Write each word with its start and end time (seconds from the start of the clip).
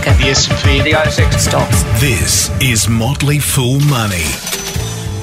market. 0.00 0.18
The 0.22 0.30
S&P. 0.30 0.82
The 0.82 0.92
ASX 0.92 1.38
Stocks. 1.38 1.82
This 2.00 2.50
is 2.60 2.88
Motley 2.88 3.38
Fool 3.38 3.80
Money. 3.80 4.24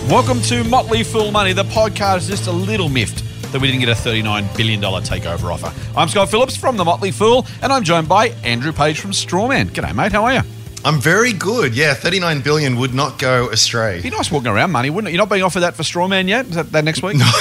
Welcome 0.09 0.41
to 0.43 0.63
Motley 0.63 1.03
Fool 1.03 1.31
Money. 1.31 1.53
The 1.53 1.63
podcast 1.63 2.17
is 2.17 2.27
just 2.27 2.47
a 2.47 2.51
little 2.51 2.89
miffed 2.89 3.23
that 3.51 3.61
we 3.61 3.67
didn't 3.67 3.79
get 3.79 3.89
a 3.89 3.99
$39 3.99 4.55
billion 4.55 4.81
takeover 4.81 5.51
offer. 5.51 5.73
I'm 5.97 6.07
Scott 6.07 6.29
Phillips 6.29 6.55
from 6.55 6.77
The 6.77 6.85
Motley 6.85 7.11
Fool, 7.11 7.45
and 7.61 7.71
I'm 7.71 7.83
joined 7.83 8.07
by 8.07 8.29
Andrew 8.43 8.71
Page 8.71 8.99
from 8.99 9.11
Strawman. 9.11 9.65
G'day, 9.69 9.95
mate. 9.95 10.11
How 10.11 10.25
are 10.25 10.33
you? 10.33 10.41
I'm 10.85 11.01
very 11.01 11.33
good. 11.33 11.75
Yeah, 11.75 11.93
39 11.93 12.41
billion 12.41 12.77
would 12.77 12.93
not 12.93 13.19
go 13.19 13.49
astray. 13.49 14.01
Be 14.01 14.09
nice 14.09 14.31
walking 14.31 14.47
around 14.47 14.71
money, 14.71 14.89
wouldn't 14.89 15.09
it? 15.09 15.13
You're 15.13 15.21
not 15.21 15.29
being 15.29 15.43
offered 15.43 15.61
that 15.61 15.75
for 15.75 15.83
Strawman 15.83 16.27
yet? 16.27 16.45
Is 16.47 16.55
that, 16.55 16.71
that 16.71 16.83
next 16.83 17.01
week? 17.03 17.17
No, 17.27 17.31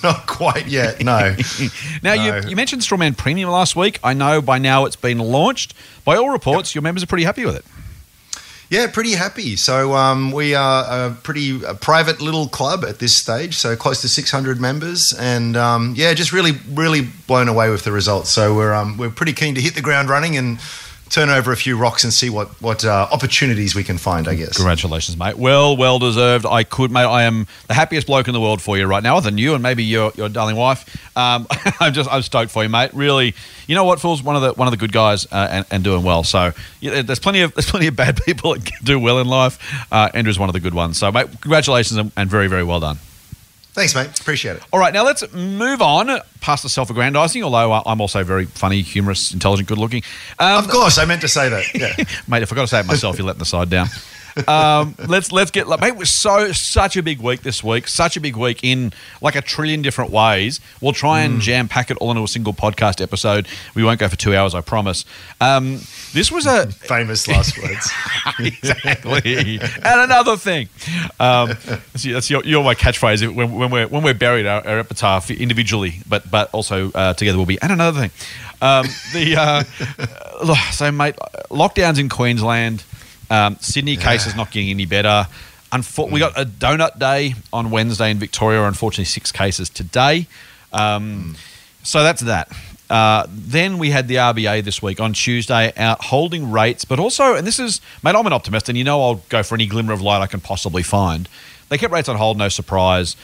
not 0.02 0.26
quite 0.26 0.66
yet. 0.66 1.02
No. 1.02 1.36
now, 2.02 2.14
No. 2.14 2.36
you, 2.38 2.48
you 2.50 2.56
mentioned 2.56 2.82
Strawman 2.82 3.16
Premium 3.16 3.50
last 3.50 3.76
week. 3.76 3.98
I 4.02 4.14
know 4.14 4.40
by 4.42 4.58
now 4.58 4.84
it's 4.84 4.96
been 4.96 5.18
launched. 5.18 5.74
By 6.04 6.16
all 6.16 6.30
reports, 6.30 6.74
your 6.74 6.82
members 6.82 7.02
are 7.02 7.06
pretty 7.06 7.24
happy 7.24 7.44
with 7.44 7.56
it. 7.56 7.64
Yeah, 8.70 8.86
pretty 8.86 9.14
happy. 9.14 9.56
So 9.56 9.94
um, 9.94 10.30
we 10.30 10.54
are 10.54 10.84
a 11.08 11.10
pretty 11.10 11.60
a 11.64 11.74
private 11.74 12.20
little 12.20 12.46
club 12.46 12.84
at 12.84 13.00
this 13.00 13.16
stage. 13.16 13.56
So 13.56 13.74
close 13.74 14.00
to 14.02 14.08
600 14.08 14.60
members, 14.60 15.12
and 15.18 15.56
um, 15.56 15.94
yeah, 15.96 16.14
just 16.14 16.30
really, 16.32 16.52
really 16.70 17.00
blown 17.26 17.48
away 17.48 17.68
with 17.70 17.82
the 17.82 17.90
results. 17.90 18.30
So 18.30 18.54
we're 18.54 18.72
um, 18.72 18.96
we're 18.96 19.10
pretty 19.10 19.32
keen 19.32 19.56
to 19.56 19.60
hit 19.60 19.74
the 19.74 19.82
ground 19.82 20.08
running 20.08 20.36
and 20.36 20.60
turn 21.10 21.28
over 21.28 21.52
a 21.52 21.56
few 21.56 21.76
rocks 21.76 22.04
and 22.04 22.12
see 22.12 22.30
what 22.30 22.48
what 22.62 22.84
uh, 22.84 23.08
opportunities 23.12 23.74
we 23.74 23.84
can 23.84 23.98
find. 23.98 24.26
I 24.26 24.34
guess. 24.34 24.56
Congratulations, 24.56 25.18
mate. 25.18 25.36
Well, 25.36 25.76
well 25.76 25.98
deserved. 25.98 26.46
I 26.46 26.64
could, 26.64 26.90
mate. 26.90 27.04
I 27.04 27.24
am 27.24 27.46
the 27.66 27.74
happiest 27.74 28.06
bloke 28.06 28.28
in 28.28 28.34
the 28.34 28.40
world 28.40 28.62
for 28.62 28.78
you 28.78 28.86
right 28.86 29.02
now, 29.02 29.16
other 29.16 29.28
than 29.28 29.38
you 29.38 29.54
and 29.54 29.62
maybe 29.62 29.84
your, 29.84 30.12
your 30.14 30.28
darling 30.28 30.56
wife. 30.56 31.16
Um, 31.16 31.46
I'm 31.80 31.92
just 31.92 32.10
I'm 32.10 32.22
stoked 32.22 32.50
for 32.50 32.62
you, 32.62 32.68
mate. 32.68 32.94
Really, 32.94 33.34
you 33.66 33.74
know 33.74 33.84
what? 33.84 34.00
Phil's 34.00 34.22
one 34.22 34.36
of 34.36 34.42
the 34.42 34.52
one 34.52 34.68
of 34.68 34.72
the 34.72 34.78
good 34.78 34.92
guys 34.92 35.26
uh, 35.30 35.48
and, 35.50 35.66
and 35.70 35.84
doing 35.84 36.02
well. 36.02 36.24
So 36.24 36.52
yeah, 36.80 37.02
there's 37.02 37.20
plenty 37.20 37.42
of 37.42 37.52
there's 37.54 37.70
plenty 37.70 37.88
of 37.88 37.96
bad 37.96 38.22
people 38.24 38.54
that 38.54 38.70
do 38.82 38.98
well 38.98 39.18
in 39.18 39.26
life. 39.26 39.58
Uh, 39.92 40.08
Andrew's 40.14 40.38
one 40.38 40.48
of 40.48 40.54
the 40.54 40.60
good 40.60 40.74
ones. 40.74 40.98
So, 40.98 41.10
mate, 41.10 41.28
congratulations 41.40 41.98
and, 41.98 42.12
and 42.16 42.30
very 42.30 42.46
very 42.46 42.64
well 42.64 42.80
done. 42.80 42.98
Thanks, 43.80 43.94
mate. 43.94 44.20
Appreciate 44.20 44.56
it. 44.56 44.62
All 44.74 44.78
right, 44.78 44.92
now 44.92 45.04
let's 45.06 45.32
move 45.32 45.80
on 45.80 46.20
past 46.42 46.64
the 46.64 46.68
self-aggrandizing. 46.68 47.42
Although 47.42 47.72
uh, 47.72 47.82
I'm 47.86 48.02
also 48.02 48.22
very 48.22 48.44
funny, 48.44 48.82
humorous, 48.82 49.32
intelligent, 49.32 49.68
good-looking. 49.70 50.02
Um, 50.38 50.62
Of 50.62 50.70
course, 50.70 50.98
I 50.98 51.06
meant 51.06 51.22
to 51.22 51.28
say 51.28 51.48
that. 51.48 51.64
Yeah. 51.74 51.94
mate. 52.28 52.42
If 52.42 52.52
I 52.52 52.56
got 52.56 52.62
to 52.62 52.68
say 52.68 52.80
it 52.80 52.86
myself, 52.86 53.16
you're 53.16 53.26
letting 53.26 53.38
the 53.38 53.46
side 53.46 53.70
down. 53.70 53.86
Um, 54.48 54.94
let's 55.08 55.32
let's 55.32 55.50
get 55.50 55.68
like, 55.68 55.80
mate. 55.80 55.88
It 55.88 55.96
was 55.96 56.10
so 56.10 56.52
such 56.52 56.96
a 56.96 57.02
big 57.02 57.20
week 57.20 57.42
this 57.42 57.62
week. 57.62 57.88
Such 57.88 58.16
a 58.16 58.20
big 58.20 58.36
week 58.36 58.60
in 58.62 58.92
like 59.20 59.34
a 59.34 59.42
trillion 59.42 59.82
different 59.82 60.10
ways. 60.10 60.60
We'll 60.80 60.92
try 60.92 61.20
and 61.20 61.40
jam 61.40 61.68
pack 61.68 61.90
it 61.90 61.96
all 61.98 62.10
into 62.10 62.22
a 62.22 62.28
single 62.28 62.52
podcast 62.52 63.00
episode. 63.00 63.48
We 63.74 63.84
won't 63.84 64.00
go 64.00 64.08
for 64.08 64.16
two 64.16 64.34
hours, 64.34 64.54
I 64.54 64.60
promise. 64.60 65.04
Um, 65.40 65.80
this 66.12 66.30
was 66.30 66.46
a 66.46 66.66
Famous 66.72 67.28
last 67.28 67.58
words. 67.58 67.90
exactly. 68.38 69.58
and 69.60 70.00
another 70.00 70.36
thing, 70.36 70.68
um, 71.18 71.48
that's, 71.66 72.04
that's 72.04 72.30
your, 72.30 72.44
your 72.44 72.64
my 72.64 72.74
catchphrase. 72.74 73.34
When, 73.34 73.52
when 73.52 73.70
we're 73.70 73.86
when 73.86 74.02
we're 74.02 74.14
buried, 74.14 74.46
our, 74.46 74.66
our 74.66 74.78
epitaph 74.78 75.30
individually, 75.30 76.00
but 76.08 76.30
but 76.30 76.50
also 76.52 76.90
uh, 76.92 77.14
together 77.14 77.38
will 77.38 77.46
be. 77.46 77.60
And 77.60 77.72
another 77.72 78.00
thing, 78.00 78.10
um, 78.62 78.86
the 79.12 79.36
uh, 79.36 80.54
so 80.72 80.92
mate, 80.92 81.16
lockdowns 81.50 81.98
in 81.98 82.08
Queensland, 82.08 82.84
um, 83.30 83.56
Sydney 83.60 83.96
cases 83.96 84.34
not 84.36 84.50
getting 84.50 84.70
any 84.70 84.86
better. 84.86 85.26
Unfor- 85.72 86.10
We 86.10 86.18
got 86.20 86.36
a 86.38 86.44
donut 86.44 86.98
day 86.98 87.34
on 87.52 87.70
Wednesday 87.70 88.10
in 88.10 88.18
Victoria. 88.18 88.64
Unfortunately, 88.64 89.04
six 89.04 89.30
cases 89.32 89.68
today. 89.70 90.26
Um, 90.72 91.36
so 91.82 92.02
that's 92.02 92.22
that. 92.22 92.52
Uh, 92.90 93.24
then 93.30 93.78
we 93.78 93.90
had 93.90 94.08
the 94.08 94.16
RBA 94.16 94.64
this 94.64 94.82
week 94.82 94.98
on 95.00 95.12
Tuesday 95.12 95.72
out 95.76 96.02
holding 96.06 96.50
rates, 96.50 96.84
but 96.84 96.98
also, 96.98 97.36
and 97.36 97.46
this 97.46 97.60
is, 97.60 97.80
mate, 98.02 98.16
I'm 98.16 98.26
an 98.26 98.32
optimist, 98.32 98.68
and 98.68 98.76
you 98.76 98.82
know 98.82 99.00
I'll 99.00 99.22
go 99.28 99.44
for 99.44 99.54
any 99.54 99.66
glimmer 99.66 99.92
of 99.92 100.02
light 100.02 100.20
I 100.20 100.26
can 100.26 100.40
possibly 100.40 100.82
find. 100.82 101.28
They 101.68 101.78
kept 101.78 101.92
rates 101.92 102.08
on 102.08 102.16
hold, 102.16 102.36
no 102.36 102.48
surprise. 102.48 103.14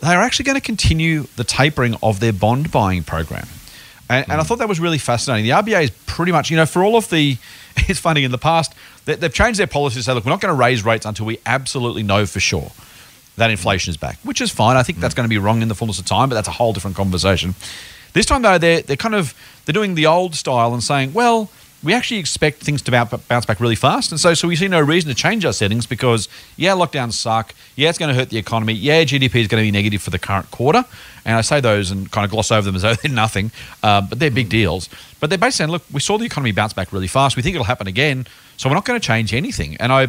They 0.00 0.14
are 0.14 0.22
actually 0.22 0.44
going 0.44 0.54
to 0.54 0.60
continue 0.64 1.24
the 1.34 1.42
tapering 1.42 1.96
of 2.04 2.20
their 2.20 2.32
bond 2.32 2.70
buying 2.70 3.02
program. 3.02 3.48
And, 4.08 4.24
and 4.30 4.40
I 4.40 4.44
mm. 4.44 4.46
thought 4.46 4.58
that 4.58 4.68
was 4.68 4.80
really 4.80 4.98
fascinating. 4.98 5.44
The 5.44 5.50
RBA 5.50 5.84
is 5.84 5.90
pretty 6.06 6.32
much, 6.32 6.50
you 6.50 6.56
know, 6.56 6.66
for 6.66 6.84
all 6.84 6.96
of 6.96 7.08
the, 7.10 7.36
it's 7.76 8.00
funny, 8.00 8.24
in 8.24 8.30
the 8.30 8.38
past, 8.38 8.74
they, 9.04 9.14
they've 9.16 9.32
changed 9.32 9.58
their 9.58 9.66
policy 9.66 9.96
to 9.96 10.02
say, 10.02 10.12
look, 10.12 10.24
we're 10.24 10.30
not 10.30 10.40
going 10.40 10.54
to 10.54 10.58
raise 10.58 10.84
rates 10.84 11.06
until 11.06 11.26
we 11.26 11.38
absolutely 11.46 12.02
know 12.02 12.26
for 12.26 12.40
sure 12.40 12.70
that 13.36 13.50
inflation 13.50 13.90
is 13.90 13.96
back, 13.96 14.18
which 14.22 14.40
is 14.40 14.50
fine. 14.50 14.76
I 14.76 14.82
think 14.82 14.98
that's 14.98 15.14
mm. 15.14 15.18
going 15.18 15.28
to 15.28 15.30
be 15.30 15.38
wrong 15.38 15.62
in 15.62 15.68
the 15.68 15.74
fullness 15.74 15.98
of 15.98 16.06
time, 16.06 16.28
but 16.28 16.34
that's 16.34 16.48
a 16.48 16.52
whole 16.52 16.72
different 16.72 16.96
conversation. 16.96 17.54
This 18.12 18.24
time, 18.24 18.42
though, 18.42 18.58
they're, 18.58 18.80
they're 18.80 18.96
kind 18.96 19.14
of 19.14 19.34
they're 19.64 19.74
doing 19.74 19.94
the 19.94 20.06
old 20.06 20.34
style 20.34 20.72
and 20.72 20.82
saying, 20.82 21.12
well, 21.12 21.50
we 21.86 21.94
actually 21.94 22.18
expect 22.18 22.64
things 22.64 22.82
to 22.82 22.90
bounce 22.90 23.46
back 23.46 23.60
really 23.60 23.76
fast, 23.76 24.10
and 24.10 24.20
so 24.20 24.34
so 24.34 24.48
we 24.48 24.56
see 24.56 24.66
no 24.66 24.80
reason 24.80 25.08
to 25.08 25.14
change 25.14 25.44
our 25.44 25.52
settings 25.52 25.86
because 25.86 26.28
yeah, 26.56 26.72
lockdowns 26.72 27.12
suck. 27.12 27.54
Yeah, 27.76 27.88
it's 27.88 27.98
going 27.98 28.08
to 28.08 28.14
hurt 28.14 28.30
the 28.30 28.38
economy. 28.38 28.72
Yeah, 28.72 29.04
GDP 29.04 29.36
is 29.36 29.46
going 29.46 29.62
to 29.62 29.66
be 29.66 29.70
negative 29.70 30.02
for 30.02 30.10
the 30.10 30.18
current 30.18 30.50
quarter, 30.50 30.84
and 31.24 31.36
I 31.36 31.42
say 31.42 31.60
those 31.60 31.92
and 31.92 32.10
kind 32.10 32.24
of 32.24 32.32
gloss 32.32 32.50
over 32.50 32.62
them 32.66 32.74
as 32.74 32.82
though 32.82 32.94
they're 32.94 33.12
nothing, 33.12 33.52
um, 33.84 34.08
but 34.08 34.18
they're 34.18 34.32
big 34.32 34.48
deals. 34.48 34.88
But 35.20 35.30
they're 35.30 35.38
basically 35.38 35.52
saying, 35.52 35.70
look, 35.70 35.84
we 35.92 36.00
saw 36.00 36.18
the 36.18 36.24
economy 36.24 36.50
bounce 36.50 36.72
back 36.72 36.92
really 36.92 37.06
fast. 37.06 37.36
We 37.36 37.42
think 37.42 37.54
it'll 37.54 37.64
happen 37.64 37.86
again, 37.86 38.26
so 38.56 38.68
we're 38.68 38.74
not 38.74 38.84
going 38.84 39.00
to 39.00 39.06
change 39.06 39.32
anything. 39.32 39.76
And 39.78 39.92
I. 39.92 40.08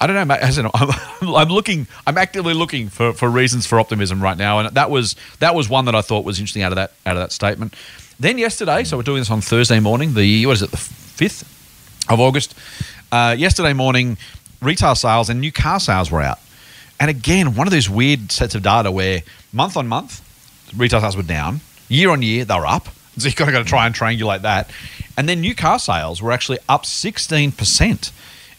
I 0.00 0.08
don't 0.08 0.26
know. 0.26 0.34
As 0.40 0.58
in, 0.58 0.66
I'm, 0.74 0.90
I'm 1.22 1.48
looking. 1.48 1.86
I'm 2.04 2.18
actively 2.18 2.52
looking 2.52 2.88
for, 2.88 3.12
for 3.12 3.30
reasons 3.30 3.64
for 3.64 3.78
optimism 3.78 4.20
right 4.20 4.36
now, 4.36 4.58
and 4.58 4.74
that 4.74 4.90
was 4.90 5.14
that 5.38 5.54
was 5.54 5.68
one 5.68 5.84
that 5.84 5.94
I 5.94 6.02
thought 6.02 6.24
was 6.24 6.40
interesting 6.40 6.62
out 6.62 6.72
of 6.72 6.76
that 6.76 6.92
out 7.06 7.16
of 7.16 7.22
that 7.22 7.30
statement. 7.30 7.74
Then 8.18 8.36
yesterday, 8.36 8.84
so 8.84 8.96
we're 8.96 9.04
doing 9.04 9.20
this 9.20 9.30
on 9.30 9.40
Thursday 9.40 9.78
morning. 9.78 10.14
The 10.14 10.46
what 10.46 10.54
is 10.54 10.62
it? 10.62 10.72
The 10.72 11.03
fifth 11.14 11.42
of 12.10 12.20
August. 12.20 12.54
Uh, 13.10 13.34
yesterday 13.38 13.72
morning, 13.72 14.16
retail 14.60 14.94
sales 14.94 15.30
and 15.30 15.40
new 15.40 15.52
car 15.52 15.80
sales 15.80 16.10
were 16.10 16.20
out, 16.20 16.38
and 17.00 17.10
again, 17.10 17.54
one 17.54 17.66
of 17.66 17.72
those 17.72 17.88
weird 17.88 18.30
sets 18.30 18.54
of 18.54 18.62
data 18.62 18.90
where 18.90 19.22
month 19.52 19.76
on 19.76 19.86
month, 19.86 20.20
retail 20.76 21.00
sales 21.00 21.16
were 21.16 21.22
down. 21.22 21.60
Year 21.88 22.10
on 22.10 22.22
year, 22.22 22.44
they 22.44 22.54
were 22.54 22.66
up. 22.66 22.88
So 23.16 23.26
you've 23.26 23.36
got 23.36 23.50
to 23.50 23.62
try 23.62 23.86
and 23.86 23.94
triangulate 23.94 24.42
that. 24.42 24.68
And 25.16 25.28
then 25.28 25.40
new 25.40 25.54
car 25.54 25.78
sales 25.78 26.20
were 26.20 26.32
actually 26.32 26.58
up 26.68 26.82
16%. 26.82 28.10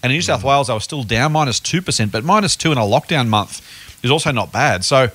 And 0.01 0.11
in 0.11 0.15
New 0.15 0.21
South 0.21 0.45
Wales, 0.45 0.67
they 0.67 0.73
were 0.73 0.79
still 0.79 1.03
down 1.03 1.33
minus 1.33 1.59
2%, 1.59 2.09
but 2.09 2.23
minus 2.23 2.55
2 2.55 2.71
in 2.71 2.77
a 2.77 2.81
lockdown 2.81 3.27
month 3.27 3.61
is 4.01 4.09
also 4.09 4.31
not 4.31 4.53
bad. 4.53 4.85
So, 4.85 5.09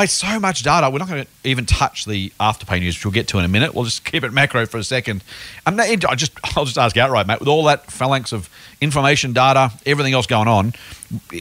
mate, 0.00 0.10
so 0.10 0.40
much 0.40 0.62
data. 0.62 0.88
We're 0.90 0.98
not 0.98 1.08
going 1.08 1.24
to 1.24 1.30
even 1.44 1.66
touch 1.66 2.06
the 2.06 2.32
afterpay 2.40 2.80
news, 2.80 2.96
which 2.96 3.04
we'll 3.04 3.12
get 3.12 3.28
to 3.28 3.38
in 3.38 3.44
a 3.44 3.48
minute. 3.48 3.74
We'll 3.74 3.84
just 3.84 4.04
keep 4.04 4.24
it 4.24 4.32
macro 4.32 4.64
for 4.66 4.78
a 4.78 4.84
second. 4.84 5.22
And 5.66 5.80
I 5.80 5.94
just, 5.96 6.32
I'll 6.56 6.64
just 6.64 6.78
ask 6.78 6.96
outright, 6.96 7.26
mate, 7.26 7.38
with 7.38 7.48
all 7.48 7.64
that 7.64 7.90
phalanx 7.90 8.32
of 8.32 8.48
information, 8.80 9.32
data, 9.32 9.72
everything 9.84 10.14
else 10.14 10.26
going 10.26 10.48
on, 10.48 10.72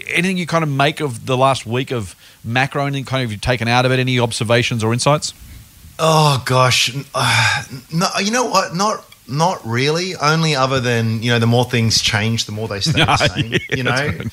anything 0.07 0.37
you 0.37 0.45
kind 0.45 0.63
of 0.63 0.69
make 0.69 0.99
of 0.99 1.25
the 1.25 1.37
last 1.37 1.65
week 1.65 1.91
of 1.91 2.15
macro, 2.43 2.85
anything 2.85 3.05
kind 3.05 3.23
of 3.23 3.31
you've 3.31 3.41
taken 3.41 3.67
out 3.67 3.85
of 3.85 3.91
it, 3.91 3.99
any 3.99 4.19
observations 4.19 4.83
or 4.83 4.93
insights? 4.93 5.33
Oh 5.97 6.41
gosh, 6.45 6.95
uh, 7.13 7.63
no. 7.93 8.07
You 8.21 8.31
know 8.31 8.45
what? 8.45 8.73
Not 8.73 9.05
not 9.31 9.65
really. 9.65 10.15
Only 10.15 10.55
other 10.55 10.79
than 10.79 11.21
you 11.23 11.31
know, 11.31 11.39
the 11.39 11.47
more 11.47 11.65
things 11.65 12.01
change, 12.01 12.45
the 12.45 12.51
more 12.51 12.67
they 12.67 12.79
stay 12.79 13.03
the 13.05 13.17
same. 13.35 13.51
yeah, 13.53 13.57
you 13.75 13.83
know, 13.83 13.91
right. 13.91 14.27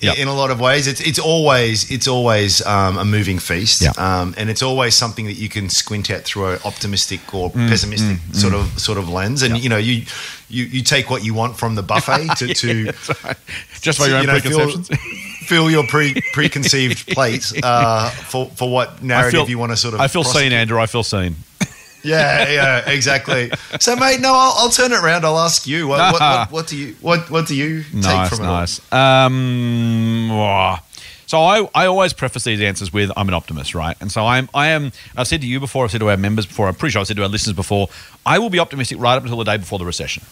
Yep. 0.00 0.18
in 0.18 0.28
a 0.28 0.34
lot 0.34 0.50
of 0.50 0.58
ways, 0.60 0.86
it's 0.86 1.00
it's 1.00 1.18
always 1.18 1.90
it's 1.90 2.08
always 2.08 2.64
um, 2.66 2.98
a 2.98 3.04
moving 3.04 3.38
feast, 3.38 3.82
Yeah. 3.82 3.92
um, 3.98 4.34
and 4.38 4.48
it's 4.50 4.62
always 4.62 4.94
something 4.94 5.26
that 5.26 5.34
you 5.34 5.48
can 5.48 5.68
squint 5.68 6.10
at 6.10 6.24
through 6.24 6.52
an 6.54 6.58
optimistic 6.64 7.34
or 7.34 7.50
Mm, 7.50 7.68
pessimistic 7.68 8.18
sort 8.32 8.54
of 8.54 8.78
sort 8.78 8.98
of 8.98 9.08
lens. 9.08 9.42
And 9.42 9.58
you 9.58 9.68
know, 9.68 9.76
you, 9.76 10.04
you 10.48 10.64
you 10.64 10.82
take 10.82 11.10
what 11.10 11.24
you 11.24 11.34
want 11.34 11.56
from 11.56 11.74
the 11.74 11.82
buffet 11.82 12.28
to, 12.38 12.54
to 12.54 12.92
Just 13.80 13.98
by 13.98 14.06
your 14.06 14.16
own 14.16 14.22
you 14.22 14.26
know, 14.28 14.40
preconceptions? 14.40 14.88
Fill, 14.88 14.98
fill 15.46 15.70
your 15.70 15.86
pre 15.86 16.20
preconceived 16.32 17.06
plate 17.14 17.52
uh, 17.62 18.10
for 18.10 18.46
for 18.56 18.70
what 18.70 19.02
narrative 19.02 19.48
you 19.48 19.58
want 19.58 19.72
to 19.72 19.76
sort 19.76 19.94
of. 19.94 20.00
I 20.00 20.08
feel 20.08 20.24
seen. 20.24 20.52
Andrew. 20.52 20.78
I 20.80 20.86
feel 20.86 21.02
seen. 21.02 21.36
Yeah, 22.06 22.48
yeah, 22.48 22.90
exactly. 22.90 23.50
So, 23.80 23.96
mate, 23.96 24.20
no, 24.20 24.32
I'll, 24.32 24.54
I'll 24.56 24.70
turn 24.70 24.92
it 24.92 25.02
around. 25.02 25.24
I'll 25.24 25.38
ask 25.38 25.66
you. 25.66 25.88
What, 25.88 26.12
what, 26.12 26.20
what, 26.20 26.50
what 26.52 26.66
do 26.66 26.76
you 26.76 26.96
what 27.00 27.30
what 27.30 27.46
do 27.46 27.54
you 27.54 27.82
take 27.82 27.94
nice, 27.94 28.28
from 28.28 28.44
it? 28.44 28.48
all? 28.48 28.54
nice. 28.54 28.92
Um, 28.92 30.30
so 31.26 31.40
I, 31.40 31.68
I 31.74 31.86
always 31.86 32.12
preface 32.12 32.44
these 32.44 32.60
answers 32.60 32.92
with 32.92 33.10
I'm 33.16 33.26
an 33.28 33.34
optimist, 33.34 33.74
right? 33.74 33.96
And 34.00 34.10
so 34.10 34.24
I'm 34.24 34.48
I 34.54 34.68
am. 34.68 34.92
I've 35.16 35.26
said 35.26 35.40
to 35.40 35.46
you 35.46 35.58
before. 35.58 35.84
I've 35.84 35.90
said 35.90 36.00
to 36.00 36.10
our 36.10 36.16
members 36.16 36.46
before. 36.46 36.68
I'm 36.68 36.74
pretty 36.74 36.92
sure 36.92 37.00
I've 37.00 37.08
said 37.08 37.16
to 37.16 37.22
our 37.24 37.28
listeners 37.28 37.56
before. 37.56 37.88
I 38.24 38.38
will 38.38 38.50
be 38.50 38.60
optimistic 38.60 39.00
right 39.00 39.16
up 39.16 39.22
until 39.24 39.38
the 39.38 39.44
day 39.44 39.56
before 39.56 39.78
the 39.78 39.84
recession. 39.84 40.22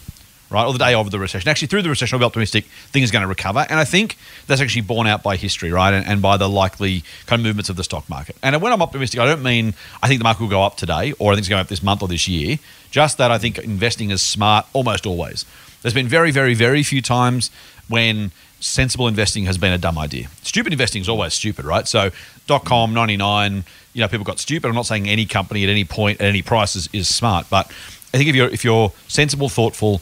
Right, 0.51 0.63
or 0.63 0.73
the 0.73 0.79
day 0.79 0.93
of 0.93 1.09
the 1.09 1.17
recession. 1.17 1.49
Actually, 1.49 1.69
through 1.69 1.81
the 1.81 1.89
recession, 1.89 2.15
I'll 2.15 2.19
be 2.19 2.25
optimistic. 2.25 2.65
Things 2.65 3.09
are 3.09 3.13
going 3.13 3.23
to 3.23 3.27
recover, 3.27 3.65
and 3.67 3.79
I 3.79 3.83
think 3.83 4.15
that's 4.45 4.61
actually 4.61 4.83
borne 4.83 5.07
out 5.07 5.23
by 5.23 5.37
history, 5.37 5.71
right, 5.71 5.91
and, 5.91 6.05
and 6.05 6.21
by 6.21 6.37
the 6.37 6.47
likely 6.47 7.03
kind 7.25 7.39
of 7.39 7.45
movements 7.45 7.67
of 7.67 7.77
the 7.77 7.83
stock 7.83 8.07
market. 8.07 8.35
And 8.43 8.61
when 8.61 8.71
I'm 8.71 8.81
optimistic, 8.81 9.19
I 9.19 9.25
don't 9.25 9.41
mean 9.41 9.73
I 10.03 10.07
think 10.07 10.19
the 10.19 10.23
market 10.23 10.43
will 10.43 10.49
go 10.49 10.61
up 10.61 10.77
today, 10.77 11.13
or 11.17 11.31
I 11.31 11.35
think 11.35 11.39
it's 11.39 11.49
going 11.49 11.61
up 11.61 11.67
this 11.67 11.81
month 11.81 12.03
or 12.03 12.07
this 12.07 12.27
year. 12.27 12.59
Just 12.91 13.17
that 13.17 13.31
I 13.31 13.39
think 13.39 13.57
investing 13.57 14.11
is 14.11 14.21
smart 14.21 14.67
almost 14.71 15.07
always. 15.07 15.45
There's 15.81 15.95
been 15.95 16.07
very, 16.07 16.29
very, 16.29 16.53
very 16.53 16.83
few 16.83 17.01
times 17.01 17.49
when 17.87 18.31
sensible 18.59 19.07
investing 19.07 19.45
has 19.45 19.57
been 19.57 19.73
a 19.73 19.79
dumb 19.79 19.97
idea. 19.97 20.27
Stupid 20.43 20.73
investing 20.73 21.01
is 21.01 21.09
always 21.09 21.33
stupid, 21.33 21.65
right? 21.65 21.87
So 21.87 22.11
dot 22.45 22.65
com, 22.65 22.93
99, 22.93 23.63
you 23.93 24.01
know, 24.01 24.07
people 24.07 24.25
got 24.25 24.39
stupid. 24.39 24.67
I'm 24.67 24.75
not 24.75 24.85
saying 24.85 25.09
any 25.09 25.25
company 25.25 25.63
at 25.63 25.69
any 25.69 25.85
point, 25.85 26.21
at 26.21 26.27
any 26.27 26.43
price 26.43 26.75
is, 26.75 26.87
is 26.93 27.13
smart, 27.13 27.47
but 27.49 27.71
I 28.13 28.17
think 28.17 28.29
if 28.29 28.35
you're 28.35 28.47
if 28.47 28.63
you're 28.63 28.93
sensible, 29.09 29.49
thoughtful, 29.49 30.01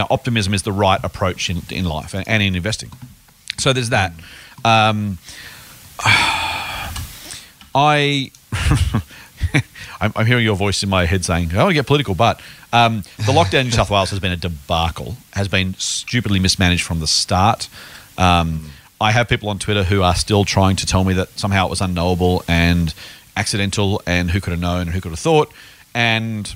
optimism 0.00 0.54
is 0.54 0.62
the 0.62 0.72
right 0.72 1.02
approach 1.02 1.50
in, 1.50 1.62
in 1.70 1.84
life 1.84 2.14
and, 2.14 2.26
and 2.28 2.42
in 2.42 2.54
investing. 2.56 2.90
So 3.58 3.72
there's 3.72 3.90
that. 3.90 4.12
Um, 4.64 5.18
I. 7.74 8.30
I'm, 10.00 10.12
I'm 10.16 10.26
hearing 10.26 10.44
your 10.44 10.56
voice 10.56 10.82
in 10.82 10.88
my 10.88 11.06
head 11.06 11.24
saying, 11.24 11.52
"I 11.52 11.58
want 11.58 11.70
to 11.70 11.74
get 11.74 11.86
political," 11.86 12.14
but 12.14 12.40
um, 12.72 13.02
the 13.16 13.32
lockdown 13.32 13.60
in 13.60 13.66
New 13.66 13.72
South 13.72 13.90
Wales 13.90 14.10
has 14.10 14.20
been 14.20 14.32
a 14.32 14.36
debacle. 14.36 15.16
Has 15.32 15.48
been 15.48 15.74
stupidly 15.74 16.40
mismanaged 16.40 16.82
from 16.82 17.00
the 17.00 17.06
start. 17.06 17.68
Um, 18.18 18.70
I 19.00 19.12
have 19.12 19.28
people 19.28 19.48
on 19.48 19.58
Twitter 19.58 19.84
who 19.84 20.02
are 20.02 20.14
still 20.14 20.44
trying 20.44 20.76
to 20.76 20.86
tell 20.86 21.04
me 21.04 21.14
that 21.14 21.38
somehow 21.38 21.66
it 21.66 21.70
was 21.70 21.80
unknowable 21.80 22.44
and 22.48 22.92
accidental, 23.36 24.02
and 24.06 24.30
who 24.30 24.40
could 24.40 24.50
have 24.50 24.60
known 24.60 24.82
and 24.82 24.90
who 24.90 25.00
could 25.00 25.10
have 25.12 25.18
thought. 25.18 25.52
And 25.94 26.54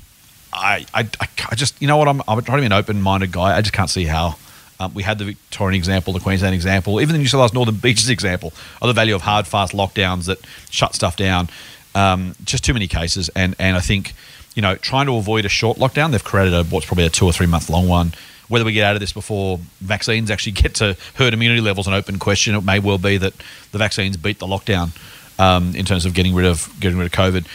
I, 0.53 0.85
I, 0.93 1.07
I, 1.51 1.55
just, 1.55 1.81
you 1.81 1.87
know 1.87 1.97
what? 1.97 2.07
I'm, 2.07 2.21
I'm 2.27 2.41
trying 2.41 2.57
to 2.57 2.61
be 2.61 2.65
an 2.65 2.73
open-minded 2.73 3.31
guy. 3.31 3.55
I 3.55 3.61
just 3.61 3.73
can't 3.73 3.89
see 3.89 4.05
how. 4.05 4.35
Um, 4.81 4.93
we 4.93 5.03
had 5.03 5.17
the 5.17 5.25
Victorian 5.25 5.75
example, 5.75 6.13
the 6.13 6.21
Queensland 6.21 6.55
example, 6.55 7.01
even 7.01 7.11
the 7.11 7.19
New 7.19 7.27
South 7.27 7.39
Wales 7.39 7.53
Northern 7.53 7.75
Beaches 7.75 8.09
example 8.09 8.53
of 8.81 8.87
the 8.87 8.93
value 8.93 9.13
of 9.13 9.21
hard, 9.21 9.45
fast 9.45 9.73
lockdowns 9.73 10.27
that 10.27 10.39
shut 10.69 10.95
stuff 10.95 11.17
down. 11.17 11.49
Um, 11.95 12.33
just 12.45 12.63
too 12.63 12.73
many 12.73 12.87
cases, 12.87 13.29
and 13.35 13.55
and 13.59 13.75
I 13.75 13.81
think 13.81 14.13
you 14.55 14.61
know 14.61 14.75
trying 14.75 15.07
to 15.07 15.15
avoid 15.15 15.43
a 15.43 15.49
short 15.49 15.79
lockdown, 15.79 16.11
they've 16.11 16.23
created 16.23 16.53
a 16.53 16.63
what's 16.63 16.85
probably 16.85 17.05
a 17.05 17.09
two 17.09 17.25
or 17.25 17.33
three 17.33 17.47
month 17.47 17.69
long 17.69 17.89
one. 17.89 18.13
Whether 18.47 18.63
we 18.63 18.71
get 18.71 18.85
out 18.85 18.95
of 18.95 19.01
this 19.01 19.11
before 19.11 19.59
vaccines 19.81 20.31
actually 20.31 20.51
get 20.63 20.75
to 20.75 20.95
herd 21.15 21.33
immunity 21.33 21.59
levels, 21.59 21.87
an 21.87 21.93
open 21.93 22.17
question. 22.17 22.55
It 22.55 22.63
may 22.63 22.79
well 22.79 22.99
be 22.99 23.17
that 23.17 23.33
the 23.73 23.77
vaccines 23.77 24.15
beat 24.15 24.39
the 24.39 24.47
lockdown 24.47 24.91
um, 25.39 25.75
in 25.75 25.85
terms 25.85 26.05
of 26.05 26.13
getting 26.13 26.35
rid 26.35 26.45
of 26.45 26.69
getting 26.79 26.97
rid 26.97 27.05
of 27.07 27.11
COVID. 27.11 27.45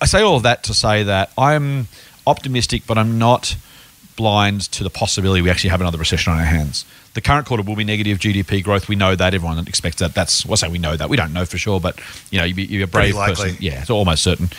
I 0.00 0.06
say 0.06 0.22
all 0.22 0.36
of 0.36 0.44
that 0.44 0.64
to 0.64 0.74
say 0.74 1.02
that 1.04 1.30
I'm 1.36 1.88
optimistic, 2.26 2.82
but 2.86 2.98
I'm 2.98 3.18
not 3.18 3.56
blind 4.16 4.60
to 4.72 4.84
the 4.84 4.90
possibility 4.90 5.40
we 5.40 5.50
actually 5.50 5.70
have 5.70 5.80
another 5.80 5.98
recession 5.98 6.32
on 6.32 6.38
our 6.38 6.44
hands. 6.44 6.84
The 7.14 7.20
current 7.20 7.46
quarter 7.46 7.62
will 7.62 7.76
be 7.76 7.84
negative 7.84 8.18
GDP 8.18 8.62
growth. 8.62 8.88
We 8.88 8.96
know 8.96 9.16
that. 9.16 9.34
Everyone 9.34 9.58
expects 9.66 9.96
that. 9.96 10.14
That's 10.14 10.44
well, 10.46 10.56
say 10.56 10.68
we 10.68 10.78
know 10.78 10.96
that. 10.96 11.08
We 11.08 11.16
don't 11.16 11.32
know 11.32 11.44
for 11.44 11.58
sure, 11.58 11.80
but 11.80 11.98
you 12.30 12.38
know, 12.38 12.44
you're 12.44 12.84
a 12.84 12.86
brave 12.86 13.14
person. 13.14 13.56
Yeah, 13.58 13.80
it's 13.80 13.90
almost 13.90 14.22
certain. 14.22 14.50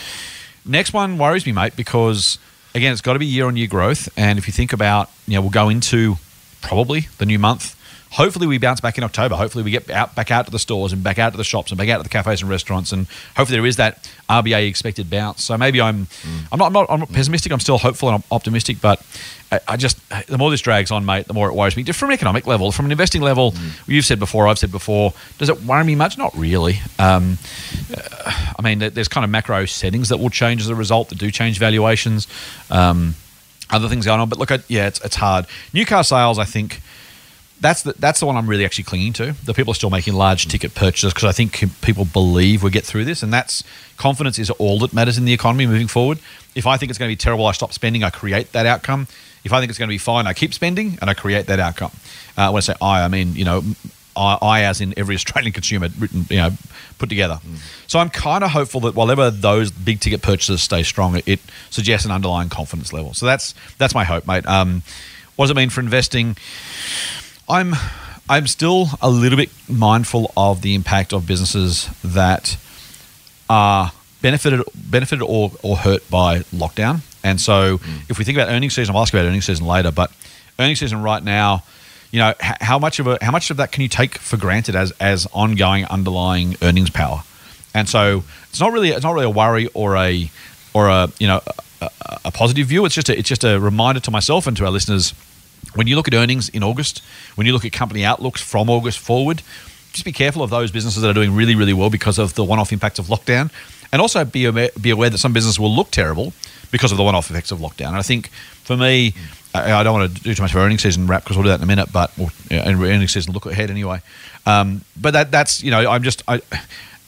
Next 0.64 0.92
one 0.92 1.18
worries 1.18 1.46
me, 1.46 1.52
mate, 1.52 1.76
because 1.76 2.38
again, 2.74 2.92
it's 2.92 3.00
got 3.00 3.14
to 3.14 3.18
be 3.18 3.26
year 3.26 3.46
on 3.46 3.56
year 3.56 3.68
growth. 3.68 4.08
And 4.16 4.38
if 4.38 4.46
you 4.46 4.52
think 4.52 4.72
about, 4.72 5.10
you 5.26 5.34
know, 5.34 5.40
we'll 5.40 5.50
go 5.50 5.68
into 5.68 6.16
probably 6.60 7.08
the 7.18 7.26
new 7.26 7.38
month 7.38 7.76
hopefully 8.12 8.46
we 8.46 8.58
bounce 8.58 8.80
back 8.80 8.98
in 8.98 9.04
October. 9.04 9.34
Hopefully 9.34 9.64
we 9.64 9.70
get 9.70 9.90
out 9.90 10.14
back 10.14 10.30
out 10.30 10.44
to 10.44 10.50
the 10.52 10.58
stores 10.58 10.92
and 10.92 11.02
back 11.02 11.18
out 11.18 11.32
to 11.32 11.36
the 11.36 11.44
shops 11.44 11.70
and 11.70 11.78
back 11.78 11.88
out 11.88 11.96
to 11.98 12.02
the 12.02 12.08
cafes 12.08 12.42
and 12.42 12.50
restaurants, 12.50 12.92
and 12.92 13.06
hopefully 13.36 13.58
there 13.58 13.66
is 13.66 13.76
that 13.76 14.08
RBA 14.28 14.68
expected 14.68 15.10
bounce. 15.10 15.42
So 15.42 15.56
maybe 15.58 15.80
I'm 15.80 16.06
mm. 16.06 16.46
I'm, 16.52 16.58
not, 16.58 16.66
I'm 16.66 16.72
not 16.72 16.86
I'm 16.90 17.00
not 17.00 17.12
pessimistic. 17.12 17.52
I'm 17.52 17.60
still 17.60 17.78
hopeful 17.78 18.08
and 18.08 18.16
I'm 18.16 18.24
optimistic, 18.30 18.80
but 18.80 19.04
I, 19.50 19.60
I, 19.68 19.76
just 19.76 19.98
the 20.28 20.38
more 20.38 20.50
this 20.50 20.60
drags 20.60 20.90
on, 20.90 21.04
mate, 21.04 21.26
the 21.26 21.34
more 21.34 21.48
it 21.48 21.54
worries 21.54 21.76
me. 21.76 21.82
Just 21.82 21.98
from 21.98 22.10
an 22.10 22.14
economic 22.14 22.46
level, 22.46 22.70
from 22.70 22.86
an 22.86 22.92
investing 22.92 23.22
level, 23.22 23.52
mm. 23.52 23.88
you've 23.88 24.04
said 24.04 24.18
before, 24.18 24.46
I've 24.46 24.58
said 24.58 24.70
before. 24.70 25.12
Does 25.38 25.48
it 25.48 25.62
worry 25.62 25.84
me 25.84 25.94
much? 25.94 26.16
Not 26.16 26.36
really. 26.36 26.80
Um, 26.98 27.38
uh, 27.94 28.52
I 28.58 28.62
mean, 28.62 28.78
there's 28.78 29.08
kind 29.08 29.24
of 29.24 29.30
macro 29.30 29.64
settings 29.66 30.10
that 30.10 30.18
will 30.18 30.30
change 30.30 30.60
as 30.60 30.68
a 30.68 30.74
result 30.74 31.08
that 31.08 31.18
do 31.18 31.30
change 31.30 31.58
valuations. 31.58 32.28
Um, 32.70 33.14
other 33.70 33.88
things 33.88 34.04
going 34.04 34.20
on, 34.20 34.28
but 34.28 34.38
look, 34.38 34.50
at 34.50 34.68
yeah, 34.68 34.86
it's, 34.86 35.00
it's 35.02 35.16
hard. 35.16 35.46
New 35.72 35.86
car 35.86 36.04
sales, 36.04 36.38
I 36.38 36.44
think 36.44 36.82
that's 37.62 37.82
the 37.82 37.94
that's 37.94 38.20
the 38.20 38.26
one 38.26 38.36
I'm 38.36 38.48
really 38.48 38.64
actually 38.64 38.84
clinging 38.84 39.12
to. 39.14 39.32
The 39.44 39.54
people 39.54 39.70
are 39.70 39.74
still 39.74 39.88
making 39.88 40.14
large 40.14 40.48
ticket 40.48 40.74
purchases 40.74 41.14
because 41.14 41.24
I 41.24 41.32
think 41.32 41.64
people 41.80 42.04
believe 42.04 42.62
we 42.62 42.70
get 42.70 42.84
through 42.84 43.04
this, 43.04 43.22
and 43.22 43.32
that's 43.32 43.62
confidence 43.96 44.38
is 44.38 44.50
all 44.50 44.80
that 44.80 44.92
matters 44.92 45.16
in 45.16 45.24
the 45.24 45.32
economy 45.32 45.66
moving 45.66 45.86
forward. 45.86 46.18
If 46.56 46.66
I 46.66 46.76
think 46.76 46.90
it's 46.90 46.98
going 46.98 47.08
to 47.08 47.12
be 47.12 47.16
terrible, 47.16 47.46
I 47.46 47.52
stop 47.52 47.72
spending. 47.72 48.02
I 48.02 48.10
create 48.10 48.52
that 48.52 48.66
outcome. 48.66 49.06
If 49.44 49.52
I 49.52 49.60
think 49.60 49.70
it's 49.70 49.78
going 49.78 49.88
to 49.88 49.94
be 49.94 49.98
fine, 49.98 50.26
I 50.26 50.34
keep 50.34 50.52
spending 50.52 50.98
and 51.00 51.08
I 51.08 51.14
create 51.14 51.46
that 51.46 51.60
outcome. 51.60 51.92
Uh, 52.36 52.50
when 52.50 52.58
I 52.58 52.60
say 52.60 52.74
I, 52.82 53.04
I 53.04 53.08
mean 53.08 53.34
you 53.36 53.44
know 53.44 53.62
I, 54.16 54.38
I, 54.42 54.60
as 54.64 54.80
in 54.80 54.92
every 54.96 55.14
Australian 55.20 55.52
consumer, 55.52 55.88
written 55.98 56.26
you 56.30 56.38
know 56.38 56.50
put 56.98 57.08
together. 57.08 57.40
Mm. 57.46 57.58
So 57.86 58.00
I'm 58.00 58.10
kind 58.10 58.42
of 58.42 58.50
hopeful 58.50 58.80
that 58.82 58.96
whatever 58.96 59.30
those 59.30 59.70
big 59.70 60.00
ticket 60.00 60.20
purchases 60.20 60.62
stay 60.62 60.82
strong, 60.82 61.20
it, 61.26 61.40
suggests 61.70 62.04
an 62.04 62.12
underlying 62.12 62.48
confidence 62.48 62.92
level. 62.92 63.14
So 63.14 63.24
that's 63.24 63.54
that's 63.78 63.94
my 63.94 64.04
hope, 64.04 64.26
mate. 64.26 64.46
Um, 64.46 64.82
what 65.36 65.46
does 65.46 65.52
it 65.52 65.56
mean 65.56 65.70
for 65.70 65.80
investing? 65.80 66.36
I'm 67.52 67.74
I'm 68.30 68.46
still 68.46 68.86
a 69.02 69.10
little 69.10 69.36
bit 69.36 69.50
mindful 69.68 70.32
of 70.38 70.62
the 70.62 70.74
impact 70.74 71.12
of 71.12 71.26
businesses 71.26 71.90
that 72.02 72.56
are 73.50 73.92
benefited 74.22 74.62
benefited 74.74 75.22
or, 75.22 75.52
or 75.62 75.76
hurt 75.76 76.08
by 76.08 76.38
lockdown. 76.44 77.02
And 77.22 77.38
so, 77.38 77.76
mm. 77.76 78.10
if 78.10 78.18
we 78.18 78.24
think 78.24 78.38
about 78.38 78.48
earnings 78.48 78.74
season, 78.74 78.94
I'll 78.94 79.02
ask 79.02 79.12
about 79.12 79.26
earnings 79.26 79.44
season 79.44 79.66
later. 79.66 79.92
But 79.92 80.10
earnings 80.58 80.80
season 80.80 81.02
right 81.02 81.22
now, 81.22 81.62
you 82.10 82.20
know, 82.20 82.32
how 82.40 82.78
much 82.78 82.98
of 82.98 83.06
a 83.06 83.18
how 83.20 83.30
much 83.30 83.50
of 83.50 83.58
that 83.58 83.70
can 83.70 83.82
you 83.82 83.88
take 83.88 84.16
for 84.16 84.38
granted 84.38 84.74
as 84.74 84.92
as 84.92 85.26
ongoing 85.34 85.84
underlying 85.84 86.56
earnings 86.62 86.88
power? 86.88 87.22
And 87.74 87.86
so, 87.86 88.24
it's 88.48 88.60
not 88.60 88.72
really 88.72 88.88
it's 88.88 89.04
not 89.04 89.12
really 89.12 89.26
a 89.26 89.30
worry 89.30 89.68
or 89.74 89.98
a 89.98 90.30
or 90.72 90.88
a 90.88 91.10
you 91.18 91.26
know 91.26 91.42
a, 91.82 91.90
a 92.24 92.30
positive 92.30 92.66
view. 92.68 92.86
It's 92.86 92.94
just 92.94 93.10
a, 93.10 93.18
it's 93.18 93.28
just 93.28 93.44
a 93.44 93.60
reminder 93.60 94.00
to 94.00 94.10
myself 94.10 94.46
and 94.46 94.56
to 94.56 94.64
our 94.64 94.70
listeners 94.70 95.12
when 95.74 95.86
you 95.86 95.96
look 95.96 96.08
at 96.08 96.14
earnings 96.14 96.48
in 96.48 96.62
August, 96.62 97.02
when 97.34 97.46
you 97.46 97.52
look 97.52 97.64
at 97.64 97.72
company 97.72 98.04
outlooks 98.04 98.40
from 98.40 98.68
August 98.68 98.98
forward, 98.98 99.42
just 99.92 100.04
be 100.04 100.12
careful 100.12 100.42
of 100.42 100.50
those 100.50 100.70
businesses 100.70 101.02
that 101.02 101.10
are 101.10 101.14
doing 101.14 101.34
really, 101.34 101.54
really 101.54 101.72
well 101.72 101.90
because 101.90 102.18
of 102.18 102.34
the 102.34 102.44
one-off 102.44 102.72
impacts 102.72 102.98
of 102.98 103.06
lockdown, 103.06 103.50
and 103.92 104.00
also 104.00 104.24
be 104.24 104.46
aware, 104.46 104.70
be 104.80 104.90
aware 104.90 105.10
that 105.10 105.18
some 105.18 105.32
businesses 105.32 105.60
will 105.60 105.74
look 105.74 105.90
terrible 105.90 106.32
because 106.70 106.92
of 106.92 106.98
the 106.98 107.04
one-off 107.04 107.30
effects 107.30 107.50
of 107.50 107.58
lockdown. 107.58 107.88
And 107.88 107.96
I 107.96 108.02
think 108.02 108.28
for 108.64 108.76
me, 108.76 109.14
I 109.54 109.82
don't 109.82 109.92
want 109.92 110.16
to 110.16 110.22
do 110.22 110.34
too 110.34 110.42
much 110.42 110.52
of 110.52 110.56
earnings 110.56 110.82
season 110.82 111.06
wrap 111.06 111.24
because 111.24 111.36
we'll 111.36 111.44
do 111.44 111.50
that 111.50 111.60
in 111.60 111.64
a 111.64 111.66
minute, 111.66 111.92
but 111.92 112.10
yeah, 112.50 112.66
earnings 112.66 113.12
season 113.12 113.34
look 113.34 113.44
ahead 113.44 113.70
anyway. 113.70 114.00
Um, 114.46 114.82
but 114.98 115.12
that 115.12 115.30
that's 115.30 115.62
you 115.62 115.70
know 115.70 115.90
I'm 115.90 116.02
just 116.02 116.22
I, 116.26 116.40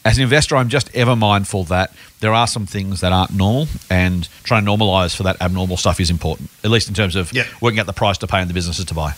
as 0.05 0.17
an 0.17 0.23
investor, 0.23 0.55
I'm 0.55 0.69
just 0.69 0.95
ever 0.95 1.15
mindful 1.15 1.63
that 1.65 1.91
there 2.19 2.31
are 2.31 2.47
some 2.47 2.65
things 2.65 3.01
that 3.01 3.11
aren't 3.11 3.33
normal, 3.33 3.67
and 3.89 4.29
trying 4.43 4.63
to 4.63 4.71
normalize 4.71 5.15
for 5.15 5.23
that 5.23 5.41
abnormal 5.41 5.77
stuff 5.77 5.99
is 5.99 6.09
important, 6.11 6.49
at 6.63 6.69
least 6.69 6.87
in 6.87 6.93
terms 6.93 7.15
of 7.15 7.33
yeah. 7.33 7.45
working 7.59 7.79
out 7.79 7.87
the 7.87 7.93
price 7.93 8.17
to 8.19 8.27
pay 8.27 8.39
and 8.39 8.49
the 8.49 8.53
businesses 8.53 8.85
to 8.85 8.93
buy. 8.93 9.13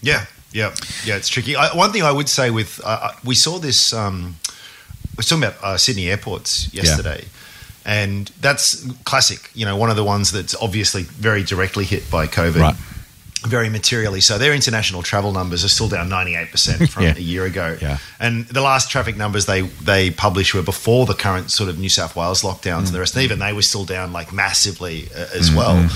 Yeah, 0.00 0.24
yeah, 0.52 0.74
yeah. 1.04 1.16
It's 1.16 1.28
tricky. 1.28 1.54
I, 1.54 1.76
one 1.76 1.92
thing 1.92 2.02
I 2.02 2.10
would 2.10 2.28
say 2.28 2.50
with 2.50 2.80
uh, 2.82 3.12
we 3.24 3.34
saw 3.34 3.58
this. 3.58 3.92
Um, 3.92 4.36
we're 5.16 5.22
talking 5.22 5.44
about 5.44 5.62
uh, 5.62 5.76
Sydney 5.76 6.08
airports 6.08 6.72
yesterday. 6.72 7.22
Yeah. 7.22 7.28
And 7.84 8.30
that's 8.42 8.86
classic, 9.04 9.50
you 9.54 9.64
know, 9.64 9.76
one 9.76 9.88
of 9.88 9.96
the 9.96 10.04
ones 10.04 10.30
that's 10.30 10.54
obviously 10.56 11.04
very 11.04 11.42
directly 11.42 11.84
hit 11.84 12.08
by 12.10 12.26
COVID. 12.26 12.60
Right 12.60 12.76
very 13.48 13.68
materially. 13.68 14.20
So 14.20 14.38
their 14.38 14.54
international 14.54 15.02
travel 15.02 15.32
numbers 15.32 15.64
are 15.64 15.68
still 15.68 15.88
down 15.88 16.08
98% 16.08 16.88
from 16.92 17.04
yeah. 17.04 17.14
a 17.16 17.20
year 17.20 17.44
ago. 17.44 17.76
Yeah. 17.80 17.98
And 18.20 18.46
the 18.46 18.60
last 18.60 18.90
traffic 18.90 19.16
numbers 19.16 19.46
they 19.46 19.62
they 19.62 20.10
published 20.10 20.54
were 20.54 20.62
before 20.62 21.06
the 21.06 21.14
current 21.14 21.50
sort 21.50 21.68
of 21.68 21.78
New 21.78 21.88
South 21.88 22.14
Wales 22.16 22.42
lockdowns 22.42 22.62
mm. 22.62 22.86
and 22.86 22.88
the 22.88 23.00
rest. 23.00 23.14
And 23.14 23.24
even 23.24 23.38
they 23.38 23.52
were 23.52 23.62
still 23.62 23.84
down 23.84 24.12
like 24.12 24.32
massively 24.32 25.08
uh, 25.14 25.26
as 25.34 25.50
mm-hmm. 25.50 25.56
well. 25.56 25.90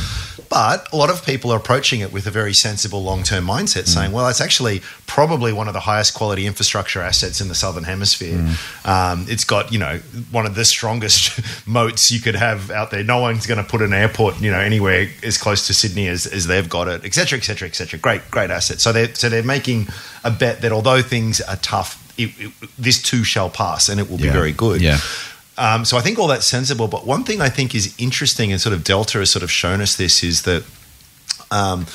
But 0.49 0.93
a 0.93 0.97
lot 0.97 1.11
of 1.11 1.25
people 1.25 1.53
are 1.53 1.57
approaching 1.57 2.01
it 2.01 2.13
with 2.13 2.27
a 2.27 2.31
very 2.31 2.55
sensible 2.55 3.03
long 3.03 3.23
term 3.23 3.47
mindset, 3.47 3.83
mm. 3.83 3.89
saying, 3.89 4.13
well, 4.13 4.29
it's 4.29 4.41
actually 4.41 4.83
probably 5.07 5.53
one 5.53 5.69
of 5.69 5.75
the 5.75 5.81
highest 5.81 6.15
quality 6.15 6.47
infrastructure 6.47 7.01
assets 7.01 7.41
in 7.41 7.49
the 7.49 7.55
Southern 7.55 7.85
Hemisphere. 7.85 8.39
Mm. 8.39 8.89
Um, 8.89 9.27
it's 9.29 9.45
got, 9.45 9.73
you 9.73 9.79
know, 9.79 9.99
one 10.31 10.47
of 10.47 10.55
the 10.55 10.65
strongest 10.65 11.41
moats 11.67 12.11
you 12.11 12.21
could 12.21 12.35
have 12.35 12.71
out 12.71 12.91
there. 12.91 13.05
No 13.05 13.19
one's 13.19 13.47
going 13.47 13.63
to 13.63 13.69
put 13.69 13.83
an 13.83 13.93
airport, 13.93 14.41
you 14.41 14.51
know, 14.51 14.61
anywhere 14.61 15.09
as 15.23 15.39
close 15.39 15.67
to 15.67 15.75
Sydney 15.75 16.09
as, 16.09 16.27
as 16.27 16.47
they've 16.47 16.69
got 16.69 16.89
it, 16.89 17.05
etc., 17.05 17.39
etc., 17.39 17.69
etc. 17.69 17.99
Great, 17.99 18.23
great 18.31 18.51
asset. 18.51 18.81
So 18.81 18.93
they're, 18.93 19.15
so 19.15 19.29
they're 19.29 19.43
making 19.43 19.89
a 20.25 20.31
bet 20.31 20.63
that 20.63 20.73
although 20.73 21.03
things 21.03 21.41
are 21.41 21.57
tough, 21.57 21.99
it, 22.19 22.31
it, 22.39 22.53
this 22.79 23.01
too 23.01 23.25
shall 23.25 23.51
pass 23.51 23.89
and 23.89 23.99
it 23.99 24.11
will 24.11 24.19
be 24.19 24.29
very 24.29 24.53
good. 24.53 24.81
Yeah. 24.81 24.99
Um, 25.59 25.85
so 25.85 25.97
I 25.97 26.01
think 26.01 26.19
all 26.19 26.29
that's 26.29 26.47
sensible. 26.47 26.89
But 26.89 27.07
one 27.07 27.25
thing 27.25 27.41
I 27.41 27.49
think 27.49 27.75
is 27.75 27.95
interesting, 27.99 28.53
and 28.53 28.61
sort 28.61 28.75
of 28.75 28.85
Delta 28.85 29.19
has 29.19 29.31
sort 29.31 29.43
of 29.43 29.51
shown 29.51 29.81
us 29.81 29.97
this, 29.97 30.23
is 30.23 30.43
that 30.43 30.65
um, 31.51 31.87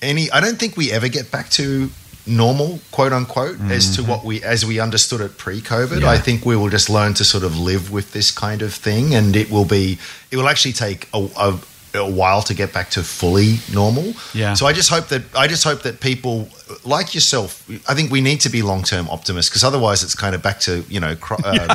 any. 0.00 0.30
I 0.30 0.40
don't 0.40 0.58
think 0.58 0.76
we 0.76 0.90
ever 0.90 1.08
get 1.08 1.30
back 1.30 1.50
to 1.50 1.90
normal, 2.26 2.80
quote 2.90 3.12
unquote, 3.12 3.56
mm-hmm. 3.56 3.70
as 3.70 3.94
to 3.96 4.02
mm-hmm. 4.02 4.10
what 4.10 4.24
we 4.24 4.42
as 4.42 4.64
we 4.64 4.80
understood 4.80 5.20
it 5.20 5.36
pre-COVID. 5.36 6.00
Yeah. 6.00 6.10
I 6.10 6.18
think 6.18 6.46
we 6.46 6.56
will 6.56 6.70
just 6.70 6.88
learn 6.88 7.14
to 7.14 7.24
sort 7.24 7.44
of 7.44 7.58
live 7.58 7.90
with 7.90 8.12
this 8.12 8.30
kind 8.30 8.62
of 8.62 8.72
thing, 8.72 9.14
and 9.14 9.36
it 9.36 9.50
will 9.50 9.66
be. 9.66 9.98
It 10.30 10.36
will 10.36 10.48
actually 10.48 10.72
take 10.72 11.08
a, 11.12 11.28
a 11.36 11.58
a 11.94 12.10
while 12.10 12.42
to 12.42 12.54
get 12.54 12.72
back 12.72 12.90
to 12.90 13.02
fully 13.02 13.58
normal. 13.72 14.14
Yeah. 14.32 14.54
So 14.54 14.66
I 14.66 14.72
just 14.72 14.90
hope 14.90 15.08
that 15.08 15.22
I 15.36 15.46
just 15.46 15.64
hope 15.64 15.82
that 15.82 16.00
people 16.00 16.48
like 16.84 17.14
yourself. 17.14 17.68
I 17.88 17.94
think 17.94 18.10
we 18.10 18.20
need 18.20 18.40
to 18.40 18.48
be 18.48 18.62
long 18.62 18.82
term 18.82 19.08
optimists 19.08 19.50
because 19.50 19.64
otherwise 19.64 20.02
it's 20.02 20.14
kind 20.14 20.34
of 20.34 20.42
back 20.42 20.60
to 20.60 20.84
you 20.88 21.00
know 21.00 21.16
uh, 21.30 21.74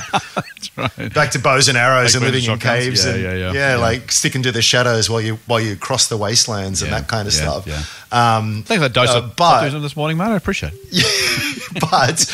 right. 0.77 1.13
back 1.13 1.31
to 1.31 1.39
bows 1.39 1.69
and 1.69 1.77
arrows 1.77 2.15
like 2.15 2.23
and 2.23 2.33
living 2.33 2.51
in 2.51 2.59
caves 2.59 3.05
yeah, 3.05 3.13
and 3.13 3.23
yeah, 3.23 3.33
yeah, 3.33 3.53
yeah, 3.53 3.75
like 3.77 4.11
sticking 4.11 4.43
to 4.43 4.51
the 4.51 4.61
shadows 4.61 5.09
while 5.09 5.21
you 5.21 5.39
while 5.47 5.59
you 5.59 5.75
cross 5.75 6.07
the 6.07 6.17
wastelands 6.17 6.81
and 6.81 6.91
that 6.91 7.07
kind 7.07 7.27
of 7.27 7.33
stuff. 7.33 7.65
Yeah. 7.65 7.81
Um, 8.11 8.63
Thanks 8.63 8.83
for 8.83 8.89
that 8.89 8.93
dose 8.93 9.09
uh, 9.09 9.19
of 9.19 9.35
but, 9.35 9.69
this 9.79 9.95
morning, 9.95 10.17
man. 10.17 10.31
I 10.31 10.35
appreciate 10.35 10.73
it. 10.73 11.73
but 11.79 12.25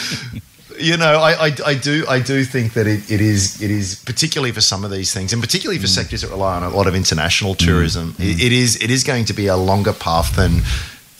you 0.80 0.98
know, 0.98 1.20
I, 1.20 1.48
I, 1.48 1.52
I, 1.66 1.76
do 1.76 2.06
I 2.08 2.20
do 2.20 2.44
think 2.44 2.74
that 2.74 2.88
it, 2.88 3.12
it 3.12 3.22
is 3.22 3.62
it 3.62 3.72
is 3.72 3.96
particularly 3.96 4.52
for 4.52 4.62
some 4.62 4.84
of 4.84 4.92
these 4.92 5.14
things, 5.14 5.34
and 5.34 5.42
particularly 5.42 5.80
for 5.80 5.88
mm. 5.88 5.96
sectors 5.96 6.22
that 6.22 6.30
rely 6.30 6.56
on 6.56 6.64
a 6.64 6.70
lot 6.70 6.88
of 6.88 6.96
international 6.96 7.56
tourism. 7.56 8.14
Mm. 8.14 8.20
It, 8.20 8.44
it 8.44 8.52
is 8.52 8.82
it 8.82 8.92
is 8.92 9.04
going 9.04 9.26
to 9.26 9.34
be 9.34 9.48
a 9.48 9.56
longer 9.56 9.94
path 9.94 10.36
than 10.36 10.62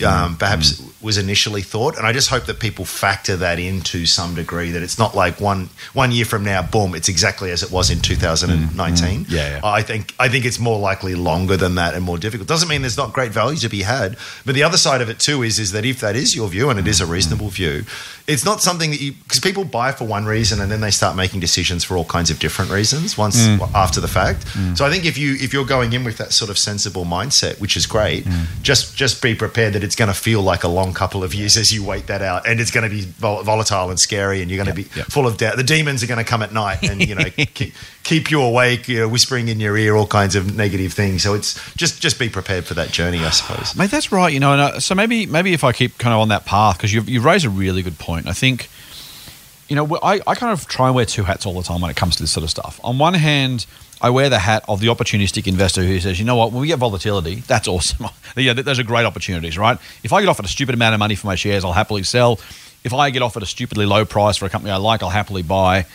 um, 0.06 0.38
perhaps 0.38 0.82
was 1.06 1.18
initially 1.18 1.62
thought. 1.62 1.98
And 1.98 2.06
I 2.06 2.12
just 2.12 2.30
hope 2.30 2.46
that 2.46 2.60
people 2.60 2.84
factor 2.84 3.38
that 3.38 3.60
in 3.60 3.82
to 3.82 4.06
some 4.06 4.36
degree. 4.36 4.72
That 4.72 4.84
it's 4.84 4.98
not 4.98 5.16
like 5.16 5.40
one 5.40 5.70
one 5.94 6.12
year 6.12 6.26
from 6.26 6.44
now, 6.44 6.62
boom, 6.64 6.96
it's 6.96 7.08
exactly 7.08 7.52
as 7.52 7.64
it 7.64 7.72
was 7.72 7.90
in 7.90 8.02
2019. 8.02 9.26
Mm, 9.26 9.32
yeah, 9.32 9.50
yeah. 9.50 9.60
I 9.64 9.82
think 9.84 10.14
I 10.20 10.28
think 10.28 10.44
it's 10.46 10.60
more 10.60 10.80
likely 10.80 11.16
longer 11.16 11.56
than 11.56 11.76
that 11.76 11.94
and 11.94 12.04
more 12.04 12.18
difficult. 12.18 12.50
Doesn't 12.50 12.68
mean 12.68 12.82
there's 12.82 12.98
not 12.98 13.14
great 13.14 13.32
value 13.32 13.60
to 13.60 13.70
be 13.70 13.84
had, 13.84 14.18
but 14.46 14.56
the 14.56 14.64
other 14.64 14.78
side 14.78 15.02
of 15.02 15.10
it 15.10 15.20
too 15.20 15.44
is 15.44 15.60
is 15.60 15.72
that 15.72 15.86
if 15.86 16.02
that 16.02 16.16
is 16.16 16.36
your 16.36 16.50
view 16.50 16.70
and 16.70 16.80
it 16.80 16.88
is 16.88 17.00
a 17.00 17.06
reasonable 17.06 17.48
mm. 17.48 17.52
view, 17.52 17.86
it's 18.28 18.44
not 18.44 18.62
something 18.62 18.90
that 18.90 19.00
you 19.00 19.14
because 19.14 19.40
people 19.40 19.64
buy 19.64 19.92
for 19.92 20.06
one 20.06 20.26
reason 20.26 20.60
and 20.60 20.72
then 20.72 20.82
they 20.82 20.92
start 20.92 21.16
making 21.16 21.40
decisions 21.40 21.84
for 21.84 21.96
all 21.96 22.06
kinds 22.06 22.32
of 22.32 22.40
different 22.40 22.72
reasons 22.72 23.18
once 23.18 23.48
mm. 23.48 23.62
after 23.74 24.02
the 24.02 24.08
fact. 24.08 24.48
So 24.76 24.86
I 24.86 24.90
think 24.90 25.06
if 25.06 25.18
you 25.18 25.36
if 25.36 25.54
you're 25.54 25.66
going 25.66 25.94
in 25.94 26.04
with 26.04 26.18
that 26.18 26.34
sort 26.34 26.50
of 26.50 26.58
sensible 26.58 27.06
mindset, 27.06 27.62
which 27.62 27.78
is 27.78 27.86
great, 27.86 28.26
just 28.64 28.96
just 28.96 29.22
be 29.22 29.36
prepared 29.36 29.74
that 29.74 29.84
it's 29.84 29.96
going 29.96 30.08
to 30.08 30.20
feel 30.20 30.42
like 30.42 30.64
a 30.64 30.68
long 30.68 30.95
couple 30.96 31.24
of 31.24 31.34
years 31.34 31.58
as 31.58 31.72
you 31.72 31.84
wait 31.84 32.08
that 32.08 32.22
out, 32.22 32.48
and 32.48 32.60
it's 32.60 32.72
going 32.72 32.90
to 32.90 32.90
be 32.90 33.02
vol- 33.02 33.44
volatile 33.44 33.90
and 33.90 34.00
scary, 34.00 34.42
and 34.42 34.50
you're 34.50 34.64
going 34.64 34.76
to 34.76 34.82
be 34.84 34.90
yeah. 34.96 35.04
full 35.04 35.28
of 35.28 35.38
doubt. 35.38 35.58
The 35.58 35.64
demons 35.64 36.04
are 36.04 36.08
going 36.08 36.24
to 36.24 36.30
come 36.30 36.42
at 36.42 36.52
night 36.52 36.90
and 36.90 37.08
you 37.08 37.16
know 37.16 37.24
keep, 37.54 37.74
keep 38.04 38.32
you 38.32 38.42
awake, 38.42 38.88
you 38.88 39.00
know, 39.00 39.08
whispering 39.08 39.48
in 39.48 39.60
your 39.60 39.78
ear 39.78 39.96
all 39.96 40.08
kinds 40.08 40.36
of 40.36 40.56
negative 40.56 40.94
things. 40.94 41.24
So 41.24 41.34
it's 41.34 41.54
just 41.76 42.02
just 42.02 42.18
be 42.18 42.30
prepared 42.30 42.66
for 42.66 42.74
that 42.76 42.90
journey, 42.92 43.20
I 43.20 43.30
suppose. 43.30 43.76
Mate, 43.76 43.92
that's 43.92 44.12
right. 44.12 44.34
You 44.34 44.40
know, 44.40 44.54
and 44.54 44.62
uh, 44.62 44.80
so 44.80 44.96
maybe 44.96 45.26
maybe 45.26 45.54
if 45.54 45.64
I 45.64 45.72
keep 45.72 45.98
kind 45.98 46.14
of 46.14 46.20
on 46.20 46.30
that 46.30 46.46
path 46.46 46.78
because 46.78 46.94
you've, 46.94 47.10
you've 47.10 47.26
raised 47.26 47.46
a 47.46 47.50
really 47.50 47.82
good 47.82 48.00
point. 48.00 48.28
I 48.28 48.34
think, 48.34 48.70
you 49.68 49.76
know, 49.76 50.00
I, 50.02 50.22
I 50.26 50.36
kind 50.36 50.54
of 50.54 50.68
try 50.68 50.88
and 50.88 50.96
wear 50.96 51.06
two 51.06 51.24
hats 51.24 51.46
all 51.46 51.54
the 51.54 51.64
time 51.64 51.82
when 51.82 51.92
it 51.92 51.98
comes 51.98 52.16
to 52.18 52.24
this 52.24 52.32
sort 52.32 52.44
of 52.44 52.50
stuff. 52.50 52.80
On 52.84 52.98
one 52.98 53.14
hand, 53.14 53.66
I 54.02 54.10
wear 54.10 54.30
the 54.30 54.40
hat 54.40 54.66
of 54.68 54.82
the 54.82 54.88
opportunistic 54.88 55.48
investor 55.48 55.84
who 55.84 56.00
says, 56.00 56.20
you 56.20 56.26
know 56.26 56.36
what, 56.36 56.52
when 56.52 56.62
we 56.62 56.68
get 56.68 56.80
volatility, 56.80 57.36
that's 57.36 57.68
awesome. 57.68 58.08
yeah, 58.36 58.54
th- 58.54 58.66
those 58.66 58.80
are 58.80 58.84
great 58.84 59.06
opportunities, 59.06 59.58
right? 59.58 59.78
If 60.04 60.14
I 60.14 60.22
get 60.22 60.28
offered 60.28 60.46
a 60.46 60.50
stupid 60.50 60.76
amount 60.76 60.94
of 60.94 61.00
money 61.00 61.16
for 61.16 61.28
my 61.28 61.36
shares, 61.36 61.64
I'll 61.64 61.74
happily 61.74 62.04
sell. 62.04 62.40
If 62.84 62.94
I 62.94 63.10
get 63.10 63.22
offered 63.22 63.44
a 63.44 63.48
stupidly 63.48 63.86
low 63.86 64.06
price 64.06 64.38
for 64.38 64.46
a 64.46 64.50
company 64.50 64.72
I 64.72 64.78
like, 64.78 65.02
I'll 65.02 65.10
happily 65.10 65.42
buy. 65.44 65.86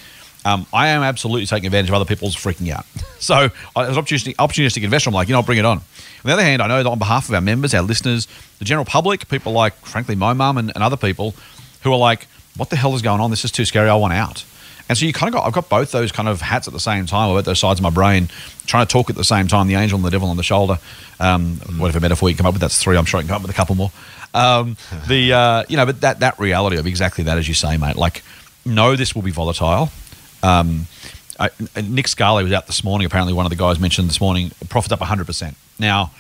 Um, 0.45 0.67
I 0.73 0.89
am 0.89 1.03
absolutely 1.03 1.47
taking 1.47 1.67
advantage 1.67 1.91
of 1.91 1.95
other 1.95 2.07
people's 2.07 2.35
freaking 2.37 2.73
out. 2.73 2.87
So, 3.21 3.51
as 3.77 3.97
an 3.99 4.03
opportunistic, 4.03 4.35
opportunistic 4.37 4.83
investor, 4.83 5.11
I'm 5.11 5.15
like, 5.15 5.29
you 5.29 5.35
know, 5.35 5.43
bring 5.43 5.59
it 5.59 5.67
on. 5.67 5.77
On 5.77 5.85
the 6.25 6.33
other 6.33 6.43
hand, 6.43 6.63
I 6.63 6.69
know 6.69 6.83
that 6.83 6.89
on 6.89 6.99
behalf 6.99 7.29
of 7.29 7.35
our 7.35 7.43
members, 7.43 7.75
our 7.75 7.83
listeners, 7.83 8.27
the 8.59 8.65
general 8.65 8.87
public, 8.87 9.29
people 9.29 9.53
like, 9.53 9.75
frankly, 9.85 10.15
my 10.15 10.33
mum 10.33 10.57
and, 10.57 10.73
and 10.75 10.83
other 10.83 10.97
people 10.97 11.35
who 11.83 11.93
are 11.93 11.99
like, 11.99 12.27
what 12.57 12.71
the 12.71 12.77
hell 12.77 12.95
is 12.95 13.03
going 13.03 13.21
on? 13.21 13.31
This 13.31 13.45
is 13.45 13.53
too 13.53 13.67
scary. 13.67 13.91
I 13.91 13.95
want 13.95 14.15
out. 14.15 14.47
And 14.91 14.99
so 14.99 15.07
you 15.07 15.13
kind 15.13 15.33
of 15.33 15.35
got, 15.35 15.47
I've 15.47 15.53
got 15.53 15.69
both 15.69 15.93
those 15.93 16.11
kind 16.11 16.29
of 16.29 16.41
hats 16.41 16.67
at 16.67 16.73
the 16.73 16.81
same 16.81 17.07
time, 17.07 17.31
or 17.31 17.37
both 17.37 17.45
those 17.45 17.61
sides 17.61 17.79
of 17.79 17.85
my 17.85 17.91
brain, 17.91 18.29
trying 18.67 18.85
to 18.85 18.91
talk 18.91 19.09
at 19.09 19.15
the 19.15 19.23
same 19.23 19.47
time, 19.47 19.69
the 19.69 19.77
angel 19.77 19.95
and 19.95 20.05
the 20.05 20.11
devil 20.11 20.29
on 20.29 20.37
the 20.37 20.43
shoulder. 20.43 20.81
Um, 21.21 21.59
whatever 21.79 22.01
metaphor 22.01 22.29
you 22.29 22.35
come 22.35 22.45
up 22.45 22.55
with, 22.55 22.61
that's 22.61 22.83
three. 22.83 22.97
I'm 22.97 23.05
sure 23.05 23.19
I 23.19 23.23
can 23.23 23.29
come 23.29 23.37
up 23.37 23.43
with 23.43 23.53
a 23.53 23.55
couple 23.55 23.77
more. 23.77 23.93
Um, 24.35 24.77
the, 25.07 25.33
uh, 25.33 25.65
you 25.69 25.77
know, 25.77 25.87
but 25.87 26.01
that, 26.01 26.19
that 26.19 26.41
reality 26.41 26.77
of 26.77 26.89
exactly 26.89 27.23
that, 27.23 27.39
as 27.39 27.47
you 27.47 27.55
say, 27.55 27.77
mate, 27.77 27.95
like, 27.95 28.25
no, 28.67 28.97
this 28.97 29.15
will 29.15 29.23
be 29.23 29.31
volatile. 29.31 29.91
Um, 30.43 30.89
I, 31.39 31.51
Nick 31.81 32.09
Scali 32.09 32.43
was 32.43 32.53
out 32.53 32.67
this 32.67 32.83
morning. 32.83 33.07
Apparently, 33.07 33.33
one 33.33 33.47
of 33.47 33.51
the 33.51 33.57
guys 33.57 33.79
mentioned 33.79 34.09
this 34.09 34.21
morning, 34.21 34.51
profit 34.71 34.91
up 34.91 34.99
100%. 34.99 35.55
Now, 35.79 36.11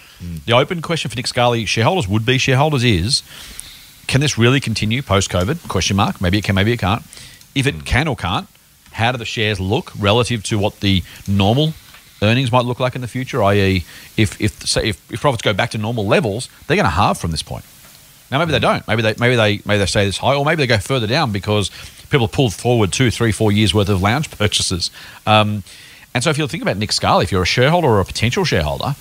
the 0.46 0.52
open 0.52 0.80
question 0.80 1.10
for 1.10 1.16
Nick 1.16 1.26
Scali 1.26 1.64
shareholders, 1.64 2.06
would 2.06 2.24
be 2.24 2.38
shareholders, 2.38 2.84
is 2.84 3.24
can 4.06 4.20
this 4.20 4.38
really 4.38 4.60
continue 4.60 5.02
post 5.02 5.28
COVID? 5.28 5.66
Question 5.66 5.96
mark. 5.96 6.20
Maybe 6.20 6.38
it 6.38 6.44
can, 6.44 6.54
maybe 6.54 6.72
it 6.72 6.78
can't. 6.78 7.02
If 7.56 7.66
it 7.66 7.84
can 7.84 8.06
or 8.06 8.14
can't, 8.14 8.46
how 9.00 9.12
do 9.12 9.18
the 9.18 9.24
shares 9.24 9.58
look 9.58 9.92
relative 9.98 10.42
to 10.44 10.58
what 10.58 10.80
the 10.80 11.02
normal 11.26 11.72
earnings 12.22 12.52
might 12.52 12.64
look 12.64 12.78
like 12.78 12.94
in 12.94 13.00
the 13.00 13.08
future? 13.08 13.42
I.e., 13.42 13.84
if 14.16 14.40
if 14.40 14.52
say 14.66 14.90
if, 14.90 15.12
if 15.12 15.20
profits 15.20 15.42
go 15.42 15.52
back 15.52 15.70
to 15.70 15.78
normal 15.78 16.06
levels, 16.06 16.48
they're 16.66 16.76
going 16.76 16.84
to 16.84 16.90
halve 16.90 17.18
from 17.18 17.30
this 17.30 17.42
point. 17.42 17.64
Now 18.30 18.38
maybe 18.38 18.52
they 18.52 18.60
don't. 18.60 18.86
Maybe 18.86 19.02
they 19.02 19.14
maybe 19.18 19.36
they 19.36 19.60
maybe 19.64 19.78
they 19.78 19.86
stay 19.86 20.04
this 20.04 20.18
high, 20.18 20.34
or 20.34 20.44
maybe 20.44 20.62
they 20.62 20.66
go 20.66 20.78
further 20.78 21.06
down 21.06 21.32
because 21.32 21.70
people 22.10 22.28
pulled 22.28 22.54
forward 22.54 22.92
two, 22.92 23.10
three, 23.10 23.32
four 23.32 23.50
years 23.50 23.74
worth 23.74 23.88
of 23.88 24.02
lounge 24.02 24.30
purchases. 24.38 24.90
Um, 25.26 25.64
and 26.14 26.22
so 26.22 26.30
if 26.30 26.38
you 26.38 26.46
think 26.46 26.62
about 26.62 26.76
Nick 26.76 26.92
Scali, 26.92 27.24
if 27.24 27.32
you're 27.32 27.42
a 27.42 27.46
shareholder 27.46 27.88
or 27.88 28.00
a 28.00 28.04
potential 28.04 28.44
shareholder, 28.44 28.96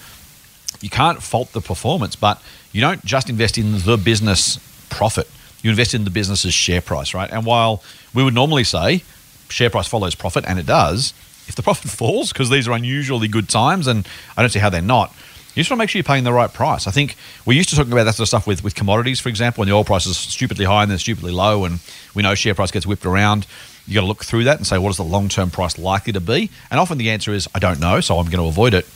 you 0.80 0.90
can't 0.90 1.22
fault 1.22 1.52
the 1.52 1.62
performance, 1.62 2.16
but 2.16 2.42
you 2.72 2.82
don't 2.82 3.04
just 3.04 3.30
invest 3.30 3.58
in 3.58 3.80
the 3.80 3.98
business 3.98 4.60
profit. 4.90 5.28
You 5.62 5.72
invest 5.72 5.94
in 5.94 6.04
the 6.04 6.12
business's 6.12 6.54
share 6.54 6.82
price, 6.82 7.14
right? 7.14 7.30
And 7.30 7.46
while 7.46 7.84
we 8.14 8.24
would 8.24 8.34
normally 8.34 8.64
say 8.64 9.04
share 9.50 9.70
price 9.70 9.88
follows 9.88 10.16
profit, 10.16 10.46
and 10.48 10.60
it 10.60 10.66
does, 10.66 11.14
if 11.48 11.56
the 11.56 11.64
profit 11.70 11.92
falls, 11.92 12.32
because 12.32 12.50
these 12.50 12.68
are 12.68 12.74
unusually 12.74 13.28
good 13.28 13.50
times, 13.50 13.88
and 13.88 14.08
I 14.38 14.42
don't 14.42 14.50
see 14.50 14.60
how 14.60 14.70
they're 14.70 14.82
not, 14.82 15.14
you 15.56 15.64
just 15.64 15.72
want 15.72 15.80
to 15.80 15.84
make 15.84 15.90
sure 15.90 16.00
you're 16.00 16.04
paying 16.06 16.24
the 16.24 16.32
right 16.32 16.54
price. 16.54 16.88
I 16.88 16.92
think 16.92 17.16
we're 17.46 17.58
used 17.58 17.70
to 17.70 17.76
talking 17.76 17.92
about 17.92 18.04
that 18.06 18.16
sort 18.16 18.26
of 18.26 18.28
stuff 18.30 18.48
with, 18.48 18.64
with 18.64 18.76
commodities, 18.76 19.20
for 19.20 19.30
example, 19.30 19.62
when 19.62 19.68
the 19.68 19.74
oil 19.74 19.84
price 19.84 20.06
is 20.06 20.16
stupidly 20.16 20.64
high 20.64 20.84
and 20.84 20.92
then 20.92 21.00
stupidly 21.00 21.32
low, 21.32 21.66
and 21.66 21.80
we 22.14 22.22
know 22.22 22.36
share 22.36 22.54
price 22.54 22.72
gets 22.72 22.86
whipped 22.86 23.06
around. 23.06 23.48
You 23.88 23.96
got 23.96 24.02
to 24.02 24.08
look 24.08 24.24
through 24.24 24.44
that 24.44 24.58
and 24.58 24.68
say, 24.68 24.78
what 24.78 24.92
is 24.92 24.98
the 24.98 25.04
long 25.04 25.28
term 25.28 25.50
price 25.50 25.80
likely 25.80 26.14
to 26.14 26.22
be? 26.22 26.52
And 26.70 26.80
often 26.80 27.00
the 27.00 27.10
answer 27.10 27.34
is, 27.34 27.50
I 27.56 27.60
don't 27.60 27.80
know, 27.80 28.00
so 28.00 28.20
I'm 28.20 28.26
going 28.28 28.44
to 28.44 28.48
avoid 28.48 28.74
it. 28.76 28.88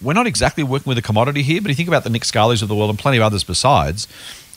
We're 0.00 0.14
not 0.14 0.26
exactly 0.26 0.64
working 0.64 0.90
with 0.90 0.98
a 0.98 1.02
commodity 1.02 1.42
here, 1.42 1.60
but 1.60 1.68
you 1.68 1.74
think 1.74 1.88
about 1.88 2.04
the 2.04 2.10
Nick 2.10 2.22
Scalis 2.22 2.62
of 2.62 2.68
the 2.68 2.74
world 2.74 2.90
and 2.90 2.98
plenty 2.98 3.18
of 3.18 3.22
others 3.22 3.44
besides, 3.44 4.08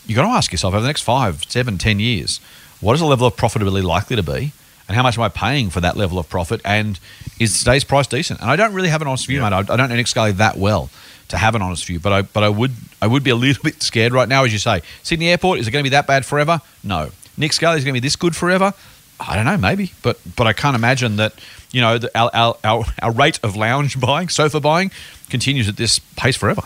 you've 0.07 0.15
got 0.15 0.23
to 0.23 0.29
ask 0.29 0.51
yourself 0.51 0.73
over 0.73 0.81
the 0.81 0.87
next 0.87 1.01
five, 1.01 1.43
seven, 1.43 1.77
ten 1.77 1.99
years, 1.99 2.39
what 2.79 2.93
is 2.93 3.01
the 3.01 3.05
level 3.05 3.27
of 3.27 3.35
profitability 3.35 3.83
likely 3.83 4.15
to 4.15 4.23
be? 4.23 4.53
And 4.87 4.95
how 4.95 5.03
much 5.03 5.17
am 5.17 5.23
I 5.23 5.29
paying 5.29 5.69
for 5.69 5.81
that 5.81 5.97
level 5.97 6.19
of 6.19 6.29
profit? 6.29 6.61
And 6.63 6.99
is 7.39 7.57
today's 7.57 7.83
price 7.83 8.07
decent? 8.07 8.39
And 8.41 8.49
I 8.49 8.55
don't 8.55 8.73
really 8.73 8.89
have 8.89 9.01
an 9.01 9.07
honest 9.07 9.25
view, 9.27 9.41
mate. 9.41 9.51
I, 9.51 9.59
I 9.59 9.63
don't 9.63 9.89
know 9.89 9.95
Nick 9.95 10.07
Scali 10.07 10.31
that 10.33 10.57
well 10.57 10.89
to 11.29 11.37
have 11.37 11.55
an 11.55 11.61
honest 11.61 11.85
view, 11.85 11.99
but 11.99 12.13
I 12.13 12.21
but 12.21 12.43
I 12.43 12.49
would 12.49 12.71
I 13.01 13.07
would 13.07 13.23
be 13.23 13.31
a 13.31 13.35
little 13.35 13.63
bit 13.69 13.81
scared 13.81 14.13
right 14.13 14.29
now, 14.29 14.43
as 14.43 14.53
you 14.53 14.59
say. 14.59 14.81
Sydney 15.03 15.29
Airport 15.29 15.59
is 15.59 15.67
it 15.67 15.71
going 15.71 15.83
to 15.83 15.89
be 15.89 15.95
that 15.95 16.07
bad 16.07 16.25
forever? 16.25 16.61
No. 16.83 17.09
Nick 17.37 17.51
Scali 17.51 17.77
is 17.77 17.83
going 17.83 17.93
to 17.93 18.01
be 18.01 18.05
this 18.05 18.15
good 18.15 18.35
forever? 18.35 18.73
I 19.19 19.35
don't 19.35 19.45
know, 19.45 19.57
maybe, 19.57 19.93
but 20.03 20.19
but 20.35 20.45
I 20.45 20.53
can't 20.53 20.75
imagine 20.75 21.15
that 21.17 21.33
you 21.71 21.81
know 21.81 21.97
the, 21.97 22.11
our 22.17 22.57
our 22.63 22.85
our 23.01 23.11
rate 23.11 23.39
of 23.43 23.55
lounge 23.55 23.99
buying, 24.07 24.29
sofa 24.29 24.59
buying, 24.59 24.91
continues 25.29 25.67
at 25.67 25.77
this 25.77 25.99
pace 25.99 26.35
forever. 26.35 26.63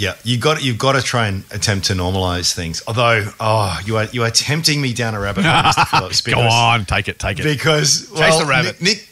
Yeah, 0.00 0.14
you 0.24 0.38
got 0.38 0.64
you've 0.64 0.78
got 0.78 0.92
to 0.92 1.02
try 1.02 1.26
and 1.26 1.44
attempt 1.50 1.88
to 1.88 1.92
normalize 1.92 2.54
things. 2.54 2.82
Although, 2.86 3.30
oh, 3.38 3.78
you 3.84 3.98
are 3.98 4.06
you 4.06 4.22
are 4.22 4.30
tempting 4.30 4.80
me 4.80 4.94
down 4.94 5.14
a 5.14 5.20
rabbit 5.20 5.44
hole, 5.44 5.62
Mr. 5.62 5.86
Phillips. 5.90 6.20
Go 6.22 6.40
on, 6.40 6.86
take 6.86 7.08
it, 7.08 7.18
take 7.18 7.38
it. 7.38 7.42
because 7.42 8.10
well, 8.14 8.38
the 8.38 8.46
rabbit. 8.46 8.80
Nick, 8.80 9.06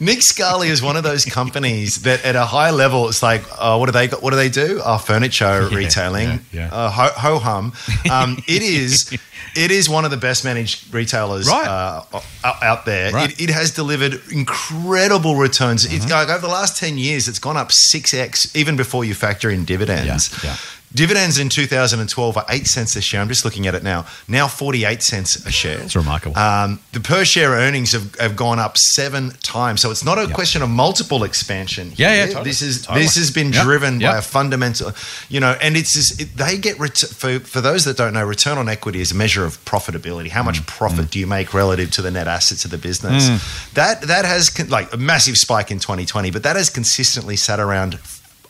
Nick 0.00 0.22
Scali 0.22 0.68
is 0.68 0.82
one 0.82 0.96
of 0.96 1.02
those 1.02 1.24
companies 1.24 2.02
that, 2.02 2.24
at 2.24 2.36
a 2.36 2.44
high 2.44 2.70
level, 2.70 3.08
it's 3.08 3.22
like, 3.22 3.42
uh, 3.58 3.76
what 3.76 3.86
do 3.86 3.92
they 3.92 4.08
got? 4.08 4.22
What 4.22 4.30
do 4.30 4.36
they 4.36 4.48
do? 4.48 4.80
Uh, 4.84 4.98
furniture 4.98 5.68
retailing, 5.72 6.28
yeah, 6.28 6.38
yeah. 6.52 6.68
Uh, 6.72 6.90
ho 6.90 7.38
hum. 7.38 7.72
Um, 8.10 8.38
it 8.46 8.62
is, 8.62 9.12
it 9.56 9.70
is 9.70 9.88
one 9.88 10.04
of 10.04 10.10
the 10.10 10.16
best 10.16 10.44
managed 10.44 10.92
retailers 10.92 11.48
Right. 11.48 11.66
uh, 11.66 12.02
out 12.44 12.84
there. 12.86 13.12
Right. 13.12 13.30
It, 13.32 13.40
it 13.48 13.50
has 13.50 13.70
delivered 13.72 14.20
incredible 14.32 15.36
returns. 15.36 15.84
It's 15.84 16.08
like 16.10 16.28
over 16.28 16.40
the 16.40 16.48
last 16.52 16.78
ten 16.78 16.98
years, 16.98 17.28
it's 17.28 17.38
gone 17.38 17.56
up 17.56 17.72
six 17.72 18.12
x, 18.14 18.54
even 18.56 18.76
before 18.76 19.04
you 19.04 19.14
factor 19.14 19.50
in 19.50 19.64
dividends. 19.64 20.32
Yeah, 20.44 20.50
yeah. 20.50 20.56
Dividends 20.94 21.38
in 21.38 21.48
2012 21.50 22.36
are 22.36 22.44
eight 22.48 22.66
cents 22.66 22.96
a 22.96 23.00
share. 23.02 23.20
I'm 23.20 23.28
just 23.28 23.44
looking 23.44 23.66
at 23.66 23.74
it 23.74 23.82
now. 23.82 24.06
Now 24.26 24.48
48 24.48 25.02
cents 25.02 25.36
a 25.44 25.50
share. 25.50 25.80
It's 25.80 25.94
remarkable. 25.94 26.36
Um, 26.38 26.80
the 26.92 27.00
per 27.00 27.24
share 27.24 27.50
earnings 27.50 27.92
have, 27.92 28.14
have 28.16 28.36
gone 28.36 28.58
up 28.58 28.78
seven 28.78 29.30
times. 29.42 29.82
So 29.82 29.90
it's 29.90 30.04
not 30.04 30.18
a 30.18 30.22
Yep. 30.22 30.32
question 30.32 30.62
of 30.62 30.70
multiple 30.70 31.24
expansion. 31.24 31.92
Yeah, 31.96 32.14
yeah, 32.14 32.26
totally. 32.26 32.44
This 32.44 32.62
is 32.62 32.82
Totally. 32.86 33.04
this 33.04 33.16
has 33.16 33.30
been 33.30 33.52
Yep, 33.52 33.62
driven 33.64 34.00
yep. 34.00 34.12
by 34.12 34.18
a 34.18 34.22
fundamental, 34.22 34.92
you 35.28 35.40
know, 35.40 35.56
and 35.60 35.76
it's 35.76 35.92
just, 35.92 36.20
it, 36.20 36.36
they 36.36 36.56
get 36.56 36.78
ret- 36.78 36.96
for 36.98 37.38
for 37.40 37.60
those 37.60 37.84
that 37.84 37.96
don't 37.98 38.14
know, 38.14 38.24
return 38.24 38.56
on 38.58 38.68
equity 38.68 39.00
is 39.00 39.12
a 39.12 39.14
measure 39.14 39.44
of 39.44 39.62
profitability. 39.64 40.30
How 40.30 40.42
Mm, 40.42 40.46
much 40.46 40.66
profit 40.66 41.10
do 41.10 41.18
you 41.18 41.26
make 41.26 41.52
relative 41.52 41.90
to 41.92 42.02
the 42.02 42.10
net 42.10 42.26
assets 42.28 42.64
of 42.64 42.70
the 42.70 42.78
business? 42.78 43.28
That 43.74 44.02
that 44.02 44.24
has 44.24 44.48
con- 44.50 44.68
like 44.70 44.92
a 44.92 44.96
massive 44.96 45.36
spike 45.36 45.70
in 45.70 45.78
2020, 45.80 46.30
but 46.30 46.42
that 46.44 46.56
has 46.56 46.70
consistently 46.70 47.36
sat 47.36 47.60
around. 47.60 47.98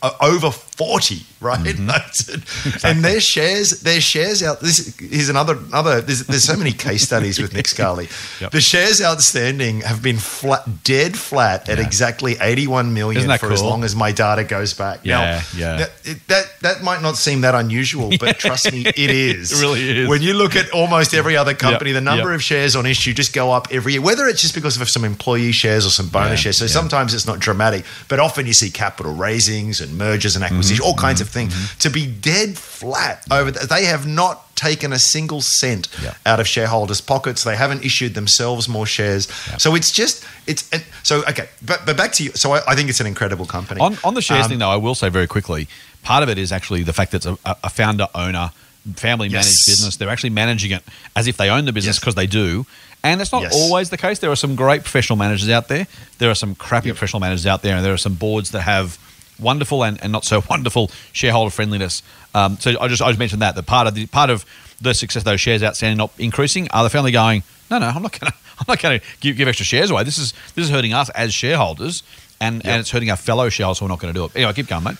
uh, 0.01 0.11
Over 0.21 0.51
forty, 0.79 1.21
right? 1.41 1.59
Mm-hmm. 1.59 1.87
That's- 1.93 2.83
And 2.83 3.03
their 3.03 3.19
shares, 3.19 3.81
their 3.81 3.99
shares 4.01 4.41
out. 4.41 4.61
This 4.61 4.95
here's 4.97 5.29
another 5.29 5.55
another. 5.57 5.99
There's, 6.01 6.25
there's 6.25 6.43
so 6.45 6.55
many 6.55 6.71
case 6.71 7.03
studies 7.03 7.39
with 7.41 7.53
Nick 7.53 7.67
Scali. 7.75 8.07
Yep. 8.41 8.51
The 8.51 8.61
shares 8.61 9.01
outstanding 9.01 9.81
have 9.81 10.01
been 10.01 10.17
flat, 10.17 10.83
dead 10.83 11.17
flat 11.17 11.67
at 11.69 11.77
Yeah. 11.77 11.85
exactly 11.85 12.37
81 12.39 12.93
million 12.93 13.37
for 13.37 13.51
as 13.51 13.61
long 13.61 13.83
as 13.83 13.95
my 13.95 14.11
data 14.13 14.43
goes 14.45 14.73
back. 14.73 15.01
Yeah, 15.03 15.41
yeah. 15.55 15.75
That, 15.77 15.91
it- 16.05 16.27
that 16.29 16.45
that 16.61 16.81
might 16.83 17.01
not 17.01 17.17
seem 17.17 17.41
that 17.41 17.55
unusual, 17.55 18.11
but 18.19 18.39
trust 18.45 18.71
me, 18.71 18.85
it 18.85 18.97
is. 19.11 19.51
It 19.51 19.61
really 19.61 19.99
is. 19.99 20.07
When 20.09 20.21
you 20.21 20.33
look 20.33 20.55
at 20.55 20.71
almost 20.71 21.13
every 21.13 21.35
other 21.35 21.53
company, 21.53 21.91
Yep, 21.91 21.95
the 21.95 22.01
number 22.11 22.29
yep. 22.31 22.35
of 22.35 22.43
shares 22.43 22.75
on 22.75 22.85
issue 22.85 23.13
just 23.13 23.33
go 23.33 23.51
up 23.51 23.67
every 23.71 23.93
year. 23.93 24.01
Whether 24.01 24.27
it's 24.27 24.41
just 24.41 24.55
because 24.55 24.79
of 24.79 24.87
some 24.89 25.03
employee 25.03 25.51
shares 25.51 25.85
or 25.85 25.89
some 25.89 26.07
bonus 26.07 26.39
Yeah, 26.39 26.51
shares. 26.51 26.57
So 26.57 26.67
sometimes 26.67 27.13
it's 27.13 27.25
not 27.27 27.39
dramatic, 27.39 27.83
but 28.07 28.19
often 28.19 28.47
you 28.47 28.53
see 28.53 28.69
capital 28.69 29.13
raisings 29.13 29.81
and 29.81 29.97
mergers 29.97 30.35
and 30.35 30.43
acquisitions, 30.45 30.68
Mm-hmm, 30.68 30.68
all 30.79 30.93
kinds 30.93 31.21
of 31.21 31.29
things. 31.29 31.53
To 31.79 31.89
be 31.89 32.05
dead 32.05 32.57
flat 32.57 33.25
over, 33.31 33.49
the, 33.51 33.65
they 33.65 33.85
have 33.85 34.05
not 34.05 34.55
taken 34.55 34.91
a 34.93 34.99
single 34.99 35.39
cent 35.41 35.87
out 36.25 36.39
of 36.39 36.47
shareholders' 36.47 37.01
pockets. 37.01 37.43
They 37.43 37.55
haven't 37.55 37.83
issued 37.85 38.13
themselves 38.13 38.67
more 38.67 38.85
shares. 38.85 39.27
So 39.57 39.73
it's 39.75 39.89
just 39.91 40.25
it's 40.45 40.67
it, 40.73 40.83
so 41.03 41.23
okay. 41.29 41.47
But 41.65 41.85
but 41.85 41.95
back 41.97 42.11
to 42.13 42.23
you. 42.23 42.31
So 42.35 42.51
I, 42.53 42.59
I 42.67 42.75
think 42.75 42.89
it's 42.89 42.99
an 42.99 43.07
incredible 43.07 43.45
company. 43.45 43.79
On, 43.81 43.97
on 44.03 44.13
the 44.13 44.21
shares 44.21 44.45
Um, 44.45 44.49
thing, 44.49 44.59
though, 44.59 44.69
I 44.69 44.75
will 44.77 44.95
say 44.95 45.09
very 45.09 45.27
quickly, 45.27 45.67
part 46.03 46.23
of 46.23 46.29
it 46.29 46.37
is 46.37 46.51
actually 46.51 46.83
the 46.83 46.93
fact 46.93 47.11
that 47.11 47.25
it's 47.25 47.39
a, 47.45 47.55
a 47.63 47.69
founder 47.69 48.07
owner 48.13 48.51
family 48.95 49.29
managed 49.29 49.47
Yes. 49.49 49.65
business. 49.67 49.95
They're 49.97 50.09
actually 50.09 50.31
managing 50.31 50.71
it 50.71 50.83
as 51.15 51.27
if 51.27 51.37
they 51.37 51.49
own 51.49 51.65
the 51.65 51.73
business 51.73 51.95
Yes. 51.95 51.99
because 51.99 52.15
they 52.15 52.27
do. 52.27 52.65
And 53.03 53.19
that's 53.19 53.31
not 53.31 53.43
Yes. 53.43 53.53
always 53.53 53.89
the 53.89 53.97
case. 53.97 54.19
There 54.19 54.31
are 54.31 54.35
some 54.35 54.55
great 54.55 54.81
professional 54.83 55.15
managers 55.17 55.49
out 55.49 55.67
there. 55.67 55.85
There 56.17 56.29
are 56.29 56.35
some 56.35 56.55
crappy 56.55 56.87
Yep. 56.87 56.95
professional 56.97 57.19
managers 57.19 57.45
out 57.45 57.61
there, 57.61 57.75
and 57.75 57.85
there 57.85 57.93
are 57.93 57.97
some 57.97 58.15
boards 58.15 58.51
that 58.51 58.61
have 58.61 58.97
wonderful 59.39 59.83
and, 59.83 60.01
and 60.03 60.11
not 60.11 60.25
so 60.25 60.43
wonderful 60.49 60.91
shareholder 61.11 61.49
friendliness. 61.51 62.03
Um, 62.33 62.57
so 62.57 62.79
I 62.79 62.87
just 62.87 63.01
I 63.01 63.09
just 63.09 63.19
mentioned 63.19 63.41
that 63.41 63.55
the 63.55 63.63
part 63.63 63.87
of 63.87 63.95
the 63.95 64.05
part 64.07 64.29
of 64.29 64.45
the 64.81 64.93
success 64.93 65.21
of 65.21 65.25
those 65.25 65.41
shares 65.41 65.63
outstanding 65.63 65.97
not 65.97 66.11
increasing 66.17 66.69
are 66.71 66.83
the 66.83 66.89
family 66.89 67.11
going 67.11 67.43
no 67.69 67.79
no 67.79 67.87
I'm 67.87 68.01
not 68.01 68.17
going 68.17 68.31
to 68.31 68.37
I'm 68.59 68.65
not 68.67 68.79
to 68.79 69.01
give, 69.21 69.37
give 69.37 69.47
extra 69.47 69.65
shares 69.65 69.89
away. 69.89 70.03
This 70.03 70.17
is 70.17 70.33
this 70.55 70.65
is 70.65 70.71
hurting 70.71 70.93
us 70.93 71.09
as 71.11 71.33
shareholders. 71.33 72.03
And, 72.41 72.65
and 72.65 72.79
it's 72.79 72.89
hurting 72.89 73.09
our 73.09 73.17
fellow 73.17 73.49
shareholders 73.49 73.79
who 73.79 73.85
are 73.85 73.89
not 73.89 73.99
going 73.99 74.13
to 74.13 74.17
do 74.17 74.23
it. 74.23 74.31
Anyway, 74.33 74.53
keep 74.53 74.67
going, 74.67 74.83
mate. 74.83 74.95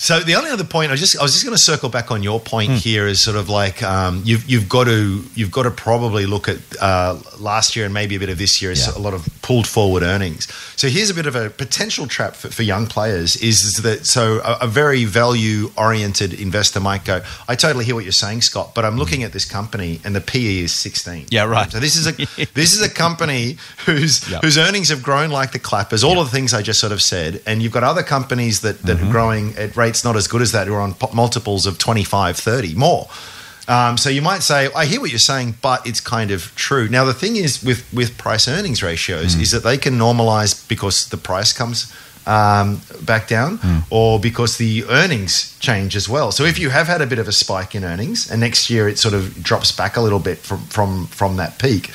So 0.00 0.20
the 0.20 0.36
only 0.36 0.50
other 0.50 0.62
point 0.62 0.92
I 0.92 0.94
just 0.94 1.18
I 1.18 1.22
was 1.22 1.32
just 1.32 1.44
going 1.44 1.56
to 1.56 1.62
circle 1.62 1.88
back 1.88 2.12
on 2.12 2.22
your 2.22 2.38
point 2.38 2.70
Hmm. 2.70 2.76
here 2.76 3.08
is 3.08 3.20
sort 3.20 3.36
of 3.36 3.48
like 3.48 3.82
um, 3.82 4.22
you've 4.24 4.48
you've 4.48 4.68
got 4.68 4.84
to 4.84 5.24
you've 5.34 5.50
got 5.50 5.64
to 5.64 5.72
probably 5.72 6.24
look 6.24 6.48
at 6.48 6.58
uh, 6.80 7.18
last 7.40 7.74
year 7.74 7.84
and 7.84 7.92
maybe 7.92 8.14
a 8.14 8.18
bit 8.20 8.28
of 8.28 8.38
this 8.38 8.62
year 8.62 8.70
as 8.70 8.86
Yeah. 8.86 8.96
a 8.96 9.00
lot 9.02 9.12
of 9.12 9.26
pulled 9.42 9.66
forward 9.66 10.04
earnings. 10.04 10.46
So 10.76 10.86
here's 10.88 11.10
a 11.10 11.14
bit 11.14 11.26
of 11.26 11.34
a 11.34 11.50
potential 11.50 12.06
trap 12.06 12.36
for, 12.36 12.48
for 12.48 12.62
young 12.62 12.86
players 12.86 13.34
is, 13.36 13.82
that 13.82 14.06
so 14.06 14.40
a, 14.44 14.58
a 14.62 14.66
very 14.68 15.04
value 15.04 15.72
oriented 15.76 16.32
investor 16.32 16.78
might 16.78 17.04
go 17.04 17.22
I 17.48 17.56
totally 17.56 17.84
hear 17.84 17.96
what 17.96 18.04
you're 18.04 18.12
saying 18.12 18.42
Scott 18.42 18.76
but 18.76 18.84
I'm 18.84 18.96
looking 18.98 19.24
at 19.24 19.32
this 19.32 19.44
company 19.44 20.00
and 20.04 20.14
the 20.14 20.20
PE 20.20 20.58
is 20.58 20.72
16. 20.72 21.22
Hmm. 21.22 21.26
Yeah, 21.30 21.42
right. 21.44 21.72
So 21.72 21.80
this 21.80 21.96
is 21.96 22.06
a 22.06 22.12
this 22.54 22.72
is 22.72 22.82
a 22.82 22.88
company 22.88 23.56
whose 23.86 24.30
Yep. 24.30 24.42
whose 24.44 24.56
earnings 24.58 24.90
have 24.90 25.02
grown 25.02 25.30
like 25.30 25.50
the 25.50 25.58
clappers. 25.58 26.04
All 26.04 26.20
of 26.20 26.30
the 26.30 26.36
things 26.36 26.54
I 26.54 26.62
just 26.62 26.78
sort 26.78 26.92
of 26.92 27.02
said, 27.02 27.42
and 27.46 27.62
you've 27.62 27.72
got 27.72 27.82
other 27.82 28.04
companies 28.04 28.60
that 28.60 28.80
that 28.82 28.98
Mm-hmm. 28.98 29.08
are 29.08 29.12
growing 29.12 29.56
at 29.56 29.76
rates 29.76 29.87
not 30.04 30.16
as 30.16 30.26
good 30.28 30.42
as 30.42 30.52
that, 30.52 30.66
who 30.66 30.74
are 30.74 30.80
on 30.80 30.94
multiples 31.12 31.66
of 31.66 31.78
25, 31.78 32.36
30 32.36 32.74
more. 32.74 33.08
Um, 33.66 33.98
so 33.98 34.08
you 34.08 34.22
might 34.22 34.42
say, 34.42 34.68
I 34.74 34.86
hear 34.86 34.98
what 35.00 35.10
you're 35.10 35.18
saying, 35.18 35.56
but 35.60 35.86
it's 35.86 36.00
kind 36.00 36.30
of 36.30 36.52
true. 36.54 36.88
Now 36.88 37.04
the 37.04 37.12
thing 37.12 37.36
is 37.36 37.62
with 37.62 37.84
with 37.92 38.16
price 38.16 38.48
earnings 38.48 38.82
ratios 38.82 39.36
Mm. 39.36 39.42
is 39.42 39.50
that 39.50 39.62
they 39.62 39.76
can 39.78 39.98
normalize 39.98 40.66
because 40.68 41.06
the 41.08 41.16
price 41.18 41.52
comes. 41.52 41.92
Um, 42.26 42.82
back 43.00 43.26
down, 43.26 43.56
Mm. 43.58 43.84
or 43.88 44.20
because 44.20 44.58
the 44.58 44.84
earnings 44.90 45.54
change 45.60 45.96
as 45.96 46.08
well. 46.10 46.30
So 46.30 46.44
if 46.44 46.58
you 46.58 46.68
have 46.70 46.86
had 46.86 47.00
a 47.00 47.06
bit 47.06 47.18
of 47.18 47.26
a 47.26 47.32
spike 47.32 47.74
in 47.74 47.84
earnings, 47.84 48.30
and 48.30 48.38
next 48.40 48.68
year 48.68 48.86
it 48.86 48.98
sort 48.98 49.14
of 49.14 49.42
drops 49.42 49.72
back 49.72 49.96
a 49.96 50.02
little 50.02 50.18
bit 50.18 50.38
from 50.38 50.60
from 50.68 51.06
from 51.06 51.36
that 51.36 51.58
peak, 51.58 51.90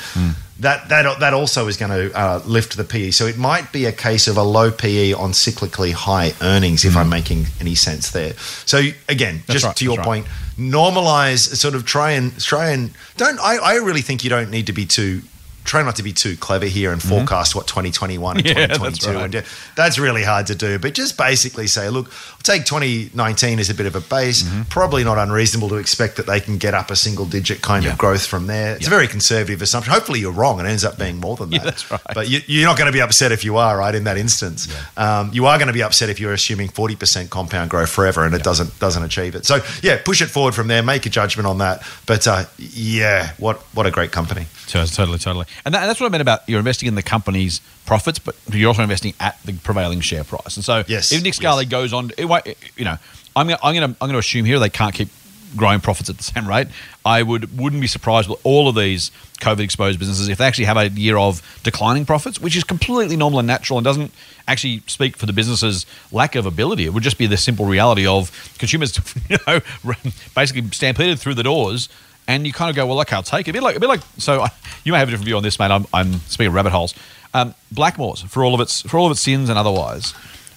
that 0.60 0.88
that 0.88 1.18
that 1.20 1.34
also 1.34 1.66
is 1.66 1.76
going 1.76 1.90
to 1.90 2.16
uh, 2.16 2.42
lift 2.46 2.76
the 2.76 2.84
PE. 2.84 3.10
So 3.10 3.26
it 3.26 3.36
might 3.36 3.72
be 3.72 3.86
a 3.86 3.92
case 3.92 4.28
of 4.28 4.36
a 4.36 4.42
low 4.42 4.70
PE 4.70 5.12
on 5.12 5.32
cyclically 5.32 5.92
high 5.92 6.32
earnings, 6.40 6.84
if 6.84 6.96
I'm 6.96 7.08
making 7.08 7.46
any 7.60 7.74
sense 7.74 8.10
there. 8.10 8.34
So 8.64 8.78
again, 9.08 9.42
That's 9.46 9.54
just 9.54 9.64
right, 9.64 9.76
to 9.76 9.84
your 9.84 9.96
right. 9.96 10.04
point, 10.04 10.26
normalize, 10.56 11.56
sort 11.56 11.74
of 11.74 11.84
try 11.84 12.12
and 12.12 12.38
try 12.40 12.70
and 12.70 12.90
don't. 13.16 13.38
I, 13.40 13.56
I 13.56 13.74
really 13.76 14.02
think 14.02 14.22
you 14.22 14.30
don't 14.30 14.50
need 14.50 14.66
to 14.66 14.72
be 14.72 14.86
too. 14.86 15.22
Try 15.64 15.82
not 15.82 15.96
to 15.96 16.02
be 16.02 16.12
too 16.12 16.36
clever 16.36 16.66
here 16.66 16.92
and 16.92 17.02
forecast 17.02 17.54
what 17.54 17.66
2021 17.66 18.36
and 18.36 18.46
Mm-hmm. 18.46 18.58
Yeah, 18.58 18.66
that's 18.66 18.98
2022 18.98 19.10
right. 19.16 19.24
and 19.24 19.32
do- 19.32 19.42
that's 19.76 19.98
really 19.98 20.22
hard 20.22 20.46
to 20.48 20.54
do. 20.54 20.78
But 20.78 20.94
just 20.94 21.16
basically 21.18 21.66
say, 21.66 21.88
look, 21.88 22.12
take 22.42 22.64
2019 22.66 23.58
as 23.58 23.70
a 23.70 23.74
bit 23.74 23.86
of 23.86 23.96
a 23.96 24.00
base. 24.00 24.42
Mm-hmm. 24.42 24.62
Probably 24.64 25.04
not 25.04 25.18
unreasonable 25.18 25.68
to 25.70 25.76
expect 25.76 26.16
that 26.18 26.26
they 26.26 26.40
can 26.40 26.58
get 26.58 26.74
up 26.74 26.90
a 26.90 26.96
single 26.96 27.24
digit 27.26 27.62
kind 27.62 27.84
Yeah. 27.84 27.92
of 27.92 27.98
growth 27.98 28.26
from 28.26 28.46
there. 28.46 28.76
It's 28.76 28.86
a 28.86 28.90
very 28.90 29.08
conservative 29.08 29.62
assumption. 29.62 29.92
Hopefully 29.92 30.20
you're 30.20 30.32
wrong 30.32 30.58
and 30.58 30.68
it 30.68 30.70
ends 30.70 30.84
up 30.84 30.98
being 30.98 31.16
more 31.18 31.36
than 31.36 31.50
that. 31.50 31.56
Yeah, 31.56 31.64
that's 31.64 31.90
right. 31.90 32.00
But 32.14 32.28
you, 32.28 32.40
you're 32.46 32.66
not 32.66 32.76
going 32.76 32.86
to 32.86 32.92
be 32.92 33.00
upset 33.00 33.32
if 33.32 33.44
you 33.44 33.56
are, 33.56 33.78
right, 33.78 33.94
in 33.94 34.04
that 34.04 34.16
instance. 34.18 34.68
Um, 34.96 35.30
you 35.32 35.46
are 35.46 35.56
going 35.58 35.68
to 35.68 35.72
be 35.74 35.82
upset 35.82 36.08
if 36.10 36.20
you're 36.20 36.34
assuming 36.34 36.68
40% 36.68 37.30
compound 37.30 37.70
growth 37.70 37.88
forever 37.90 38.24
and 38.24 38.34
it 38.34 38.42
doesn't 38.42 38.78
doesn't 38.78 39.02
achieve 39.02 39.34
it. 39.34 39.46
So, 39.46 39.60
yeah, 39.82 39.98
push 40.04 40.20
it 40.20 40.26
forward 40.26 40.54
from 40.54 40.68
there, 40.68 40.82
make 40.82 41.06
a 41.06 41.10
judgment 41.10 41.46
on 41.46 41.58
that. 41.58 41.82
But 42.06 42.26
uh, 42.26 42.44
yeah, 42.58 43.32
what, 43.38 43.58
what 43.74 43.86
a 43.86 43.90
great 43.90 44.12
company. 44.12 44.46
Totally, 44.66 45.18
totally. 45.18 45.46
And, 45.64 45.74
that, 45.74 45.82
and 45.82 45.88
that's 45.88 46.00
what 46.00 46.06
I 46.06 46.10
meant 46.10 46.22
about 46.22 46.48
you're 46.48 46.58
investing 46.58 46.88
in 46.88 46.94
the 46.94 47.02
company's 47.02 47.60
profits, 47.86 48.18
but 48.18 48.36
you're 48.50 48.68
also 48.68 48.82
investing 48.82 49.14
at 49.20 49.40
the 49.44 49.52
prevailing 49.54 50.00
share 50.00 50.24
price. 50.24 50.56
And 50.56 50.64
so 50.64 50.84
Yes, 50.86 51.12
if 51.12 51.22
Nick 51.22 51.34
Scali 51.34 51.64
yes. 51.64 51.70
goes 51.70 51.92
on, 51.92 52.10
it 52.18 52.26
won't, 52.26 52.46
you 52.76 52.84
know, 52.84 52.96
I'm 53.36 53.46
going 53.48 53.58
to 53.58 53.66
I'm 53.66 53.74
going 53.74 53.94
to 53.94 53.96
I'm 54.00 54.08
going 54.08 54.12
to 54.12 54.18
assume 54.18 54.44
here 54.44 54.58
they 54.58 54.70
can't 54.70 54.94
keep 54.94 55.08
growing 55.56 55.80
profits 55.80 56.10
at 56.10 56.16
the 56.16 56.22
same 56.22 56.48
rate. 56.48 56.68
I 57.04 57.22
would 57.22 57.58
wouldn't 57.58 57.80
be 57.80 57.86
surprised 57.86 58.28
with 58.28 58.40
all 58.44 58.68
of 58.68 58.74
these 58.74 59.10
COVID 59.40 59.60
exposed 59.60 59.98
businesses 59.98 60.28
if 60.28 60.38
they 60.38 60.46
actually 60.46 60.64
have 60.64 60.76
a 60.76 60.88
year 60.88 61.16
of 61.16 61.42
declining 61.62 62.06
profits, 62.06 62.40
which 62.40 62.56
is 62.56 62.64
completely 62.64 63.16
normal 63.16 63.38
and 63.38 63.46
natural 63.46 63.78
and 63.78 63.84
doesn't 63.84 64.12
actually 64.46 64.82
speak 64.86 65.16
for 65.16 65.26
the 65.26 65.32
business's 65.32 65.86
lack 66.12 66.34
of 66.34 66.46
ability. 66.46 66.84
It 66.84 66.92
would 66.92 67.02
just 67.02 67.18
be 67.18 67.26
the 67.26 67.36
simple 67.36 67.66
reality 67.66 68.06
of 68.06 68.30
consumers, 68.58 68.98
you 69.28 69.38
know, 69.46 69.60
basically 70.34 70.68
stampeded 70.70 71.18
through 71.18 71.34
the 71.34 71.42
doors. 71.42 71.88
And 72.26 72.46
you 72.46 72.52
kind 72.52 72.70
of 72.70 72.76
go, 72.76 72.86
well, 72.86 73.00
okay, 73.02 73.16
I'll 73.16 73.22
take 73.22 73.48
it. 73.48 73.50
A 73.50 73.52
bit 73.52 73.62
like, 73.62 73.76
a 73.76 73.80
bit 73.80 73.88
like. 73.88 74.00
So 74.18 74.42
I, 74.42 74.48
you 74.84 74.92
may 74.92 74.98
have 74.98 75.08
a 75.08 75.10
different 75.10 75.26
view 75.26 75.36
on 75.36 75.42
this, 75.42 75.58
mate. 75.58 75.70
I'm, 75.70 75.86
I'm 75.92 76.14
speaking 76.20 76.48
of 76.48 76.54
rabbit 76.54 76.72
holes. 76.72 76.94
Um, 77.34 77.54
Blackmores 77.74 78.26
for 78.28 78.44
all 78.44 78.54
of 78.54 78.60
its 78.60 78.82
for 78.82 78.96
all 78.96 79.06
of 79.06 79.12
its 79.12 79.20
sins 79.20 79.48
and 79.48 79.58
otherwise, 79.58 80.14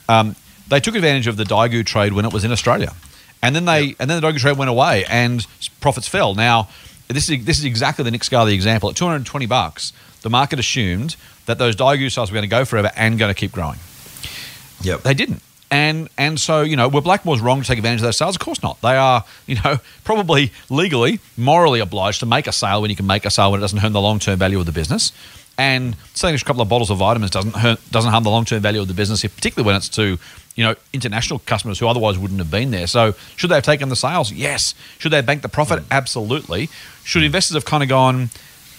um, 0.08 0.36
they 0.68 0.80
took 0.80 0.96
advantage 0.96 1.26
of 1.26 1.36
the 1.36 1.44
Daigou 1.44 1.84
trade 1.84 2.14
when 2.14 2.24
it 2.24 2.32
was 2.32 2.44
in 2.44 2.52
Australia, 2.52 2.94
and 3.42 3.56
then 3.56 3.66
they 3.66 3.96
and 4.00 4.10
then 4.10 4.22
the 4.22 4.28
Daigou 4.28 4.38
trade 4.38 4.58
went 4.58 4.70
away 4.70 5.04
and 5.10 5.48
profits 5.82 6.08
fell. 6.08 6.36
Now, 6.36 6.70
this 7.08 7.30
is 7.30 7.46
this 7.46 7.58
is 7.58 7.66
exactly 7.66 8.04
the 8.04 8.12
Nick 8.12 8.24
Scali 8.24 8.54
example. 8.54 8.90
At 8.92 8.96
220 8.96 9.48
bucks, 9.48 9.92
the 10.22 10.30
market 10.30 10.60
assumed 10.60 11.16
that 11.48 11.58
those 11.58 11.76
Daigou 11.76 12.12
sales 12.12 12.30
were 12.30 12.36
going 12.36 12.44
to 12.44 12.48
go 12.48 12.64
forever 12.64 12.92
and 12.96 13.18
going 13.18 13.34
to 13.34 13.40
keep 13.40 13.52
growing. 13.52 13.80
Yep. 14.82 15.02
They 15.02 15.16
didn't. 15.16 15.42
And 15.70 16.08
and 16.18 16.40
so, 16.40 16.62
you 16.62 16.76
know, 16.76 16.88
were 16.88 17.02
Blackmores 17.02 17.42
wrong 17.42 17.62
to 17.62 17.68
take 17.68 17.78
advantage 17.78 18.00
of 18.00 18.06
those 18.06 18.18
sales? 18.18 18.36
Of 18.36 18.40
course 18.40 18.64
not. 18.64 18.80
They 18.82 18.96
are, 18.96 19.26
you 19.48 19.56
know, 19.64 19.80
probably 20.04 20.52
legally, 20.70 21.20
morally 21.36 21.80
obliged 21.80 22.22
to 22.22 22.26
make 22.26 22.48
a 22.48 22.52
sale 22.52 22.82
when 22.82 22.90
you 22.90 22.96
can 22.96 23.08
make 23.08 23.26
a 23.26 23.30
sale 23.30 23.52
when 23.52 23.60
it 23.60 23.62
doesn't 23.62 23.80
harm 23.80 23.94
the 23.94 24.02
long 24.02 24.20
term 24.20 24.40
value 24.40 24.60
of 24.60 24.66
the 24.66 24.72
business. 24.72 25.12
And 25.58 25.96
selling 26.14 26.36
a 26.36 26.40
couple 26.40 26.62
of 26.62 26.70
bottles 26.70 26.92
of 26.92 27.00
vitamins 27.00 27.32
doesn't 27.32 27.56
hurt, 27.56 27.80
doesn't 27.90 28.12
harm 28.12 28.24
the 28.24 28.30
long 28.30 28.46
term 28.46 28.62
value 28.62 28.80
of 28.80 28.88
the 28.88 28.94
business, 28.94 29.22
particularly 29.24 29.66
when 29.66 29.76
it's 29.76 29.90
to, 29.90 30.18
you 30.56 30.64
know, 30.64 30.76
international 30.94 31.40
customers 31.40 31.80
who 31.80 31.88
otherwise 31.88 32.18
wouldn't 32.18 32.40
have 32.40 32.52
been 32.52 32.72
there. 32.72 32.88
So 32.88 33.16
should 33.36 33.50
they 33.50 33.56
have 33.56 33.64
taken 33.64 33.90
the 33.90 33.96
sales? 33.96 34.32
Yes. 34.32 34.76
Should 35.00 35.12
they 35.12 35.18
have 35.18 35.26
banked 35.26 35.42
the 35.42 35.50
profit? 35.50 35.80
Hmm. 35.80 35.92
Absolutely. 35.92 36.70
Should 37.04 37.24
investors 37.24 37.56
have 37.56 37.66
kind 37.66 37.82
of 37.82 37.90
gone, 37.90 38.30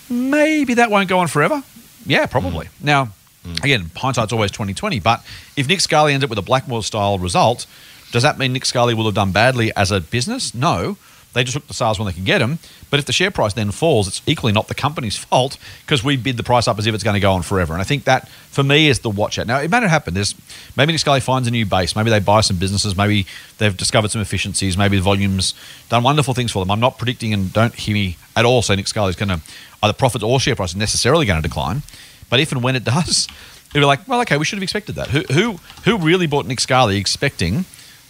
maybe 0.08 0.74
that 0.74 0.90
won't 0.90 1.08
go 1.08 1.18
on 1.18 1.26
forever? 1.26 1.62
Yeah, 2.06 2.26
probably. 2.26 2.66
Hmm. 2.66 2.86
Now, 2.86 3.08
Mm. 3.44 3.64
again, 3.64 3.90
hindsight's 3.96 4.32
always 4.32 4.50
twenty 4.50 4.74
twenty. 4.74 5.00
But 5.00 5.24
if 5.56 5.68
Nick 5.68 5.80
Scali 5.80 6.12
ends 6.12 6.24
up 6.24 6.30
with 6.30 6.38
a 6.38 6.42
Blackmore 6.42 6.82
style 6.82 7.18
result, 7.18 7.66
does 8.12 8.22
that 8.22 8.38
mean 8.38 8.52
Nick 8.52 8.64
Scali 8.64 8.94
will 8.94 9.04
have 9.04 9.14
done 9.14 9.32
badly 9.32 9.72
as 9.76 9.90
a 9.90 10.00
business? 10.00 10.54
No. 10.54 10.96
They 11.34 11.44
just 11.44 11.54
took 11.54 11.66
the 11.66 11.74
sales 11.74 11.98
when 11.98 12.06
they 12.06 12.14
could 12.14 12.24
get 12.24 12.38
them. 12.38 12.58
But 12.90 12.98
if 12.98 13.04
the 13.04 13.12
share 13.12 13.30
price 13.30 13.52
then 13.52 13.70
falls, 13.70 14.08
it's 14.08 14.22
equally 14.26 14.52
not 14.52 14.68
the 14.68 14.74
company's 14.74 15.16
fault 15.30 15.58
because 15.82 16.02
we 16.02 16.16
bid 16.16 16.36
the 16.38 16.42
price 16.42 16.66
up 16.66 16.78
as 16.78 16.86
if 16.86 16.94
it's 16.94 17.04
going 17.04 17.14
to 17.14 17.20
go 17.20 17.32
on 17.32 17.42
forever. 17.42 17.74
And 17.74 17.82
I 17.82 17.84
think 17.84 18.04
that, 18.04 18.28
for 18.28 18.62
me, 18.62 18.88
is 18.88 19.00
the 19.00 19.10
watch 19.10 19.38
out. 19.38 19.46
Now, 19.46 19.58
it 19.60 19.70
may 19.70 19.78
not 19.80 19.90
happen. 19.90 20.14
There's 20.14 20.34
maybe 20.74 20.92
Nick 20.92 21.00
Scali 21.00 21.20
finds 21.20 21.46
a 21.46 21.50
new 21.50 21.66
base. 21.66 21.94
Maybe 21.94 22.08
they 22.08 22.18
buy 22.18 22.40
some 22.40 22.56
businesses. 22.56 22.96
Maybe 22.96 23.26
they've 23.58 23.76
discovered 23.76 24.10
some 24.10 24.22
efficiencies. 24.22 24.78
Maybe 24.78 24.96
the 24.96 25.02
volume's 25.02 25.54
done 25.90 26.02
wonderful 26.02 26.32
things 26.32 26.50
for 26.50 26.64
them. 26.64 26.70
I'm 26.70 26.80
not 26.80 26.96
predicting 26.96 27.34
and 27.34 27.52
don't 27.52 27.74
hear 27.74 27.94
me 27.94 28.16
at 28.34 28.46
all 28.46 28.62
say 28.62 28.74
Nick 28.76 28.88
Scali 28.88 29.10
is 29.10 29.16
going 29.16 29.28
to 29.28 29.40
either 29.82 29.92
profits 29.92 30.24
or 30.24 30.40
share 30.40 30.56
price 30.56 30.70
is 30.70 30.76
necessarily 30.76 31.26
going 31.26 31.40
to 31.40 31.46
decline. 31.46 31.82
But 32.30 32.40
if 32.40 32.52
and 32.52 32.62
when 32.62 32.76
it 32.76 32.84
does, 32.96 33.28
it'll 33.70 33.80
be 33.80 33.86
like, 33.86 34.06
well, 34.08 34.20
okay, 34.22 34.36
we 34.36 34.44
should 34.44 34.56
have 34.56 34.62
expected 34.62 34.94
that. 34.96 35.08
Who 35.08 35.22
who 35.32 35.60
who 35.84 35.98
really 35.98 36.26
bought 36.26 36.46
Nick 36.46 36.60
Scali 36.60 36.96
expecting 36.96 37.64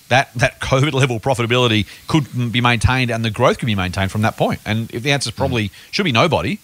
that 0.08 0.32
that 0.34 0.60
COVID 0.60 0.92
level 0.92 1.20
profitability 1.20 1.86
could 2.06 2.52
be 2.52 2.60
maintained 2.60 3.10
and 3.10 3.24
the 3.24 3.30
growth 3.30 3.58
could 3.58 3.66
be 3.66 3.74
maintained 3.74 4.10
from 4.10 4.22
that 4.22 4.36
point? 4.36 4.60
And 4.64 4.92
if 4.92 5.02
the 5.02 5.12
answer 5.12 5.28
is 5.28 5.34
hmm. 5.34 5.38
probably 5.38 5.70
should 5.90 6.04
be 6.04 6.12
nobody. 6.12 6.58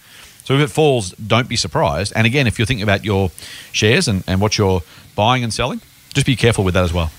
So 0.45 0.55
if 0.55 0.61
it 0.61 0.71
falls, 0.71 1.13
don't 1.13 1.49
be 1.49 1.57
surprised. 1.57 2.13
And 2.15 2.27
again, 2.27 2.47
if 2.47 2.59
you're 2.59 2.67
thinking 2.67 2.83
about 2.83 3.03
your 3.03 3.31
shares 3.73 4.09
and, 4.09 4.23
and 4.27 4.43
what 4.43 4.59
you're 4.59 4.83
buying 5.17 5.43
and 5.43 5.55
selling, 5.55 5.81
just 6.13 6.27
be 6.27 6.37
careful 6.37 6.65
with 6.65 6.75
that 6.75 6.85
as 6.85 6.93
well. 6.93 7.11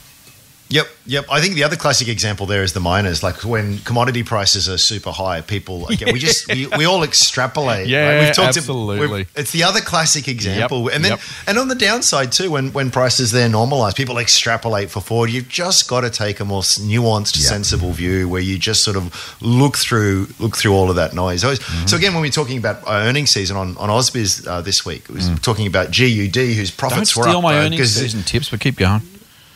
Yep, 0.67 0.88
yep. 1.06 1.25
I 1.30 1.41
think 1.41 1.54
the 1.54 1.63
other 1.63 1.75
classic 1.75 2.08
example 2.08 2.47
there 2.47 2.63
is 2.63 2.73
the 2.73 2.80
miners. 2.80 3.21
Like 3.21 3.43
when 3.45 3.78
commodity 3.80 4.23
prices 4.23 4.67
are 4.67 4.80
super 4.80 5.12
high, 5.12 5.41
people 5.41 5.88
again, 5.89 6.12
we 6.12 6.17
just 6.17 6.47
we, 6.51 6.65
we 6.75 6.86
all 6.86 7.04
extrapolate. 7.04 7.88
Yeah, 7.88 8.25
right? 8.30 8.39
absolutely. 8.39 9.08
we've- 9.08 9.30
it's 9.36 9.51
the 9.51 9.62
other 9.63 9.80
classic 9.80 10.28
example, 10.28 10.86
Yep, 10.86 10.95
and 10.95 11.06
then 11.06 11.12
yep. 11.12 11.19
and 11.45 11.60
on 11.60 11.67
the 11.67 11.75
downside 11.75 12.32
too, 12.32 12.49
when 12.49 12.73
when 12.73 12.89
prices 12.89 13.32
there 13.32 13.47
normalize, 13.47 13.95
people 13.95 14.17
extrapolate 14.17 14.89
for 14.89 15.01
forward. 15.01 15.30
You've 15.30 15.49
just 15.49 15.88
got 15.88 16.01
to 16.01 16.10
take 16.10 16.39
a 16.39 16.45
more 16.45 16.63
nuanced, 16.63 17.36
Yep. 17.38 17.45
sensible 17.47 17.91
view 17.91 18.28
where 18.28 18.41
you 18.41 18.58
just 18.58 18.84
sort 18.84 18.97
of 18.97 19.36
look 19.41 19.78
through 19.78 20.28
look 20.39 20.58
through 20.58 20.73
all 20.73 20.89
of 20.89 20.95
that 20.95 21.13
noise. 21.13 21.41
So, 21.41 21.54
Mm-hmm. 21.54 21.86
so 21.86 21.95
again, 21.95 22.13
when 22.13 22.21
we're 22.23 22.32
talking 22.32 22.58
about 22.58 22.86
our 22.88 23.01
earnings 23.01 23.30
season 23.30 23.56
on 23.56 23.78
on 23.78 23.89
Ausbiz 23.89 24.47
uh, 24.47 24.62
this 24.62 24.84
week, 24.84 25.04
it 25.10 25.12
was 25.13 25.30
talking 25.41 25.67
about 25.67 25.91
GUD, 25.91 26.36
whose 26.36 26.71
Mm. 26.71 26.78
Don't 26.78 26.89
profits 26.89 27.15
were 27.15 27.23
steal 27.23 27.38
up 27.38 27.43
my 27.43 27.54
uh, 27.60 27.65
earnings 27.65 27.93
season 27.93 28.23
tips, 28.23 28.49
but 28.49 28.60
keep 28.60 28.78
going. 28.78 29.01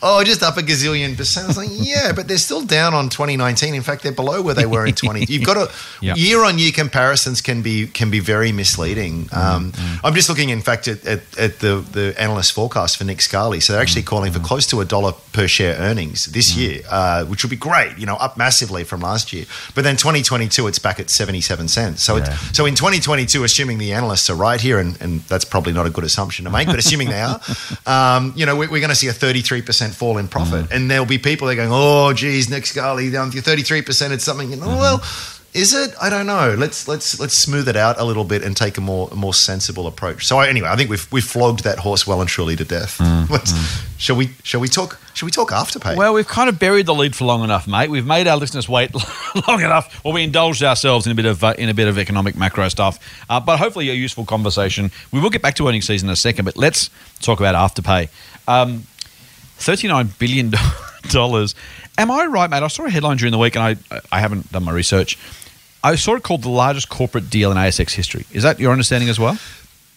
Oh, 0.02 0.24
just 0.24 0.42
up 0.44 0.58
a 0.58 0.62
gazillion 0.62 1.16
percent. 1.18 1.46
I 1.46 1.48
was 1.48 1.58
like, 1.58 1.70
yeah, 1.72 2.12
but 2.14 2.28
they're 2.28 2.38
still 2.38 2.62
down 2.66 2.94
on 2.94 3.10
2019. 3.10 3.74
In 3.74 3.82
fact, 3.82 4.04
they're 4.04 4.12
below 4.12 4.42
where 4.42 4.56
they 4.56 4.66
were 4.66 4.86
in 4.86 4.94
20. 5.06 5.26
You've 5.28 5.46
got 5.46 5.56
to 5.56 5.72
Yeah. 6.02 6.16
year 6.16 6.44
on 6.44 6.58
year 6.60 6.72
comparisons 6.72 7.42
can 7.42 7.62
be 7.62 7.88
can 7.88 8.10
be 8.10 8.20
very 8.20 8.52
misleading. 8.52 9.26
Mm-hmm. 9.26 9.38
Um, 9.38 10.00
I'm 10.04 10.14
just 10.14 10.30
looking, 10.30 10.50
in 10.50 10.62
fact, 10.62 10.88
at, 10.88 11.06
at, 11.06 11.22
at 11.38 11.60
the 11.60 11.84
the 11.92 12.16
analyst 12.20 12.54
forecast 12.54 12.98
for 12.98 13.04
Nick 13.04 13.22
Scali. 13.22 13.60
So 13.60 13.74
they're 13.74 13.82
actually 13.82 14.00
Mm-hmm. 14.04 14.10
calling 14.16 14.32
for 14.32 14.40
close 14.40 14.66
to 14.68 14.80
a 14.82 14.86
dollar 14.86 15.14
per 15.34 15.48
share 15.48 15.76
earnings 15.78 16.26
this 16.28 16.56
year, 16.56 16.82
uh, 16.90 17.26
which 17.26 17.44
would 17.44 17.50
be 17.50 17.56
great. 17.58 17.98
You 17.98 18.06
know, 18.06 18.16
up 18.16 18.38
massively 18.38 18.84
from 18.84 19.02
last 19.02 19.34
year. 19.34 19.46
But 19.76 19.84
then 19.84 19.98
2022, 19.98 20.68
it's 20.68 20.80
back 20.80 21.00
at 21.00 21.10
77 21.10 21.68
cents. 21.68 22.02
So 22.04 22.18
Yeah. 22.18 22.38
so 22.54 22.66
in 22.66 22.76
2022, 22.76 23.44
assuming 23.44 23.78
the 23.78 23.94
analysts 23.94 24.30
are 24.30 24.36
right 24.36 24.62
here, 24.62 24.80
and, 24.80 25.00
and 25.02 25.22
that's 25.28 25.46
probably 25.46 25.74
not 25.74 25.86
a 25.86 25.90
good 25.90 26.04
assumption 26.06 26.46
to 26.46 26.52
make, 26.52 26.68
but 26.68 26.78
assuming 26.80 27.10
they 27.10 27.22
are, 27.22 27.40
um, 27.86 28.34
you 28.36 28.46
know, 28.46 28.56
we're, 28.56 28.70
we're 28.70 28.80
going 28.80 28.90
to 28.90 28.96
see 28.96 29.08
a 29.08 29.14
33% 29.14 29.89
fall 29.96 30.18
in 30.18 30.28
profit. 30.28 30.66
Mm. 30.66 30.72
And 30.76 30.92
there'll 30.92 31.06
be 31.06 31.18
people 31.18 31.48
that 31.48 31.54
are 31.54 31.56
going, 31.58 31.70
oh, 31.72 32.14
geez, 32.14 32.50
Nick 32.50 32.66
Scali, 32.66 33.10
down 33.12 33.32
to 33.32 33.38
33%, 33.38 34.12
it's 34.12 34.24
something. 34.24 34.50
You 34.52 34.58
know, 34.58 34.68
Mm-hmm. 34.68 34.80
Well, 34.80 35.04
is 35.52 35.74
it? 35.74 35.96
I 36.00 36.12
don't 36.12 36.28
know. 36.28 36.54
Let's 36.56 36.88
let's 36.88 37.20
let's 37.20 37.36
smooth 37.36 37.68
it 37.68 37.76
out 37.76 38.00
a 38.00 38.04
little 38.04 38.24
bit 38.24 38.44
and 38.44 38.56
take 38.56 38.78
a 38.78 38.82
more 38.82 39.10
more 39.16 39.34
sensible 39.34 39.88
approach. 39.88 40.28
So 40.28 40.40
anyway, 40.42 40.70
I 40.70 40.76
think 40.76 40.92
we've 40.92 41.12
we've 41.12 41.24
flogged 41.24 41.64
that 41.64 41.80
horse 41.80 42.06
well 42.06 42.22
and 42.22 42.30
truly 42.30 42.56
to 42.56 42.64
death. 42.64 43.00
Let's- 43.32 43.52
Shall 43.98 44.16
we 44.16 44.30
shall 44.44 44.62
we 44.62 44.68
talk 44.68 45.00
shall 45.16 45.26
we 45.26 45.32
talk 45.32 45.50
afterpay? 45.50 45.96
Mm, 45.96 45.98
Well, 45.98 46.14
we've 46.14 46.28
kind 46.28 46.50
of 46.50 46.60
buried 46.60 46.86
the 46.86 46.94
lead 46.94 47.16
for 47.16 47.26
long 47.26 47.44
enough, 47.44 47.68
mate. 47.68 47.90
We've 47.90 48.06
made 48.06 48.28
our 48.28 48.38
listeners 48.38 48.70
wait 48.70 48.92
long 49.48 49.62
enough, 49.62 50.00
or 50.04 50.14
we 50.14 50.22
indulged 50.24 50.62
ourselves 50.62 51.08
in 51.08 51.12
a 51.14 51.16
bit 51.16 51.26
of 51.26 51.44
uh, 51.44 51.56
in 51.58 51.68
a 51.68 51.74
bit 51.74 51.88
of 51.88 51.98
economic 51.98 52.36
macro 52.38 52.70
stuff. 52.70 53.00
Uh, 53.28 53.40
but 53.40 53.58
hopefully, 53.58 53.90
a 53.90 53.94
useful 53.94 54.26
conversation. 54.26 54.92
We 55.12 55.20
will 55.20 55.32
get 55.32 55.42
back 55.42 55.56
to 55.56 55.68
earnings 55.68 55.86
season 55.88 56.10
in 56.10 56.14
a 56.14 56.16
second, 56.16 56.46
but 56.46 56.58
let's 56.58 56.92
talk 57.22 57.40
about 57.40 57.56
afterpay. 57.56 58.10
Um, 58.48 58.84
Thirty-nine 59.60 60.14
billion 60.20 60.54
dollars. 61.10 61.56
Am 61.98 62.10
I 62.10 62.26
right, 62.26 62.50
mate? 62.50 62.64
I 62.64 62.68
saw 62.68 62.86
a 62.86 62.90
headline 62.90 63.18
during 63.18 63.32
the 63.32 63.38
week, 63.38 63.56
and 63.56 63.64
I 63.64 64.00
I 64.12 64.20
haven't 64.20 64.52
done 64.52 64.64
my 64.64 64.72
research. 64.72 65.18
I 65.84 65.96
saw 65.96 66.16
it 66.16 66.24
called 66.24 66.44
the 66.44 66.50
largest 66.50 66.90
corporate 66.90 67.30
deal 67.30 67.52
in 67.52 67.58
ASX 67.58 67.92
history. 67.92 68.26
Is 68.32 68.44
that 68.44 68.60
your 68.60 68.72
understanding 68.72 69.10
as 69.10 69.20
well? 69.20 69.38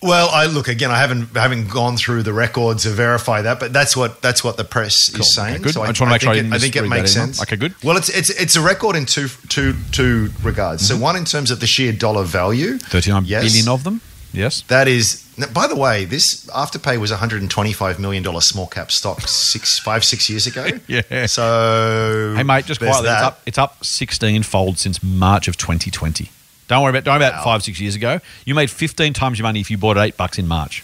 Well, 0.01 0.29
I 0.31 0.47
look 0.47 0.67
again. 0.67 0.91
I 0.91 0.99
haven't 0.99 1.37
I 1.37 1.43
haven't 1.43 1.69
gone 1.71 1.97
through 1.97 2.25
the 2.25 2.33
records 2.33 2.83
to 2.83 2.91
verify 2.91 3.43
that, 3.43 3.61
but 3.61 3.73
that's 3.73 3.97
what 3.97 4.21
that's 4.21 4.43
what 4.43 4.57
the 4.57 4.65
press 4.65 5.09
Cool. 5.11 5.21
is 5.21 5.33
saying. 5.33 5.55
Okay, 5.55 5.63
good. 5.65 5.75
So 5.75 5.83
I 5.83 5.87
just 5.89 6.01
wanna 6.01 6.13
make 6.13 6.23
sure 6.23 6.31
I 6.31 6.35
think 6.35 6.45
didn't 6.45 6.53
it, 6.55 6.57
I 6.57 6.59
think 6.59 6.77
it 6.77 6.89
makes 6.89 7.13
sense. 7.13 7.41
Okay, 7.41 7.55
good. 7.55 7.75
Well, 7.85 7.97
it's 7.97 8.09
it's 8.09 8.31
it's 8.31 8.57
a 8.57 8.61
record 8.61 8.97
in 8.97 9.07
two 9.07 9.29
two 9.49 9.75
two 9.93 10.31
regards. 10.43 10.83
Mm-hmm. 10.83 10.99
So 10.99 11.03
one 11.03 11.15
in 11.15 11.25
terms 11.25 11.53
of 11.53 11.61
the 11.61 11.69
sheer 11.69 11.93
dollar 11.93 12.25
value, 12.25 12.79
Thirty-nine 12.79 13.27
yes, 13.27 13.45
billion 13.45 13.69
of 13.69 13.85
them. 13.85 14.01
Yes. 14.33 14.63
That 14.63 14.89
is. 14.89 15.21
By 15.55 15.67
the 15.67 15.77
way, 15.77 16.05
this 16.05 16.47
Afterpay 16.47 16.99
was 17.01 17.11
hundred 17.11 17.41
and 17.43 17.51
twenty-five 17.51 17.99
million 17.99 18.23
dollar 18.23 18.41
small 18.41 18.67
cap 18.67 18.91
stock 18.93 19.21
six 19.23 19.79
five 19.79 20.05
six 20.05 20.29
years 20.29 20.47
ago. 20.47 20.67
Yeah. 20.87 21.27
So 21.27 22.35
Hey 22.37 22.43
mate, 22.43 22.67
just 22.67 22.81
quietly, 22.81 23.09
it's 23.09 23.23
up, 23.23 23.41
it's 23.47 23.59
up 23.59 23.85
16 23.85 24.43
fold 24.43 24.79
since 24.79 25.03
March 25.03 25.49
of 25.49 25.57
2020. 25.57 26.31
Don't 26.69 26.83
worry 26.83 26.91
about 26.91 27.05
don't 27.05 27.19
worry 27.21 27.29
about 27.29 27.45
five 27.45 27.63
six 27.63 27.81
years 27.81 27.95
ago. 27.95 28.21
You 28.45 28.55
made 28.55 28.71
15 28.71 29.13
times 29.15 29.39
your 29.39 29.45
money 29.45 29.61
if 29.61 29.71
you 29.71 29.79
bought 29.79 29.97
at 29.97 30.05
eight 30.05 30.17
bucks 30.17 30.39
in 30.39 30.47
March. 30.47 30.83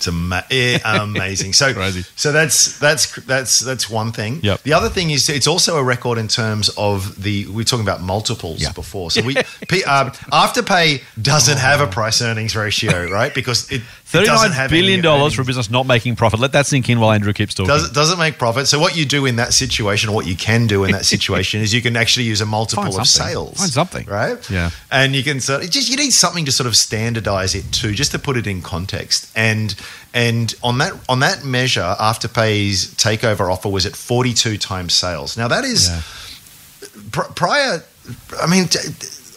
It's 0.00 0.08
ama- 0.08 0.44
eh, 0.50 0.78
amazing. 0.84 1.52
So 1.52 1.74
Crazy. 1.74 2.04
So 2.16 2.32
that's 2.32 2.78
that's 2.78 3.14
that's 3.26 3.58
that's 3.60 3.90
one 3.90 4.12
thing. 4.12 4.40
Yep. 4.42 4.62
The 4.62 4.72
other 4.72 4.88
thing 4.88 5.10
is 5.10 5.28
it's 5.28 5.46
also 5.46 5.76
a 5.76 5.84
record 5.84 6.16
in 6.18 6.26
terms 6.28 6.70
of 6.78 7.22
the 7.22 7.46
we 7.48 7.60
are 7.62 7.64
talking 7.66 7.84
about 7.84 8.00
multiples 8.00 8.62
Yeah. 8.62 8.72
before. 8.72 9.10
So 9.10 9.20
we 9.22 9.34
P, 9.68 9.84
um, 9.84 10.10
Afterpay 10.32 11.02
doesn't 11.20 11.58
have 11.58 11.80
a 11.82 11.86
price 11.86 12.22
earnings 12.22 12.56
ratio, 12.56 13.10
right? 13.10 13.34
Because 13.34 13.70
it, 13.70 13.82
it 14.14 14.24
doesn't 14.26 14.36
Thirty-nine 14.50 14.50
have 14.52 14.70
billion 14.70 14.92
any 14.94 15.02
dollars 15.02 15.34
for 15.34 15.42
a 15.42 15.44
business 15.44 15.70
not 15.70 15.86
making 15.86 16.16
profit. 16.16 16.40
Let 16.40 16.52
that 16.52 16.66
sink 16.66 16.88
in 16.88 16.98
while 17.00 17.12
Andrew 17.12 17.32
keeps 17.32 17.54
talking. 17.54 17.68
Doesn't, 17.68 17.94
doesn't 17.94 18.18
make 18.18 18.38
profit. 18.38 18.66
So 18.66 18.78
what 18.78 18.96
you 18.96 19.04
do 19.04 19.26
in 19.26 19.36
that 19.36 19.52
situation, 19.52 20.10
or 20.10 20.14
what 20.14 20.26
you 20.26 20.36
can 20.36 20.66
do 20.66 20.84
in 20.84 20.92
that 20.92 21.04
situation, 21.04 21.60
is 21.60 21.72
you 21.72 21.82
can 21.82 21.96
actually 21.96 22.26
use 22.26 22.40
a 22.40 22.46
multiple 22.46 22.98
of 22.98 23.06
sales. 23.06 23.58
Find 23.58 23.70
something. 23.70 24.06
right? 24.06 24.50
Yeah. 24.50 24.70
and 24.90 25.14
you 25.14 25.22
can 25.22 25.40
sort 25.40 25.62
of, 25.64 25.70
just 25.70 25.88
you 25.90 25.96
need 25.96 26.10
something 26.12 26.44
to 26.46 26.52
sort 26.52 26.66
of 26.66 26.74
standardize 26.76 27.54
it 27.54 27.70
too, 27.72 27.92
just 27.92 28.10
to 28.12 28.18
put 28.18 28.36
it 28.36 28.46
in 28.46 28.62
context. 28.62 29.30
And 29.36 29.74
and 30.12 30.54
on 30.62 30.78
that 30.78 30.92
on 31.08 31.20
that 31.20 31.44
measure, 31.44 31.94
Afterpay's 32.00 32.94
takeover 32.96 33.52
offer 33.52 33.68
was 33.68 33.86
at 33.86 33.94
forty 33.94 34.32
two 34.34 34.58
times 34.58 34.92
sales. 34.94 35.36
Now 35.36 35.48
that 35.48 35.64
is 35.64 35.88
Yeah. 35.88 36.00
pr- 37.12 37.32
prior. 37.34 37.84
I 38.40 38.46
mean. 38.46 38.66
t- 38.66 38.78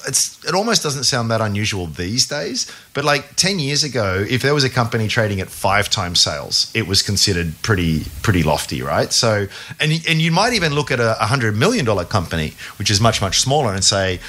It's, 0.07 0.43
it 0.45 0.53
almost 0.53 0.83
doesn't 0.83 1.05
sound 1.05 1.31
that 1.31 1.41
unusual 1.41 1.87
these 1.87 2.27
days, 2.27 2.71
but 2.93 3.05
like 3.05 3.35
10 3.35 3.59
years 3.59 3.83
ago, 3.83 4.25
if 4.29 4.41
there 4.41 4.53
was 4.53 4.63
a 4.63 4.69
company 4.69 5.07
trading 5.07 5.39
at 5.39 5.49
five 5.49 5.89
times 5.89 6.19
sales, 6.21 6.71
it 6.75 6.87
was 6.87 7.01
considered 7.01 7.53
pretty 7.61 8.05
pretty 8.21 8.43
lofty, 8.43 8.81
right? 8.81 9.11
So, 9.11 9.47
and, 9.79 9.91
and 10.07 10.21
you 10.21 10.31
might 10.31 10.53
even 10.53 10.73
look 10.73 10.91
at 10.91 10.99
a 10.99 11.15
$100 11.19 11.55
million 11.55 11.85
company, 12.05 12.53
which 12.77 12.89
is 12.89 12.99
much, 12.99 13.21
much 13.21 13.39
smaller, 13.39 13.73
and 13.73 13.83
say, 13.83 14.19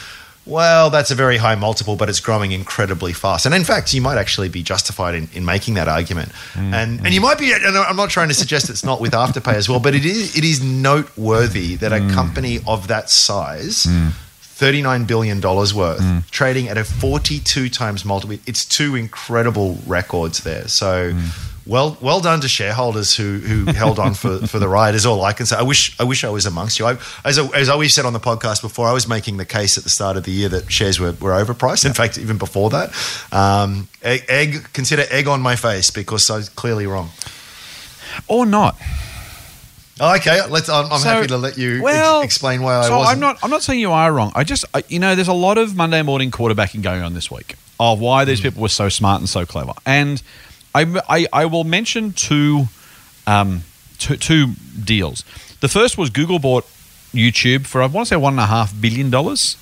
well, 0.47 0.91
that's 0.91 1.11
a 1.11 1.15
very 1.15 1.39
high 1.39 1.55
multiple, 1.55 1.97
but 1.97 2.09
it's 2.11 2.21
growing 2.21 2.53
incredibly 2.53 3.13
fast. 3.13 3.47
And 3.47 3.55
in 3.55 3.65
fact, 3.65 3.95
you 3.95 4.03
might 4.03 4.19
actually 4.19 4.51
be 4.51 4.63
justified 4.63 5.15
in, 5.15 5.29
in 5.33 5.45
making 5.45 5.75
that 5.75 5.89
argument. 5.89 6.33
Mm, 6.53 6.73
and 6.73 7.01
mm. 7.01 7.05
and 7.05 7.15
you 7.15 7.21
might 7.21 7.39
be. 7.39 7.53
And 7.53 7.77
I'm 7.77 7.97
not 7.97 8.11
trying 8.11 8.29
to 8.29 8.35
suggest 8.35 8.69
it's 8.69 8.85
not 8.85 9.01
with 9.01 9.13
Afterpay 9.13 9.55
as 9.55 9.69
well, 9.69 9.81
but 9.81 9.95
it 9.95 10.05
is 10.05 10.37
it 10.37 10.45
is 10.45 10.63
noteworthy 10.63 11.77
that 11.77 11.93
a 11.93 11.97
mm. 11.97 12.13
company 12.13 12.61
of 12.67 12.89
that 12.89 13.09
size. 13.09 13.87
$39 14.59 15.07
billion 15.07 15.40
worth, 15.40 16.31
trading 16.31 16.69
at 16.69 16.79
a 16.79 16.85
42 16.85 17.69
times 17.69 18.05
multiple. 18.05 18.37
It's 18.47 18.64
two 18.64 18.95
incredible 18.95 19.79
records 19.87 20.45
there. 20.45 20.69
So, 20.69 21.12
well, 21.67 21.97
well 22.01 22.21
done 22.21 22.40
to 22.43 22.49
shareholders 22.49 23.17
who 23.17 23.38
who 23.38 23.73
held 23.83 23.99
on 23.99 24.14
for, 24.14 24.47
for 24.47 24.59
the 24.59 24.69
ride. 24.69 24.95
Is 24.95 25.07
all 25.07 25.25
I 25.25 25.33
can 25.33 25.47
say. 25.47 25.57
I 25.57 25.62
wish 25.62 25.99
I 25.99 26.05
wish 26.05 26.23
I 26.23 26.29
was 26.29 26.47
amongst 26.47 26.79
you. 26.79 26.87
I, 26.87 26.99
as 27.25 27.38
I, 27.38 27.47
as 27.57 27.69
I 27.69 27.73
always 27.73 27.95
said 27.95 28.05
on 28.05 28.12
the 28.12 28.21
podcast 28.21 28.61
before, 28.62 28.87
I 28.87 28.93
was 28.93 29.09
making 29.09 29.38
the 29.38 29.45
case 29.47 29.77
at 29.79 29.83
the 29.85 29.90
start 29.90 30.17
of 30.17 30.25
the 30.25 30.31
year 30.33 30.49
that 30.51 30.71
shares 30.71 31.01
were, 31.01 31.12
were 31.21 31.33
overpriced. 31.33 31.85
In 31.87 31.93
fact, 31.95 32.19
even 32.19 32.38
before 32.38 32.71
that, 32.71 32.93
um, 33.33 33.88
egg, 34.03 34.25
egg 34.29 34.69
consider 34.73 35.05
egg 35.11 35.27
on 35.27 35.40
my 35.40 35.57
face 35.57 35.90
because 35.90 36.31
I 36.31 36.37
was 36.37 36.49
clearly 36.49 36.87
wrong. 36.87 37.11
or 38.29 38.47
not. 38.47 38.77
Oh, 40.00 40.14
okay, 40.16 40.40
let's. 40.48 40.68
I'm, 40.68 40.90
I'm 40.92 40.98
So, 40.98 41.09
happy 41.09 41.28
to 41.28 41.37
let 41.37 41.57
you 41.57 41.87
ex- 41.87 42.24
explain 42.24 42.62
why 42.62 42.74
I 42.74 42.78
wasn't. 42.78 43.00
I'm 43.09 43.20
not. 43.20 43.38
I'm 43.42 43.50
not 43.50 43.62
saying 43.62 43.78
you 43.78 43.92
are 43.92 44.12
wrong. 44.12 44.33
I 44.35 44.42
just, 44.42 44.64
I, 44.74 44.83
you 44.88 44.98
know, 44.98 45.14
there's 45.14 45.28
a 45.28 45.33
lot 45.33 45.57
of 45.57 45.76
Monday 45.76 46.02
morning 46.02 46.30
quarterbacking 46.33 46.83
going 46.83 47.02
on 47.02 47.14
this 47.14 47.30
week 47.30 47.54
of 47.78 48.00
why 48.00 48.24
these 48.24 48.40
people 48.40 48.61
were 48.61 48.68
so 48.68 48.88
smart 48.88 49.20
and 49.20 49.28
so 49.28 49.46
clever. 49.46 49.72
And 49.87 50.20
I, 50.74 51.00
I, 51.09 51.26
I 51.33 51.44
will 51.46 51.64
mention 51.64 52.12
two, 52.12 52.64
um, 53.26 53.62
two, 53.98 54.16
two 54.16 54.48
deals. 54.85 55.24
The 55.61 55.68
first 55.68 55.96
was 55.96 56.11
Google 56.11 56.38
bought 56.40 56.64
YouTube 57.12 57.66
for 57.66 57.80
I 57.80 57.87
want 57.87 58.07
to 58.07 58.14
say 58.14 58.16
one 58.16 58.33
and 58.33 58.40
a 58.40 58.46
half 58.46 58.78
billion 58.80 59.11
dollars. 59.11 59.57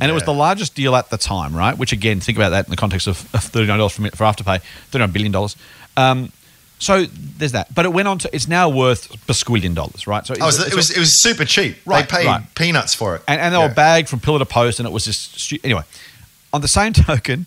And 0.00 0.10
it 0.10 0.14
was 0.14 0.22
the 0.22 0.32
largest 0.32 0.76
deal 0.76 0.94
at 0.94 1.10
the 1.10 1.18
time, 1.18 1.56
right? 1.56 1.76
Which 1.76 1.92
again, 1.92 2.20
think 2.20 2.38
about 2.38 2.50
that 2.50 2.66
in 2.66 2.70
the 2.70 2.76
context 2.76 3.06
of 3.08 3.28
of 3.34 3.42
thirty-nine 3.42 3.78
dollars 3.78 3.92
for, 3.92 4.02
for 4.16 4.24
Afterpay, 4.24 4.62
thirty-nine 4.90 5.10
billion 5.10 5.32
dollars. 5.32 5.56
Um, 5.96 6.32
so 6.78 7.06
there's 7.38 7.52
that, 7.52 7.74
but 7.74 7.84
it 7.84 7.92
went 7.92 8.08
on 8.08 8.18
to. 8.18 8.30
It's 8.34 8.48
now 8.48 8.68
worth 8.68 9.08
basquillion 9.26 9.74
dollars, 9.74 10.06
right? 10.06 10.26
So 10.26 10.34
Oh, 10.40 10.50
so 10.50 10.64
it 10.64 10.74
was 10.74 10.90
it 10.90 10.98
was 10.98 11.20
super 11.22 11.44
cheap. 11.44 11.76
Right, 11.84 12.08
they 12.08 12.16
paid 12.18 12.26
right. 12.26 12.42
peanuts 12.54 12.94
for 12.94 13.16
it, 13.16 13.22
and, 13.28 13.40
and 13.40 13.54
they 13.54 13.58
Yeah. 13.58 13.68
were 13.68 13.74
bagged 13.74 14.08
from 14.08 14.20
pillar 14.20 14.38
to 14.38 14.44
post, 14.46 14.78
and 14.78 14.86
it 14.86 14.92
was 14.92 15.04
just 15.04 15.38
stu- 15.40 15.58
anyway. 15.64 15.82
On 16.52 16.60
the 16.60 16.68
same 16.68 16.92
token, 17.08 17.46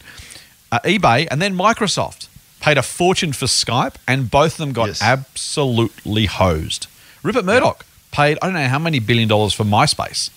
uh, 0.72 0.80
eBay 0.84 1.28
and 1.32 1.42
then 1.42 1.56
Microsoft 1.56 2.28
paid 2.60 2.78
a 2.78 2.84
fortune 2.84 3.34
for 3.34 3.46
Skype, 3.48 3.96
and 4.08 4.30
both 4.30 4.52
of 4.54 4.58
them 4.58 4.72
got 4.74 4.88
Yes. 4.90 5.02
absolutely 5.02 6.26
hosed. 6.28 6.88
Rupert 7.24 7.46
Murdoch 7.46 7.86
paid 8.12 8.38
I 8.42 8.46
don't 8.48 8.54
know 8.54 8.68
how 8.68 8.80
many 8.80 9.00
billion 9.00 9.28
dollars 9.28 9.54
for 9.54 9.64
MySpace, 9.64 10.30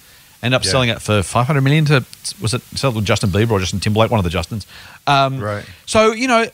ended 0.43 0.57
up 0.57 0.65
Yeah. 0.65 0.71
selling 0.71 0.89
it 0.89 1.03
for 1.03 1.23
five 1.23 1.47
hundred 1.47 1.63
million 1.63 1.85
to 1.87 2.05
was 2.41 2.55
it 2.55 2.63
to 2.77 3.01
Justin 3.03 3.31
Bieber 3.31 3.51
or 3.51 3.61
Justin 3.61 3.81
Timberlake, 3.81 4.11
one 4.11 4.25
of 4.25 4.31
the 4.31 4.37
Justins. 4.39 4.65
Um, 5.07 5.39
Right. 5.41 5.65
So 5.87 6.13
you 6.13 6.29
know, 6.29 6.47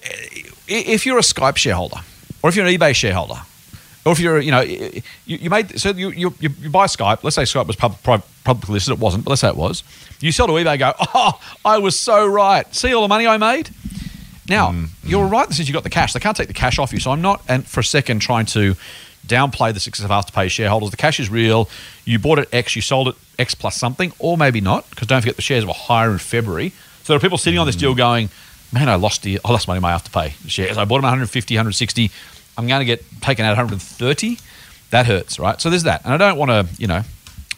if 0.67 1.05
you're 1.07 1.19
a 1.19 1.23
Skype 1.23 1.57
shareholder, 1.57 2.01
or 2.43 2.51
if 2.51 2.57
you're 2.57 2.67
an 2.67 2.75
eBay 2.75 2.95
shareholder, 2.95 3.41
or 4.05 4.13
if 4.13 4.21
you're, 4.21 4.41
you 4.41 4.51
know, 4.51 4.61
you, 4.61 5.03
you 5.27 5.51
made 5.51 5.79
so 5.79 5.91
you, 5.91 6.11
you 6.11 6.35
you 6.41 6.71
buy 6.71 6.87
Skype. 6.87 7.23
Let's 7.23 7.37
say 7.37 7.43
Skype 7.43 7.67
was 7.67 7.77
pub, 7.77 8.03
pub, 8.03 8.23
publicly 8.45 8.75
listed. 8.75 8.95
It 8.95 8.99
wasn't, 8.99 9.25
but 9.25 9.31
let's 9.31 9.43
say 9.43 9.49
it 9.49 9.57
was. 9.57 9.83
You 10.21 10.33
sell 10.33 10.47
to 10.47 10.53
eBay. 10.55 10.73
and 10.73 10.79
Go, 10.79 10.93
oh, 11.15 11.41
I 11.65 11.79
was 11.79 11.99
so 11.99 12.27
right. 12.27 12.73
See 12.75 12.95
all 12.95 13.03
the 13.03 13.09
money 13.09 13.27
I 13.27 13.37
made. 13.37 13.71
Now 14.49 14.73
mm, 14.73 14.89
you're 15.05 15.27
mm. 15.27 15.31
right 15.31 15.51
since 15.53 15.69
you 15.69 15.75
got 15.75 15.85
the 15.85 15.91
cash. 15.91 16.13
They 16.13 16.21
can't 16.21 16.37
take 16.37 16.49
the 16.49 16.55
cash 16.55 16.79
off 16.79 16.93
you. 16.93 17.01
So 17.01 17.11
I'm 17.11 17.23
not, 17.23 17.43
and 17.49 17.67
for 17.67 17.81
a 17.81 17.85
second, 17.85 18.21
trying 18.21 18.47
to 18.47 18.75
downplay 19.27 19.73
the 19.73 19.81
success 19.81 20.05
of 20.05 20.11
Afterpay 20.11 20.51
shareholders. 20.51 20.91
The 20.91 20.97
cash 20.97 21.21
is 21.21 21.31
real. 21.31 21.69
You 22.05 22.19
bought 22.19 22.39
it 22.39 22.49
X. 22.53 22.75
You 22.75 22.83
sold 22.83 23.09
it 23.09 23.15
X 23.39 23.55
plus 23.55 23.77
something, 23.77 24.13
or 24.19 24.37
maybe 24.37 24.61
not, 24.61 24.89
because 24.91 25.09
don't 25.09 25.21
forget 25.21 25.37
the 25.37 25.43
shares 25.43 25.65
were 25.67 25.73
higher 25.73 26.11
in 26.11 26.19
February. 26.19 26.71
So 27.03 27.13
there 27.13 27.17
are 27.17 27.21
people 27.21 27.39
sitting 27.39 27.59
on 27.59 27.67
this 27.67 27.77
mm. 27.77 27.81
deal 27.81 27.95
going, 27.95 28.29
man, 28.73 28.89
I 28.89 28.95
lost 28.97 29.23
the, 29.23 29.41
I 29.45 29.51
lost 29.53 29.69
money 29.69 29.79
in 29.79 29.83
my 29.83 29.93
Afterpay 29.93 30.49
shares. 30.49 30.77
I 30.79 30.85
bought 30.85 30.97
them 30.99 31.05
150, 31.05 31.55
160. 31.55 32.11
I'm 32.59 32.67
going 32.67 32.81
to 32.81 32.85
get 32.85 33.05
taken 33.21 33.45
out 33.45 33.51
130. 33.57 34.39
That 34.91 35.07
hurts, 35.07 35.39
right? 35.39 35.61
So 35.61 35.71
there's 35.71 35.85
that, 35.85 36.05
and 36.05 36.13
I 36.13 36.17
don't 36.17 36.37
want 36.39 36.51
to, 36.51 36.67
you 36.81 36.87
know, 36.87 37.03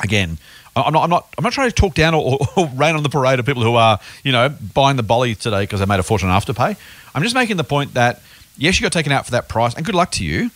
again. 0.02 0.38
I- 0.76 0.82
I'm 0.82 0.92
not, 0.92 1.04
I'm 1.04 1.10
not. 1.10 1.34
I'm 1.36 1.44
not 1.44 1.52
trying 1.52 1.68
to 1.70 1.74
talk 1.74 1.94
down 1.94 2.14
or, 2.14 2.38
or 2.56 2.66
rain 2.74 2.96
on 2.96 3.02
the 3.02 3.08
parade 3.08 3.38
of 3.38 3.46
people 3.46 3.62
who 3.62 3.74
are, 3.74 3.98
you 4.24 4.32
know, 4.32 4.48
buying 4.74 4.96
the 4.96 5.02
bolly 5.02 5.34
today 5.34 5.62
because 5.64 5.80
they 5.80 5.86
made 5.86 6.00
a 6.00 6.02
fortune 6.02 6.28
on 6.28 6.40
Afterpay. 6.40 6.76
I'm 7.14 7.22
just 7.22 7.34
making 7.34 7.56
the 7.58 7.64
point 7.64 7.94
that 7.94 8.22
yes, 8.56 8.78
you 8.78 8.84
got 8.84 8.92
taken 8.92 9.12
out 9.12 9.24
for 9.24 9.32
that 9.32 9.48
price, 9.48 9.74
and 9.74 9.84
good 9.84 9.94
luck 9.94 10.10
to 10.12 10.24
you. 10.24 10.50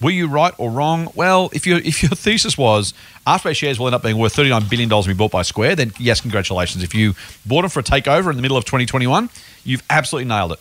Were 0.00 0.10
you 0.10 0.28
right 0.28 0.52
or 0.58 0.70
wrong? 0.70 1.10
Well, 1.14 1.48
if 1.52 1.66
your 1.66 1.78
if 1.78 2.02
your 2.02 2.10
thesis 2.10 2.58
was 2.58 2.92
Afterpay 3.26 3.56
shares 3.56 3.78
will 3.78 3.86
end 3.86 3.94
up 3.94 4.02
being 4.02 4.18
worth 4.18 4.34
thirty 4.34 4.50
nine 4.50 4.68
billion 4.68 4.88
dollars 4.88 5.06
be 5.06 5.14
bought 5.14 5.30
by 5.30 5.42
Square, 5.42 5.76
then 5.76 5.92
yes, 5.98 6.20
congratulations. 6.20 6.84
If 6.84 6.94
you 6.94 7.14
bought 7.46 7.62
them 7.62 7.70
for 7.70 7.80
a 7.80 7.82
takeover 7.82 8.30
in 8.30 8.36
the 8.36 8.42
middle 8.42 8.56
of 8.56 8.64
twenty 8.64 8.84
twenty 8.84 9.06
one, 9.06 9.30
you've 9.64 9.82
absolutely 9.88 10.28
nailed 10.28 10.52
it. 10.52 10.60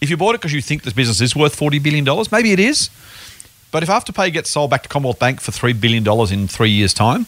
If 0.00 0.08
you 0.08 0.16
bought 0.16 0.34
it 0.34 0.40
because 0.40 0.54
you 0.54 0.62
think 0.62 0.82
this 0.82 0.94
business 0.94 1.20
is 1.20 1.36
worth 1.36 1.54
forty 1.54 1.78
billion 1.78 2.04
dollars, 2.04 2.32
maybe 2.32 2.52
it 2.52 2.60
is. 2.60 2.88
But 3.70 3.82
if 3.82 3.88
Afterpay 3.88 4.32
gets 4.32 4.50
sold 4.50 4.70
back 4.70 4.82
to 4.82 4.88
Commonwealth 4.88 5.18
Bank 5.18 5.40
for 5.40 5.52
three 5.52 5.74
billion 5.74 6.02
dollars 6.02 6.32
in 6.32 6.48
three 6.48 6.70
years' 6.70 6.94
time, 6.94 7.26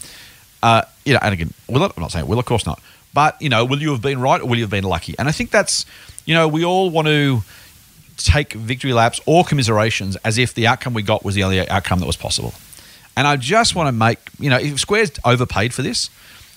uh, 0.62 0.83
you 1.05 1.12
know, 1.12 1.21
and 1.23 1.35
again, 1.35 1.53
will 1.69 1.85
it? 1.85 1.93
I'm 1.97 2.01
not 2.01 2.12
saying 2.12 2.25
it 2.25 2.29
will, 2.29 2.38
of 2.38 2.47
course 2.47 2.65
not. 2.65 2.81
But 3.12 3.41
you 3.43 3.51
know, 3.51 3.67
will 3.67 3.81
you 3.83 3.91
have 3.91 4.01
been 4.01 4.21
right 4.21 4.41
or 4.41 4.47
will 4.47 4.57
you 4.57 4.65
have 4.65 4.71
been 4.71 4.85
lucky? 4.85 5.15
And 5.19 5.29
I 5.29 5.33
think 5.33 5.51
that's, 5.51 5.85
you 6.25 6.35
know, 6.35 6.49
we 6.49 6.65
all 6.65 6.88
want 6.88 7.09
to 7.09 7.43
take 8.16 8.53
victory 8.53 8.92
laps 8.92 9.20
or 9.27 9.44
commiserations 9.44 10.16
as 10.16 10.38
if 10.38 10.55
the 10.55 10.66
outcome 10.66 10.94
we 10.94 11.03
got 11.03 11.25
was 11.25 11.35
the 11.35 11.44
only 11.44 11.68
outcome 11.68 12.01
that 12.01 12.07
was 12.07 12.16
possible. 12.16 12.55
And 13.16 13.27
I 13.27 13.37
just 13.37 13.75
want 13.75 13.88
to 13.88 13.92
make, 13.92 14.18
you 14.38 14.51
know, 14.51 14.59
if 14.59 14.81
Square's 14.81 15.12
overpaid 15.25 15.75
for 15.75 15.83
this, 15.83 16.09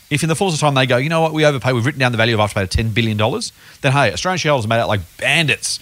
if 0.10 0.24
in 0.24 0.30
the 0.30 0.36
fullness 0.36 0.56
of 0.56 0.62
time 0.62 0.76
they 0.76 0.86
go, 0.86 0.98
you 0.98 1.10
know 1.10 1.22
what, 1.22 1.34
we 1.34 1.46
overpaid, 1.46 1.74
we've 1.74 1.86
written 1.86 2.00
down 2.00 2.12
the 2.12 2.18
value 2.18 2.40
of 2.40 2.40
Afterpay 2.40 2.70
to 2.70 2.84
$10 2.84 2.94
billion, 2.94 3.18
then 3.82 3.92
hey, 3.92 4.14
Australian 4.14 4.38
shareholders 4.38 4.68
made 4.68 4.80
out 4.80 4.88
like 4.88 5.02
bandits. 5.18 5.80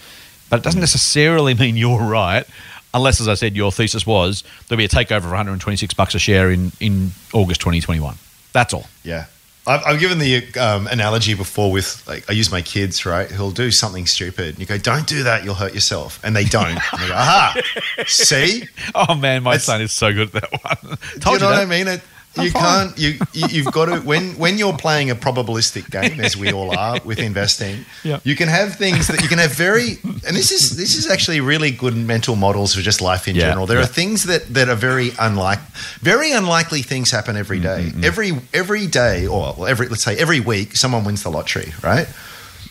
But 0.50 0.60
it 0.60 0.62
doesn't 0.62 0.78
mm. 0.78 0.82
necessarily 0.82 1.54
mean 1.60 1.76
you're 1.76 2.02
right, 2.02 2.44
unless, 2.92 3.20
as 3.20 3.28
I 3.28 3.34
said, 3.34 3.54
your 3.56 3.70
thesis 3.70 4.06
was 4.06 4.42
there'll 4.68 4.78
be 4.78 4.84
a 4.84 4.88
takeover 4.88 5.22
for 5.22 5.28
126 5.28 5.94
bucks 5.94 6.14
a 6.14 6.18
share 6.18 6.50
in, 6.50 6.72
in 6.80 7.12
August 7.32 7.60
2021. 7.60 8.16
That's 8.52 8.72
all. 8.72 8.86
Yeah. 9.02 9.26
I've, 9.66 9.82
I've 9.86 10.00
given 10.00 10.18
the 10.18 10.44
um, 10.58 10.86
analogy 10.88 11.34
before 11.34 11.72
with 11.72 12.06
like 12.06 12.28
I 12.28 12.32
use 12.34 12.50
my 12.50 12.60
kids 12.62 13.06
right 13.06 13.30
who'll 13.30 13.50
do 13.50 13.70
something 13.70 14.06
stupid 14.06 14.50
and 14.50 14.58
you 14.58 14.66
go 14.66 14.76
don't 14.78 15.06
do 15.06 15.22
that 15.22 15.42
you'll 15.44 15.54
hurt 15.54 15.72
yourself 15.74 16.20
and 16.22 16.36
they 16.36 16.44
don't. 16.44 16.68
And 16.92 17.02
they 17.02 17.08
go 17.08 17.14
aha 17.14 17.56
see? 18.06 18.64
Oh 18.94 19.14
man, 19.14 19.42
my 19.42 19.52
It's- 19.52 19.64
son 19.64 19.80
is 19.80 19.92
so 19.92 20.12
good 20.12 20.34
at 20.34 20.42
that 20.50 20.52
one. 20.62 20.98
do 21.14 21.20
Told 21.20 21.40
you 21.40 21.46
know 21.46 21.52
what 21.52 21.60
I 21.60 21.64
mean? 21.64 21.88
It, 21.88 22.00
I'm 22.36 22.44
you 22.46 22.50
fine. 22.50 22.62
can't 22.62 22.98
you, 22.98 23.10
you 23.32 23.46
you've 23.50 23.72
got 23.72 23.86
to 23.86 24.00
when 24.00 24.36
when 24.38 24.58
you're 24.58 24.76
playing 24.76 25.10
a 25.10 25.14
probabilistic 25.14 25.88
game 25.90 26.18
as 26.20 26.36
we 26.36 26.52
all 26.52 26.76
are 26.76 27.00
with 27.04 27.18
investing 27.30 27.84
Yeah. 28.02 28.18
you 28.24 28.34
can 28.36 28.48
have 28.48 28.74
things 28.76 29.06
that 29.06 29.22
you 29.22 29.28
can 29.28 29.38
have 29.38 29.52
very 29.52 29.98
and 30.26 30.34
this 30.36 30.50
is 30.50 30.76
this 30.76 30.96
is 30.96 31.06
actually 31.08 31.40
really 31.40 31.70
good 31.70 31.96
mental 31.96 32.34
models 32.36 32.74
for 32.74 32.80
just 32.82 33.00
life 33.00 33.28
in 33.28 33.36
Yeah, 33.36 33.42
general 33.48 33.66
there 33.66 33.78
yeah. 33.78 33.84
are 33.84 33.94
things 34.02 34.24
that 34.24 34.42
that 34.54 34.68
are 34.68 34.74
very 34.90 35.12
unlike 35.20 35.60
very 36.00 36.32
unlikely 36.32 36.82
things 36.82 37.10
happen 37.12 37.36
every 37.36 37.60
day. 37.60 37.90
Mm, 37.94 38.04
every 38.04 38.30
every 38.52 38.86
day 38.88 39.26
or 39.26 39.68
every 39.68 39.86
let's 39.88 40.02
say 40.02 40.16
every 40.16 40.40
week 40.40 40.76
someone 40.76 41.04
wins 41.04 41.22
the 41.22 41.30
lottery 41.30 41.72
right 41.82 42.08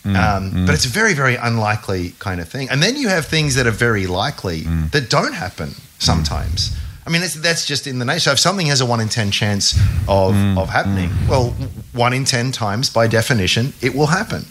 Mm, 0.04 0.18
um, 0.20 0.66
but 0.66 0.76
it's 0.76 0.84
a 0.86 0.90
very 0.90 1.14
very 1.14 1.38
unlikely 1.38 2.12
kind 2.20 2.42
of 2.42 2.50
thing 2.50 2.70
and 2.70 2.84
then 2.84 2.98
you 2.98 3.08
have 3.08 3.26
things 3.26 3.56
that 3.56 3.66
are 3.66 3.72
very 3.88 4.06
likely 4.06 4.64
Mm. 4.64 4.92
that 4.92 5.10
don't 5.10 5.32
happen 5.34 5.76
sometimes 5.98 6.76
I 7.06 7.10
mean, 7.10 7.22
it's, 7.24 7.34
that's 7.36 7.66
just 7.66 7.86
in 7.88 8.00
the 8.00 8.06
nature. 8.06 8.20
So 8.22 8.32
if 8.32 8.40
something 8.40 8.68
has 8.68 8.82
a 8.82 8.86
one 8.86 9.02
in 9.02 9.10
ten 9.10 9.30
chance 9.32 9.74
of, 10.08 10.34
Mm, 10.36 10.58
of 10.58 10.70
happening, 10.70 11.10
well, 11.30 11.54
one 11.94 12.14
in 12.14 12.24
ten 12.26 12.52
times 12.52 12.90
by 12.90 13.08
definition, 13.08 13.74
it 13.82 13.94
will 13.94 14.08
happen. 14.08 14.46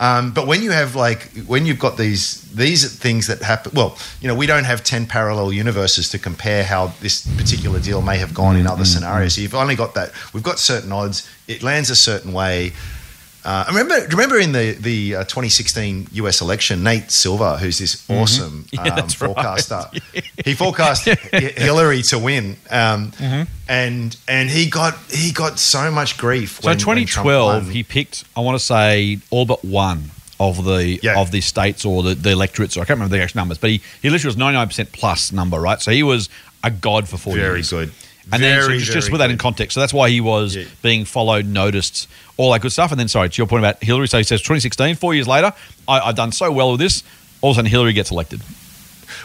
Um, 0.00 0.32
but 0.32 0.46
when 0.46 0.62
you 0.62 0.70
have 0.70 0.94
like 0.94 1.28
when 1.46 1.66
you've 1.66 1.80
got 1.80 1.96
these 1.96 2.42
these 2.54 2.96
things 2.98 3.26
that 3.26 3.42
happen, 3.42 3.72
well, 3.74 3.98
you 4.20 4.28
know, 4.28 4.34
we 4.36 4.46
don't 4.46 4.64
have 4.64 4.84
ten 4.84 5.06
parallel 5.06 5.52
universes 5.52 6.08
to 6.10 6.18
compare 6.18 6.62
how 6.62 6.92
this 7.00 7.26
particular 7.36 7.80
deal 7.80 8.00
may 8.00 8.18
have 8.18 8.32
gone 8.32 8.56
in 8.56 8.64
Mm, 8.66 8.70
other 8.70 8.84
scenarios. 8.84 9.34
So 9.34 9.40
you've 9.40 9.56
only 9.56 9.74
got 9.74 9.94
that. 9.94 10.12
We've 10.32 10.44
got 10.44 10.58
certain 10.60 10.92
odds. 10.92 11.28
It 11.48 11.62
lands 11.64 11.90
a 11.90 11.96
certain 11.96 12.32
way. 12.32 12.72
Uh, 13.48 13.64
I 13.66 13.70
remember, 13.70 13.94
remember 14.10 14.38
in 14.38 14.52
the 14.52 14.72
the 14.72 15.14
uh, 15.16 15.24
2016 15.24 16.08
US 16.12 16.42
election, 16.42 16.82
Nate 16.84 17.10
Silver, 17.10 17.56
who's 17.56 17.78
this 17.78 18.04
awesome 18.10 18.64
Mm-hmm. 18.64 18.68
Yeah, 18.86 18.92
um, 18.92 18.96
that's 18.96 19.20
right. 19.22 19.28
forecaster, 19.34 19.82
he 20.44 20.52
forecast 20.54 21.04
Hillary 21.66 22.02
to 22.10 22.18
win, 22.18 22.56
um, 22.70 23.12
Mm-hmm. 23.12 23.42
and 23.68 24.16
and 24.28 24.50
he 24.50 24.68
got 24.68 24.98
he 25.10 25.32
got 25.32 25.58
so 25.58 25.90
much 25.90 26.18
grief. 26.18 26.60
So 26.60 26.66
when, 26.68 26.76
when 26.76 26.78
Trump 27.06 27.26
2012, 27.28 27.62
won. 27.64 27.72
he 27.72 27.82
picked, 27.82 28.24
I 28.36 28.40
want 28.40 28.58
to 28.58 28.64
say, 28.64 29.18
all 29.30 29.46
but 29.46 29.64
one 29.64 30.10
of 30.38 30.64
the 30.64 31.00
Yeah. 31.02 31.18
of 31.18 31.30
the 31.30 31.40
states 31.40 31.86
or 31.86 32.02
the, 32.02 32.14
the 32.14 32.30
electorates. 32.32 32.76
Or 32.76 32.80
I 32.82 32.84
can't 32.84 32.98
remember 32.98 33.16
the 33.16 33.22
actual 33.22 33.38
numbers, 33.40 33.58
but 33.58 33.70
he, 33.70 33.80
he 34.02 34.10
literally 34.10 34.28
was 34.36 34.36
99% 34.36 34.92
plus 34.92 35.32
number, 35.32 35.58
right? 35.58 35.80
So 35.80 35.90
he 35.90 36.02
was 36.02 36.28
a 36.62 36.70
god 36.70 37.08
for 37.08 37.16
four 37.16 37.34
very 37.34 37.58
years. 37.60 37.70
good. 37.70 37.92
And 38.32 38.42
then 38.42 38.62
so 38.62 38.68
just, 38.70 38.86
just 38.92 39.06
very 39.06 39.12
with 39.12 39.18
that 39.20 39.30
in 39.30 39.38
context, 39.38 39.74
so 39.74 39.80
that's 39.80 39.92
why 39.94 40.10
he 40.10 40.20
was 40.20 40.54
Yeah. 40.56 40.64
being 40.82 41.04
followed, 41.04 41.46
noticed, 41.46 42.08
all 42.36 42.52
that 42.52 42.60
good 42.60 42.72
stuff. 42.72 42.90
And 42.90 43.00
then, 43.00 43.08
sorry, 43.08 43.28
to 43.30 43.36
your 43.38 43.46
point 43.46 43.64
about 43.64 43.82
Hillary, 43.82 44.08
so 44.08 44.18
he 44.18 44.24
says 44.24 44.40
2016, 44.40 44.96
four 44.96 45.14
years 45.14 45.26
later, 45.26 45.52
I, 45.86 46.00
I've 46.00 46.16
done 46.16 46.32
so 46.32 46.50
well 46.52 46.70
with 46.72 46.80
this. 46.80 47.02
All 47.40 47.50
of 47.50 47.54
a 47.54 47.58
sudden, 47.58 47.70
Hillary 47.70 47.92
gets 47.92 48.10
elected. 48.10 48.42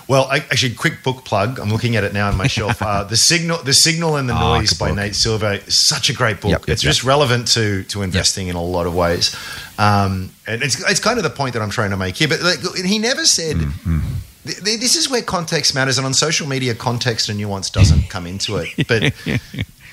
Well, 0.07 0.27
I, 0.29 0.37
actually, 0.37 0.73
quick 0.75 1.01
book 1.03 1.23
plug. 1.23 1.59
I'm 1.59 1.69
looking 1.69 1.95
at 1.95 2.03
it 2.03 2.13
now 2.13 2.27
on 2.29 2.37
my 2.37 2.47
shelf. 2.47 2.81
Uh, 2.81 3.03
the 3.03 3.15
signal, 3.17 3.57
the 3.63 3.73
signal 3.73 4.17
and 4.17 4.27
the 4.27 4.33
Ah, 4.33 4.57
noise 4.57 4.73
by 4.73 4.89
book. 4.89 4.97
Nate 4.97 5.15
Silver 5.15 5.53
is 5.65 5.87
such 5.87 6.09
a 6.09 6.13
great 6.13 6.41
book. 6.41 6.51
Yep, 6.51 6.61
yep, 6.61 6.69
it's 6.69 6.83
yep. 6.83 6.89
just 6.89 7.03
relevant 7.03 7.47
to 7.49 7.83
to 7.85 8.01
investing 8.01 8.47
in 8.47 8.55
a 8.55 8.61
lot 8.63 8.85
of 8.85 8.93
ways, 8.95 9.33
um, 9.77 10.31
and 10.47 10.61
it's 10.61 10.81
it's 10.89 10.99
kind 10.99 11.17
of 11.17 11.23
the 11.23 11.29
point 11.29 11.53
that 11.53 11.61
I'm 11.61 11.69
trying 11.69 11.91
to 11.91 11.97
make 11.97 12.17
here. 12.17 12.27
But 12.27 12.41
like, 12.41 12.59
he 12.85 12.99
never 12.99 13.25
said. 13.25 13.55
Mm-hmm. 13.57 13.99
Th- 14.45 14.63
th- 14.63 14.79
This 14.79 14.95
is 14.95 15.09
where 15.09 15.21
context 15.21 15.73
matters, 15.75 15.97
and 15.97 16.05
on 16.05 16.13
social 16.13 16.47
media, 16.47 16.73
context 16.75 17.29
and 17.29 17.37
nuance 17.37 17.69
doesn't 17.69 18.09
come 18.09 18.27
into 18.27 18.57
it. 18.57 18.69
But 18.87 19.13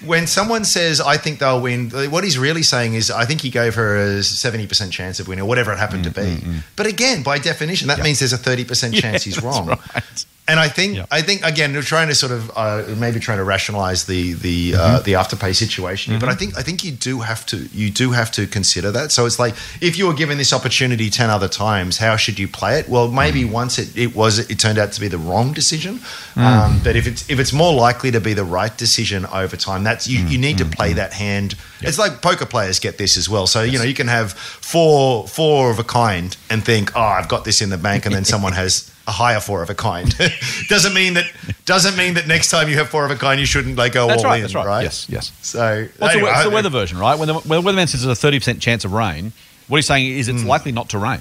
when 0.05 0.27
someone 0.27 0.65
says, 0.65 1.01
"I 1.01 1.17
think 1.19 1.39
they'll 1.41 1.61
win," 1.61 1.91
what 2.11 2.25
he's 2.25 2.39
really 2.39 2.63
saying 2.63 2.95
is, 2.95 3.11
"I 3.11 3.25
think 3.27 3.41
he 3.43 3.51
gave 3.51 3.75
her 3.75 3.97
a 3.97 4.23
seventy 4.23 4.67
percent 4.67 4.93
chance 4.93 5.21
of 5.21 5.29
winning, 5.29 5.45
or 5.45 5.49
whatever 5.49 5.73
it 5.73 5.79
happened 5.79 6.05
to 6.05 6.11
be." 6.11 6.23
Mm, 6.23 6.37
mm, 6.41 6.55
mm. 6.55 6.63
But 6.77 6.87
again, 6.87 7.23
by 7.23 7.39
definition, 7.39 7.89
that 7.89 8.01
means 8.03 8.19
there's 8.19 8.33
a 8.33 8.39
thirty 8.39 8.65
percent 8.65 8.95
chance 9.03 9.25
he's 9.25 9.43
wrong. 9.43 9.69
right. 9.69 10.25
And 10.51 10.59
I 10.59 10.69
think, 10.69 10.97
Yeah. 10.97 11.07
I 11.11 11.23
think 11.23 11.45
again, 11.45 11.73
we're 11.73 11.83
trying 11.83 12.09
to 12.09 12.15
sort 12.15 12.33
of 12.33 12.51
uh, 12.57 12.83
maybe 12.97 13.21
trying 13.21 13.39
to 13.39 13.45
rationalize 13.45 14.05
the 14.05 14.33
the 14.33 14.75
uh, 14.75 14.79
mm-hmm. 14.79 15.05
the 15.05 15.13
afterpay 15.13 15.55
situation. 15.55 16.19
But 16.19 16.29
I 16.29 16.33
mm-hmm. 16.33 16.39
think 16.39 16.59
I 16.59 16.63
think 16.63 16.85
you 16.85 16.91
do 16.91 17.21
have 17.21 17.47
to 17.47 17.57
you 17.73 17.91
do 17.91 18.11
have 18.11 18.31
to 18.33 18.47
consider 18.47 18.91
that. 18.91 19.13
So 19.13 19.27
it's 19.27 19.39
like 19.39 19.55
if 19.81 19.97
you 19.97 20.07
were 20.09 20.15
given 20.15 20.39
this 20.39 20.53
opportunity 20.53 21.09
ten 21.09 21.31
other 21.31 21.49
times, 21.49 21.99
how 21.99 22.17
should 22.17 22.39
you 22.39 22.49
play 22.49 22.81
it? 22.81 22.89
Well, 22.89 23.11
maybe 23.11 23.45
mm. 23.45 23.53
once 23.53 23.79
it, 23.79 23.97
it 23.97 24.17
was 24.17 24.39
it 24.51 24.59
turned 24.59 24.79
out 24.79 24.93
to 24.93 25.01
be 25.01 25.09
the 25.09 25.19
wrong 25.19 25.53
decision. 25.53 26.01
Mm. 26.35 26.43
Um, 26.43 26.81
but 26.83 26.97
if 26.97 27.07
it's 27.07 27.31
if 27.31 27.39
it's 27.39 27.53
more 27.53 27.73
likely 27.73 28.11
to 28.11 28.21
be 28.21 28.35
the 28.35 28.45
right 28.45 28.77
decision 28.77 29.27
over 29.27 29.57
time, 29.57 29.85
that's 29.85 30.09
you, 30.09 30.19
you 30.27 30.39
mm. 30.39 30.43
need 30.43 30.59
to 30.59 30.65
play 30.65 30.95
that 30.95 31.13
hand. 31.13 31.55
It's 31.81 31.99
like 31.99 32.23
poker 32.23 32.47
players 32.47 32.81
get 32.81 32.99
this 32.99 33.17
as 33.17 33.29
well. 33.29 33.47
So 33.47 33.63
you 33.63 33.79
know 33.79 33.85
you 33.85 33.95
can 33.95 34.09
have 34.09 34.33
four 34.33 35.29
four 35.29 35.71
of 35.71 35.79
a 35.79 35.85
kind 35.85 36.37
and 36.51 36.65
think, 36.65 36.97
oh, 36.97 37.01
I've 37.01 37.29
got 37.29 37.45
this 37.45 37.63
in 37.63 37.71
the 37.71 37.79
bank, 37.79 38.05
and 38.07 38.15
then 38.15 38.25
someone 38.25 38.53
has 38.65 38.90
a 39.07 39.13
higher 39.13 39.41
four 39.41 39.63
of 39.63 39.71
a 39.71 39.75
kind. 39.75 40.15
doesn't 40.69 40.95
mean 40.95 41.15
that 41.15 41.25
doesn't 41.65 41.97
mean 41.97 42.15
that 42.15 42.27
next 42.27 42.51
time 42.51 42.69
you 42.69 42.77
have 42.77 42.89
four 42.89 43.05
of 43.05 43.11
a 43.11 43.17
kind, 43.17 43.41
you 43.41 43.47
shouldn't 43.47 43.77
like 43.77 43.93
go 43.93 44.07
That's 44.07 44.23
all 44.25 44.31
right. 44.31 44.37
in, 44.37 44.43
That's 44.43 44.55
right. 44.55 44.67
right. 44.67 44.83
Yes. 44.83 45.07
Yes. 45.09 45.33
So 45.43 45.87
Well, 46.01 46.11
anyway, 46.11 46.31
the, 46.31 46.35
it's 46.37 46.45
the 46.45 46.51
weather 46.51 46.69
version, 46.71 46.99
right? 46.99 47.19
When 47.19 47.29
the, 47.29 47.35
when 47.35 47.63
the 47.65 47.71
weatherman 47.71 47.89
says 47.89 48.03
there's 48.05 48.17
a 48.19 48.21
thirty 48.21 48.39
percent 48.39 48.61
chance 48.61 48.85
of 48.85 48.93
rain, 48.93 49.33
what 49.69 49.79
he's 49.79 49.87
saying 49.87 50.07
is 50.13 50.29
it's 50.29 50.45
likely 50.45 50.73
not 50.73 50.89
to 50.91 50.99
rain. 50.99 51.21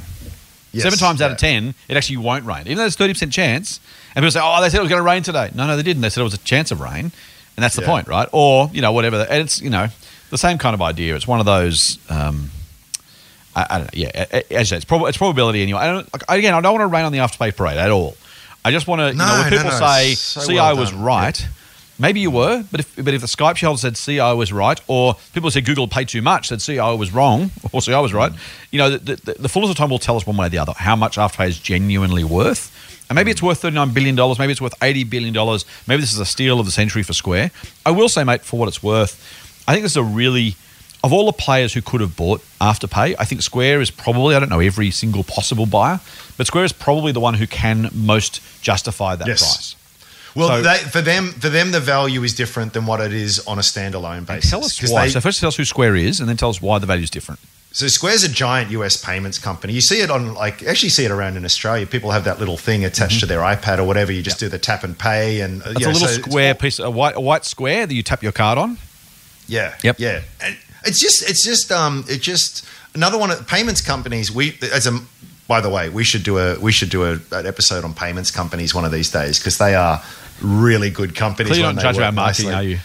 yes, 0.72 0.84
Seven 0.84 1.00
times 1.00 1.22
out 1.22 1.32
of 1.32 1.38
ten, 1.38 1.74
it 1.88 1.98
actually 1.98 2.18
won't 2.18 2.46
rain, 2.46 2.62
even 2.62 2.76
though 2.78 2.84
there's 2.84 2.96
thirty 2.96 3.14
percent 3.14 3.32
chance. 3.34 3.80
And 4.16 4.24
people 4.24 4.32
say, 4.32 4.40
"Oh, 4.44 4.62
they 4.62 4.70
said 4.70 4.78
it 4.80 4.82
was 4.82 4.90
going 4.90 5.02
to 5.02 5.06
rain 5.06 5.24
today." 5.24 5.50
No, 5.56 5.66
no, 5.68 5.76
they 5.78 5.84
didn't. 5.84 6.02
They 6.02 6.10
said 6.10 6.22
it 6.22 6.26
was 6.26 6.34
a 6.34 6.40
chance 6.40 6.72
of 6.72 6.82
rain, 6.82 7.06
and 7.06 7.12
that's 7.64 7.76
the 7.76 7.82
Yeah. 7.84 7.88
point, 7.88 8.08
right? 8.08 8.28
Or 8.32 8.70
you 8.74 8.82
know, 8.82 8.92
whatever. 8.92 9.26
And 9.30 9.42
it's 9.42 9.62
you 9.62 9.70
know 9.70 9.88
the 10.30 10.38
same 10.38 10.58
kind 10.58 10.74
of 10.74 10.82
idea. 10.82 11.16
It's 11.16 11.28
one 11.28 11.40
of 11.40 11.46
those. 11.46 11.98
Um, 12.10 12.52
I, 13.56 13.68
I 13.70 13.78
don't 13.78 13.86
know. 13.86 13.90
Yeah, 13.94 14.26
as 14.32 14.44
I 14.52 14.64
say, 14.64 14.76
it's, 14.78 14.86
prob- 14.86 15.08
it's 15.08 15.18
probability 15.18 15.62
anyway. 15.62 15.80
I 15.80 15.92
don't, 15.92 16.14
like, 16.14 16.24
again, 16.30 16.54
I 16.54 16.62
don't 16.62 16.74
want 16.74 16.84
to 16.84 16.94
rain 16.94 17.06
on 17.06 17.12
the 17.12 17.20
afterpay 17.20 17.56
parade 17.56 17.78
at 17.78 17.92
all. 17.92 18.16
I 18.64 18.72
just 18.72 18.88
want 18.88 19.00
to, 19.00 19.08
you 19.08 19.14
No, 19.18 19.26
know, 19.26 19.42
when 19.42 19.50
people 19.52 19.72
no, 19.72 19.80
say, 19.80 20.16
so 20.16 20.42
"See, 20.42 20.56
well 20.56 20.66
I 20.66 20.74
was 20.74 20.92
done." 20.92 21.02
right." 21.02 21.48
Maybe 22.02 22.22
you 22.22 22.32
were, 22.32 22.64
but 22.72 22.80
if 22.80 22.96
but 22.96 23.14
if 23.14 23.20
the 23.20 23.28
Skype 23.28 23.58
shareholder 23.58 23.80
said 23.80 23.96
CIO 23.98 24.34
was 24.38 24.54
right, 24.54 24.80
or 24.88 25.16
people 25.34 25.52
said 25.52 25.66
Google 25.66 25.86
paid 25.86 26.08
too 26.08 26.22
much, 26.22 26.48
said 26.48 26.62
CIO 26.62 26.96
was 26.96 27.12
wrong, 27.14 27.52
or 27.74 27.82
CIO 27.82 28.02
was 28.02 28.14
right, 28.14 28.32
mm. 28.32 28.38
you 28.72 28.80
know, 28.80 28.92
the, 28.92 29.18
the, 29.18 29.34
the 29.34 29.50
fullness 29.50 29.70
of 29.70 29.76
time 29.76 29.90
will 29.90 30.00
tell 30.00 30.16
us 30.16 30.26
one 30.26 30.38
way 30.38 30.46
or 30.46 30.50
the 30.50 30.60
other 30.60 30.74
how 30.78 30.96
much 30.96 31.18
Afterpay 31.18 31.50
is 31.50 31.60
genuinely 31.60 32.24
worth. 32.24 32.74
And 33.10 33.16
maybe 33.16 33.32
it's 33.32 33.42
mm. 33.42 33.48
worth 33.48 33.62
$39 33.64 33.94
billion, 33.94 34.16
maybe 34.16 34.52
it's 34.52 34.62
worth 34.62 34.80
$80 34.80 35.10
billion, 35.10 35.34
maybe 35.88 36.00
this 36.00 36.14
is 36.14 36.20
a 36.20 36.26
steal 36.26 36.60
of 36.60 36.66
the 36.66 36.72
century 36.72 37.04
for 37.04 37.12
Square. 37.14 37.52
I 37.86 37.92
will 37.92 38.08
say, 38.08 38.24
mate, 38.24 38.44
for 38.44 38.58
what 38.60 38.70
it's 38.70 38.82
worth, 38.82 39.20
I 39.68 39.74
think 39.74 39.84
this 39.84 39.94
is 39.94 39.98
a 39.98 40.04
really, 40.04 40.56
of 41.04 41.14
all 41.14 41.26
the 41.26 41.34
players 41.34 41.74
who 41.74 41.82
could 41.82 42.02
have 42.02 42.16
bought 42.16 42.42
Afterpay, 42.60 43.16
I 43.18 43.26
think 43.26 43.42
Square 43.42 43.82
is 43.82 43.90
probably, 43.92 44.36
I 44.36 44.40
don't 44.40 44.50
know 44.50 44.60
every 44.60 44.92
single 44.92 45.24
possible 45.24 45.66
buyer, 45.66 46.00
but 46.38 46.48
Square 46.48 46.66
is 46.66 46.74
probably 46.74 47.12
the 47.12 47.20
one 47.22 47.36
who 47.36 47.48
can 47.48 47.90
most 47.94 48.42
justify 48.62 49.16
that 49.16 49.28
Yes. 49.28 49.40
price. 49.40 49.76
Well, 50.36 50.50
So- 50.50 50.62
they, 50.62 50.78
for 50.78 51.02
them, 51.02 51.32
for 51.34 51.50
them, 51.50 51.72
the 51.72 51.80
value 51.80 52.24
is 52.24 52.34
different 52.34 52.74
than 52.74 52.86
what 52.86 53.00
it 53.02 53.14
is 53.14 53.40
on 53.48 53.58
a 53.58 53.62
standalone 53.62 54.26
basis. 54.26 54.50
Tell 54.50 54.64
us 54.64 54.82
why. 54.84 55.06
they- 55.06 55.12
so 55.14 55.22
first 55.22 55.40
tell 55.40 55.48
us 55.48 55.56
who 55.56 55.66
Square 55.66 55.96
is, 55.96 56.20
and 56.20 56.28
then 56.30 56.38
tell 56.38 56.50
us 56.50 56.62
why 56.62 56.78
the 56.80 56.86
value 56.86 57.04
is 57.04 57.10
different. 57.10 57.40
So 57.72 57.88
Square's 57.88 58.24
a 58.24 58.30
giant 58.30 58.72
US 58.72 58.98
payments 58.98 59.38
company. 59.38 59.74
You 59.74 59.82
see 59.82 60.02
it 60.02 60.10
on 60.10 60.34
like 60.34 60.64
actually 60.64 60.90
see 60.90 61.06
it 61.06 61.12
around 61.12 61.38
in 61.38 61.46
Australia. 61.46 61.86
People 61.86 62.12
have 62.12 62.24
that 62.26 62.40
little 62.40 62.58
thing 62.58 62.84
attached 62.84 63.20
to 63.22 63.26
their 63.28 63.40
iPad 63.42 63.78
or 63.78 63.84
whatever. 63.84 64.12
You 64.12 64.22
just 64.24 64.40
do 64.40 64.50
the 64.50 64.58
tap 64.58 64.84
and 64.84 64.98
pay, 64.98 65.42
and 65.42 65.62
uh, 65.62 65.70
It's 65.72 65.80
you 65.82 65.86
a 65.86 65.90
know, 65.90 65.94
little 65.94 66.08
so 66.08 66.22
square 66.22 66.54
all- 66.54 66.60
piece, 66.60 66.80
a 66.80 66.90
white, 66.90 67.16
a 67.16 67.20
white 67.22 67.46
square 67.46 67.86
that 67.86 67.94
you 67.94 68.02
tap 68.04 68.24
your 68.24 68.32
card 68.32 68.58
on. 68.58 68.78
Yeah. 69.48 69.74
Yep. 69.84 69.98
Yeah. 70.00 70.22
And 70.42 70.56
it's 70.86 71.00
just 71.00 71.30
it's 71.30 71.44
just 71.44 71.72
um 71.72 72.06
it 72.08 72.22
just 72.22 72.66
another 72.96 73.18
one 73.18 73.32
of 73.32 73.48
payments 73.48 73.82
companies. 73.82 74.32
We 74.32 74.58
as 74.74 74.88
a 74.88 75.00
by 75.48 75.62
the 75.62 75.70
way, 75.70 75.90
we 75.90 76.04
should 76.04 76.24
do 76.24 76.38
a 76.38 76.60
we 76.60 76.72
should 76.72 76.90
do 76.90 77.04
a, 77.06 77.14
an 77.32 77.48
episode 77.48 77.84
on 77.84 77.94
payments 77.94 78.32
companies 78.32 78.76
one 78.76 78.86
of 78.86 78.92
these 78.92 79.12
days 79.12 79.40
because 79.40 79.58
they 79.58 79.76
are 79.76 80.02
really 80.42 80.90
good 80.90 81.16
companies. 81.16 81.54
Clearly 81.54 81.76
they 81.76 81.82
judge 81.82 81.98
our 81.98 82.12
marketing, 82.12 82.52
nicely. 82.52 82.54
are 82.54 82.64
you? 82.64 82.80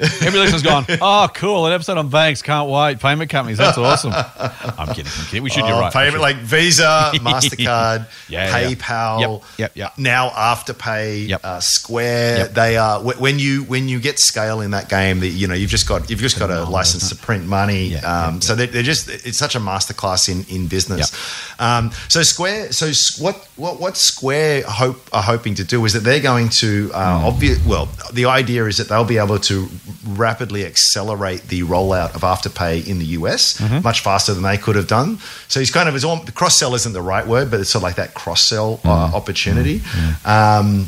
Every 0.00 0.38
listener's 0.38 0.62
gone, 0.62 0.86
oh, 1.00 1.28
cool, 1.34 1.66
an 1.66 1.72
episode 1.72 1.98
on 1.98 2.08
banks, 2.08 2.40
can't 2.42 2.68
wait, 2.70 3.00
payment 3.00 3.30
companies, 3.30 3.58
that's 3.58 3.76
awesome. 3.78 4.12
I'm 4.12 4.88
kidding, 4.94 5.06
I'm 5.18 5.24
kidding. 5.26 5.42
We 5.42 5.50
should, 5.50 5.64
you're 5.66 5.74
Oh, 5.76 5.80
right. 5.80 5.92
Payment 5.92 6.20
like 6.22 6.36
Visa, 6.36 7.10
Mastercard, 7.14 8.06
Yeah, 8.28 8.58
yeah. 8.58 8.74
PayPal, 8.74 9.20
Yep, 9.20 9.48
yep, 9.58 9.72
yep. 9.76 9.98
now 9.98 10.28
Afterpay, 10.30 11.28
Yep. 11.28 11.40
uh, 11.44 11.60
Square. 11.60 12.38
Yep. 12.38 12.54
They 12.54 12.76
are 12.76 13.00
when 13.02 13.38
you 13.38 13.64
when 13.64 13.88
you 13.88 13.98
get 14.00 14.18
scale 14.18 14.60
in 14.60 14.70
that 14.70 14.88
game, 14.88 15.20
that 15.20 15.28
you 15.28 15.46
know 15.48 15.54
you've 15.54 15.70
just 15.70 15.88
got 15.88 16.08
you've 16.10 16.20
just 16.20 16.38
got 16.38 16.50
a 16.50 16.64
license 16.64 17.08
to 17.08 17.16
print 17.16 17.46
money. 17.46 17.88
Yeah, 17.88 17.98
um, 17.98 18.34
yeah, 18.34 18.40
So 18.40 18.54
they're, 18.54 18.66
they're 18.68 18.82
just 18.82 19.08
it's 19.08 19.38
such 19.38 19.54
a 19.56 19.60
masterclass 19.60 20.28
in 20.28 20.44
in 20.54 20.68
business. 20.68 21.12
Um, 21.58 21.90
so 22.08 22.22
Square, 22.22 22.72
so 22.72 22.90
what 23.22 23.48
what 23.56 23.80
what 23.80 23.96
Square 23.96 24.62
hope 24.66 25.08
are 25.12 25.22
hoping 25.22 25.54
to 25.56 25.64
do 25.64 25.84
is 25.84 25.92
that 25.94 26.00
they're 26.00 26.20
going 26.20 26.48
to 26.50 26.90
uh, 26.94 27.18
Hmm. 27.20 27.24
obvious. 27.26 27.64
Well, 27.66 27.88
the 28.12 28.26
idea 28.26 28.66
is 28.66 28.76
that 28.78 28.88
they'll 28.88 29.04
be 29.04 29.18
able 29.18 29.38
to 29.40 29.68
rapidly 30.06 30.64
accelerate 30.64 31.42
the 31.48 31.62
rollout 31.62 32.14
of 32.14 32.22
Afterpay 32.22 32.86
in 32.86 32.98
the 32.98 33.06
US 33.18 33.58
Mm-hmm. 33.58 33.82
much 33.82 34.00
faster 34.00 34.34
than 34.34 34.42
they 34.42 34.56
could 34.58 34.76
have 34.76 34.86
done. 34.88 35.18
So 35.48 35.60
he's 35.60 35.70
kind 35.70 35.88
of 35.88 35.94
his 35.94 36.04
own, 36.04 36.24
the 36.24 36.32
cross 36.32 36.58
sell 36.58 36.74
isn't 36.74 36.92
the 36.92 37.02
right 37.02 37.26
word, 37.26 37.50
but 37.50 37.60
it's 37.60 37.70
sort 37.70 37.80
of 37.80 37.84
like 37.84 37.96
that 37.96 38.14
cross 38.14 38.42
sell 38.42 38.76
Mm-hmm. 38.78 38.88
uh, 38.88 39.16
opportunity, 39.16 39.80
um, 40.24 40.86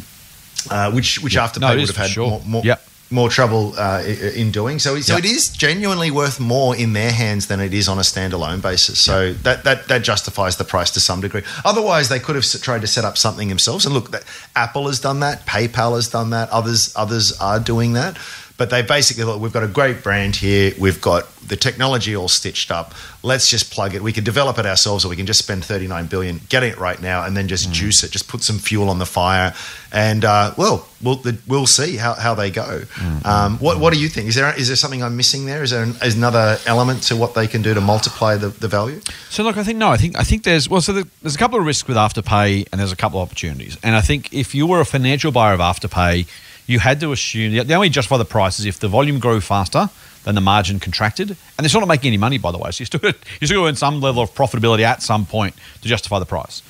uh, 0.71 0.91
which 0.93 1.21
which 1.23 1.37
Afterpay 1.37 1.61
No, 1.61 1.77
would 1.77 1.87
have 1.89 1.97
had 1.97 2.11
sure. 2.11 2.29
more. 2.31 2.43
more 2.47 2.63
Yep. 2.65 2.83
More 3.13 3.29
trouble 3.29 3.75
uh, 3.77 4.05
in 4.37 4.53
doing 4.53 4.79
so. 4.79 5.01
So 5.01 5.17
Yep. 5.17 5.25
it 5.25 5.31
is 5.33 5.49
genuinely 5.49 6.13
worth 6.13 6.39
more 6.39 6.77
in 6.77 6.93
their 6.93 7.11
hands 7.11 7.49
than 7.49 7.59
it 7.59 7.75
is 7.75 7.89
on 7.89 7.99
a 7.99 8.03
standalone 8.03 8.63
basis. 8.63 9.01
So 9.01 9.33
that, 9.43 9.65
that 9.65 9.89
that 9.89 10.03
justifies 10.05 10.59
the 10.59 10.65
price 10.65 10.93
to 10.93 11.01
some 11.01 11.21
degree. 11.21 11.43
Otherwise, 11.65 12.09
they 12.09 12.21
could 12.21 12.37
have 12.37 12.45
tried 12.63 12.83
to 12.83 12.87
set 12.87 13.05
up 13.05 13.19
something 13.19 13.49
themselves. 13.49 13.85
And 13.85 13.95
look, 13.97 14.13
that 14.13 14.23
Apple 14.55 14.87
has 14.87 15.01
done 15.01 15.19
that. 15.21 15.45
PayPal 15.45 15.97
has 15.97 16.07
done 16.09 16.31
that. 16.31 16.51
Others 16.51 16.93
others 16.95 17.37
are 17.41 17.59
doing 17.59 17.95
that. 17.95 18.17
But 18.61 18.68
they 18.68 18.83
basically 18.83 19.25
thought 19.25 19.40
we've 19.40 19.55
got 19.55 19.62
a 19.62 19.68
great 19.68 20.03
brand 20.03 20.37
here. 20.37 20.75
We've 20.79 21.01
got 21.01 21.35
the 21.40 21.57
technology 21.57 22.14
all 22.14 22.29
stitched 22.29 22.70
up. 22.70 22.92
Let's 23.23 23.49
just 23.49 23.73
plug 23.73 23.94
it. 23.94 24.03
We 24.03 24.12
can 24.12 24.23
develop 24.23 24.59
it 24.59 24.66
ourselves, 24.66 25.03
or 25.03 25.09
we 25.09 25.16
can 25.16 25.25
just 25.25 25.38
spend 25.38 25.64
39 25.64 26.09
billion 26.09 26.42
getting 26.51 26.73
it 26.73 26.79
right 26.79 27.01
now, 27.01 27.25
and 27.25 27.35
then 27.35 27.49
just 27.49 27.73
juice 27.73 28.05
it. 28.05 28.11
Just 28.11 28.29
put 28.29 28.42
some 28.42 28.59
fuel 28.59 28.90
on 28.90 28.99
the 28.99 29.07
fire, 29.07 29.55
and 29.92 30.27
uh, 30.27 30.53
well, 30.59 30.87
we'll 31.03 31.14
the, 31.16 31.38
we'll 31.49 31.66
see 31.66 31.96
how, 31.96 32.12
how 32.12 32.35
they 32.35 32.51
go. 32.51 32.83
Um, 33.25 33.57
what 33.61 33.81
what 33.81 33.94
do 33.94 33.99
you 33.99 34.11
think? 34.11 34.29
Is 34.29 34.35
there 34.35 34.55
is 34.59 34.66
there 34.66 34.77
something 34.77 35.03
I'm 35.03 35.16
missing 35.16 35.46
there? 35.46 35.62
Is 35.62 35.70
there 35.70 35.83
an, 35.83 35.94
is 36.03 36.14
another 36.14 36.59
element 36.66 37.05
to 37.05 37.16
what 37.16 37.33
they 37.33 37.46
can 37.46 37.62
do 37.62 37.73
to 37.73 37.81
multiply 37.81 38.37
the, 38.37 38.49
the 38.49 38.68
value? 38.68 39.01
So 39.31 39.42
look, 39.42 39.57
I 39.57 39.64
think 39.64 39.79
no, 39.79 39.88
I 39.88 39.96
think 39.96 40.18
I 40.18 40.23
think 40.23 40.42
there's 40.42 40.68
well, 40.68 40.83
so 40.83 40.92
the, 40.92 41.09
there's 41.23 41.35
a 41.35 41.38
couple 41.38 41.59
of 41.59 41.64
risks 41.64 41.88
with 41.88 41.96
Afterpay, 41.96 42.68
and 42.70 42.79
there's 42.79 42.92
a 42.92 42.96
couple 42.96 43.23
of 43.23 43.27
opportunities. 43.27 43.79
And 43.83 43.96
I 43.96 44.03
think 44.03 44.35
if 44.35 44.55
you 44.55 44.66
were 44.66 44.81
a 44.81 44.87
financial 44.87 45.33
buyer 45.33 45.55
of 45.55 45.61
Afterpay, 45.61 46.27
you 46.71 46.79
had 46.79 47.01
to 47.01 47.13
assume 47.13 47.67
the 47.67 47.75
only 47.75 47.89
justify 47.89 48.17
the 48.17 48.25
price 48.25 48.59
is 48.61 48.67
if 48.67 48.79
the 48.79 48.89
volume 48.89 49.19
grew 49.19 49.41
faster 49.41 49.91
than 50.25 50.35
the 50.35 50.41
margin 50.41 50.79
contracted, 50.79 51.31
and 51.31 51.37
they're 51.59 51.69
still 51.69 51.81
not 51.81 51.89
making 51.89 52.09
any 52.09 52.19
money, 52.19 52.39
by 52.39 52.53
the 52.53 52.59
way. 52.59 52.71
So 52.71 52.83
you 52.83 52.87
still 52.87 53.01
got, 53.01 53.15
you 53.41 53.47
still 53.47 53.61
got 53.61 53.65
to 53.65 53.69
earn 53.71 53.77
some 53.77 54.01
level 54.01 54.23
of 54.23 54.35
profitability 54.35 54.83
at 54.83 55.03
some 55.03 55.25
point 55.27 55.55
to 55.83 55.89
justify 55.89 56.19
the 56.19 56.27
price. 56.27 56.63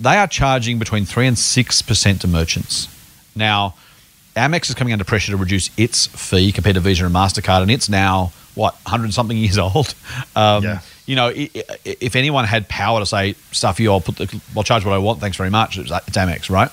They 0.00 0.16
are 0.16 0.26
charging 0.26 0.78
between 0.78 1.04
three 1.04 1.26
and 1.26 1.38
six 1.38 1.82
percent 1.82 2.20
to 2.22 2.28
merchants 2.28 2.88
now. 3.34 3.74
Amex 4.36 4.68
is 4.68 4.76
coming 4.76 4.92
under 4.92 5.04
pressure 5.04 5.32
to 5.32 5.36
reduce 5.36 5.68
its 5.76 6.06
fee 6.06 6.52
compared 6.52 6.74
to 6.74 6.80
Visa 6.80 7.04
and 7.04 7.12
Mastercard, 7.14 7.62
and 7.62 7.70
it's 7.72 7.88
now 7.88 8.30
what 8.54 8.74
100 8.84 9.12
something 9.12 9.36
years 9.36 9.58
old. 9.68 9.94
Um, 10.36 10.62
Yeah. 10.62 10.80
You 11.06 11.16
know, 11.16 11.32
if 11.34 12.16
anyone 12.16 12.44
had 12.44 12.68
power 12.68 13.00
to 13.00 13.06
say 13.06 13.34
stuff 13.50 13.80
you, 13.80 13.90
I'll 13.90 14.00
put 14.02 14.16
the, 14.16 14.42
I'll 14.54 14.62
charge 14.62 14.84
what 14.84 14.92
I 14.92 14.98
want. 14.98 15.20
Thanks 15.20 15.38
very 15.38 15.48
much. 15.48 15.78
It's, 15.78 15.90
it's 15.90 16.16
Amex, 16.18 16.50
right? 16.50 16.70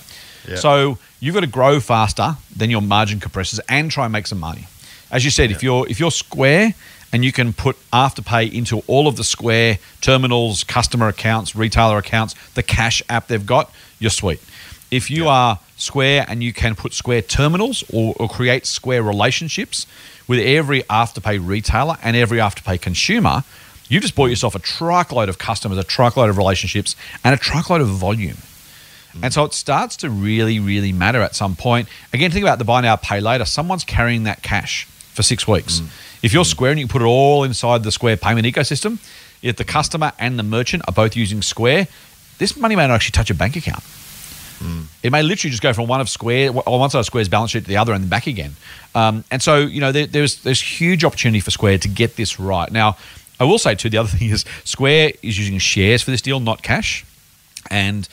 Yeah. 0.48 0.56
So 0.56 0.98
you've 1.20 1.34
got 1.34 1.42
to 1.42 1.48
grow 1.48 1.80
faster 1.80 2.36
than 2.56 2.70
your 2.70 2.82
margin 2.82 3.20
compressors 3.20 3.60
and 3.70 3.90
try 3.92 4.06
and 4.06 4.14
make 4.14 4.28
some 4.28 4.40
money. 4.40 4.68
As 5.12 5.24
you 5.24 5.32
said, 5.32 5.52
if 5.52 5.64
you're 5.64 5.88
if 5.88 6.00
you're 6.00 6.12
Square 6.12 6.74
and 7.14 7.24
you 7.24 7.32
can 7.32 7.54
put 7.54 7.78
Afterpay 7.92 8.52
into 8.52 8.80
all 8.88 9.08
of 9.08 9.16
the 9.16 9.24
Square 9.24 9.78
terminals, 10.02 10.64
customer 10.64 11.08
accounts, 11.08 11.56
retailer 11.56 11.98
accounts, 11.98 12.36
the 12.56 12.64
cash 12.64 13.02
app 13.10 13.28
they've 13.28 13.46
got, 13.46 13.72
you're 14.00 14.10
sweet. 14.10 14.42
If 14.92 15.10
you 15.10 15.28
are 15.28 15.60
Square 15.78 16.26
and 16.28 16.44
you 16.44 16.54
can 16.54 16.76
put 16.76 16.94
Square 16.94 17.24
terminals 17.24 17.84
or, 17.94 18.16
or 18.20 18.28
create 18.28 18.66
Square 18.66 19.04
relationships 19.04 19.88
with 20.28 20.40
every 20.40 20.82
Afterpay 20.84 21.40
retailer 21.46 21.98
and 22.04 22.16
every 22.16 22.40
Afterpay 22.40 22.82
consumer, 22.82 23.44
you've 23.88 24.02
just 24.02 24.16
bought 24.16 24.28
yourself 24.28 24.56
a 24.56 24.60
truckload 24.60 25.30
of 25.30 25.38
customers, 25.38 25.78
a 25.78 25.84
truckload 25.84 26.30
of 26.30 26.38
relationships, 26.38 26.96
and 27.24 27.34
a 27.34 27.38
truckload 27.38 27.82
of 27.82 27.88
volume. 27.88 28.38
And 29.24 29.34
so 29.34 29.44
it 29.46 29.54
starts 29.54 29.96
to 29.98 30.10
really, 30.10 30.60
really 30.60 30.92
matter 30.92 31.22
at 31.22 31.36
some 31.36 31.56
point. 31.56 31.88
Again, 32.14 32.32
think 32.32 32.44
about 32.44 32.60
the 32.60 32.66
buy 32.66 32.82
now, 32.82 32.96
pay 32.96 33.20
later. 33.20 33.46
Someone's 33.46 33.84
carrying 33.84 34.24
that 34.24 34.44
cash 34.44 34.86
for 34.86 35.24
six 35.24 35.48
weeks. 35.48 35.80
Mm. 35.80 35.88
If 36.24 36.34
you're 36.34 36.44
mm. 36.44 36.48
Square 36.48 36.72
and 36.72 36.80
you 36.80 36.86
can 36.86 36.92
put 36.92 37.02
it 37.02 37.06
all 37.06 37.44
inside 37.44 37.84
the 37.84 37.92
Square 37.92 38.18
payment 38.18 38.46
ecosystem, 38.46 39.00
if 39.42 39.56
the 39.56 39.64
customer 39.64 40.12
and 40.20 40.38
the 40.38 40.44
merchant 40.44 40.84
are 40.88 40.94
both 40.94 41.16
using 41.16 41.42
Square, 41.42 41.88
this 42.38 42.58
money 42.58 42.76
may 42.76 42.88
not 42.88 42.96
actually 42.96 43.12
touch 43.12 43.30
a 43.30 43.36
bank 43.36 43.56
account. 43.56 43.84
Mm. 44.60 44.86
It 45.04 45.12
may 45.12 45.22
literally 45.22 45.52
just 45.52 45.62
go 45.62 45.74
from 45.74 45.88
one 45.88 46.02
of 46.02 46.10
Square, 46.10 46.52
or 46.66 46.80
one 46.80 46.90
side 46.90 47.00
of 47.00 47.06
Square's 47.06 47.30
balance 47.30 47.52
sheet 47.52 47.64
to 47.64 47.68
the 47.68 47.78
other, 47.78 47.94
and 47.94 48.04
then 48.04 48.10
back 48.10 48.28
again. 48.28 48.56
Um, 48.94 49.24
and 49.32 49.42
so, 49.42 49.60
you 49.60 49.82
know, 49.82 49.92
there, 49.92 50.06
there's 50.08 50.42
there's 50.44 50.62
huge 50.62 51.04
opportunity 51.04 51.40
for 51.40 51.52
Square 51.52 51.80
to 51.80 51.88
get 51.88 52.16
this 52.16 52.40
right. 52.40 52.72
Now, 52.72 52.98
I 53.40 53.44
will 53.44 53.58
say 53.58 53.76
too, 53.76 53.90
the 53.90 53.98
other 53.98 54.10
thing 54.18 54.30
is 54.30 54.46
Square 54.64 55.14
is 55.22 55.38
using 55.38 55.58
shares 55.60 56.02
for 56.02 56.12
this 56.12 56.22
deal, 56.22 56.40
not 56.40 56.62
cash. 56.62 57.06
And 57.70 58.08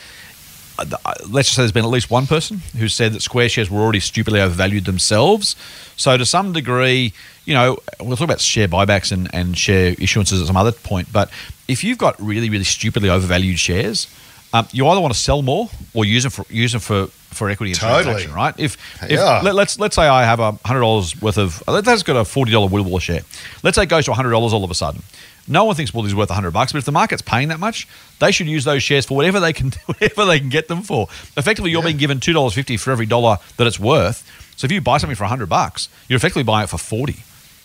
let's 1.29 1.49
just 1.49 1.55
say 1.57 1.63
there's 1.63 1.73
been 1.73 1.85
at 1.85 1.91
least 1.91 2.11
one 2.11 2.27
person 2.27 2.59
who 2.79 2.89
said 2.89 3.13
that 3.13 3.23
Square 3.23 3.51
shares 3.51 3.71
were 3.71 3.81
already 3.81 4.01
stupidly 4.01 4.41
overvalued 4.41 4.85
themselves. 4.85 5.55
So 5.97 6.17
to 6.17 6.25
some 6.27 6.53
degree, 6.53 7.13
you 7.45 7.55
know, 7.55 7.79
we'll 8.01 8.17
talk 8.17 8.25
about 8.25 8.41
share 8.41 8.69
buybacks 8.69 9.13
and, 9.13 9.33
and 9.35 9.57
share 9.57 9.93
issuances 9.95 10.41
at 10.41 10.47
some 10.47 10.57
other 10.57 10.73
point. 10.73 11.13
But 11.13 11.31
if 11.69 11.85
you've 11.85 11.99
got 11.99 12.21
really, 12.21 12.51
really 12.51 12.65
stupidly 12.65 13.09
overvalued 13.11 13.59
shares, 13.59 14.07
um, 14.55 14.67
you 14.73 14.87
either 14.89 15.01
want 15.01 15.15
to 15.15 15.19
sell 15.21 15.43
more 15.43 15.71
or 15.95 16.05
use 16.05 16.25
them 16.25 16.31
for 16.31 16.45
use 16.51 16.73
them 16.73 16.81
for, 16.83 17.07
for 17.07 17.49
equity 17.49 17.73
in 17.73 17.79
Totally. 17.79 18.03
transaction, 18.03 18.35
right? 18.35 18.55
If, 18.59 18.77
if 19.03 19.13
Yeah. 19.13 19.41
let, 19.43 19.55
let's 19.55 19.79
let's 19.79 19.97
say 19.97 20.07
I 20.07 20.25
have 20.25 20.41
a 20.41 20.53
hundred 20.67 20.81
dollars 20.81 21.21
worth 21.23 21.39
of 21.39 21.63
let- 21.67 21.87
let's 21.87 22.03
got 22.03 22.17
a 22.17 22.25
forty 22.25 22.53
dollar 22.53 22.69
Willable 22.69 23.01
share. 23.01 23.21
Let's 23.63 23.77
say 23.77 23.85
it 23.85 23.89
goes 23.89 24.05
to 24.07 24.13
hundred 24.13 24.31
dollars 24.31 24.53
all 24.53 24.63
of 24.65 24.71
a 24.71 24.75
sudden. 24.75 25.03
No 25.49 25.65
one 25.65 25.75
thinks 25.75 25.93
Woolies 25.93 26.13
is 26.13 26.15
worth 26.15 26.31
hundred 26.31 26.53
bucks, 26.53 26.73
but 26.73 26.79
if 26.79 26.85
the 26.85 26.93
market's 26.93 27.23
paying 27.23 27.49
that 27.49 27.59
much, 27.59 27.89
they 28.21 28.31
should 28.31 28.47
use 28.47 28.65
those 28.65 28.83
shares 28.83 29.07
for 29.07 29.17
whatever 29.17 29.41
they 29.41 29.53
can 29.53 29.71
whatever 29.87 30.25
they 30.25 30.39
can 30.39 30.49
get 30.51 30.69
them 30.69 30.83
for. 30.83 31.09
Effectively, 31.37 31.71
you're 31.71 31.81
Yeah. 31.83 31.87
being 31.89 31.97
given 31.99 32.21
two 32.21 32.33
dollars 32.33 32.55
fifty 32.55 32.77
for 32.77 32.91
every 32.93 33.07
dollar 33.07 33.39
that 33.57 33.67
it's 33.67 33.81
worth. 33.81 34.29
So 34.57 34.67
if 34.67 34.73
you 34.73 34.81
buy 34.81 34.99
something 34.99 35.17
for 35.17 35.25
hundred 35.25 35.49
bucks, 35.49 35.89
you're 36.09 36.17
effectively 36.17 36.45
buying 36.45 36.65
it 36.65 36.71
for 36.71 36.79
forty, 36.79 37.25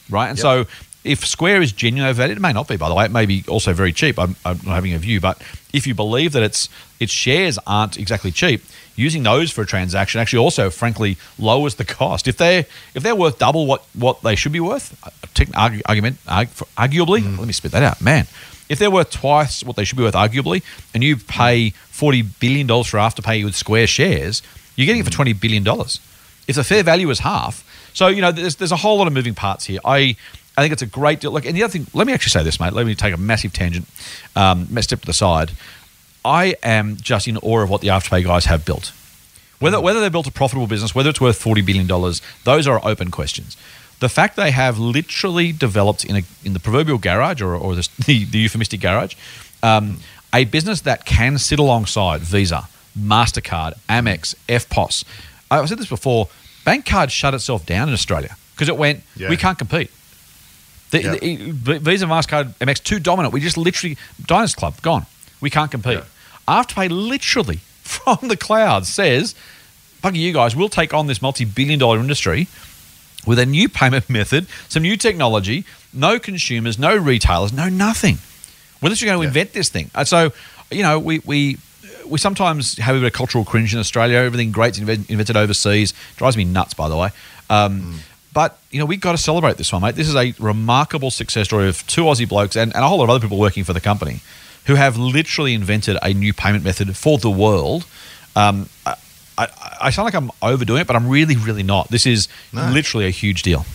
right? 0.09 0.27
And 0.29 0.37
Yep. 0.37 0.41
so 0.41 0.65
if 1.03 1.25
Square 1.25 1.61
is 1.61 1.71
genuinely 1.71 2.09
overvalued, 2.09 2.37
it 2.37 2.41
may 2.41 2.51
not 2.51 2.67
be, 2.67 2.75
by 2.77 2.89
the 2.89 2.95
way. 2.95 3.05
It 3.05 3.11
may 3.11 3.25
be 3.25 3.43
also 3.47 3.71
very 3.73 3.93
cheap. 3.93 4.17
I'm, 4.19 4.35
I'm 4.43 4.57
not 4.65 4.73
having 4.75 4.93
a 4.93 4.97
view, 4.97 5.21
but 5.21 5.41
if 5.71 5.85
you 5.87 5.93
believe 5.93 6.33
that 6.33 6.43
its 6.43 6.67
its 6.99 7.11
shares 7.11 7.59
aren't 7.65 7.97
exactly 7.97 8.31
cheap, 8.31 8.63
using 8.95 9.23
those 9.23 9.51
for 9.51 9.61
a 9.61 9.65
transaction 9.65 10.19
actually 10.19 10.39
also, 10.39 10.69
frankly, 10.69 11.17
lowers 11.37 11.75
the 11.75 11.85
cost. 11.85 12.27
If 12.27 12.37
they 12.37 12.59
if 12.93 13.03
they're 13.03 13.15
worth 13.15 13.37
double 13.37 13.65
what 13.65 13.85
what 13.93 14.21
they 14.21 14.35
should 14.35 14.51
be 14.51 14.59
worth, 14.59 14.97
uh, 15.03 15.55
argument 15.85 16.17
arguably, 16.25 17.37
let 17.37 17.47
me 17.47 17.53
spit 17.53 17.71
that 17.71 17.83
out, 17.83 18.01
man. 18.01 18.27
If 18.69 18.79
they're 18.79 18.91
worth 18.91 19.11
twice 19.11 19.63
what 19.63 19.75
they 19.75 19.85
should 19.85 19.97
be 19.97 20.03
worth, 20.03 20.15
arguably, 20.15 20.61
and 20.93 21.03
you 21.03 21.17
pay 21.17 21.69
forty 21.69 22.21
billion 22.21 22.67
dollars 22.67 22.87
for 22.87 22.97
Afterpay 22.97 23.43
with 23.45 23.55
Square 23.55 23.87
shares, 23.87 24.41
you're 24.75 24.85
getting 24.85 25.01
it 25.01 25.05
for 25.05 25.11
twenty 25.11 25.33
billion 25.33 25.63
dollars 25.63 25.99
if 26.47 26.55
the 26.55 26.63
fair 26.63 26.83
value 26.83 27.09
is 27.09 27.19
half. 27.19 27.63
So 27.93 28.07
you 28.07 28.21
know, 28.21 28.31
there's 28.31 28.55
there's 28.55 28.71
a 28.71 28.77
whole 28.77 28.97
lot 28.97 29.07
of 29.07 29.13
moving 29.13 29.35
parts 29.35 29.65
here. 29.65 29.79
I 29.85 30.15
I 30.57 30.61
think 30.61 30.73
it's 30.73 30.81
a 30.81 30.87
great 30.87 31.19
deal. 31.19 31.31
Like, 31.31 31.45
and 31.45 31.55
the 31.55 31.63
other 31.63 31.71
thing, 31.71 31.85
let 31.93 32.07
me 32.07 32.13
actually 32.13 32.31
say 32.31 32.43
this, 32.43 32.59
mate. 32.59 32.73
Let 32.73 32.87
me 32.87 32.95
take 32.95 33.13
a 33.13 33.17
massive 33.17 33.53
tangent, 33.53 33.87
um, 34.35 34.65
step 34.81 35.01
to 35.01 35.05
the 35.05 35.13
side. 35.13 35.51
I 36.27 36.55
am 36.61 36.97
just 36.97 37.27
in 37.27 37.37
awe 37.37 37.61
of 37.61 37.69
what 37.69 37.81
the 37.81 37.87
Afterpay 37.87 38.23
guys 38.25 38.45
have 38.45 38.65
built. 38.65 38.91
Whether 39.59 39.79
whether 39.81 39.99
they 40.01 40.09
built 40.09 40.27
a 40.27 40.31
profitable 40.31 40.67
business, 40.67 40.93
whether 40.93 41.09
it's 41.09 41.21
worth 41.21 41.37
forty 41.37 41.61
billion 41.61 41.87
dollars, 41.87 42.21
those 42.43 42.67
are 42.67 42.79
open 42.85 43.09
questions. 43.11 43.55
The 43.99 44.09
fact 44.09 44.35
they 44.35 44.51
have 44.51 44.77
literally 44.77 45.51
developed 45.51 46.05
in 46.05 46.15
a 46.17 46.23
in 46.43 46.53
the 46.53 46.59
proverbial 46.59 46.99
garage 46.99 47.41
or, 47.41 47.55
or 47.55 47.73
the, 47.75 47.87
the, 48.05 48.25
the 48.25 48.39
euphemistic 48.39 48.81
garage, 48.81 49.15
um, 49.63 49.99
a 50.33 50.43
business 50.45 50.81
that 50.81 51.05
can 51.05 51.37
sit 51.37 51.57
alongside 51.59 52.21
Visa, 52.21 52.67
Mastercard, 52.99 53.73
Amex, 53.89 54.35
EFTPOS. 54.47 55.03
I've 55.49 55.67
said 55.69 55.79
this 55.79 55.89
before. 55.89 56.27
Bank 56.65 56.85
card 56.85 57.11
shut 57.11 57.33
itself 57.33 57.65
down 57.65 57.87
in 57.87 57.93
Australia 57.93 58.35
because 58.53 58.67
it 58.67 58.77
went. 58.77 59.01
Yeah. 59.15 59.29
We 59.29 59.37
can't 59.37 59.57
compete. 59.57 59.89
The, 60.91 61.01
Yeah. 61.01 61.11
the- 61.15 61.79
Visa, 61.79 62.05
Mastercard, 62.05 62.53
Amex 62.59 62.83
too 62.83 62.99
dominant. 62.99 63.33
We 63.33 63.39
just 63.39 63.57
literally 63.57 63.97
Diners 64.25 64.53
Club 64.53 64.79
gone. 64.81 65.05
We 65.41 65.49
can't 65.49 65.71
compete. 65.71 65.99
Afterpay 66.47 66.89
literally 66.89 67.59
from 67.83 68.27
the 68.27 68.37
cloud 68.37 68.85
says, 68.85 69.35
"Bugger 70.03 70.15
you 70.17 70.33
guys, 70.33 70.55
we'll 70.55 70.69
take 70.69 70.93
on 70.93 71.07
this 71.07 71.21
multi-billion-dollar 71.21 71.99
industry 71.99 72.47
with 73.25 73.39
a 73.39 73.45
new 73.45 73.67
payment 73.67 74.09
method, 74.09 74.47
some 74.69 74.83
new 74.83 74.95
technology, 74.97 75.65
no 75.93 76.17
consumers, 76.19 76.79
no 76.79 76.95
retailers, 76.95 77.51
no 77.51 77.67
nothing. 77.69 78.17
We're 78.81 78.89
literally 78.89 79.09
going 79.09 79.19
to 79.19 79.23
Yeah. 79.23 79.27
invent 79.29 79.53
this 79.53 79.69
thing." 79.69 79.91
So, 80.05 80.31
you 80.71 80.83
know, 80.83 80.99
we 80.99 81.19
we 81.25 81.57
we 82.05 82.17
sometimes 82.17 82.77
have 82.77 82.95
a 82.95 82.99
bit 82.99 83.07
of 83.07 83.13
cultural 83.13 83.43
cringe 83.43 83.73
in 83.73 83.79
Australia. 83.79 84.17
Everything 84.19 84.51
great's 84.51 84.77
invented 84.77 85.35
overseas. 85.35 85.93
Drives 86.15 86.37
me 86.37 86.45
nuts, 86.45 86.73
by 86.73 86.87
the 86.89 86.95
way. 86.95 87.09
Um, 87.49 87.99
But 88.33 88.59
you 88.69 88.77
know, 88.79 88.85
we've 88.85 88.99
got 89.01 89.13
to 89.13 89.17
celebrate 89.17 89.57
this 89.57 89.73
one, 89.73 89.81
mate. 89.81 89.95
This 89.95 90.07
is 90.07 90.15
a 90.15 90.33
remarkable 90.37 91.09
success 91.09 91.47
story 91.47 91.67
of 91.69 91.85
two 91.87 92.03
Aussie 92.03 92.27
blokes 92.29 92.55
and, 92.55 92.71
and 92.75 92.83
a 92.85 92.87
whole 92.87 92.99
lot 92.99 93.05
of 93.05 93.09
other 93.09 93.19
people 93.19 93.39
working 93.39 93.63
for 93.63 93.73
the 93.73 93.81
company 93.81 94.19
who 94.67 94.75
have 94.75 94.97
literally 94.97 95.53
invented 95.53 95.97
a 96.01 96.13
new 96.13 96.33
payment 96.33 96.63
method 96.63 96.95
for 96.95 97.17
the 97.17 97.29
world. 97.31 97.85
Um, 98.35 98.69
I, 98.85 98.95
I, 99.37 99.47
I 99.81 99.89
sound 99.89 100.05
like 100.05 100.13
I'm 100.13 100.31
overdoing 100.41 100.81
it, 100.81 100.87
but 100.87 100.95
I'm 100.95 101.07
really, 101.09 101.35
really 101.35 101.63
not. 101.63 101.89
This 101.89 102.05
is 102.05 102.27
No. 102.53 102.69
literally 102.69 103.07
a 103.07 103.09
huge 103.11 103.41
deal. 103.41 103.65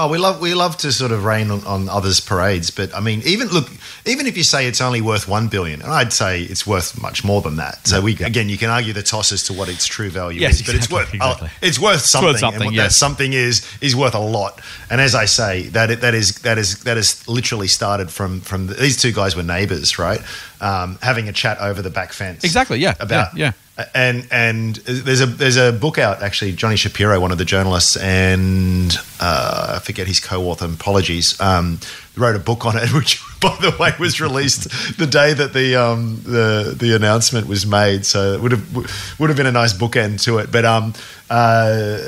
Oh, 0.00 0.06
we 0.06 0.16
love 0.16 0.40
we 0.40 0.54
love 0.54 0.76
to 0.78 0.92
sort 0.92 1.10
of 1.10 1.24
rain 1.24 1.50
on, 1.50 1.64
on 1.64 1.88
others' 1.88 2.20
parades, 2.20 2.70
but 2.70 2.94
I 2.94 3.00
mean, 3.00 3.20
even 3.26 3.48
look, 3.48 3.68
even 4.06 4.28
if 4.28 4.36
you 4.36 4.44
say 4.44 4.68
it's 4.68 4.80
only 4.80 5.00
worth 5.00 5.26
one 5.26 5.48
billion, 5.48 5.82
and 5.82 5.90
I'd 5.90 6.12
say 6.12 6.42
it's 6.42 6.64
worth 6.64 7.02
much 7.02 7.24
more 7.24 7.42
than 7.42 7.56
that. 7.56 7.84
So 7.84 8.00
we 8.00 8.12
again, 8.12 8.48
you 8.48 8.56
can 8.58 8.70
argue 8.70 8.92
the 8.92 9.02
toss 9.02 9.32
as 9.32 9.42
to 9.44 9.52
what 9.52 9.68
its 9.68 9.86
true 9.86 10.08
value 10.08 10.40
Yes, 10.40 10.60
is, 10.60 10.66
but 10.66 10.76
it's 10.76 10.88
worth 10.88 11.12
exactly. 11.12 11.48
uh, 11.48 11.50
it's 11.60 11.80
worth 11.80 12.02
something. 12.02 12.36
something, 12.36 12.60
and 12.60 12.64
what 12.66 12.74
yes. 12.74 12.92
that 12.92 12.94
something 12.94 13.32
is 13.32 13.68
is 13.80 13.96
worth 13.96 14.14
a 14.14 14.20
lot. 14.20 14.60
And 14.88 15.00
as 15.00 15.16
I 15.16 15.24
say, 15.24 15.62
that 15.70 15.90
it, 15.90 16.00
that 16.02 16.14
is 16.14 16.42
that 16.42 16.58
is 16.58 16.78
that 16.84 16.96
is 16.96 17.26
literally 17.26 17.66
started 17.66 18.08
from 18.08 18.40
from 18.40 18.68
the, 18.68 18.74
these 18.74 19.02
two 19.02 19.12
guys 19.12 19.34
were 19.34 19.42
neighbours, 19.42 19.98
right? 19.98 20.20
Um, 20.60 20.98
having 21.02 21.28
a 21.28 21.32
chat 21.32 21.58
over 21.58 21.82
the 21.82 21.90
back 21.90 22.12
fence, 22.12 22.44
Exactly, 22.44 22.78
yeah, 22.78 22.94
about 23.00 23.36
yeah, 23.36 23.50
and 23.94 24.26
and 24.30 24.76
there's 24.76 25.20
a 25.20 25.26
there's 25.26 25.56
a 25.56 25.72
book 25.72 25.98
out 25.98 26.22
actually 26.22 26.52
Johnny 26.52 26.76
Shapiro 26.76 27.20
one 27.20 27.30
of 27.30 27.38
the 27.38 27.44
journalists 27.44 27.96
and 27.96 28.92
uh, 29.20 29.74
I 29.76 29.78
forget 29.78 30.06
his 30.06 30.18
co-author 30.18 30.66
apologies 30.66 31.40
um, 31.40 31.78
wrote 32.16 32.34
a 32.34 32.40
book 32.40 32.66
on 32.66 32.76
it 32.76 32.92
which 32.94 33.22
by 33.40 33.56
the 33.60 33.74
way 33.78 33.92
was 34.00 34.20
released 34.20 34.98
the 34.98 35.06
day 35.06 35.32
that 35.32 35.52
the 35.52 35.76
um, 35.76 36.20
the 36.24 36.74
the 36.76 36.94
announcement 36.96 37.46
was 37.46 37.66
made. 37.66 38.04
So 38.04 38.32
it 38.32 38.40
would 38.40 38.52
have 38.52 39.20
would 39.20 39.30
have 39.30 39.36
been 39.36 39.46
a 39.46 39.52
nice 39.52 39.72
bookend 39.72 40.22
to 40.24 40.38
it. 40.38 40.50
But 40.50 40.64
um 40.64 40.94
uh, 41.30 41.98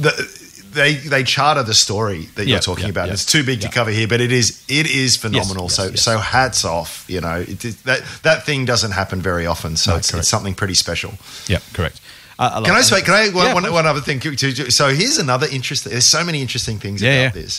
the 0.00 0.41
they 0.72 0.94
they 0.94 1.22
charter 1.24 1.62
the 1.62 1.74
story 1.74 2.26
that 2.34 2.46
you're 2.46 2.58
talking 2.60 2.84
yeah, 2.84 2.90
about. 2.90 3.06
yeah. 3.06 3.14
It's 3.14 3.26
too 3.26 3.44
big 3.44 3.60
to 3.60 3.68
cover 3.68 3.90
here, 3.90 4.08
but 4.08 4.20
it 4.20 4.32
is 4.32 4.64
it 4.68 4.90
is 4.90 5.16
phenomenal. 5.16 5.64
yes, 5.64 5.76
so 5.76 5.84
yes. 5.88 6.02
so 6.02 6.18
hats 6.18 6.64
off. 6.64 7.04
You 7.08 7.20
know 7.20 7.44
it, 7.46 7.60
that 7.84 8.02
that 8.22 8.44
thing 8.44 8.64
doesn't 8.64 8.92
happen 8.92 9.20
very 9.20 9.46
often. 9.46 9.76
So 9.76 9.92
No, 9.92 9.96
it's, 9.98 10.12
it's 10.14 10.28
something 10.28 10.54
pretty 10.54 10.74
special. 10.74 11.12
Yeah, 11.46 11.58
correct. 11.72 12.00
Uh, 12.38 12.50
love 12.54 12.64
Can 12.64 12.74
I 12.74 12.80
say? 12.80 13.02
Can 13.02 13.14
I 13.14 13.28
one, 13.28 13.46
Yeah, 13.46 13.54
one, 13.54 13.72
one 13.72 13.86
other 13.86 14.00
thing? 14.00 14.20
So 14.70 14.88
here's 14.88 15.18
another 15.18 15.46
interesting. 15.50 15.92
There's 15.92 16.10
so 16.10 16.24
many 16.24 16.40
interesting 16.40 16.78
things 16.78 17.02
Yeah, 17.02 17.10
about 17.26 17.36
yeah. 17.36 17.42
this. 17.42 17.54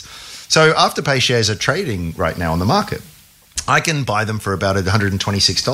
So 0.48 0.72
Afterpay 0.74 1.20
shares 1.22 1.48
are 1.48 1.54
trading 1.54 2.12
right 2.16 2.36
now 2.36 2.52
on 2.52 2.58
the 2.58 2.66
market. 2.66 3.00
I 3.66 3.80
can 3.80 4.04
buy 4.04 4.24
them 4.24 4.38
for 4.38 4.52
about 4.52 4.76
$126. 4.76 5.64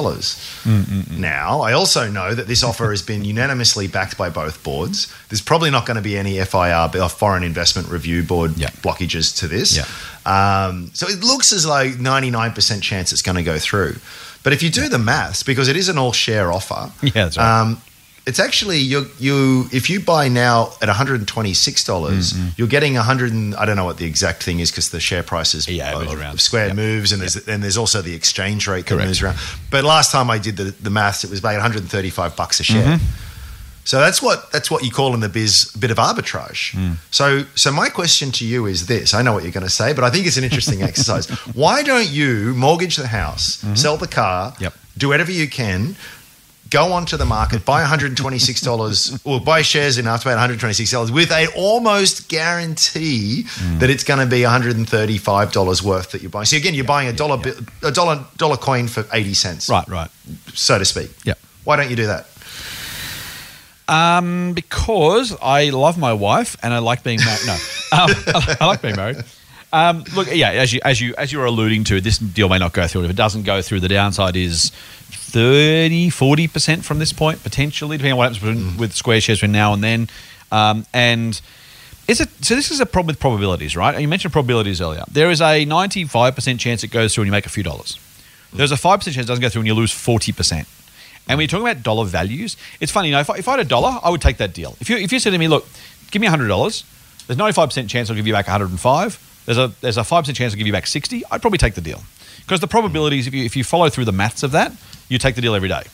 Mm, 0.65 1.19
Now, 1.19 1.61
I 1.61 1.73
also 1.73 2.09
know 2.11 2.35
that 2.35 2.47
this 2.47 2.63
offer 2.63 2.91
has 2.91 3.03
been 3.03 3.25
unanimously 3.25 3.89
backed 3.89 4.17
by 4.17 4.29
both 4.31 4.63
boards. 4.63 5.13
There's 5.29 5.41
probably 5.41 5.71
not 5.71 5.87
going 5.87 5.97
to 5.97 6.03
be 6.03 6.17
any 6.17 6.39
FIR, 6.45 6.91
or 7.01 7.09
Foreign 7.09 7.43
Investment 7.43 7.89
Review 7.89 8.23
Board, 8.23 8.57
Yeah. 8.57 8.71
blockages 8.83 9.37
to 9.39 9.49
this. 9.49 9.77
Yeah. 9.77 9.87
Um, 10.27 10.91
so 10.95 11.09
it 11.09 11.21
looks 11.25 11.53
as 11.53 11.67
like 11.67 11.95
99% 11.95 12.83
chance 12.83 13.13
it's 13.13 13.23
going 13.23 13.37
to 13.37 13.43
go 13.43 13.59
through. 13.59 13.97
But 14.43 14.53
if 14.53 14.63
you 14.63 14.71
do 14.71 14.89
the 14.89 14.99
maths, 14.99 15.43
because 15.43 15.69
it 15.69 15.77
is 15.77 15.89
an 15.89 15.99
all 15.99 16.13
share 16.13 16.53
offer, 16.53 16.91
Yeah, 17.03 17.11
that's 17.25 17.37
right. 17.39 17.61
um, 17.61 17.81
it's 18.31 18.39
actually 18.41 18.79
you 18.93 18.99
you 19.19 19.67
if 19.73 19.91
you 19.91 19.99
buy 20.01 20.29
now 20.29 20.57
at 20.81 20.89
one 20.89 20.97
hundred 21.01 21.21
and 21.21 21.29
twenty 21.29 21.55
six 21.55 21.85
dollars, 21.85 22.33
Mm-hmm. 22.33 22.49
you're 22.57 22.73
getting 22.77 22.97
a 22.97 23.03
hundred 23.03 23.33
and 23.33 23.55
I 23.57 23.65
don't 23.67 23.77
know 23.77 23.85
what 23.91 23.99
the 23.99 24.07
exact 24.07 24.43
thing 24.43 24.61
is 24.61 24.71
because 24.71 24.89
the 24.91 25.01
share 25.01 25.23
price 25.23 25.53
is 25.59 25.67
Yeah, 25.69 25.95
moves 25.99 26.13
of- 26.13 26.19
around. 26.21 26.35
of 26.35 26.41
Square 26.41 26.69
Yep. 26.69 26.77
moves 26.77 27.13
and 27.13 27.21
there's 27.23 27.37
and 27.49 27.63
there's 27.63 27.77
also 27.77 28.01
the 28.03 28.15
exchange 28.15 28.67
rate 28.73 28.87
that 28.87 28.95
Correct. 28.95 29.09
moves 29.09 29.21
around. 29.23 29.37
But 29.71 29.85
last 29.85 30.11
time 30.13 30.31
I 30.37 30.39
did 30.39 30.57
the, 30.57 30.71
the 30.83 30.91
maths, 30.91 31.25
it 31.25 31.31
was 31.31 31.41
about 31.41 31.53
one 31.53 31.61
hundred 31.67 31.83
and 31.83 31.91
thirty 31.91 32.11
five 32.11 32.33
bucks 32.37 32.61
a 32.61 32.65
share. 32.65 32.85
Mm-hmm. 32.99 33.05
So 33.85 33.99
that's 33.99 34.21
what 34.23 34.53
that's 34.53 34.71
what 34.71 34.85
you 34.85 34.91
call 34.91 35.15
in 35.15 35.21
the 35.21 35.29
biz 35.29 35.73
a 35.75 35.79
bit 35.79 35.91
of 35.91 35.97
arbitrage. 35.99 36.73
Mm. 36.77 36.97
So 37.11 37.45
so 37.55 37.73
my 37.73 37.89
question 37.89 38.31
to 38.33 38.45
you 38.47 38.67
is 38.67 38.87
this: 38.87 39.15
I 39.15 39.23
know 39.23 39.33
what 39.33 39.43
you're 39.43 39.53
going 39.61 39.67
to 39.67 39.79
say, 39.83 39.93
but 39.95 40.05
I 40.05 40.11
think 40.11 40.27
it's 40.27 40.37
an 40.37 40.45
interesting 40.45 40.83
exercise. 40.91 41.27
Why 41.55 41.83
don't 41.83 42.09
you 42.09 42.55
mortgage 42.55 42.97
the 42.97 43.09
house, 43.09 43.65
sell 43.75 43.97
the 43.97 44.07
car, 44.07 44.53
Mm-hmm. 44.53 44.63
Yep. 44.65 44.75
do 44.99 45.09
whatever 45.09 45.33
you 45.33 45.49
can, 45.49 45.97
go 46.71 46.93
onto 46.93 47.17
the 47.17 47.25
market, 47.25 47.65
buy 47.65 47.85
$126 47.85 49.21
or 49.27 49.41
buy 49.41 49.61
shares 49.63 49.99
in 49.99 50.07
after 50.07 50.29
at 50.31 50.39
$126 50.39 51.11
with 51.13 51.31
a 51.33 51.49
almost 51.57 52.29
guarantee 52.29 53.45
Mm. 53.61 53.81
that 53.81 53.91
it's 53.91 54.05
going 54.05 54.21
to 54.21 54.27
be 54.27 54.41
$135 54.43 55.83
worth 55.83 56.13
that 56.13 56.23
you're 56.23 56.31
buying. 56.31 56.45
So 56.47 56.57
again, 56.57 56.75
you're 56.75 56.85
buying 56.85 57.09
a 57.09 57.13
dollar 57.13 57.39
yeah. 57.45 57.53
a 57.83 57.91
dollar 57.91 58.25
dollar 58.37 58.57
coin 58.57 58.87
for 58.89 59.05
80 59.13 59.35
cents, 59.35 59.69
Right, 59.69 59.87
right. 59.89 60.11
so 60.55 60.79
to 60.79 60.85
speak. 60.85 61.11
Yeah. 61.25 61.35
Why 61.65 61.77
don't 61.77 61.91
you 61.91 61.97
do 61.97 62.07
that? 62.07 62.27
Um, 63.89 64.53
because 64.55 65.37
I 65.43 65.71
love 65.71 65.99
my 65.99 66.13
wife 66.13 66.57
and 66.63 66.73
I 66.73 66.79
like 66.79 67.03
being 67.03 67.19
married. 67.19 67.47
No, 67.47 67.53
um, 67.93 68.11
I, 68.29 68.57
I 68.61 68.67
like 68.67 68.83
being 68.83 68.97
married. 68.97 69.17
Um, 69.73 70.05
look, 70.15 70.29
yeah, 70.33 70.51
as 70.51 70.73
you 70.73 70.81
as 70.85 71.01
you 71.01 71.15
as 71.19 71.33
you 71.33 71.39
were 71.39 71.47
alluding 71.47 71.85
to, 71.85 72.01
this 72.01 72.19
deal 72.19 72.49
may 72.49 72.59
not 72.59 72.73
go 72.73 72.87
through. 72.87 73.05
If 73.05 73.11
it 73.11 73.17
doesn't 73.17 73.43
go 73.43 73.63
through, 73.63 73.81
the 73.81 73.89
downside 73.89 74.37
is 74.37 74.71
30, 75.13 76.11
40 76.11 76.49
percent 76.49 76.85
from 76.85 76.99
this 76.99 77.13
point 77.13 77.43
potentially, 77.43 77.97
depending 77.97 78.13
on 78.13 78.19
what 78.19 78.37
happens 78.37 78.79
with 78.79 78.93
Square 78.93 79.21
shares 79.21 79.39
between 79.39 79.53
now 79.53 79.73
and 79.73 79.83
then. 79.83 80.09
Um, 80.53 80.87
and 80.93 81.41
is 82.09 82.21
it 82.21 82.29
so? 82.45 82.55
This 82.55 82.71
is 82.71 82.81
a 82.81 82.87
problem 82.87 83.07
with 83.09 83.21
probabilities, 83.21 83.77
right? 83.77 83.99
You 84.01 84.09
mentioned 84.09 84.33
probabilities 84.33 84.81
earlier. 84.81 85.05
There 85.11 85.31
is 85.31 85.41
a 85.41 85.65
ninety-five 85.65 86.35
percent 86.35 86.61
chance 86.61 86.83
it 86.83 86.89
goes 86.89 87.15
through 87.15 87.23
and 87.23 87.29
you 87.29 87.33
make 87.33 87.47
a 87.47 87.51
few 87.51 87.63
dollars. 87.63 87.99
There's 88.53 88.73
a 88.73 88.77
five 88.77 88.99
percent 88.99 89.15
chance 89.15 89.27
it 89.27 89.29
doesn't 89.29 89.43
go 89.43 89.49
through 89.49 89.61
and 89.61 89.69
you 89.69 89.75
lose 89.75 89.93
forty 89.93 90.33
percent. 90.33 90.67
And 91.29 91.37
when 91.37 91.45
you're 91.45 91.49
talking 91.49 91.69
about 91.69 91.85
dollar 91.85 92.05
values, 92.07 92.57
it's 92.81 92.91
funny. 92.91 93.09
You 93.09 93.15
know, 93.15 93.21
if 93.21 93.31
I, 93.31 93.37
if 93.37 93.47
I 93.47 93.53
had 93.53 93.61
a 93.61 93.65
dollar, 93.65 94.01
I 94.03 94.11
would 94.11 94.21
take 94.21 94.39
that 94.39 94.53
deal. 94.53 94.77
If 94.81 94.91
you 94.91 94.97
if 94.97 95.13
you 95.13 95.21
said 95.21 95.31
to 95.31 95.39
me, 95.39 95.47
look, 95.47 95.69
give 96.11 96.21
me 96.21 96.27
hundred 96.27 96.49
dollars, 96.49 96.85
there's 97.27 97.39
ninety-five 97.39 97.69
percent 97.69 97.89
chance 97.89 98.11
I'll 98.11 98.17
give 98.17 98.27
you 98.27 98.33
back 98.33 98.47
one 98.49 98.53
hundred 98.53 98.71
and 98.71 98.81
five. 98.81 99.19
There's 99.47 99.59
a 99.59 99.69
there's 99.81 99.97
a 99.97 100.05
five 100.05 100.23
percent 100.23 100.37
chance 100.37 100.53
I'll 100.53 100.59
give 100.59 100.67
you 100.67 100.73
back 100.73 100.89
sixty. 100.89 101.23
I'd 101.31 101.41
probably 101.41 101.59
take 101.59 101.75
the 101.75 101.81
deal 101.81 102.03
because 102.51 102.61
the 102.61 102.67
probabilities, 102.67 103.29
if 103.29 103.33
you 103.33 103.45
if 103.45 103.55
you 103.55 103.63
follow 103.63 103.89
through 103.89 104.07
the 104.07 104.13
maths 104.13 104.43
of 104.43 104.51
that, 104.51 104.73
you 105.09 105.19
take 105.19 105.37
the 105.37 105.41
deal 105.41 105.55
every 105.55 105.69
day. 105.69 105.85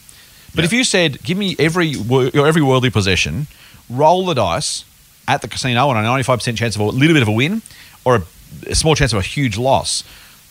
But 0.55 0.65
if 0.65 0.73
you 0.73 0.85
said, 0.85 1.23
give 1.23 1.37
me 1.37 1.55
every 1.59 1.95
every 2.35 2.63
worldly 2.63 2.89
possession, 2.89 3.47
roll 3.91 4.25
the 4.25 4.33
dice 4.33 4.87
at 5.29 5.43
the 5.43 5.49
casino 5.49 5.91
on 5.91 6.03
a 6.03 6.09
95% 6.09 6.57
chance 6.57 6.75
of 6.75 6.81
a 6.81 6.85
little 6.85 7.13
bit 7.13 7.21
of 7.21 7.29
a 7.29 7.33
win 7.33 7.61
or 8.07 8.17
a, 8.17 8.23
a 8.69 8.75
small 8.75 8.95
chance 8.95 9.13
of 9.13 9.19
a 9.19 9.23
huge 9.23 9.59
loss, 9.59 10.03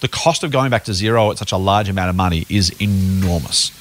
the 0.01 0.08
cost 0.08 0.43
of 0.43 0.51
going 0.51 0.70
back 0.70 0.84
to 0.84 0.93
zero 0.93 1.32
at 1.32 1.39
such 1.39 1.51
a 1.51 1.58
large 1.58 1.89
amount 1.89 2.12
of 2.12 2.16
money 2.16 2.45
is 2.49 2.70
enormous. 2.80 3.72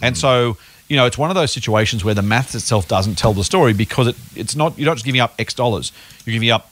And 0.00 0.16
so, 0.16 0.58
you 0.88 0.96
know, 0.96 1.06
it's 1.06 1.18
one 1.18 1.30
of 1.30 1.34
those 1.34 1.50
situations 1.50 2.04
where 2.04 2.14
the 2.14 2.22
maths 2.22 2.54
itself 2.54 2.86
doesn't 2.86 3.16
tell 3.16 3.32
the 3.32 3.42
story 3.42 3.72
because 3.72 4.06
it, 4.06 4.16
it's 4.36 4.54
not, 4.54 4.78
you're 4.78 4.86
not 4.86 4.94
just 4.94 5.06
giving 5.06 5.20
up 5.20 5.34
X 5.36 5.52
dollars, 5.52 5.90
you're 6.24 6.34
giving 6.34 6.50
up 6.50 6.70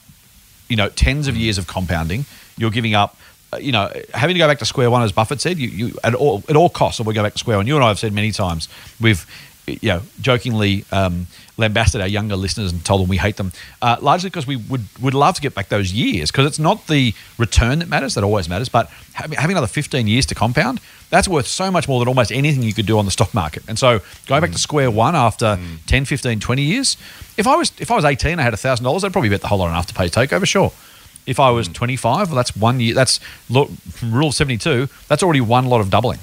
you 0.69 0.77
know 0.77 0.87
tens 0.87 1.27
of 1.27 1.35
years 1.35 1.57
of 1.57 1.67
compounding. 1.67 2.25
You're 2.57 2.71
giving 2.71 2.95
up, 2.95 3.17
you 3.59 3.71
know, 3.71 3.91
having 4.13 4.35
to 4.35 4.37
go 4.37 4.47
back 4.47 4.59
to 4.59 4.65
square 4.65 4.89
one, 4.89 5.03
as 5.03 5.11
Buffett 5.11 5.41
said. 5.41 5.57
You, 5.57 5.69
you 5.69 5.97
at 6.03 6.15
all 6.15 6.43
at 6.47 6.55
all 6.55 6.69
costs, 6.69 6.99
or 6.99 7.03
we 7.03 7.13
go 7.13 7.23
back 7.23 7.33
to 7.33 7.39
square 7.39 7.57
one. 7.57 7.67
You 7.67 7.75
and 7.75 7.83
I 7.83 7.89
have 7.89 7.99
said 7.99 8.13
many 8.13 8.31
times. 8.31 8.69
We've, 8.99 9.25
you 9.67 9.89
know, 9.89 10.01
jokingly 10.21 10.85
um, 10.91 11.27
lambasted 11.57 12.01
our 12.01 12.07
younger 12.07 12.35
listeners 12.35 12.71
and 12.71 12.83
told 12.83 13.01
them 13.01 13.09
we 13.09 13.17
hate 13.17 13.37
them, 13.37 13.51
uh, 13.81 13.97
largely 14.01 14.29
because 14.29 14.47
we 14.47 14.55
would 14.55 14.85
would 15.01 15.13
love 15.13 15.35
to 15.35 15.41
get 15.41 15.53
back 15.53 15.69
those 15.69 15.91
years 15.91 16.31
because 16.31 16.45
it's 16.45 16.59
not 16.59 16.87
the 16.87 17.13
return 17.37 17.79
that 17.79 17.89
matters. 17.89 18.15
That 18.15 18.23
always 18.23 18.47
matters, 18.47 18.69
but 18.69 18.89
having, 19.13 19.37
having 19.37 19.55
another 19.55 19.67
15 19.67 20.07
years 20.07 20.25
to 20.27 20.35
compound. 20.35 20.79
That's 21.09 21.27
worth 21.27 21.47
so 21.47 21.69
much 21.69 21.89
more 21.89 21.99
than 21.99 22.07
almost 22.07 22.31
anything 22.31 22.63
you 22.63 22.73
could 22.73 22.85
do 22.85 22.97
on 22.97 23.03
the 23.03 23.11
stock 23.11 23.33
market. 23.33 23.63
And 23.67 23.77
so 23.77 23.99
going 24.27 24.39
back 24.39 24.51
to 24.51 24.57
square 24.57 24.89
one 24.89 25.13
after 25.13 25.59
10, 25.87 26.05
15, 26.05 26.39
20 26.39 26.61
years, 26.61 26.95
if 27.35 27.47
I 27.47 27.55
was 27.57 27.73
if 27.79 27.91
I 27.91 27.95
was 27.97 28.05
18, 28.05 28.39
I 28.39 28.43
had 28.43 28.53
$1,000, 28.53 29.03
I'd 29.03 29.11
probably 29.11 29.29
bet 29.29 29.41
the 29.41 29.47
whole 29.47 29.59
lot 29.59 29.69
on 29.69 29.83
Afterpay 29.83 30.09
takeover, 30.09 30.47
sure. 30.47 30.71
If 31.25 31.39
I 31.39 31.51
was 31.51 31.67
25, 31.67 32.29
well, 32.29 32.35
that's 32.35 32.55
one 32.55 32.79
year. 32.79 32.93
That's 32.93 33.19
look, 33.49 33.69
rule 34.03 34.31
72. 34.31 34.87
That's 35.07 35.23
already 35.23 35.41
one 35.41 35.65
lot 35.65 35.81
of 35.81 35.89
doubling. 35.89 36.19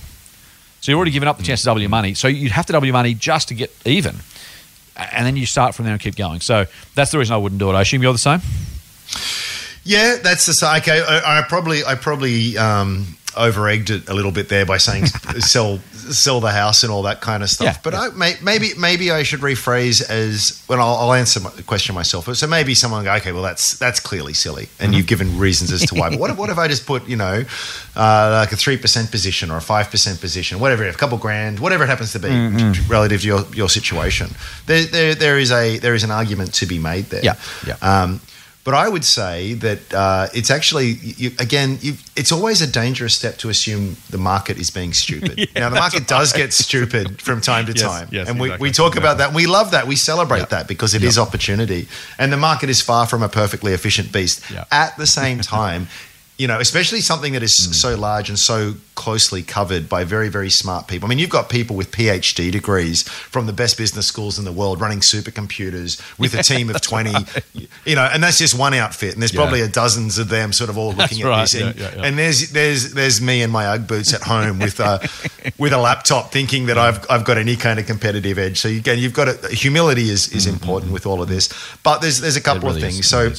So 0.80 0.92
you're 0.92 0.96
already 0.96 1.10
giving 1.10 1.28
up 1.28 1.38
the 1.38 1.42
chance 1.42 1.60
to 1.60 1.66
double 1.66 1.80
your 1.80 1.90
money. 1.90 2.14
So 2.14 2.28
you'd 2.28 2.52
have 2.52 2.66
to 2.66 2.72
double 2.72 2.86
your 2.86 2.92
money 2.92 3.14
just 3.14 3.48
to 3.48 3.54
get 3.54 3.74
even. 3.84 4.16
And 4.96 5.26
then 5.26 5.36
you 5.36 5.46
start 5.46 5.74
from 5.74 5.84
there 5.84 5.92
and 5.92 6.00
keep 6.00 6.16
going. 6.16 6.40
So 6.40 6.66
that's 6.94 7.10
the 7.10 7.18
reason 7.18 7.34
I 7.34 7.38
wouldn't 7.38 7.58
do 7.58 7.70
it. 7.70 7.74
I 7.74 7.82
assume 7.82 8.02
you're 8.02 8.12
the 8.12 8.18
same? 8.18 8.40
Yeah, 9.84 10.16
that's 10.22 10.46
the 10.46 10.52
same. 10.52 10.76
Okay, 10.78 11.00
I, 11.00 11.38
I 11.38 11.42
probably 11.42 11.84
I 11.84 11.94
probably 11.94 12.58
um, 12.58 13.06
over 13.38 13.68
egged 13.68 13.90
it 13.90 14.08
a 14.08 14.14
little 14.14 14.32
bit 14.32 14.48
there 14.48 14.66
by 14.66 14.76
saying 14.76 15.06
sell 15.38 15.78
sell 15.92 16.40
the 16.40 16.50
house 16.50 16.82
and 16.82 16.92
all 16.92 17.02
that 17.02 17.20
kind 17.20 17.42
of 17.42 17.50
stuff. 17.50 17.76
Yeah, 17.76 17.80
but 17.82 17.92
yeah. 17.92 18.00
I 18.00 18.08
may, 18.10 18.34
maybe 18.42 18.70
maybe 18.78 19.10
I 19.10 19.22
should 19.22 19.40
rephrase 19.40 20.08
as 20.08 20.62
well. 20.68 20.80
I'll, 20.80 21.08
I'll 21.08 21.12
answer 21.12 21.40
my, 21.40 21.50
the 21.50 21.62
question 21.62 21.94
myself. 21.94 22.34
So 22.34 22.46
maybe 22.46 22.74
someone 22.74 23.04
go, 23.04 23.14
okay, 23.14 23.32
well 23.32 23.42
that's 23.42 23.78
that's 23.78 24.00
clearly 24.00 24.32
silly, 24.32 24.68
and 24.80 24.94
you've 24.94 25.06
given 25.06 25.38
reasons 25.38 25.72
as 25.72 25.82
to 25.86 25.94
why. 25.94 26.10
But 26.10 26.18
what 26.18 26.30
if, 26.30 26.36
what 26.36 26.50
if 26.50 26.58
I 26.58 26.68
just 26.68 26.86
put 26.86 27.06
you 27.06 27.16
know 27.16 27.44
uh, 27.96 28.30
like 28.40 28.52
a 28.52 28.56
three 28.56 28.76
percent 28.76 29.10
position 29.10 29.50
or 29.50 29.56
a 29.56 29.62
five 29.62 29.90
percent 29.90 30.20
position, 30.20 30.60
whatever, 30.60 30.86
a 30.86 30.94
couple 30.94 31.18
grand, 31.18 31.60
whatever 31.60 31.84
it 31.84 31.88
happens 31.88 32.12
to 32.12 32.18
be 32.18 32.28
relative 32.88 33.20
to 33.22 33.26
your, 33.26 33.40
your 33.54 33.68
situation. 33.68 34.30
There, 34.66 34.84
there 34.84 35.14
there 35.14 35.38
is 35.38 35.50
a 35.52 35.78
there 35.78 35.94
is 35.94 36.04
an 36.04 36.10
argument 36.10 36.54
to 36.54 36.66
be 36.66 36.78
made 36.78 37.06
there. 37.06 37.24
Yeah, 37.24 37.34
yeah. 37.66 37.76
Um, 37.82 38.20
But 38.68 38.74
I 38.74 38.86
would 38.86 39.06
say 39.06 39.54
that 39.54 39.94
uh, 39.94 40.26
it's 40.34 40.50
actually, 40.50 40.88
you, 41.02 41.30
again, 41.38 41.78
you, 41.80 41.94
it's 42.16 42.30
always 42.30 42.60
a 42.60 42.70
dangerous 42.70 43.14
step 43.14 43.38
to 43.38 43.48
assume 43.48 43.96
the 44.10 44.18
market 44.18 44.58
is 44.58 44.68
being 44.68 44.92
stupid. 44.92 45.48
now, 45.54 45.70
the 45.70 45.76
market 45.76 46.06
does 46.06 46.34
get 46.34 46.52
stupid 46.52 47.22
from 47.22 47.40
time 47.40 47.64
to 47.64 47.72
Yes, 47.72 47.80
time. 47.80 48.08
yes, 48.12 48.28
and 48.28 48.38
we, 48.38 48.48
exactly, 48.48 48.68
we 48.68 48.70
talk 48.70 48.88
exactly. 48.88 49.00
about 49.00 49.18
that. 49.20 49.34
We 49.34 49.46
love 49.46 49.70
that. 49.70 49.86
We 49.86 49.96
celebrate 49.96 50.40
Yeah. 50.40 50.44
that 50.56 50.68
because 50.68 50.92
it 50.92 51.02
is 51.02 51.16
opportunity. 51.16 51.88
And 52.18 52.30
the 52.30 52.36
market 52.36 52.68
is 52.68 52.82
far 52.82 53.06
from 53.06 53.22
a 53.22 53.28
perfectly 53.30 53.72
efficient 53.72 54.12
beast. 54.12 54.42
Yeah. 54.50 54.66
At 54.70 54.98
the 54.98 55.06
same 55.06 55.38
time, 55.56 55.88
you 56.38 56.46
know, 56.46 56.60
especially 56.60 57.00
something 57.00 57.32
that 57.32 57.42
is 57.42 57.52
Mm. 57.68 57.74
so 57.74 57.96
large 57.96 58.28
and 58.28 58.38
so 58.38 58.74
closely 58.94 59.42
covered 59.42 59.88
by 59.88 60.04
very, 60.04 60.28
very 60.28 60.50
smart 60.50 60.86
people. 60.86 61.06
I 61.06 61.10
mean, 61.10 61.18
you've 61.18 61.30
got 61.30 61.48
people 61.48 61.74
with 61.76 61.90
PhD 61.90 62.50
degrees 62.52 63.02
from 63.02 63.46
the 63.46 63.52
best 63.52 63.76
business 63.76 64.06
schools 64.06 64.38
in 64.38 64.44
the 64.44 64.52
world 64.52 64.80
running 64.80 65.00
supercomputers 65.00 66.00
with 66.18 66.34
a 66.34 66.42
team 66.42 66.70
of 66.70 66.80
20, 66.80 67.12
you 67.84 67.96
know, 67.96 68.04
and 68.12 68.22
that's 68.22 68.38
just 68.38 68.56
one 68.58 68.74
outfit. 68.74 69.14
And 69.14 69.22
there's 69.22 69.32
Yeah. 69.32 69.40
probably 69.40 69.60
a 69.62 69.68
dozens 69.68 70.18
of 70.18 70.28
them 70.28 70.52
sort 70.52 70.70
of 70.70 70.78
all 70.78 70.92
looking 70.92 71.20
at 71.22 71.26
right, 71.28 71.40
this. 71.42 71.54
And, 71.54 71.76
yeah, 71.76 71.82
yeah, 71.90 71.96
yeah. 71.96 72.02
and 72.06 72.18
there's, 72.18 72.50
there's, 72.50 72.92
there's 72.94 73.20
me 73.20 73.42
in 73.42 73.50
my 73.50 73.66
Ugg 73.66 73.86
boots 73.86 74.12
at 74.14 74.22
home 74.22 74.58
with 74.60 74.78
a, 74.80 75.00
with 75.58 75.72
a 75.72 75.78
laptop 75.78 76.30
thinking 76.32 76.66
that 76.66 76.78
I've, 76.78 77.04
I've 77.10 77.24
got 77.24 77.38
any 77.38 77.56
kind 77.56 77.78
of 77.78 77.86
competitive 77.86 78.38
edge. 78.38 78.58
So 78.58 78.68
again, 78.68 78.98
you've 78.98 79.14
got 79.14 79.28
a, 79.28 79.48
humility 79.54 80.08
is, 80.10 80.28
is 80.32 80.46
important 80.46 80.92
with 80.92 81.06
all 81.06 81.20
of 81.22 81.28
this, 81.28 81.48
but 81.82 81.98
there's, 82.00 82.20
there's 82.20 82.36
a 82.36 82.40
couple 82.40 82.58
Mm-hmm. 82.58 82.66
really 82.76 82.88
of 82.88 82.92
things. 82.94 83.00
is, 83.00 83.08
So. 83.08 83.32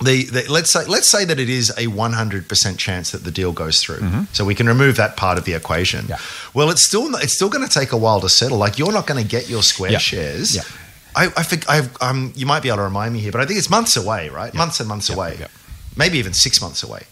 The, 0.00 0.24
the 0.24 0.52
let's 0.52 0.70
say 0.70 0.84
let's 0.86 1.08
say 1.08 1.24
that 1.24 1.38
it 1.40 1.48
is 1.48 1.70
a 1.70 1.86
100% 1.86 2.78
chance 2.78 3.10
that 3.10 3.24
the 3.24 3.30
deal 3.30 3.52
goes 3.52 3.82
through. 3.82 3.98
Mm-hmm. 4.00 4.22
So 4.32 4.44
we 4.44 4.54
can 4.54 4.66
remove 4.68 4.96
that 4.96 5.16
part 5.16 5.38
of 5.38 5.44
the 5.44 5.54
equation. 5.54 6.06
Yeah. 6.08 6.18
Well, 6.54 6.70
it's 6.70 6.84
still 6.84 7.14
it's 7.16 7.32
still 7.34 7.48
going 7.48 7.66
to 7.66 7.72
take 7.72 7.92
a 7.92 7.96
while 7.96 8.20
to 8.20 8.28
settle. 8.28 8.58
Like 8.58 8.78
you're 8.78 8.92
not 8.92 9.06
going 9.06 9.22
to 9.22 9.28
get 9.28 9.48
your 9.48 9.62
Square 9.62 9.92
Yeah. 9.92 9.98
shares. 9.98 10.56
Yeah. 10.56 10.62
I, 11.16 11.24
I 11.36 11.42
think 11.42 11.68
I've 11.68 11.90
um, 12.00 12.32
you 12.36 12.46
might 12.46 12.62
be 12.62 12.68
able 12.68 12.76
to 12.78 12.82
remind 12.84 13.12
me 13.14 13.20
here, 13.20 13.32
but 13.32 13.40
I 13.40 13.46
think 13.46 13.58
it's 13.58 13.70
months 13.70 13.96
away, 13.96 14.28
right? 14.28 14.54
Months 14.54 14.78
and 14.80 14.88
months 14.88 15.08
away. 15.10 15.38
Maybe 15.96 16.18
even 16.18 16.32
six 16.32 16.60
months 16.62 16.82
away. 16.84 17.02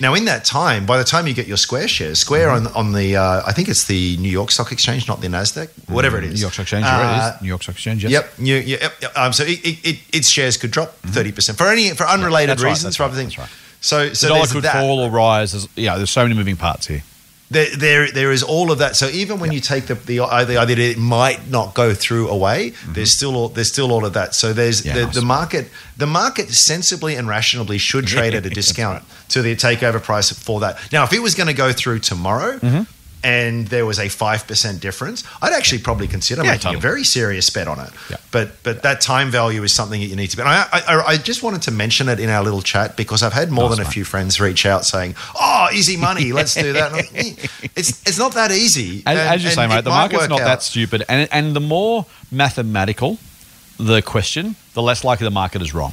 Now, 0.00 0.14
in 0.14 0.24
that 0.26 0.44
time, 0.44 0.84
by 0.86 0.98
the 0.98 1.04
time 1.04 1.26
you 1.26 1.34
get 1.34 1.46
your 1.46 1.56
Square 1.56 1.88
shares, 1.88 2.18
Square 2.18 2.48
Mm-hmm. 2.48 2.66
on 2.76 2.86
on 2.88 2.92
the 2.92 3.16
uh, 3.16 3.42
I 3.46 3.52
think 3.52 3.68
it's 3.68 3.84
the 3.84 4.16
New 4.18 4.28
York 4.30 4.50
Stock 4.50 4.72
Exchange, 4.72 5.08
not 5.08 5.20
the 5.20 5.28
Nasdaq, 5.28 5.68
whatever 5.88 6.18
it 6.18 6.24
is. 6.24 6.34
New 6.34 6.40
York 6.40 6.52
Stock 6.52 6.64
Exchange, 6.64 6.84
Uh, 6.84 6.88
right? 6.88 7.28
It 7.32 7.36
is. 7.36 7.42
New 7.42 7.48
York 7.48 7.62
Stock 7.62 7.74
Exchange, 7.74 8.02
yes. 8.04 8.12
Yep. 8.12 8.32
You, 8.38 8.54
yep, 8.56 8.92
yep. 9.00 9.12
Um, 9.16 9.32
so 9.32 9.44
it, 9.44 9.58
it, 9.64 9.78
it, 9.88 9.98
its 10.12 10.28
shares 10.30 10.56
could 10.56 10.70
drop 10.70 10.92
30 11.02 11.32
percent 11.32 11.58
for 11.58 11.68
any 11.68 11.90
for 11.90 12.04
unrelated 12.04 12.60
right, 12.60 12.70
reasons. 12.70 12.98
right, 13.00 13.06
other 13.06 13.16
things. 13.16 13.36
that's 13.36 13.50
right. 13.50 13.50
So 13.80 14.08
The 14.08 14.28
dollar 14.34 14.46
could 14.46 14.64
that. 14.64 14.72
fall 14.72 15.00
or 15.00 15.10
rise. 15.10 15.52
There's, 15.52 15.68
yeah, 15.76 15.96
there's 15.96 16.10
so 16.10 16.22
many 16.22 16.34
moving 16.34 16.56
parts 16.56 16.86
here. 16.86 17.02
There, 17.48 17.68
there 17.76 18.10
there 18.10 18.32
is 18.32 18.42
all 18.42 18.72
of 18.72 18.78
that. 18.78 18.96
So 18.96 19.06
even 19.08 19.38
when 19.38 19.52
you 19.52 19.60
take 19.60 19.86
the 19.86 19.94
the 19.94 20.20
idea 20.20 20.66
that 20.66 20.78
it 20.78 20.98
might 20.98 21.48
not 21.48 21.74
go 21.74 21.94
through 21.94 22.28
away, 22.28 22.72
there's 22.88 23.14
still 23.14 23.36
all, 23.36 23.48
there's 23.50 23.68
still 23.72 23.92
all 23.92 24.04
of 24.04 24.14
that. 24.14 24.34
So 24.34 24.52
there's 24.52 24.82
Mm-hmm. 24.82 24.98
Yeah, 24.98 25.06
the, 25.06 25.20
the 25.20 25.26
market 25.26 25.70
the 25.96 26.06
market 26.06 26.48
sensibly 26.50 27.14
and 27.14 27.28
rationally 27.28 27.78
should 27.78 28.06
trade 28.06 28.34
at 28.34 28.44
a 28.46 28.50
discount 28.60 29.04
to 29.28 29.42
the 29.42 29.54
takeover 29.54 30.02
price 30.02 30.30
for 30.32 30.58
that. 30.60 30.76
Now, 30.92 31.04
if 31.04 31.12
it 31.12 31.20
was 31.20 31.34
going 31.34 31.46
to 31.48 31.54
go 31.54 31.72
through 31.72 32.00
tomorrow. 32.00 32.58
Mm-hmm. 32.58 32.82
And 33.26 33.66
there 33.68 33.84
was 33.84 33.98
a 33.98 34.08
five 34.08 34.46
percent 34.46 34.80
difference. 34.80 35.24
I'd 35.42 35.52
actually 35.52 35.82
probably 35.82 36.06
consider 36.06 36.44
Yeah, 36.44 36.52
making 36.52 36.74
a 36.76 36.78
very 36.78 37.02
serious 37.04 37.50
bet 37.50 37.66
on 37.66 37.80
it. 37.80 37.90
Yeah. 38.08 38.16
But 38.30 38.62
but 38.62 38.82
that 38.82 39.00
time 39.00 39.30
value 39.30 39.64
is 39.64 39.72
something 39.74 40.00
that 40.00 40.06
you 40.06 40.14
need 40.16 40.30
to. 40.30 40.36
bet. 40.36 40.46
I, 40.46 40.68
I 40.72 41.02
I 41.12 41.16
just 41.16 41.42
wanted 41.42 41.62
to 41.62 41.70
mention 41.72 42.08
it 42.08 42.20
in 42.20 42.30
our 42.30 42.44
little 42.44 42.62
chat 42.62 42.96
because 42.96 43.22
I've 43.24 43.32
had 43.32 43.50
more 43.50 43.68
Nice, 43.68 43.78
than 43.78 43.86
a 43.86 43.90
few 43.90 44.04
friends 44.04 44.40
reach 44.40 44.64
out 44.64 44.84
saying, 44.84 45.14
"Oh, 45.34 45.68
easy 45.72 45.96
money, 45.96 46.32
let's 46.32 46.54
do 46.54 46.72
that." 46.74 46.92
And 46.92 47.04
it's 47.76 47.90
it's 48.06 48.18
not 48.18 48.34
that 48.34 48.52
easy. 48.52 49.02
As, 49.06 49.18
And- 49.18 49.28
as 49.34 49.44
you 49.44 49.50
say, 49.50 49.66
mate, 49.66 49.82
the 49.84 49.90
market's 49.90 50.28
not 50.28 50.40
out. 50.40 50.44
that 50.46 50.62
stupid. 50.62 51.02
And, 51.08 51.28
and 51.32 51.56
the 51.56 51.60
more 51.60 52.06
mathematical 52.30 53.18
the 53.78 54.02
question, 54.02 54.54
the 54.74 54.82
less 54.82 55.02
likely 55.04 55.24
the 55.24 55.30
market 55.42 55.62
is 55.62 55.74
wrong. 55.74 55.92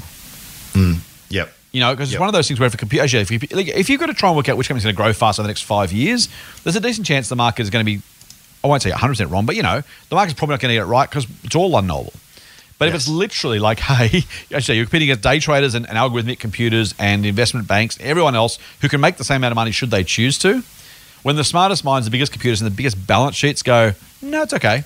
Mm. 0.73 0.99
Yep. 1.29 1.51
You 1.73 1.79
know, 1.79 1.91
because 1.93 2.11
Yep. 2.11 2.15
it's 2.15 2.19
one 2.19 2.29
of 2.29 2.33
those 2.33 2.47
things 2.47 2.59
where 2.59 2.67
if 2.67 2.73
a 2.75 2.77
computer, 2.77 3.03
actually, 3.03 3.21
if, 3.21 3.31
you, 3.31 3.39
like, 3.51 3.67
if 3.67 3.89
you've 3.89 3.99
got 3.99 4.05
to 4.05 4.13
try 4.13 4.29
and 4.29 4.37
work 4.37 4.47
out 4.47 4.57
which 4.57 4.67
company's 4.67 4.83
going 4.83 4.95
to 4.95 5.01
grow 5.01 5.11
faster 5.11 5.41
in 5.41 5.43
the 5.45 5.49
next 5.49 5.63
five 5.63 5.91
years, 5.91 6.29
there's 6.63 6.75
a 6.75 6.79
decent 6.79 7.07
chance 7.07 7.29
the 7.29 7.35
market 7.35 7.63
is 7.63 7.71
going 7.71 7.83
to 7.83 7.91
be, 7.91 8.01
I 8.63 8.67
won't 8.67 8.83
say 8.83 8.91
100% 8.91 9.31
wrong, 9.31 9.45
but 9.47 9.55
you 9.55 9.63
know, 9.63 9.81
the 10.09 10.15
market's 10.15 10.37
probably 10.37 10.53
not 10.53 10.61
going 10.61 10.69
to 10.69 10.75
get 10.75 10.83
it 10.83 10.85
right 10.85 11.09
because 11.09 11.25
it's 11.43 11.55
all 11.55 11.75
unknowable. 11.77 12.13
But 12.77 12.89
if 12.89 12.95
it's 12.95 13.07
literally 13.07 13.59
like, 13.59 13.79
hey, 13.91 14.23
actually, 14.53 14.77
you're 14.77 14.85
competing 14.85 15.09
against 15.09 15.23
day 15.23 15.39
traders 15.39 15.73
and, 15.73 15.87
and 15.89 15.97
algorithmic 15.97 16.37
computers 16.39 16.93
and 16.99 17.25
investment 17.25 17.67
banks, 17.67 17.97
everyone 18.01 18.35
else 18.35 18.59
who 18.81 18.87
can 18.89 19.01
make 19.01 19.17
the 19.17 19.23
same 19.23 19.37
amount 19.37 19.53
of 19.53 19.55
money 19.55 19.71
should 19.71 19.89
they 19.89 20.03
choose 20.03 20.37
to, 20.39 20.63
when 21.23 21.37
the 21.37 21.43
smartest 21.43 21.83
minds, 21.83 22.05
the 22.05 22.11
biggest 22.11 22.31
computers, 22.31 22.61
and 22.61 22.69
the 22.69 22.75
biggest 22.75 23.07
balance 23.07 23.35
sheets 23.35 23.63
go, 23.63 23.93
no, 24.21 24.43
it's 24.43 24.53
okay. 24.53 24.83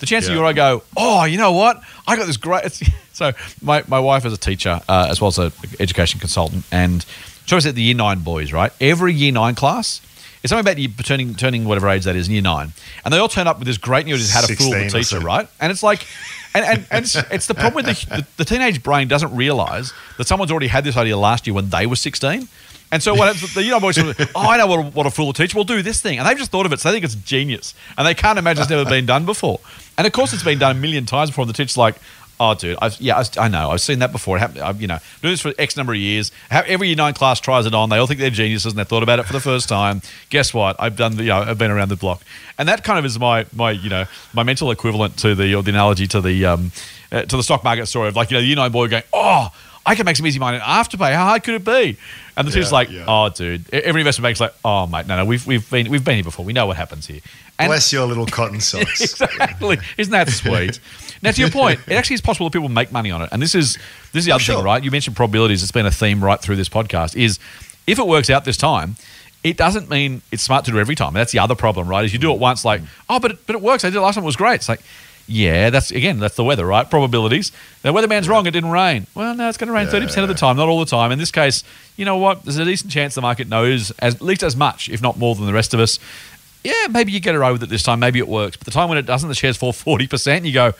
The 0.00 0.06
chance 0.06 0.26
Yeah. 0.26 0.32
of 0.32 0.38
you 0.40 0.44
I 0.46 0.52
go, 0.52 0.82
oh, 0.96 1.24
you 1.24 1.38
know 1.38 1.52
what? 1.52 1.80
I 2.06 2.16
got 2.16 2.26
this 2.26 2.36
great. 2.36 2.80
So 3.12 3.32
my, 3.60 3.84
my 3.86 4.00
wife 4.00 4.24
is 4.24 4.32
a 4.32 4.38
teacher 4.38 4.80
uh, 4.88 5.08
as 5.10 5.20
well 5.20 5.28
as 5.28 5.36
an 5.38 5.52
education 5.78 6.20
consultant, 6.20 6.64
and 6.72 7.04
she 7.44 7.54
always 7.54 7.66
at 7.66 7.74
the 7.74 7.82
year 7.82 7.94
nine 7.94 8.20
boys, 8.20 8.50
right? 8.50 8.72
Every 8.80 9.12
year 9.12 9.30
nine 9.30 9.54
class. 9.54 10.00
It's 10.42 10.48
something 10.48 10.60
about 10.66 10.78
you 10.78 10.88
turning 10.88 11.34
turning 11.34 11.66
whatever 11.66 11.90
age 11.90 12.04
that 12.04 12.16
is 12.16 12.28
in 12.28 12.32
year 12.32 12.40
nine, 12.42 12.72
and 13.04 13.12
they 13.12 13.18
all 13.18 13.28
turn 13.28 13.46
up 13.46 13.58
with 13.58 13.66
this 13.66 13.76
great 13.76 14.06
news 14.06 14.22
is 14.22 14.32
how 14.32 14.40
to 14.40 14.56
fool 14.56 14.70
the 14.70 14.88
teacher, 14.88 15.20
right? 15.20 15.46
And 15.60 15.70
it's 15.70 15.82
like, 15.82 16.06
and 16.54 16.64
and, 16.64 16.86
and 16.90 17.04
it's, 17.04 17.14
it's 17.30 17.46
the 17.46 17.52
problem 17.52 17.84
with 17.84 18.08
the, 18.08 18.16
the, 18.16 18.26
the 18.38 18.44
teenage 18.46 18.82
brain 18.82 19.06
doesn't 19.06 19.36
realize 19.36 19.92
that 20.16 20.26
someone's 20.26 20.50
already 20.50 20.68
had 20.68 20.84
this 20.84 20.96
idea 20.96 21.18
last 21.18 21.46
year 21.46 21.52
when 21.52 21.68
they 21.68 21.84
were 21.84 21.96
sixteen. 21.96 22.48
And 22.92 23.02
so 23.02 23.14
what 23.14 23.36
the 23.54 23.62
you 23.62 23.70
know 23.70 23.80
boys, 23.80 23.98
oh, 23.98 24.14
I 24.34 24.56
know 24.56 24.66
what, 24.66 24.94
what 24.94 25.06
a 25.06 25.10
fool 25.10 25.28
a 25.30 25.34
teacher 25.34 25.58
will 25.58 25.64
do 25.64 25.82
this 25.82 26.00
thing, 26.00 26.18
and 26.18 26.26
they've 26.26 26.38
just 26.38 26.50
thought 26.50 26.64
of 26.66 26.72
it, 26.72 26.80
so 26.80 26.88
they 26.88 26.94
think 26.94 27.04
it's 27.04 27.14
genius, 27.16 27.74
and 27.98 28.06
they 28.06 28.14
can't 28.14 28.38
imagine 28.38 28.62
it's 28.62 28.70
never 28.70 28.88
been 28.88 29.04
done 29.06 29.26
before. 29.26 29.60
And 30.00 30.06
of 30.06 30.14
course, 30.14 30.32
it's 30.32 30.42
been 30.42 30.58
done 30.58 30.78
a 30.78 30.80
million 30.80 31.04
times 31.04 31.28
before. 31.28 31.42
And 31.42 31.50
the 31.50 31.52
teacher's 31.52 31.76
like, 31.76 31.94
"Oh, 32.40 32.54
dude, 32.54 32.78
I've, 32.80 32.98
yeah, 33.02 33.18
I, 33.18 33.44
I 33.44 33.48
know, 33.48 33.70
I've 33.70 33.82
seen 33.82 33.98
that 33.98 34.12
before. 34.12 34.38
Happened, 34.38 34.60
I've, 34.60 34.80
you 34.80 34.88
know, 34.88 34.98
doing 35.20 35.34
this 35.34 35.42
for 35.42 35.52
X 35.58 35.76
number 35.76 35.92
of 35.92 35.98
years. 35.98 36.32
Every 36.50 36.86
year 36.86 36.96
nine 36.96 37.12
class 37.12 37.38
tries 37.38 37.66
it 37.66 37.74
on. 37.74 37.90
They 37.90 37.98
all 37.98 38.06
think 38.06 38.18
they're 38.18 38.30
geniuses, 38.30 38.72
and 38.72 38.78
they 38.78 38.84
thought 38.84 39.02
about 39.02 39.18
it 39.18 39.26
for 39.26 39.34
the 39.34 39.40
first 39.40 39.68
time. 39.68 40.00
Guess 40.30 40.54
what? 40.54 40.76
I've 40.78 40.96
done 40.96 41.16
the, 41.16 41.24
you 41.24 41.28
know, 41.28 41.42
I've 41.42 41.58
been 41.58 41.70
around 41.70 41.90
the 41.90 41.96
block, 41.96 42.22
and 42.56 42.66
that 42.66 42.82
kind 42.82 42.98
of 42.98 43.04
is 43.04 43.18
my 43.18 43.44
my 43.54 43.72
you 43.72 43.90
know 43.90 44.06
my 44.32 44.42
mental 44.42 44.70
equivalent 44.70 45.18
to 45.18 45.34
the 45.34 45.54
or 45.54 45.62
the 45.62 45.68
analogy 45.70 46.06
to 46.06 46.22
the 46.22 46.46
um 46.46 46.72
uh, 47.12 47.20
to 47.24 47.36
the 47.36 47.42
stock 47.42 47.62
market 47.62 47.84
story 47.84 48.08
of 48.08 48.16
like 48.16 48.30
you 48.30 48.38
know 48.38 48.40
the 48.40 48.54
nine 48.54 48.72
boy 48.72 48.88
going, 48.88 49.02
oh. 49.12 49.52
I 49.86 49.94
can 49.94 50.04
make 50.04 50.16
some 50.16 50.26
easy 50.26 50.38
money 50.38 50.56
in 50.58 50.62
afterpay. 50.62 51.12
How 51.14 51.24
hard 51.26 51.42
could 51.42 51.54
it 51.54 51.64
be? 51.64 51.96
And 52.36 52.46
the 52.46 52.58
Yeah, 52.60 52.68
like, 52.68 52.90
yeah. 52.90 53.04
"Oh, 53.08 53.28
dude." 53.30 53.72
Every 53.72 54.02
investment 54.02 54.24
bank's 54.24 54.40
like, 54.40 54.54
"Oh, 54.64 54.86
mate, 54.86 55.06
no, 55.06 55.16
no, 55.16 55.24
we've 55.24 55.46
we've 55.46 55.68
been 55.70 55.90
we've 55.90 56.04
been 56.04 56.16
here 56.16 56.24
before. 56.24 56.44
We 56.44 56.52
know 56.52 56.66
what 56.66 56.76
happens 56.76 57.06
here." 57.06 57.20
And 57.58 57.68
Bless 57.68 57.92
your 57.92 58.06
little 58.06 58.26
cotton 58.26 58.60
socks. 58.60 59.00
exactly. 59.00 59.78
Isn't 59.98 60.12
that 60.12 60.28
sweet? 60.30 60.80
now, 61.22 61.30
to 61.32 61.40
your 61.40 61.50
point, 61.50 61.80
it 61.86 61.94
actually 61.94 62.14
is 62.14 62.20
possible 62.20 62.46
that 62.48 62.52
people 62.52 62.68
make 62.68 62.92
money 62.92 63.10
on 63.10 63.22
it. 63.22 63.28
And 63.32 63.40
this 63.42 63.54
is 63.54 63.74
this 64.12 64.20
is 64.20 64.24
the 64.26 64.32
other 64.32 64.42
Sure. 64.44 64.56
thing, 64.56 64.64
right? 64.64 64.82
You 64.84 64.90
mentioned 64.90 65.16
probabilities. 65.16 65.62
It's 65.62 65.72
been 65.72 65.86
a 65.86 65.90
theme 65.90 66.22
right 66.22 66.40
through 66.40 66.56
this 66.56 66.68
podcast. 66.68 67.16
Is 67.16 67.38
if 67.86 67.98
it 67.98 68.06
works 68.06 68.30
out 68.30 68.44
this 68.44 68.56
time, 68.58 68.96
it 69.42 69.56
doesn't 69.56 69.88
mean 69.90 70.20
it's 70.30 70.42
smart 70.42 70.64
to 70.66 70.70
do 70.70 70.78
it 70.78 70.80
every 70.82 70.94
time. 70.94 71.14
That's 71.14 71.32
the 71.32 71.38
other 71.38 71.54
problem, 71.54 71.88
right? 71.88 72.04
Is 72.04 72.12
you 72.12 72.18
do 72.18 72.32
it 72.32 72.38
once, 72.38 72.64
like, 72.64 72.82
oh, 73.08 73.18
but 73.18 73.32
it, 73.32 73.46
but 73.46 73.56
it 73.56 73.62
works. 73.62 73.84
I 73.84 73.88
did 73.90 73.96
it 73.96 74.00
last 74.02 74.14
time. 74.16 74.24
It 74.24 74.26
was 74.26 74.36
great. 74.36 74.56
It's 74.56 74.68
like. 74.68 74.80
Yeah, 75.26 75.70
that's 75.70 75.90
again, 75.90 76.18
that's 76.18 76.36
the 76.36 76.44
weather, 76.44 76.66
right? 76.66 76.88
Probabilities. 76.88 77.52
The 77.82 77.92
weatherman's 77.92 78.28
wrong, 78.28 78.46
it 78.46 78.50
didn't 78.50 78.70
rain. 78.70 79.06
Well, 79.14 79.34
no, 79.34 79.48
it's 79.48 79.58
going 79.58 79.68
to 79.68 79.74
rain 79.74 79.86
30% 79.86 80.22
of 80.22 80.28
the 80.28 80.34
time, 80.34 80.56
not 80.56 80.68
all 80.68 80.80
the 80.80 80.90
time. 80.90 81.12
In 81.12 81.18
this 81.18 81.30
case, 81.30 81.62
you 81.96 82.04
know 82.04 82.16
what? 82.16 82.42
There's 82.42 82.58
a 82.58 82.64
decent 82.64 82.90
chance 82.90 83.14
the 83.14 83.20
market 83.20 83.48
knows 83.48 83.92
as, 83.92 84.16
at 84.16 84.22
least 84.22 84.42
as 84.42 84.56
much, 84.56 84.88
if 84.88 85.00
not 85.00 85.18
more 85.18 85.34
than 85.36 85.46
the 85.46 85.52
rest 85.52 85.72
of 85.72 85.80
us 85.80 85.98
yeah, 86.62 86.88
maybe 86.90 87.12
you 87.12 87.20
get 87.20 87.34
away 87.34 87.52
with 87.52 87.62
it 87.62 87.68
this 87.68 87.82
time. 87.82 88.00
Maybe 88.00 88.18
it 88.18 88.28
works. 88.28 88.56
But 88.56 88.66
the 88.66 88.70
time 88.70 88.88
when 88.88 88.98
it 88.98 89.06
doesn't, 89.06 89.28
the 89.28 89.34
shares 89.34 89.56
fall 89.56 89.72
forty 89.72 90.06
percent. 90.06 90.44
You 90.44 90.52
go, 90.52 90.72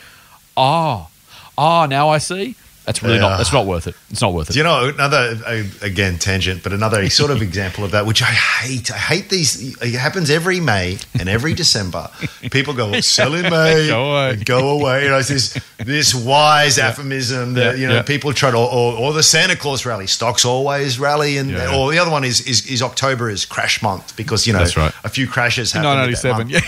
oh, 0.56 1.08
oh, 1.56 1.86
now 1.86 2.08
I 2.08 2.18
see. 2.18 2.56
That's 2.86 3.02
really 3.02 3.16
Yeah. 3.16 3.20
not. 3.22 3.36
That's 3.36 3.52
not 3.52 3.66
worth 3.66 3.86
it. 3.86 3.94
It's 4.10 4.20
not 4.22 4.32
worth 4.32 4.50
it. 4.50 4.54
Do 4.54 4.58
you 4.58 4.64
know 4.64 4.88
another 4.88 5.38
again 5.82 6.18
tangent, 6.18 6.62
but 6.62 6.72
another 6.72 7.08
sort 7.10 7.30
of 7.30 7.42
example 7.42 7.84
of 7.84 7.90
that, 7.92 8.06
which 8.06 8.22
I 8.22 8.26
hate. 8.32 8.90
I 8.90 8.96
hate 8.96 9.28
these. 9.30 9.76
It 9.80 9.94
happens 9.94 10.30
every 10.30 10.60
May 10.60 10.98
and 11.18 11.28
every 11.28 11.54
December. 11.54 12.08
People 12.50 12.74
go 12.74 13.00
sell 13.00 13.34
in 13.34 13.42
May, 13.50 13.86
Go 13.86 14.10
away. 14.12 14.36
go 14.44 14.68
away. 14.70 15.04
You 15.04 15.10
know, 15.10 15.18
it's 15.18 15.28
this 15.28 15.58
this 15.78 16.14
wise 16.14 16.78
aphorism 16.78 17.54
that 17.54 17.76
Yeah, 17.76 17.80
you 17.82 17.86
know 17.88 17.94
yeah. 17.96 18.02
people 18.02 18.32
try 18.32 18.50
to, 18.50 18.56
or, 18.56 18.94
or 18.98 19.12
the 19.12 19.22
Santa 19.22 19.56
Claus 19.56 19.84
rally. 19.86 20.06
Stocks 20.06 20.44
always 20.44 20.98
rally, 20.98 21.36
and 21.36 21.50
Yeah. 21.50 21.74
or 21.76 21.92
the 21.92 21.98
other 21.98 22.10
one 22.10 22.24
is, 22.24 22.40
is 22.46 22.66
is 22.66 22.82
October 22.82 23.28
is 23.30 23.44
crash 23.44 23.82
month 23.82 24.16
because 24.16 24.46
you 24.46 24.52
know 24.52 24.64
right. 24.76 24.92
a 25.04 25.08
few 25.08 25.26
crashes 25.28 25.72
happen. 25.72 25.84
Nine 25.90 25.98
ninety 25.98 26.14
seven. 26.16 26.48
Yeah. 26.48 26.60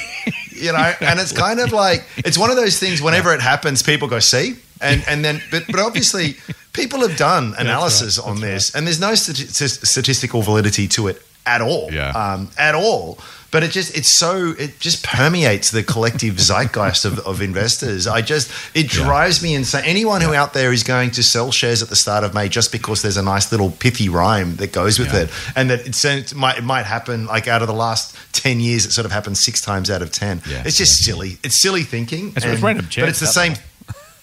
you 0.50 0.70
know 0.72 0.78
and 1.00 1.18
it's 1.18 1.32
kind 1.32 1.58
of 1.58 1.72
like 1.72 2.04
it's 2.18 2.38
one 2.38 2.50
of 2.50 2.56
those 2.56 2.78
things 2.78 3.02
whenever 3.02 3.34
it 3.34 3.40
happens 3.40 3.82
people 3.82 4.06
go 4.06 4.20
see 4.20 4.54
and 4.82 5.02
and 5.06 5.24
then 5.24 5.40
but, 5.50 5.64
but 5.68 5.80
obviously 5.80 6.36
people 6.72 7.00
have 7.06 7.16
done 7.16 7.54
analysis 7.58 8.18
on 8.18 8.40
this 8.40 8.74
and 8.74 8.86
there's 8.86 9.00
no 9.00 9.12
stati- 9.12 9.86
statistical 9.86 10.42
validity 10.42 10.88
to 10.88 11.08
it 11.08 11.22
at 11.46 11.60
all 11.60 11.88
Yeah. 11.92 12.10
um, 12.10 12.50
at 12.58 12.74
all. 12.74 13.18
But 13.50 13.62
it 13.62 13.70
just 13.70 13.94
it's 13.94 14.08
so 14.08 14.54
it 14.58 14.78
just 14.80 15.04
permeates 15.04 15.72
the 15.72 15.82
collective 15.82 16.36
zeitgeist 16.40 17.04
of, 17.04 17.18
of 17.26 17.42
investors. 17.42 18.06
I 18.06 18.22
just 18.22 18.50
it 18.74 18.88
drives 18.88 19.42
me 19.42 19.54
insane. 19.54 19.82
Anyone 19.84 20.22
who 20.22 20.32
out 20.32 20.54
there 20.54 20.72
is 20.72 20.82
going 20.82 21.10
to 21.10 21.22
sell 21.22 21.52
shares 21.52 21.82
at 21.82 21.90
the 21.90 21.96
start 21.96 22.24
of 22.24 22.32
may 22.32 22.48
just 22.48 22.72
because 22.72 23.02
there's 23.02 23.18
a 23.18 23.22
nice 23.22 23.52
little 23.52 23.70
pithy 23.70 24.08
rhyme 24.08 24.56
that 24.56 24.72
goes 24.72 24.98
with 24.98 25.12
Yeah. 25.12 25.24
it. 25.24 25.30
And 25.54 25.68
that 25.68 25.86
it's, 25.86 26.02
it 26.02 26.34
might 26.34 26.56
it 26.56 26.64
might 26.64 26.86
happen 26.86 27.26
like 27.26 27.46
out 27.46 27.60
of 27.60 27.68
the 27.68 27.74
last 27.74 28.16
10 28.32 28.58
years 28.60 28.86
it 28.86 28.92
sort 28.92 29.04
of 29.04 29.12
happens 29.12 29.38
six 29.38 29.60
times 29.60 29.90
out 29.90 30.00
of 30.00 30.10
10 30.12 30.40
Yeah, 30.48 30.62
it's 30.64 30.78
just 30.78 31.04
silly. 31.04 31.36
It's 31.44 31.60
silly 31.60 31.82
thinking. 31.82 32.28
It's- 32.28 32.44
it's 32.44 32.54
and- 32.54 32.62
random 32.62 32.86
but 32.86 33.08
it's 33.10 33.20
the 33.20 33.26
that 33.26 33.32
same 33.34 33.54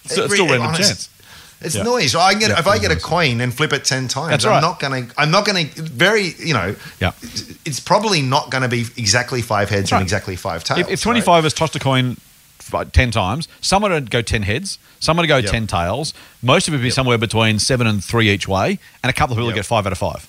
So 0.06 0.24
it's 0.24 0.34
still 0.34 0.46
random 0.46 0.68
honest- 0.68 0.88
chance. 0.88 1.08
It's 1.62 1.74
Yeah. 1.74 1.82
noise. 1.82 2.14
I 2.14 2.32
get 2.34 2.48
Yeah, 2.50 2.58
if 2.58 2.66
I 2.66 2.78
get 2.78 2.90
a 2.90 2.94
noise. 2.94 3.02
coin 3.04 3.40
and 3.42 3.54
flip 3.54 3.74
it 3.74 3.84
ten 3.84 4.08
times. 4.08 4.30
That's 4.30 4.44
I'm 4.46 4.52
right. 4.52 4.60
not 4.62 4.80
gonna. 4.80 5.06
I'm 5.18 5.30
not 5.30 5.44
gonna. 5.44 5.64
Very. 5.76 6.34
You 6.38 6.54
know. 6.54 6.74
Yeah. 7.00 7.12
It's 7.66 7.80
probably 7.80 8.22
not 8.22 8.50
going 8.50 8.62
to 8.62 8.68
be 8.68 8.86
exactly 8.96 9.42
five 9.42 9.68
heads 9.68 9.92
right. 9.92 9.98
and 9.98 10.02
exactly 10.06 10.36
five 10.36 10.64
tails. 10.64 10.80
If, 10.80 10.86
if 10.88 11.00
right? 11.00 11.12
25 11.12 11.44
has 11.44 11.52
tossed 11.52 11.76
a 11.76 11.78
coin 11.78 12.16
10 12.92 13.10
times, 13.10 13.46
someone 13.60 13.90
would 13.92 14.10
go 14.10 14.22
10 14.22 14.42
heads, 14.42 14.78
someone 15.00 15.24
would 15.24 15.28
go 15.28 15.36
Yep. 15.38 15.50
10 15.50 15.66
tails. 15.66 16.14
Most 16.40 16.66
of 16.68 16.72
it 16.72 16.78
would 16.78 16.82
be 16.82 16.90
somewhere 16.90 17.18
between 17.18 17.58
seven 17.58 17.86
and 17.86 18.02
three 18.02 18.30
each 18.30 18.48
way, 18.48 18.78
and 19.02 19.10
a 19.10 19.12
couple 19.12 19.34
of 19.34 19.36
people 19.36 19.46
would 19.46 19.56
Yep. 19.56 19.64
get 19.64 19.66
five 19.66 19.86
out 19.86 19.92
of 19.92 19.98
five. 19.98 20.26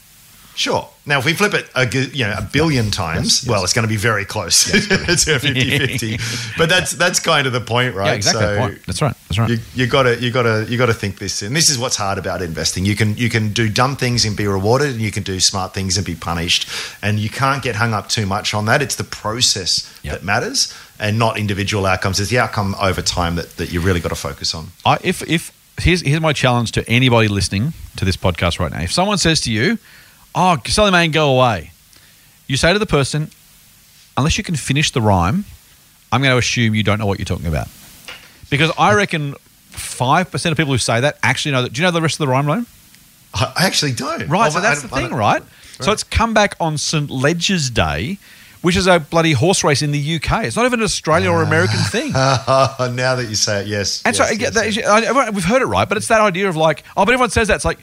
Sure. 0.56 0.88
Now, 1.06 1.18
if 1.20 1.26
we 1.26 1.34
flip 1.34 1.54
it 1.54 1.68
a, 1.76 1.88
you 2.14 2.26
know, 2.26 2.36
a 2.38 2.42
billion 2.42 2.92
times, 2.92 3.46
well, 3.48 3.64
it's 3.64 3.74
going 3.74 3.84
to 3.88 3.90
be 3.90 3.98
very 3.98 4.26
close 4.26 4.66
to 4.72 4.78
a 4.78 5.40
50-50. 5.40 6.58
but 6.58 6.70
that's 6.70 6.92
that's 6.92 7.20
kind 7.20 7.48
of 7.48 7.54
the 7.54 7.62
point, 7.62 7.96
right? 7.96 8.08
Yeah, 8.08 8.14
exactly. 8.14 8.42
So 8.44 8.58
Point. 8.58 8.86
That's 8.86 9.02
right. 9.02 9.16
That's 9.28 9.40
right. 9.40 9.50
You, 9.50 9.58
you 9.76 9.88
gotta 9.88 10.20
you 10.22 10.32
gotta 10.32 10.66
you 10.70 10.78
gotta 10.78 10.94
think 10.94 11.20
this 11.20 11.42
and 11.42 11.56
this 11.56 11.70
is 11.70 11.80
what's 11.80 11.96
hard 11.96 12.18
about 12.18 12.42
investing 12.42 12.86
you 12.86 12.96
can 12.96 13.16
you 13.16 13.30
can 13.30 13.54
do 13.54 13.70
dumb 13.70 13.96
things 13.96 14.26
and 14.26 14.36
be 14.36 14.46
rewarded 14.46 14.90
and 14.92 15.00
you 15.02 15.10
can 15.12 15.24
do 15.24 15.40
smart 15.40 15.74
things 15.74 15.96
and 15.98 16.06
be 16.06 16.16
punished 16.16 16.68
and 17.02 17.18
you 17.18 17.30
can't 17.30 17.64
get 17.64 17.78
hung 17.78 17.94
up 17.94 18.10
too 18.10 18.26
much 18.26 18.54
on 18.54 18.66
that 18.66 18.82
it's 18.82 18.96
the 18.96 19.06
process 19.06 19.88
Yep. 20.04 20.14
that 20.14 20.24
matters 20.26 20.74
and 21.00 21.18
not 21.18 21.38
individual 21.40 21.86
outcomes 21.86 22.20
it's 22.20 22.30
the 22.30 22.40
outcome 22.40 22.76
over 22.82 23.02
time 23.02 23.36
that, 23.36 23.52
that 23.58 23.72
you 23.72 23.80
really 23.80 24.00
got 24.02 24.10
to 24.10 24.16
focus 24.16 24.54
on 24.54 24.68
I, 24.86 24.98
if 25.04 25.22
if 25.30 25.52
here's 25.80 26.02
here's 26.02 26.20
my 26.22 26.34
challenge 26.34 26.74
to 26.74 26.88
anybody 26.90 27.30
listening 27.30 27.74
to 27.96 28.04
this 28.06 28.18
podcast 28.18 28.60
right 28.60 28.72
now. 28.72 28.82
If 28.82 28.92
someone 28.92 29.18
says 29.18 29.40
to 29.42 29.52
you, 29.52 29.78
"Oh, 30.36 30.58
Sally 30.66 30.92
Man, 30.92 31.12
go 31.12 31.36
away," 31.38 31.72
you 32.48 32.58
say 32.58 32.74
to 32.74 32.80
the 32.80 32.86
person, 32.86 33.30
"Unless 34.18 34.38
you 34.38 34.44
can 34.44 34.56
finish 34.56 34.92
the 34.92 35.02
rhyme, 35.02 35.46
I'm 36.12 36.22
going 36.22 36.32
to 36.34 36.38
assume 36.38 36.76
you 36.76 36.84
don't 36.84 37.00
know 37.00 37.06
what 37.06 37.20
you're 37.20 37.26
talking 37.26 37.48
about," 37.48 37.68
because 38.50 38.72
I 38.78 38.94
reckon 38.94 39.36
five 39.72 40.30
percent 40.32 40.52
of 40.52 40.58
people 40.58 40.74
who 40.74 40.78
say 40.78 41.00
that 41.02 41.18
actually 41.24 41.52
know 41.54 41.64
that. 41.64 41.74
Do 41.74 41.82
you 41.82 41.88
know 41.88 41.92
the 41.92 42.02
rest 42.02 42.16
of 42.16 42.20
the 42.20 42.28
rhyme, 42.28 42.46
Rome? 42.48 42.68
I 43.34 43.54
actually 43.66 43.94
don't 43.94 44.28
Right, 44.28 44.48
Oh, 44.48 44.50
so 44.56 44.60
that's 44.60 44.82
the 44.82 44.90
thing, 44.90 45.14
right? 45.14 45.42
So 45.80 45.92
it's 45.94 46.04
come 46.04 46.34
back 46.34 46.56
on 46.60 46.78
St. 46.78 47.10
Leger's 47.10 47.70
Day, 47.70 48.18
which 48.62 48.76
is 48.76 48.88
a 48.88 49.00
bloody 49.00 49.32
horse 49.32 49.64
race 49.64 49.82
in 49.82 49.92
the 49.92 50.16
UK. 50.18 50.44
It's 50.44 50.58
not 50.58 50.66
even 50.66 50.80
an 50.82 50.84
Australia 50.84 51.32
or 51.32 51.42
American 51.42 51.80
thing. 51.90 52.12
now 52.12 52.36
that 53.16 53.28
you 53.30 53.36
say 53.36 53.62
it 53.62 53.68
yes 53.68 54.04
And 54.06 54.16
yes, 54.16 54.28
so 54.28 54.34
yes, 54.36 54.54
that 54.54 54.76
yes. 54.76 54.86
I- 54.86 55.30
we've 55.30 55.46
heard 55.46 55.62
it 55.62 55.66
right, 55.68 55.88
but 55.88 55.98
it's 55.98 56.10
that 56.10 56.20
idea 56.20 56.50
of 56.50 56.58
like, 56.58 56.84
oh, 56.98 57.06
but 57.06 57.14
everyone 57.14 57.30
says 57.30 57.48
that. 57.48 57.56
It's 57.56 57.66
like, 57.66 57.80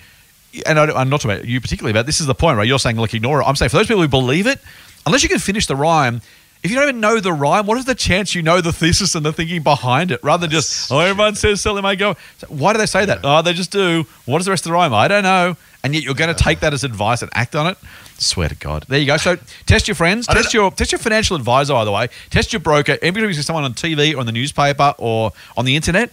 and 0.66 0.78
I, 0.78 0.84
I'm 0.92 1.08
not 1.08 1.20
talking 1.20 1.36
about 1.36 1.48
you 1.48 1.60
particularly, 1.60 1.92
but 1.92 2.06
this 2.06 2.20
is 2.20 2.26
the 2.26 2.34
point, 2.34 2.58
right? 2.58 2.66
You're 2.66 2.78
saying 2.78 2.96
like 2.96 3.14
ignore 3.14 3.40
it. 3.40 3.44
I'm 3.44 3.56
saying 3.56 3.70
for 3.70 3.76
those 3.76 3.86
people 3.86 4.02
who 4.02 4.08
believe 4.08 4.46
it, 4.46 4.60
unless 5.06 5.22
you 5.22 5.28
can 5.28 5.38
finish 5.38 5.66
the 5.66 5.76
rhyme. 5.76 6.20
If 6.60 6.72
you 6.72 6.76
don't 6.76 6.88
even 6.88 7.00
know 7.00 7.20
the 7.20 7.32
rhyme, 7.32 7.66
what 7.66 7.78
is 7.78 7.84
the 7.84 7.94
chance 7.94 8.34
you 8.34 8.42
know 8.42 8.60
the 8.60 8.72
thesis 8.72 9.14
and 9.14 9.24
the 9.24 9.32
thinking 9.32 9.62
behind 9.62 10.10
it, 10.10 10.18
rather 10.24 10.40
than 10.40 10.50
just 10.50 10.90
oh, 10.90 10.98
everyone 10.98 11.36
says 11.36 11.60
Sally 11.60 11.82
May 11.82 11.94
go. 11.94 12.16
Why 12.48 12.72
do 12.72 12.80
they 12.80 12.86
say 12.86 13.04
that? 13.04 13.20
Oh, 13.22 13.42
they 13.42 13.52
just 13.52 13.70
do. 13.70 14.04
What 14.26 14.40
is 14.40 14.46
the 14.46 14.50
rest 14.50 14.66
of 14.66 14.70
the 14.70 14.74
rhyme? 14.74 14.92
I 14.92 15.06
don't 15.06 15.22
know. 15.22 15.56
And 15.84 15.94
yet 15.94 16.02
you're 16.02 16.14
going 16.14 16.34
to 16.34 16.42
take 16.42 16.58
that 16.60 16.74
as 16.74 16.82
advice 16.82 17.22
and 17.22 17.30
act 17.34 17.54
on 17.54 17.68
it. 17.68 17.78
Swear 18.18 18.48
to 18.48 18.56
God. 18.56 18.84
There 18.88 18.98
you 18.98 19.06
go. 19.06 19.16
So 19.16 19.36
test 19.66 19.86
your 19.86 19.94
friends. 19.94 20.26
Test 20.26 20.52
your 20.52 20.72
test 20.72 20.90
your 20.90 20.98
financial 20.98 21.36
advisor. 21.36 21.74
By 21.74 21.84
the 21.84 21.92
way, 21.92 22.08
test 22.30 22.52
your 22.52 22.58
broker. 22.58 22.98
Every 23.00 23.22
time 23.22 23.30
you 23.30 23.34
see 23.34 23.42
someone 23.42 23.62
on 23.62 23.74
TV 23.74 24.14
or 24.16 24.20
in 24.20 24.26
the 24.26 24.32
newspaper 24.32 24.94
or 24.98 25.32
on 25.56 25.64
the 25.64 25.76
internet, 25.76 26.10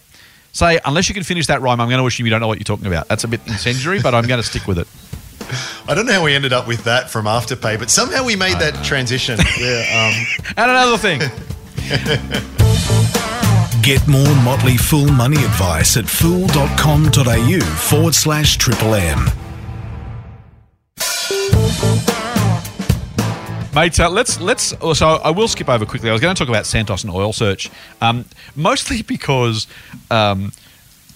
say 0.56 0.80
unless 0.86 1.10
you 1.10 1.14
can 1.14 1.24
finish 1.24 1.48
that 1.48 1.62
rhyme, 1.62 1.82
I'm 1.82 1.90
going 1.90 2.00
to 2.00 2.08
assume 2.08 2.26
you 2.26 2.32
don't 2.32 2.42
know 2.42 2.48
what 2.48 2.58
you're 2.58 2.64
talking 2.64 2.88
about. 2.88 3.08
That's 3.08 3.24
a 3.24 3.28
bit 3.28 3.42
incendiary, 3.48 4.02
but 4.02 4.16
I'm 4.16 4.26
going 4.26 4.42
to 4.42 4.48
stick 4.48 4.68
with 4.68 4.80
it. 4.80 4.88
I 5.88 5.94
don't 5.94 6.06
know 6.06 6.14
how 6.14 6.24
we 6.24 6.34
ended 6.34 6.54
up 6.54 6.68
with 6.68 6.86
that 6.86 7.10
from 7.10 7.26
Afterpay 7.26 7.78
but 7.78 7.92
somehow 7.92 8.24
we 8.24 8.36
made 8.36 8.58
that 8.58 8.84
transition 8.84 9.38
yeah 9.60 10.10
um, 10.10 10.26
And 10.58 10.72
another 10.72 10.98
thing. 10.98 11.20
Get 13.84 14.08
more 14.08 14.34
Motley 14.44 14.78
Fool 14.78 15.12
money 15.12 15.38
advice 15.38 15.98
at 15.98 16.10
fool.com.au 16.10 17.60
forward 17.60 18.16
slash 18.16 18.58
triple 18.58 18.96
M. 18.96 19.28
Mate, 23.76 24.00
uh, 24.00 24.10
let's 24.10 24.40
let's. 24.40 24.74
So 24.98 25.08
I 25.22 25.32
will 25.32 25.50
skip 25.50 25.68
over 25.68 25.86
quickly. 25.86 26.10
I 26.10 26.14
was 26.14 26.22
going 26.22 26.34
to 26.34 26.40
talk 26.40 26.48
about 26.48 26.66
Santos 26.66 27.04
and 27.04 27.12
oil 27.12 27.34
search, 27.34 27.70
um, 28.00 28.24
mostly 28.56 29.02
because 29.16 29.68
um, 30.10 30.54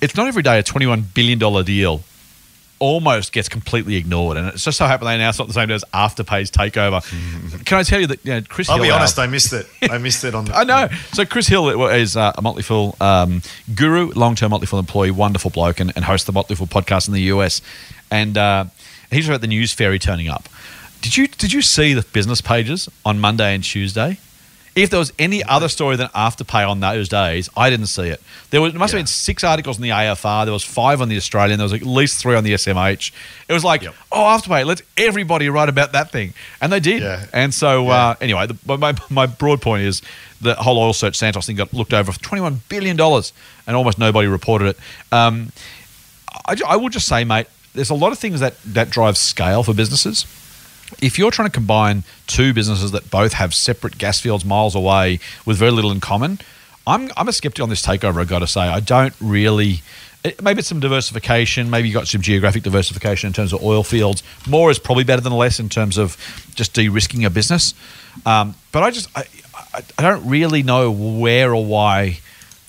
it's 0.01 0.15
not 0.17 0.27
every 0.27 0.43
day 0.43 0.59
a 0.59 0.63
twenty-one 0.63 1.05
billion 1.13 1.39
dollar 1.39 1.63
deal 1.63 2.01
almost 2.79 3.31
gets 3.33 3.47
completely 3.47 3.95
ignored, 3.95 4.35
and 4.35 4.47
it's 4.49 4.63
just 4.65 4.77
so 4.77 4.85
happened 4.85 5.07
they 5.07 5.15
announced 5.15 5.39
it 5.39 5.47
the 5.47 5.53
same 5.53 5.69
day 5.69 5.73
as 5.73 5.85
Afterpay's 5.93 6.51
takeover. 6.51 7.01
Can 7.65 7.77
I 7.77 7.83
tell 7.83 8.01
you 8.01 8.07
that 8.07 8.25
you 8.25 8.33
know, 8.33 8.41
Chris? 8.41 8.69
I'll 8.69 8.75
Hill, 8.75 8.83
be 8.83 8.91
our- 8.91 8.99
honest 8.99 9.17
I 9.19 9.27
missed 9.35 9.53
it 9.53 9.65
I 9.89 9.97
missed 9.97 10.25
it 10.25 10.35
on 10.35 10.43
the 10.43 10.53
I 10.53 10.65
know. 10.65 10.89
So 11.13 11.25
Chris 11.25 11.47
Hill 11.47 11.87
is 11.89 12.17
uh, 12.17 12.33
a 12.37 12.41
Motley 12.41 12.63
Fool 12.63 12.97
um, 12.99 13.41
guru, 13.73 14.11
long-term 14.15 14.51
Motley 14.51 14.67
Fool 14.67 14.79
employee, 14.79 15.11
wonderful 15.11 15.49
bloke, 15.49 15.79
and, 15.79 15.93
and 15.95 16.03
hosts 16.03 16.25
the 16.25 16.33
Motley 16.33 16.57
Fool 16.57 16.67
podcast 16.67 17.07
in 17.07 17.13
the 17.13 17.21
US. 17.23 17.61
And 18.11 18.37
uh, 18.37 18.65
he's 19.11 19.29
about 19.29 19.39
the 19.39 19.47
news 19.47 19.71
fairy 19.71 19.97
turning 19.97 20.27
up. 20.27 20.49
Did 21.01 21.15
you 21.17 21.27
did 21.27 21.53
you 21.53 21.61
see 21.61 21.93
the 21.93 22.01
business 22.01 22.41
pages 22.41 22.89
on 23.05 23.19
Monday 23.19 23.53
and 23.55 23.63
Tuesday? 23.63 24.17
If 24.75 24.91
there 24.91 24.99
was 24.99 25.11
any 25.19 25.43
other 25.43 25.67
story 25.67 25.95
than 25.97 26.07
Afterpay 26.09 26.69
on 26.69 26.79
those 26.79 27.09
days, 27.09 27.49
I 27.57 27.69
didn't 27.69 27.87
see 27.87 28.03
it. 28.03 28.21
There 28.49 28.61
was, 28.61 28.73
must 28.75 28.93
have 28.93 28.99
been 28.99 29.07
six 29.07 29.43
articles 29.43 29.77
in 29.77 29.83
the 29.83 29.89
AFR. 29.89 30.45
There 30.45 30.53
was 30.53 30.63
five 30.63 31.01
on 31.01 31.09
the 31.09 31.17
Australian. 31.17 31.57
There 31.57 31.65
was 31.65 31.73
at 31.73 31.81
least 31.81 32.19
three 32.21 32.35
on 32.35 32.43
the 32.45 32.53
SMH. 32.53 33.11
It 33.49 33.53
was 33.53 33.63
like, 33.65 33.81
Yep. 33.81 33.95
oh, 34.11 34.19
Afterpay, 34.23 34.65
let's 34.65 34.81
everybody 34.95 35.49
write 35.49 35.67
about 35.67 35.91
that 35.93 36.11
thing, 36.11 36.33
and 36.61 36.71
they 36.71 36.79
did. 36.79 37.01
Yeah. 37.01 37.25
And 37.33 37.53
so, 37.53 37.85
Yeah. 37.87 38.09
uh, 38.09 38.15
anyway, 38.21 38.47
the, 38.47 38.55
my- 38.77 38.77
my, 38.77 38.93
my 39.09 39.25
broad 39.25 39.61
point 39.61 39.83
is 39.83 40.01
the 40.39 40.53
whole 40.55 40.77
oil 40.77 40.93
search 40.93 41.17
Santos 41.17 41.47
thing 41.47 41.57
got 41.57 41.73
looked 41.73 41.93
over 41.93 42.11
for 42.13 42.19
$21 42.19 42.59
billion 42.69 42.97
and 43.01 43.75
almost 43.75 43.97
nobody 43.99 44.27
reported 44.29 44.67
it. 44.67 44.77
Um, 45.11 45.51
I, 46.45 46.55
I 46.65 46.75
will 46.77 46.89
just 46.89 47.07
say, 47.07 47.25
mate, 47.25 47.47
there's 47.73 47.89
a 47.89 47.95
lot 47.95 48.13
of 48.13 48.19
things 48.19 48.39
that, 48.39 48.53
that 48.63 48.91
drive 48.91 49.17
scale 49.17 49.63
for 49.63 49.73
businesses. 49.73 50.25
If 51.01 51.19
you're 51.19 51.31
trying 51.31 51.47
to 51.47 51.53
combine 51.53 52.03
two 52.27 52.53
businesses 52.53 52.91
that 52.91 53.09
both 53.09 53.33
have 53.33 53.53
separate 53.53 53.97
gas 53.97 54.19
fields 54.19 54.43
miles 54.43 54.75
away 54.75 55.19
with 55.45 55.57
very 55.57 55.71
little 55.71 55.91
in 55.91 55.99
common, 55.99 56.39
I'm, 56.87 57.09
I'm 57.15 57.27
a 57.27 57.33
skeptic 57.33 57.61
on 57.61 57.69
this 57.69 57.85
takeover, 57.85 58.19
I've 58.19 58.27
got 58.27 58.39
to 58.39 58.47
say. 58.47 58.61
I 58.61 58.79
don't 58.79 59.13
really. 59.21 59.81
It, 60.23 60.41
maybe 60.41 60.59
it's 60.59 60.67
some 60.67 60.81
diversification. 60.81 61.69
Maybe 61.69 61.87
you 61.87 61.93
got 61.93 62.07
some 62.07 62.21
geographic 62.21 62.63
diversification 62.63 63.27
in 63.27 63.33
terms 63.33 63.53
of 63.53 63.63
oil 63.63 63.83
fields. 63.83 64.21
More 64.47 64.69
is 64.69 64.77
probably 64.77 65.05
better 65.05 65.21
than 65.21 65.31
less 65.31 65.59
in 65.59 65.69
terms 65.69 65.97
of 65.97 66.17
just 66.55 66.73
de-risking 66.73 67.23
a 67.23 67.29
business. 67.29 67.73
Um, 68.25 68.55
but 68.73 68.83
I 68.83 68.91
just 68.91 69.07
I, 69.17 69.25
I, 69.73 69.83
I 69.97 70.01
don't 70.01 70.27
really 70.27 70.63
know 70.63 70.91
where 70.91 71.53
or 71.53 71.63
why. 71.63 72.19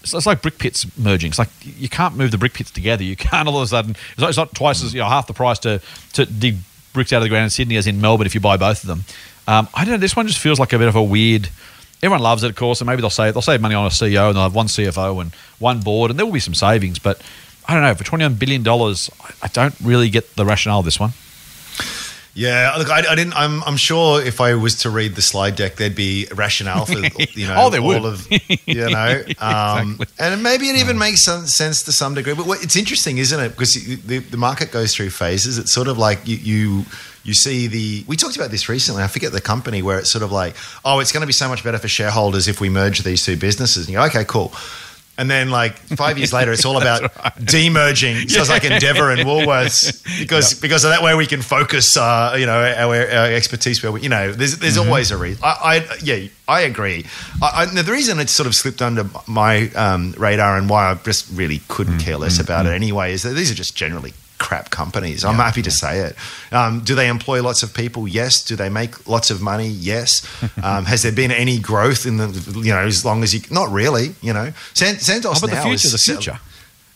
It's, 0.02 0.14
it's 0.14 0.26
like 0.26 0.42
brick 0.42 0.58
pits 0.58 0.86
merging. 0.96 1.30
It's 1.30 1.38
like 1.38 1.48
you 1.62 1.88
can't 1.88 2.16
move 2.16 2.30
the 2.30 2.38
brick 2.38 2.54
pits 2.54 2.70
together. 2.70 3.02
You 3.02 3.16
can't 3.16 3.48
all 3.48 3.56
of 3.56 3.62
a 3.62 3.66
sudden. 3.66 3.96
It's 4.12 4.20
not, 4.20 4.28
it's 4.28 4.38
not 4.38 4.54
twice 4.54 4.84
as 4.84 4.94
you 4.94 5.00
know 5.00 5.08
half 5.08 5.26
the 5.26 5.34
price 5.34 5.58
to 5.60 5.80
to 6.12 6.26
dig 6.26 6.58
bricks 6.92 7.12
out 7.12 7.18
of 7.18 7.22
the 7.22 7.28
ground 7.28 7.44
in 7.44 7.50
Sydney 7.50 7.76
as 7.76 7.86
in 7.86 8.00
Melbourne 8.00 8.26
if 8.26 8.34
you 8.34 8.40
buy 8.40 8.56
both 8.56 8.82
of 8.82 8.88
them. 8.88 9.04
Um, 9.46 9.68
I 9.74 9.84
don't 9.84 9.94
know. 9.94 9.98
This 9.98 10.16
one 10.16 10.26
just 10.26 10.38
feels 10.38 10.60
like 10.60 10.72
a 10.72 10.78
bit 10.78 10.88
of 10.88 10.96
a 10.96 11.02
weird. 11.02 11.48
Everyone 12.02 12.22
loves 12.22 12.42
it, 12.44 12.50
of 12.50 12.56
course, 12.56 12.80
and 12.80 12.86
maybe 12.86 13.00
they'll 13.00 13.10
save 13.10 13.34
they'll 13.34 13.42
save 13.42 13.60
money 13.60 13.74
on 13.74 13.86
a 13.86 13.90
CEO 13.90 14.28
and 14.28 14.36
they'll 14.36 14.44
have 14.44 14.54
one 14.54 14.66
CFO 14.66 15.20
and 15.20 15.34
one 15.58 15.80
board, 15.80 16.10
and 16.10 16.18
there 16.18 16.24
will 16.24 16.32
be 16.32 16.40
some 16.40 16.54
savings. 16.54 16.98
But 16.98 17.20
I 17.66 17.74
don't 17.74 17.82
know. 17.82 17.94
For 17.94 18.04
twenty 18.04 18.24
one 18.24 18.34
billion 18.34 18.62
dollars, 18.62 19.10
I, 19.20 19.32
I 19.42 19.48
don't 19.48 19.74
really 19.80 20.08
get 20.08 20.34
the 20.36 20.44
rationale 20.44 20.78
of 20.78 20.84
this 20.84 21.00
one. 21.00 21.12
Yeah, 22.32 22.74
look, 22.78 22.88
I, 22.90 22.98
I 23.10 23.14
didn't. 23.16 23.34
I'm, 23.34 23.62
I'm 23.64 23.76
sure 23.76 24.22
if 24.22 24.40
I 24.40 24.54
was 24.54 24.76
to 24.82 24.90
read 24.90 25.16
the 25.16 25.22
slide 25.22 25.56
deck, 25.56 25.76
there'd 25.76 25.96
be 25.96 26.26
rationale 26.34 26.86
for 26.86 26.92
you 27.34 27.46
know 27.48 27.56
Oh, 27.58 27.70
there 27.70 27.82
would. 27.82 27.98
all 27.98 28.06
of 28.06 28.26
you 28.30 28.88
know, 28.88 29.22
um, 29.40 29.92
Exactly. 30.00 30.06
and 30.18 30.42
maybe 30.42 30.68
it 30.68 30.76
even 30.76 30.96
makes 30.96 31.24
some 31.24 31.46
sense 31.46 31.82
to 31.84 31.92
some 31.92 32.14
degree. 32.14 32.34
But 32.34 32.46
what, 32.46 32.62
it's 32.62 32.76
interesting, 32.76 33.18
isn't 33.18 33.40
it? 33.40 33.48
Because 33.50 33.74
the, 33.74 34.18
the 34.18 34.36
market 34.36 34.70
goes 34.70 34.94
through 34.94 35.10
phases. 35.10 35.58
It's 35.58 35.72
sort 35.72 35.88
of 35.88 35.98
like 35.98 36.26
you. 36.26 36.36
you 36.36 36.84
you 37.22 37.34
see 37.34 37.66
the 37.66 38.02
we 38.08 38.16
talked 38.16 38.36
about 38.36 38.50
this 38.50 38.66
recently 38.70 39.02
i 39.02 39.06
forget 39.06 39.30
the 39.30 39.42
company 39.42 39.82
where 39.82 39.98
it's 39.98 40.10
sort 40.10 40.24
of 40.24 40.32
like 40.32 40.56
oh 40.86 41.00
it's 41.00 41.12
going 41.12 41.20
to 41.20 41.26
be 41.26 41.34
so 41.34 41.50
much 41.50 41.62
better 41.62 41.76
for 41.76 41.86
shareholders 41.86 42.48
if 42.48 42.62
we 42.62 42.70
merge 42.70 43.00
these 43.00 43.22
two 43.22 43.36
businesses 43.36 43.84
and 43.86 43.92
you 43.92 43.98
go 43.98 44.04
okay 44.06 44.24
cool 44.24 44.50
and 45.20 45.30
then 45.30 45.50
like 45.50 45.76
five 45.96 46.16
years 46.16 46.32
later 46.32 46.50
it's 46.50 46.64
all 46.64 46.76
about 46.80 47.02
demerging. 47.38 48.28
So 48.30 48.40
it's 48.40 48.48
like 48.48 48.64
endeavor 48.64 49.10
and 49.10 49.20
woolworths 49.20 50.02
because 50.20 50.58
because 50.58 50.84
of 50.84 50.90
that 50.90 51.02
way 51.02 51.14
we 51.14 51.26
can 51.26 51.42
focus 51.42 51.96
uh, 51.96 52.34
you 52.38 52.46
know 52.46 52.58
our, 52.58 52.96
our 52.96 53.32
expertise 53.32 53.82
where 53.82 53.92
we, 53.92 54.00
you 54.00 54.08
know 54.08 54.32
there's 54.32 54.58
there's 54.58 54.78
always 54.78 55.10
a 55.10 55.18
reason 55.18 55.42
I, 55.44 55.86
I 55.90 55.96
yeah 56.02 56.28
I 56.48 56.62
agree. 56.62 57.04
I, 57.42 57.62
I, 57.62 57.82
the 57.82 57.92
reason 57.92 58.18
it's 58.18 58.32
sort 58.32 58.46
of 58.46 58.54
slipped 58.54 58.82
under 58.82 59.04
my 59.28 59.68
um, 59.74 60.14
radar 60.18 60.56
and 60.56 60.68
why 60.68 60.90
I 60.90 60.94
just 60.94 61.30
really 61.32 61.60
couldn't 61.68 61.98
care 62.00 62.16
less 62.16 62.40
about 62.40 62.66
it 62.66 62.70
anyway 62.70 63.12
is 63.12 63.22
that 63.22 63.34
these 63.34 63.50
are 63.52 63.54
just 63.54 63.76
generally 63.76 64.14
crap 64.40 64.70
companies. 64.70 65.24
I'm 65.24 65.36
happy 65.36 65.62
to 65.62 65.70
say 65.70 66.00
it. 66.00 66.16
Um, 66.50 66.80
do 66.80 66.96
they 66.96 67.06
employ 67.08 67.42
lots 67.42 67.62
of 67.62 67.72
people? 67.72 68.08
Yes. 68.08 68.42
Do 68.42 68.56
they 68.56 68.68
make 68.68 69.06
lots 69.06 69.30
of 69.30 69.40
money? 69.40 69.68
Yes. 69.68 70.26
Um, 70.62 70.84
has 70.84 71.02
there 71.02 71.12
been 71.12 71.30
any 71.30 71.58
growth 71.58 72.04
in 72.06 72.16
the 72.18 72.28
you 72.62 72.72
know 72.72 72.80
as 72.80 73.04
long 73.04 73.22
as 73.22 73.32
you 73.34 73.40
not 73.50 73.70
really 73.70 74.14
you 74.20 74.32
know 74.32 74.52
San, 74.74 74.98
Santos 74.98 75.38
Oh, 75.38 75.40
but 75.46 75.50
the 75.50 75.62
future, 75.62 75.86
is 75.86 75.92
the 75.92 75.98
future. 76.12 76.38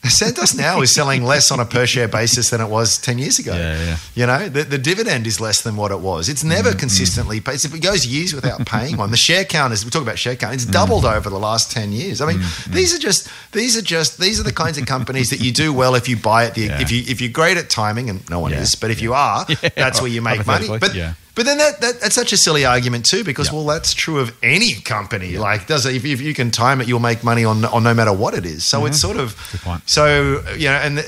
Santos 0.08 0.54
now 0.54 0.80
is 0.82 0.94
selling 0.94 1.24
less 1.24 1.50
on 1.50 1.60
a 1.60 1.64
per 1.64 1.86
share 1.86 2.08
basis 2.08 2.50
than 2.50 2.60
it 2.60 2.68
was 2.68 2.98
10 2.98 3.18
years 3.18 3.38
ago. 3.38 3.54
Yeah, 3.56 3.82
yeah. 3.84 3.96
You 4.14 4.26
know, 4.26 4.48
the, 4.48 4.64
the 4.64 4.78
dividend 4.78 5.26
is 5.26 5.40
less 5.40 5.62
than 5.62 5.76
what 5.76 5.90
it 5.90 6.00
was. 6.00 6.28
It's 6.28 6.44
never 6.44 6.70
Mm-hmm. 6.70 6.78
consistently 6.78 7.40
paid. 7.40 7.64
If 7.64 7.74
it 7.74 7.80
goes 7.80 8.06
years 8.06 8.34
without 8.34 8.66
paying 8.66 8.96
one, 8.96 9.10
the 9.10 9.16
share 9.16 9.44
count 9.44 9.72
is, 9.72 9.84
we 9.84 9.90
talk 9.90 10.02
about 10.02 10.18
share 10.18 10.36
count, 10.36 10.54
it's 10.54 10.64
doubled 10.66 11.04
over 11.04 11.28
the 11.30 11.38
last 11.38 11.70
10 11.72 11.92
years. 11.92 12.20
I 12.20 12.26
mean, 12.26 12.40
these 12.68 12.94
are 12.94 12.98
just, 12.98 13.28
these 13.52 13.76
are 13.76 13.82
just, 13.82 14.18
these 14.18 14.38
are 14.40 14.42
the 14.44 14.52
kinds 14.52 14.78
of 14.78 14.86
companies 14.86 15.30
that 15.30 15.40
you 15.40 15.52
do 15.52 15.72
well 15.72 15.94
if 15.94 16.08
you 16.08 16.16
buy 16.16 16.44
it. 16.44 16.54
The, 16.54 16.62
Yeah. 16.62 16.80
If 16.80 16.90
you, 16.90 17.02
if 17.06 17.20
you're 17.20 17.30
great 17.32 17.56
at 17.56 17.70
timing, 17.70 18.10
and 18.10 18.28
no 18.30 18.40
one 18.40 18.52
is, 18.52 18.74
but 18.74 18.90
if 18.90 19.00
you 19.02 19.14
are, 19.14 19.44
that's 19.76 20.00
where 20.00 20.10
you 20.10 20.20
make 20.22 20.46
money. 20.46 20.68
But, 20.68 20.94
yeah. 20.94 21.14
But 21.34 21.44
then 21.46 21.58
that, 21.58 21.80
that 21.80 22.00
that's 22.00 22.14
such 22.14 22.32
a 22.32 22.36
silly 22.36 22.64
argument 22.64 23.04
too, 23.06 23.24
because 23.24 23.48
Yeah. 23.48 23.54
well, 23.54 23.66
that's 23.66 23.92
true 23.94 24.18
of 24.20 24.32
any 24.42 24.74
company. 24.74 25.36
Like, 25.38 25.66
does 25.66 25.84
it, 25.86 25.94
if, 25.96 26.04
if 26.04 26.20
you 26.20 26.34
can 26.34 26.50
time 26.50 26.80
it, 26.80 26.88
you'll 26.88 27.00
make 27.00 27.24
money 27.24 27.44
on 27.44 27.64
on 27.64 27.82
no 27.82 27.94
matter 27.94 28.12
what 28.12 28.34
it 28.34 28.44
is. 28.46 28.64
So 28.64 28.86
it's 28.86 29.00
sort 29.00 29.16
of 29.16 29.34
Mm-hmm. 29.34 29.82
So 29.86 30.42
you 30.56 30.68
know, 30.68 30.74
and 30.74 30.98
uh, 30.98 31.02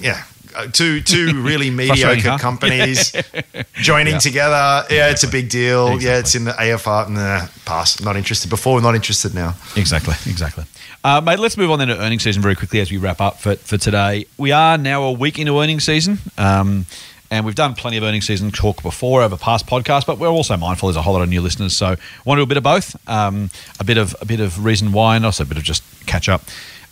yeah. 0.00 0.22
uh, 0.54 0.66
Two 0.72 1.00
two 1.00 1.42
really 1.48 1.70
mediocre 1.70 2.30
huh? 2.30 2.38
companies 2.38 3.12
joining 3.74 4.14
Yeah. 4.14 4.18
together. 4.20 4.84
Yeah, 4.90 5.10
it's 5.10 5.24
a 5.24 5.28
big 5.28 5.48
deal. 5.48 6.00
Yeah, 6.00 6.18
it's 6.18 6.34
in 6.34 6.44
the 6.44 6.52
AFR. 6.52 7.08
Nah, 7.10 7.46
pass. 7.64 8.00
Not 8.00 8.16
interested 8.16 8.48
before. 8.50 8.80
Not 8.80 8.94
interested 8.94 9.34
now. 9.34 9.54
Exactly, 9.76 10.14
exactly. 10.30 10.64
Uh, 11.02 11.20
mate, 11.20 11.38
let's 11.38 11.56
move 11.58 11.70
on 11.70 11.78
then 11.78 11.88
to 11.88 11.98
earnings 12.00 12.22
season 12.22 12.40
very 12.40 12.54
quickly 12.54 12.80
as 12.80 12.90
we 12.90 12.96
wrap 12.96 13.20
up 13.20 13.38
for, 13.38 13.56
for 13.56 13.76
today. 13.76 14.24
We 14.38 14.52
are 14.52 14.78
now 14.78 15.02
a 15.02 15.12
week 15.12 15.38
into 15.38 15.60
earnings 15.60 15.84
season, 15.84 16.18
um, 16.38 16.86
and 17.34 17.44
we've 17.44 17.54
done 17.54 17.74
plenty 17.74 17.96
of 17.96 18.02
earnings 18.04 18.26
season 18.26 18.50
talk 18.50 18.82
before 18.82 19.22
over 19.22 19.36
past 19.36 19.66
podcasts, 19.66 20.06
but 20.06 20.18
we're 20.18 20.28
also 20.28 20.56
mindful 20.56 20.88
there's 20.88 20.96
a 20.96 21.02
whole 21.02 21.14
lot 21.14 21.22
of 21.22 21.28
new 21.28 21.40
listeners, 21.40 21.76
so 21.76 21.96
want 22.24 22.38
to 22.38 22.40
do 22.40 22.42
a 22.42 22.46
bit 22.46 22.56
of 22.56 22.62
both, 22.62 22.96
um, 23.08 23.50
a 23.80 23.84
bit 23.84 23.98
of 23.98 24.14
a 24.20 24.24
bit 24.24 24.40
of 24.40 24.64
reason 24.64 24.92
why, 24.92 25.16
and 25.16 25.24
also 25.26 25.42
a 25.42 25.46
bit 25.46 25.56
of 25.58 25.62
just 25.64 25.82
catch 26.06 26.28
up. 26.28 26.42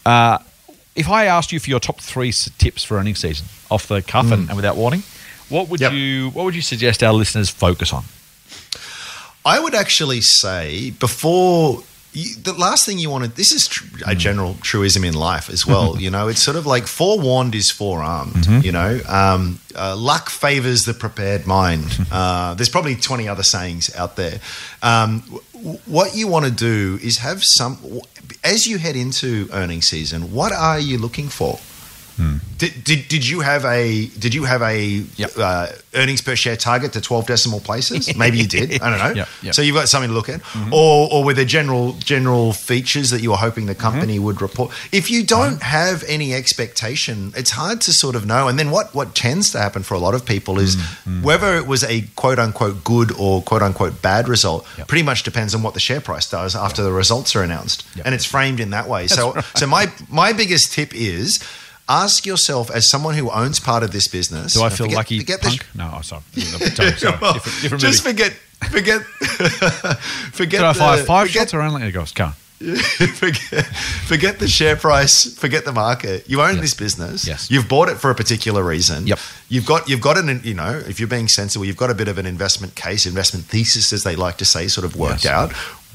Uh, 0.05 0.39
if 0.95 1.09
I 1.09 1.25
asked 1.25 1.53
you 1.53 1.61
for 1.61 1.71
your 1.71 1.81
top 1.81 2.01
three 2.01 2.33
tips 2.59 2.85
for 2.85 2.99
earnings 2.99 3.21
season 3.21 3.47
off 3.71 3.87
the 3.89 4.03
cuff 4.03 4.31
and, 4.31 4.49
and 4.49 4.57
without 4.57 4.77
warning, 4.77 5.03
what 5.49 5.69
would 5.69 5.81
Yep. 5.81 5.93
you 5.93 6.31
what 6.31 6.45
would 6.45 6.55
you 6.55 6.63
suggest 6.63 7.03
our 7.03 7.13
listeners 7.13 7.49
focus 7.49 7.93
on? 7.93 8.05
I 9.45 9.59
would 9.59 9.75
actually 9.75 10.21
say 10.21 10.91
before 10.91 11.83
you, 12.13 12.35
the 12.37 12.53
last 12.53 12.85
thing 12.87 12.99
you 12.99 13.09
want 13.11 13.25
to. 13.25 13.31
This 13.31 13.53
is 13.53 13.67
tr- 13.69 13.85
a 14.07 14.15
general 14.15 14.55
truism 14.63 15.05
in 15.05 15.15
life 15.15 15.49
as 15.51 15.67
well. 15.67 15.97
you 16.01 16.11
know, 16.11 16.29
it's 16.29 16.43
sort 16.43 16.57
of 16.57 16.67
like 16.67 16.87
forewarned 16.87 17.55
is 17.55 17.71
forearmed. 17.71 18.47
You 18.65 18.73
know, 18.73 19.01
um, 19.09 19.59
uh, 19.75 19.97
luck 19.97 20.29
favors 20.31 20.85
the 20.85 20.95
prepared 20.95 21.47
mind. 21.47 21.87
Uh, 22.13 22.53
there's 22.55 22.69
probably 22.69 22.95
20 22.95 23.27
other 23.29 23.43
sayings 23.43 23.95
out 23.97 24.17
there. 24.17 24.39
Um, 24.83 25.21
w- 25.55 25.79
what 25.87 26.15
you 26.15 26.29
want 26.29 26.45
to 26.45 26.51
do 26.51 26.99
is 27.03 27.19
have 27.19 27.43
some. 27.43 27.79
As 28.45 28.67
you 28.67 28.77
head 28.79 28.97
into 28.97 29.49
earning 29.53 29.81
season, 29.81 30.33
what 30.33 30.53
are 30.53 30.79
you 30.79 30.99
looking 30.99 31.29
for? 31.29 31.59
Hmm. 32.17 32.37
Did, 32.59 32.85
did, 32.85 33.09
did 33.09 33.29
you 33.29 33.41
have 33.41 33.65
a 33.65 34.07
did 34.07 34.35
you 34.35 34.45
have 34.45 34.63
a 34.63 35.03
Yep. 35.17 35.31
uh, 35.37 35.67
earnings 35.95 36.21
per 36.21 36.37
share 36.37 36.57
target 36.57 36.93
to 36.93 37.01
twelve 37.01 37.27
decimal 37.27 37.61
places? 37.61 38.17
Maybe 38.17 38.39
you 38.39 38.47
did. 38.47 38.81
I 38.81 38.91
don't 38.91 38.99
know. 38.99 39.13
Yep, 39.23 39.29
yep. 39.43 39.55
So 39.55 39.61
you've 39.63 39.75
got 39.77 39.89
something 39.89 40.09
to 40.09 40.15
look 40.15 40.29
at, 40.29 40.41
mm-hmm. 40.41 40.73
or 40.73 41.09
or 41.13 41.25
were 41.25 41.35
there 41.35 41.45
general 41.45 41.93
general 41.95 42.53
features 42.53 43.11
that 43.11 43.21
you 43.21 43.31
were 43.31 43.37
hoping 43.37 43.67
the 43.67 43.75
mm-hmm. 43.75 43.83
company 43.83 44.19
would 44.19 44.41
report? 44.41 44.73
If 44.91 45.11
you 45.11 45.23
don't 45.25 45.55
mm-hmm. 45.55 45.77
have 45.79 46.03
any 46.09 46.33
expectation, 46.35 47.33
it's 47.37 47.51
hard 47.51 47.81
to 47.83 47.93
sort 47.93 48.17
of 48.17 48.25
know. 48.27 48.49
And 48.49 48.59
then 48.59 48.71
what 48.71 48.95
what 48.95 49.15
tends 49.15 49.51
to 49.53 49.59
happen 49.59 49.83
for 49.83 49.95
a 49.95 49.99
lot 49.99 50.15
of 50.15 50.25
people 50.25 50.59
is 50.59 50.77
whether 51.23 51.57
it 51.57 51.67
was 51.67 51.85
a 51.85 52.03
quote 52.17 52.39
unquote 52.39 52.85
good 52.85 53.13
or 53.19 53.43
quote 53.43 53.63
unquote 53.63 54.01
bad 54.01 54.29
result, 54.29 54.67
pretty 54.87 55.03
much 55.03 55.25
depends 55.25 55.55
on 55.55 55.63
what 55.63 55.75
the 55.75 55.81
share 55.81 56.01
price 56.01 56.29
does 56.31 56.55
after 56.57 56.83
the 56.83 56.93
results 56.93 57.37
are 57.37 57.43
announced, 57.43 57.85
and 58.05 58.15
it's 58.15 58.25
framed 58.25 58.61
in 58.61 58.71
that 58.71 58.89
way. 58.89 59.09
So 59.09 59.35
so 59.57 59.67
my 59.67 59.93
my 60.09 60.33
biggest 60.33 60.73
tip 60.73 60.95
is. 60.95 61.43
Ask 61.89 62.25
yourself, 62.27 62.71
as 62.71 62.89
someone 62.89 63.15
who 63.15 63.31
owns 63.31 63.59
part 63.61 63.83
of 63.83 63.91
this 63.93 64.07
business, 64.09 64.55
Do 64.55 64.63
I 64.63 64.69
feel 64.71 64.87
forget- 64.87 64.97
lucky? 64.97 65.19
forget 65.19 65.41
the 65.43 65.49
punk? 65.49 65.67
no, 65.75 65.95
oh, 65.99 66.01
sorry. 66.03 66.23
sorry, 66.37 66.93
sorry. 66.97 67.19
well, 67.21 67.33
different, 67.35 67.61
different 67.63 67.81
just 67.83 68.05
movie. 68.05 68.23
forget, 68.23 68.33
forget, 68.71 69.03
forget. 70.33 70.61
Did 70.61 70.63
I 70.63 70.73
fire 70.73 70.97
the- 70.99 71.05
five 71.05 71.27
forget, 71.27 71.41
shots 71.51 71.55
or 71.55 71.61
only? 71.63 71.83
It 71.87 71.93
goes, 71.93 72.13
come 72.13 72.35
forget, 72.63 73.67
forget 74.07 74.39
the 74.39 74.47
share 74.47 74.77
price. 74.77 75.37
Forget 75.37 75.65
the 75.65 75.73
market. 75.73 76.29
You 76.31 76.41
own 76.43 76.61
this 76.61 76.75
business. 76.75 77.27
Yes. 77.27 77.51
You've 77.51 77.69
bought 77.69 77.89
it 77.89 77.97
for 77.97 78.11
a 78.11 78.15
particular 78.15 78.63
reason. 78.63 79.07
Yep. 79.09 79.19
You've 79.49 79.67
got 79.67 79.89
you've 79.89 80.01
got 80.01 80.17
an 80.17 80.41
you 80.45 80.55
know 80.55 80.81
if 80.87 81.01
you're 81.01 81.09
being 81.09 81.27
sensible, 81.27 81.65
you've 81.65 81.77
got 81.77 81.91
a 81.91 81.95
bit 81.95 82.07
of 82.07 82.19
an 82.19 82.27
investment 82.27 82.77
case, 82.77 83.05
investment 83.05 83.47
thesis, 83.47 83.93
as 83.93 84.05
they 84.05 84.15
like 84.15 84.37
to 84.39 84.45
say, 84.45 84.69
sort 84.69 84.85
of 84.85 84.95
worked 84.95 85.25
Yes. 85.25 85.33
out. 85.33 85.53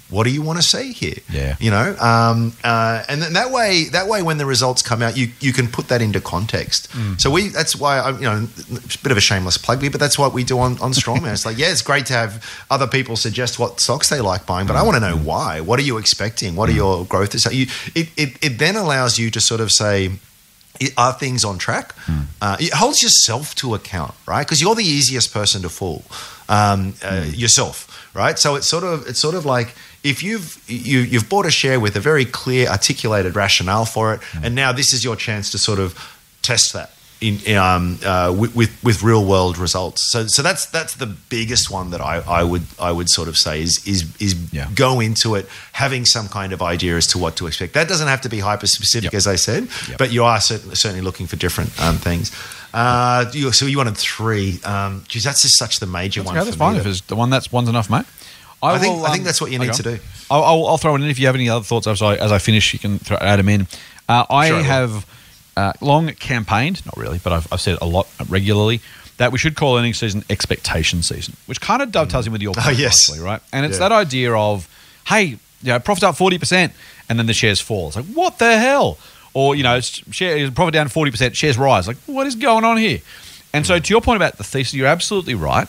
What 0.09 0.23
do 0.23 0.31
you 0.31 0.41
want 0.41 0.57
to 0.57 0.63
see 0.63 0.93
here? 0.93 1.17
Yeah. 1.29 1.57
You 1.59 1.69
know, 1.69 1.95
um, 1.99 2.53
uh, 2.63 3.03
and 3.09 3.21
then 3.21 3.33
that 3.33 3.51
way, 3.51 3.85
that 3.91 4.07
way, 4.07 4.21
when 4.21 4.37
the 4.37 4.45
results 4.45 4.81
come 4.81 5.01
out, 5.01 5.17
you 5.17 5.29
you 5.41 5.51
can 5.51 5.67
put 5.67 5.89
that 5.89 6.01
into 6.01 6.21
context. 6.21 6.89
Mm. 6.91 7.19
So 7.19 7.29
we, 7.29 7.49
that's 7.49 7.75
why 7.75 7.99
I, 7.99 8.11
you 8.11 8.21
know, 8.21 8.47
it's 8.69 8.95
a 8.95 8.99
bit 8.99 9.11
of 9.11 9.17
a 9.17 9.21
shameless 9.21 9.57
plug, 9.57 9.81
but 9.91 9.99
that's 9.99 10.17
what 10.17 10.33
we 10.33 10.45
do 10.45 10.59
on 10.59 10.79
on 10.79 10.93
Strawman. 10.93 11.31
it's 11.33 11.45
like, 11.45 11.57
yeah, 11.57 11.71
it's 11.71 11.81
great 11.81 12.05
to 12.05 12.13
have 12.13 12.45
other 12.71 12.87
people 12.87 13.17
suggest 13.17 13.59
what 13.59 13.81
stocks 13.81 14.09
they 14.09 14.21
like 14.21 14.45
buying, 14.45 14.65
but 14.65 14.77
I 14.77 14.83
want 14.83 14.95
to 14.95 15.01
know 15.01 15.17
why. 15.17 15.59
What 15.59 15.77
are 15.77 15.83
you 15.83 15.97
expecting? 15.97 16.55
What 16.55 16.69
are 16.69 16.73
your 16.73 17.05
growth? 17.05 17.35
Is 17.35 17.45
you 17.51 17.67
it, 17.93 18.09
it 18.15 18.37
it 18.41 18.59
then 18.59 18.77
allows 18.77 19.19
you 19.19 19.29
to 19.31 19.41
sort 19.41 19.61
of 19.61 19.71
say. 19.71 20.11
Are 20.95 21.11
things 21.11 21.43
on 21.43 21.57
track? 21.57 21.95
Uh, 22.39 22.55
it 22.59 22.71
holds 22.71 23.01
yourself 23.01 23.55
to 23.55 23.73
account, 23.73 24.13
right? 24.27 24.45
Because 24.45 24.61
you're 24.61 24.75
the 24.75 24.85
easiest 24.85 25.33
person 25.33 25.63
to 25.63 25.69
fool, 25.69 26.03
um, 26.49 26.93
uh, 27.03 27.25
yourself, 27.33 28.07
right? 28.13 28.37
So 28.37 28.53
it's 28.55 28.67
sort 28.67 28.83
of 28.83 29.07
it's 29.07 29.17
sort 29.17 29.33
of 29.33 29.43
like 29.43 29.73
if 30.11 30.23
you've 30.23 30.47
you, 30.67 30.99
you've 30.99 31.27
bought 31.29 31.45
a 31.45 31.51
share 31.51 31.79
with 31.79 31.95
a 31.95 31.99
very 31.99 32.25
clear, 32.25 32.67
articulated 32.69 33.35
rationale 33.35 33.85
for 33.85 34.13
it, 34.13 34.19
and 34.43 34.55
now 34.55 34.71
this 34.71 34.93
is 34.93 35.03
your 35.03 35.15
chance 35.15 35.51
to 35.51 35.57
sort 35.57 35.79
of 35.79 35.93
test 36.41 36.73
that 36.73 36.89
in 37.19 37.57
um, 37.57 37.97
uh, 38.05 38.31
with, 38.39 38.55
with 38.55 38.71
with 38.83 39.01
real 39.01 39.25
world 39.25 39.57
results. 39.57 40.01
So 40.11 40.27
so 40.27 40.41
that's 40.43 40.67
that's 40.67 40.93
the 40.95 41.07
biggest 41.07 41.71
one 41.71 41.89
that 41.91 41.99
I, 42.01 42.17
I 42.39 42.43
would 42.43 42.61
I 42.79 42.91
would 42.91 43.09
sort 43.09 43.27
of 43.27 43.35
say 43.37 43.61
is 43.61 43.81
is 43.87 44.03
is 44.19 44.33
Yeah. 44.53 44.69
go 44.75 44.99
into 44.99 45.33
it 45.35 45.47
having 45.73 46.05
some 46.05 46.27
kind 46.29 46.53
of 46.53 46.61
idea 46.61 46.95
as 46.95 47.07
to 47.07 47.17
what 47.17 47.35
to 47.37 47.47
expect. 47.47 47.73
That 47.73 47.87
doesn't 47.87 48.07
have 48.07 48.21
to 48.21 48.29
be 48.29 48.39
hyper 48.39 48.67
specific, 48.67 49.11
Yep. 49.13 49.17
as 49.17 49.25
I 49.27 49.35
said, 49.37 49.67
Yep. 49.89 49.97
but 49.97 50.11
you 50.11 50.23
are 50.25 50.39
certainly, 50.39 50.75
certainly 50.75 51.03
looking 51.03 51.27
for 51.27 51.37
different 51.37 51.69
um, 51.81 51.97
things. 51.97 52.31
Uh, 52.73 53.25
you, 53.33 53.51
so 53.51 53.65
you 53.65 53.77
wanted 53.77 53.97
three. 53.97 54.59
Um, 54.63 55.03
geez, 55.07 55.23
that's 55.23 55.41
just 55.41 55.57
such 55.57 55.79
the 55.79 55.87
major 55.87 56.21
That's 56.21 56.27
one. 56.27 56.37
okay, 56.37 56.45
for 56.45 56.45
that's 56.51 56.59
me 56.59 56.65
fine. 56.65 56.75
If 56.75 56.85
it's 56.85 57.01
the 57.07 57.15
one 57.15 57.31
that's 57.31 57.51
one's 57.51 57.69
enough, 57.69 57.89
mate. 57.89 58.05
I 58.63 58.79
think- 58.79 58.95
will, 58.97 59.05
I 59.05 59.11
think 59.13 59.23
that's 59.23 59.39
what 59.41 59.51
you 59.51 59.59
need 59.59 59.69
okay. 59.69 59.77
to 59.77 59.83
do. 59.83 59.99
I'll, 60.29 60.43
I'll, 60.43 60.65
I'll 60.67 60.77
throw 60.77 60.95
it 60.95 61.01
in 61.01 61.09
if 61.09 61.19
you 61.19 61.27
have 61.27 61.35
any 61.35 61.49
other 61.49 61.63
thoughts 61.63 61.87
as 61.87 62.01
I 62.01 62.15
as 62.15 62.31
I 62.31 62.39
finish. 62.39 62.73
You 62.73 62.79
can 62.79 62.99
throw, 62.99 63.17
add 63.17 63.39
them 63.39 63.49
in. 63.49 63.67
Uh, 64.09 64.25
I 64.29 64.47
Sure 64.49 64.63
have 64.63 65.05
uh, 65.55 65.73
long 65.81 66.09
campaigned, 66.13 66.85
not 66.85 66.97
really, 66.97 67.19
but 67.23 67.33
I've, 67.33 67.47
I've 67.53 67.61
said 67.61 67.75
it 67.75 67.81
a 67.81 67.85
lot 67.85 68.07
regularly 68.29 68.81
that 69.17 69.31
we 69.31 69.37
should 69.37 69.55
call 69.55 69.77
earnings 69.77 69.97
season 69.97 70.23
expectation 70.29 71.01
season, 71.01 71.35
which 71.47 71.59
kind 71.61 71.81
of 71.81 71.91
dovetails 71.91 72.27
in 72.27 72.33
with 72.33 72.41
your 72.41 72.53
point, 72.53 72.67
Oh, 72.67 72.71
yes. 72.71 73.09
actually, 73.09 73.23
right? 73.25 73.41
And 73.51 73.65
it's 73.65 73.75
Yeah. 73.79 73.89
that 73.89 73.91
idea 73.95 74.33
of, 74.33 74.67
hey, 75.07 75.23
you 75.23 75.37
know, 75.63 75.79
profit 75.79 76.03
up 76.03 76.15
forty 76.17 76.37
percent, 76.37 76.73
and 77.09 77.17
then 77.17 77.25
the 77.25 77.33
shares 77.33 77.59
fall. 77.59 77.87
It's 77.87 77.95
like 77.95 78.05
what 78.07 78.37
the 78.39 78.57
hell? 78.57 78.97
Or 79.33 79.55
you 79.55 79.63
know, 79.63 79.79
share 79.81 80.49
profit 80.51 80.73
down 80.73 80.87
forty 80.89 81.11
percent, 81.11 81.35
shares 81.35 81.57
rise. 81.57 81.87
Like 81.87 81.97
what 82.07 82.27
is 82.27 82.35
going 82.35 82.63
on 82.65 82.77
here? 82.77 82.99
And 83.53 83.65
so, 83.65 83.79
to 83.79 83.89
your 83.93 84.01
point 84.01 84.17
about 84.17 84.37
the 84.37 84.43
thesis, 84.43 84.73
you're 84.73 84.87
absolutely 84.87 85.35
right. 85.35 85.67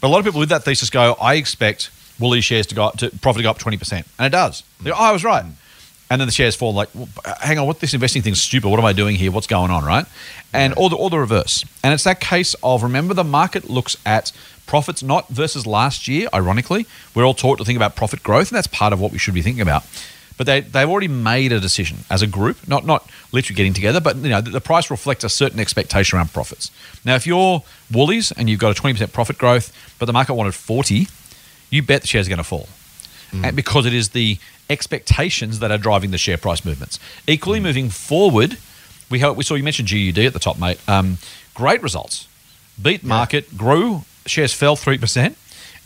But 0.00 0.06
a 0.06 0.10
lot 0.10 0.18
of 0.20 0.24
people 0.24 0.40
with 0.40 0.50
that 0.50 0.64
thesis 0.64 0.88
go, 0.88 1.14
I 1.20 1.34
expect 1.34 1.90
Woolies 2.18 2.44
shares 2.44 2.66
to 2.68 2.74
go 2.74 2.84
up, 2.84 2.96
to 2.98 3.10
profit 3.10 3.38
to 3.38 3.42
go 3.42 3.50
up 3.50 3.58
20%. 3.58 3.92
And 3.92 4.26
it 4.26 4.30
does. 4.30 4.62
Mm. 4.80 4.86
Go, 4.86 4.92
oh, 4.92 4.94
I 4.96 5.12
was 5.12 5.24
right. 5.24 5.44
Mm. 5.44 5.52
And 6.10 6.20
then 6.20 6.28
the 6.28 6.32
shares 6.32 6.56
fall 6.56 6.72
like, 6.72 6.88
well, 6.94 7.08
uh, 7.24 7.34
hang 7.40 7.58
on, 7.58 7.66
what 7.66 7.80
this 7.80 7.92
investing 7.92 8.22
thing's 8.22 8.40
stupid. 8.40 8.68
What 8.68 8.80
am 8.80 8.86
I 8.86 8.92
doing 8.92 9.16
here? 9.16 9.30
What's 9.30 9.46
going 9.46 9.70
on, 9.70 9.84
right? 9.84 10.06
And 10.52 10.72
or 10.76 10.88
the, 10.88 10.96
or 10.96 11.10
the 11.10 11.18
reverse. 11.18 11.64
And 11.84 11.92
it's 11.92 12.04
that 12.04 12.20
case 12.20 12.54
of 12.62 12.82
remember 12.82 13.12
the 13.12 13.24
market 13.24 13.68
looks 13.68 13.96
at 14.06 14.32
profits 14.66 15.02
not 15.02 15.28
versus 15.28 15.66
last 15.66 16.08
year, 16.08 16.28
ironically. 16.32 16.86
We're 17.14 17.24
all 17.24 17.34
taught 17.34 17.58
to 17.58 17.64
think 17.64 17.76
about 17.76 17.96
profit 17.96 18.22
growth, 18.22 18.50
and 18.50 18.56
that's 18.56 18.66
part 18.68 18.92
of 18.92 19.00
what 19.00 19.12
we 19.12 19.18
should 19.18 19.34
be 19.34 19.42
thinking 19.42 19.62
about. 19.62 19.84
But 20.36 20.46
they, 20.46 20.60
they've 20.60 20.88
already 20.88 21.08
made 21.08 21.50
a 21.50 21.58
decision 21.58 21.98
as 22.08 22.22
a 22.22 22.26
group, 22.26 22.68
not 22.68 22.86
not 22.86 23.10
literally 23.32 23.56
getting 23.56 23.74
together, 23.74 24.00
but 24.00 24.16
you 24.16 24.28
know 24.28 24.40
the, 24.40 24.50
the 24.50 24.60
price 24.60 24.88
reflects 24.88 25.24
a 25.24 25.28
certain 25.28 25.58
expectation 25.58 26.16
around 26.16 26.32
profits. 26.32 26.70
Now, 27.04 27.16
if 27.16 27.26
you're 27.26 27.64
Woolies 27.92 28.30
and 28.32 28.48
you've 28.48 28.60
got 28.60 28.70
a 28.70 28.74
twenty 28.74 28.94
percent 28.94 29.12
profit 29.12 29.36
growth, 29.36 29.72
but 29.98 30.06
the 30.06 30.12
market 30.12 30.34
wanted 30.34 30.54
forty, 30.54 31.08
you 31.70 31.82
bet 31.82 32.02
the 32.02 32.06
shares 32.06 32.26
are 32.26 32.30
going 32.30 32.38
to 32.38 32.44
fall, 32.44 32.68
and 33.44 33.54
because 33.56 33.86
it 33.86 33.94
is 33.94 34.10
the 34.10 34.38
expectations 34.70 35.58
that 35.60 35.70
are 35.70 35.78
driving 35.78 36.10
the 36.10 36.18
share 36.18 36.36
price 36.36 36.64
movements. 36.64 36.98
Equally, 37.26 37.60
moving 37.60 37.90
forward, 37.90 38.58
we 39.10 39.24
we 39.32 39.44
saw 39.44 39.54
you 39.54 39.62
mentioned 39.64 39.88
GUD 39.88 40.18
at 40.18 40.32
the 40.32 40.38
top, 40.38 40.58
mate. 40.58 40.80
Um, 40.88 41.18
great 41.54 41.82
results, 41.82 42.28
beat 42.80 43.02
market, 43.04 43.56
grew 43.56 44.02
shares 44.26 44.52
fell 44.52 44.76
three 44.76 44.98
percent. 44.98 45.36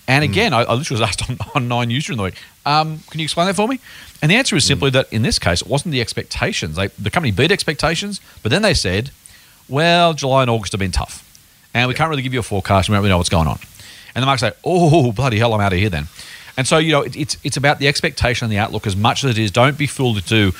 And 0.08 0.24
again, 0.24 0.52
I, 0.52 0.62
I 0.62 0.74
literally 0.74 1.00
was 1.00 1.08
asked 1.08 1.30
on, 1.30 1.38
on 1.54 1.68
Nine 1.68 1.88
News 1.88 2.06
during 2.06 2.16
the 2.16 2.24
week, 2.24 2.34
um, 2.66 3.00
can 3.10 3.20
you 3.20 3.24
explain 3.24 3.46
that 3.46 3.54
for 3.54 3.68
me? 3.68 3.78
And 4.20 4.30
the 4.30 4.36
answer 4.36 4.56
is 4.56 4.64
simply 4.64 4.90
that 4.90 5.12
in 5.12 5.22
this 5.22 5.38
case, 5.38 5.62
it 5.62 5.68
wasn't 5.68 5.92
the 5.92 6.00
expectations. 6.00 6.76
They, 6.76 6.88
the 6.88 7.10
company 7.10 7.32
beat 7.32 7.50
expectations, 7.50 8.20
but 8.42 8.50
then 8.50 8.62
they 8.62 8.74
said, 8.74 9.10
well, 9.68 10.12
July 10.12 10.42
and 10.42 10.50
August 10.50 10.72
have 10.72 10.78
been 10.78 10.92
tough. 10.92 11.28
And 11.74 11.88
we 11.88 11.94
can't 11.94 12.10
really 12.10 12.22
give 12.22 12.34
you 12.34 12.40
a 12.40 12.44
forecast. 12.44 12.88
We 12.88 12.94
don't 12.94 13.02
really 13.02 13.10
know 13.10 13.16
what's 13.16 13.30
going 13.30 13.48
on. 13.48 13.58
And 14.14 14.22
the 14.22 14.26
market 14.26 14.40
say, 14.40 14.52
oh, 14.64 15.12
bloody 15.12 15.38
hell, 15.38 15.54
I'm 15.54 15.60
out 15.60 15.72
of 15.72 15.78
here 15.78 15.90
then. 15.90 16.08
And 16.56 16.66
so, 16.66 16.78
you 16.78 16.92
know, 16.92 17.02
it, 17.02 17.16
it's, 17.16 17.36
it's 17.44 17.56
about 17.56 17.78
the 17.78 17.88
expectation 17.88 18.44
and 18.44 18.52
the 18.52 18.58
outlook 18.58 18.86
as 18.86 18.94
much 18.94 19.24
as 19.24 19.30
it 19.30 19.38
is. 19.38 19.50
Don't 19.50 19.78
be 19.78 19.86
fooled 19.86 20.18
into 20.18 20.52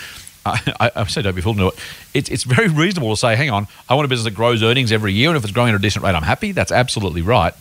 I, 0.47 0.91
I 0.97 1.05
say 1.05 1.23
don't 1.23 1.37
be 1.37 1.41
fooled 1.41 1.57
into 1.57 1.69
it. 1.69 1.75
It's, 2.15 2.29
it's 2.29 2.43
very 2.45 2.69
reasonable 2.69 3.11
to 3.11 3.17
say, 3.17 3.37
hang 3.37 3.51
on, 3.51 3.69
I 3.89 3.95
want 3.95 4.07
a 4.07 4.09
business 4.09 4.25
that 4.25 4.35
grows 4.35 4.63
earnings 4.63 4.91
every 4.91 5.13
year, 5.13 5.29
and 5.29 5.37
if 5.37 5.45
it's 5.45 5.53
growing 5.53 5.71
at 5.71 5.77
a 5.77 5.79
decent 5.79 6.05
rate, 6.05 6.15
I'm 6.15 6.23
happy. 6.23 6.53
That's 6.53 6.73
absolutely 6.73 7.23
right. 7.23 7.55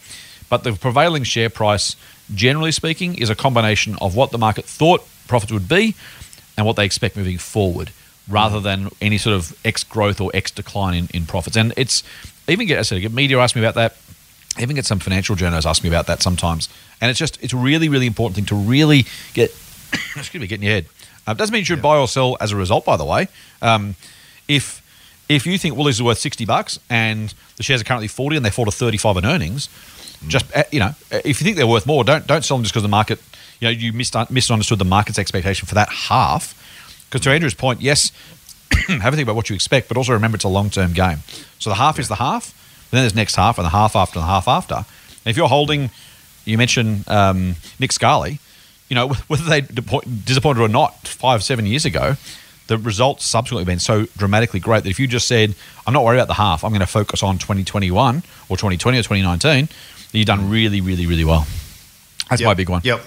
But 0.49 0.63
the 0.63 0.73
prevailing 0.73 1.23
share 1.23 1.49
price, 1.49 1.95
generally 2.33 2.71
speaking, 2.71 3.15
is 3.15 3.29
a 3.29 3.35
combination 3.35 3.97
of 4.01 4.15
what 4.15 4.31
the 4.31 4.37
market 4.37 4.65
thought 4.65 5.07
profits 5.27 5.51
would 5.51 5.69
be 5.69 5.95
and 6.57 6.65
what 6.65 6.75
they 6.75 6.85
expect 6.85 7.15
moving 7.15 7.37
forward, 7.37 7.91
rather 8.27 8.59
than 8.59 8.89
any 8.99 9.17
sort 9.17 9.35
of 9.35 9.57
X 9.63 9.83
growth 9.83 10.19
or 10.19 10.31
X 10.33 10.51
decline 10.51 10.95
in, 10.95 11.07
in 11.13 11.25
profits. 11.25 11.55
And 11.55 11.73
it's 11.77 12.03
even 12.47 12.69
I 12.71 12.81
said, 12.81 13.13
media 13.13 13.39
asked 13.39 13.55
me 13.55 13.61
about 13.61 13.75
that. 13.75 13.95
I 14.57 14.63
even 14.63 14.75
get 14.75 14.85
some 14.85 14.99
financial 14.99 15.35
journalists 15.35 15.67
ask 15.67 15.83
me 15.83 15.89
about 15.89 16.07
that 16.07 16.21
sometimes. 16.21 16.69
And 16.99 17.09
it's 17.09 17.19
just 17.19 17.41
it's 17.41 17.53
a 17.53 17.57
really 17.57 17.89
really 17.89 18.07
important 18.07 18.35
thing 18.35 18.45
to 18.45 18.55
really 18.55 19.05
get 19.33 19.51
excuse 20.15 20.41
me 20.41 20.47
get 20.47 20.55
in 20.59 20.63
your 20.63 20.73
head. 20.73 20.85
Uh, 21.27 21.33
doesn't 21.33 21.53
mean 21.53 21.61
you 21.61 21.65
should 21.65 21.81
buy 21.81 21.97
or 21.97 22.07
sell 22.07 22.35
as 22.41 22.51
a 22.51 22.55
result, 22.55 22.83
by 22.85 22.97
the 22.97 23.05
way. 23.05 23.27
Um, 23.61 23.95
if 24.47 24.81
if 25.29 25.45
you 25.45 25.57
think 25.57 25.77
Woolies 25.77 25.95
is 25.95 26.03
worth 26.03 26.17
sixty 26.17 26.45
bucks 26.45 26.79
and 26.89 27.33
the 27.57 27.63
shares 27.63 27.81
are 27.81 27.83
currently 27.83 28.07
forty 28.07 28.35
and 28.35 28.45
they 28.45 28.49
fall 28.49 28.65
to 28.65 28.71
thirty 28.71 28.97
five 28.97 29.17
in 29.17 29.25
earnings, 29.25 29.69
just 30.27 30.45
uh, 30.55 30.63
you 30.71 30.79
know, 30.79 30.93
if 31.11 31.39
you 31.39 31.45
think 31.45 31.57
they're 31.57 31.67
worth 31.67 31.85
more, 31.85 32.03
don't 32.03 32.27
don't 32.27 32.43
sell 32.43 32.57
them 32.57 32.63
just 32.63 32.73
because 32.73 32.83
the 32.83 32.89
market, 32.89 33.19
you 33.59 33.67
know, 33.67 33.71
you 33.71 33.93
mis- 33.93 34.11
misunderstood 34.29 34.79
the 34.79 34.85
market's 34.85 35.19
expectation 35.19 35.67
for 35.67 35.75
that 35.75 35.89
half. 35.89 36.57
Because 37.09 37.21
to 37.25 37.31
Andrew's 37.31 37.53
point, 37.53 37.81
yes, 37.81 38.11
have 38.87 39.13
a 39.13 39.15
think 39.15 39.23
about 39.25 39.35
what 39.35 39.49
you 39.49 39.55
expect, 39.55 39.87
but 39.87 39.97
also 39.97 40.13
remember 40.13 40.35
it's 40.35 40.45
a 40.45 40.49
long 40.49 40.69
term 40.69 40.93
game. 40.93 41.19
So 41.59 41.69
the 41.69 41.75
half 41.75 41.99
is 41.99 42.07
the 42.07 42.15
half, 42.15 42.53
then 42.91 43.01
there's 43.03 43.15
next 43.15 43.35
half 43.35 43.57
and 43.57 43.65
the 43.65 43.69
half 43.69 43.95
after 43.95 44.19
and 44.19 44.23
the 44.23 44.31
half 44.31 44.47
after. 44.47 44.75
And 44.75 44.85
if 45.25 45.37
you're 45.37 45.47
holding, 45.47 45.89
you 46.45 46.57
mentioned 46.57 47.07
um, 47.07 47.55
Nick 47.79 47.91
Scali, 47.91 48.39
you 48.89 48.95
know, 48.95 49.07
whether 49.27 49.43
they 49.43 49.61
disappointed 49.61 50.61
or 50.61 50.67
not 50.67 51.07
five, 51.07 51.43
seven 51.43 51.65
years 51.65 51.85
ago, 51.85 52.15
the 52.67 52.77
results 52.77 53.25
subsequently 53.25 53.61
have 53.63 53.67
been 53.67 53.79
so 53.79 54.05
dramatically 54.17 54.59
great 54.59 54.83
that 54.83 54.89
if 54.89 54.99
you 54.99 55.07
just 55.07 55.27
said, 55.27 55.55
I'm 55.85 55.93
not 55.93 56.03
worried 56.03 56.17
about 56.17 56.27
the 56.27 56.35
half, 56.35 56.63
I'm 56.63 56.71
going 56.71 56.79
to 56.81 56.85
focus 56.87 57.21
on 57.23 57.37
2021 57.37 58.17
or 58.49 58.57
2020 58.57 58.97
or 58.97 59.01
2019, 59.03 59.65
then 59.65 59.67
you've 60.13 60.25
done 60.25 60.49
really, 60.49 60.79
really, 60.81 61.05
really 61.05 61.25
well. 61.25 61.45
That's 62.29 62.41
Yep. 62.41 62.47
my 62.47 62.53
big 62.53 62.69
one. 62.69 62.81
Yep. 62.83 63.01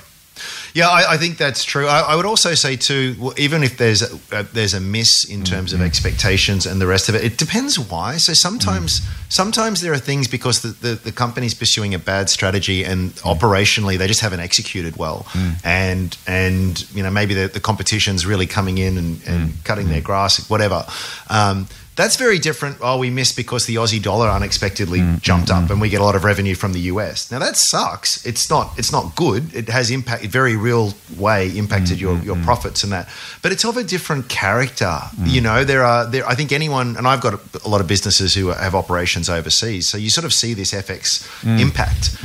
Yeah, 0.74 0.88
I, 0.88 1.12
I 1.14 1.16
think 1.16 1.38
that's 1.38 1.62
true. 1.64 1.86
I, 1.86 2.00
I 2.00 2.16
would 2.16 2.26
also 2.26 2.54
say 2.54 2.74
too, 2.76 3.14
well, 3.20 3.34
even 3.38 3.62
if 3.62 3.76
there's 3.78 4.02
a, 4.02 4.18
uh, 4.32 4.44
there's 4.52 4.74
a 4.74 4.80
miss 4.80 5.24
in 5.24 5.44
terms 5.44 5.72
Mm-hmm. 5.72 5.80
of 5.82 5.86
expectations 5.86 6.66
and 6.66 6.80
the 6.80 6.86
rest 6.86 7.08
of 7.08 7.14
it, 7.14 7.22
it 7.24 7.38
depends 7.38 7.78
why. 7.78 8.16
So 8.18 8.32
sometimes 8.34 9.00
Mm. 9.00 9.06
sometimes 9.28 9.80
there 9.80 9.92
are 9.92 9.98
things 10.00 10.26
because 10.28 10.60
the, 10.62 10.68
the, 10.88 10.94
the 10.96 11.12
company's 11.12 11.54
pursuing 11.54 11.94
a 11.94 11.98
bad 11.98 12.28
strategy 12.28 12.84
and 12.84 13.12
Mm. 13.14 13.36
operationally 13.38 13.96
they 13.98 14.08
just 14.08 14.20
haven't 14.20 14.40
executed 14.40 14.96
well, 14.96 15.26
and 15.62 16.16
and 16.26 16.84
you 16.94 17.02
know 17.02 17.10
maybe 17.10 17.34
the, 17.34 17.46
the 17.48 17.60
competition's 17.60 18.26
really 18.26 18.46
coming 18.46 18.78
in 18.78 18.98
and, 18.98 19.20
and 19.26 19.50
Mm. 19.50 19.64
cutting 19.64 19.88
their 19.88 20.00
grass, 20.02 20.48
whatever. 20.50 20.84
Um, 21.30 21.66
that's 21.96 22.16
very 22.16 22.38
different. 22.38 22.78
Oh, 22.80 22.98
we 22.98 23.10
missed 23.10 23.36
because 23.36 23.66
the 23.66 23.76
Aussie 23.76 24.02
dollar 24.02 24.28
unexpectedly 24.28 25.00
Mm, 25.00 25.20
jumped 25.20 25.50
up, 25.50 25.70
and 25.70 25.80
we 25.80 25.88
get 25.88 26.00
a 26.00 26.04
lot 26.04 26.16
of 26.16 26.24
revenue 26.24 26.54
from 26.54 26.72
the 26.72 26.80
US. 26.92 27.30
Now 27.30 27.38
that 27.38 27.56
sucks. 27.56 28.24
It's 28.26 28.48
not. 28.50 28.72
It's 28.78 28.90
not 28.92 29.14
good. 29.16 29.54
It 29.54 29.68
has 29.68 29.90
impact. 29.90 30.24
Very 30.26 30.56
real 30.56 30.94
way 31.16 31.48
impacted 31.56 32.00
your 32.00 32.16
Mm, 32.16 32.24
your 32.24 32.36
profits 32.44 32.82
and 32.84 32.92
that. 32.92 33.08
But 33.42 33.52
it's 33.52 33.64
of 33.64 33.76
a 33.76 33.84
different 33.84 34.28
character. 34.28 34.86
Mm. 35.16 35.30
You 35.30 35.40
know, 35.40 35.64
there 35.64 35.84
are 35.84 36.06
there. 36.06 36.26
I 36.28 36.34
think 36.34 36.50
anyone, 36.52 36.96
and 36.96 37.06
I've 37.06 37.20
got 37.20 37.34
a, 37.34 37.40
a 37.64 37.68
lot 37.68 37.80
of 37.80 37.86
businesses 37.86 38.34
who 38.34 38.48
have 38.48 38.74
operations 38.74 39.28
overseas, 39.28 39.88
so 39.88 39.96
you 39.98 40.10
sort 40.10 40.24
of 40.24 40.32
see 40.32 40.54
this 40.54 40.72
FX 40.72 41.22
Mm. 41.44 41.60
impact. 41.60 42.16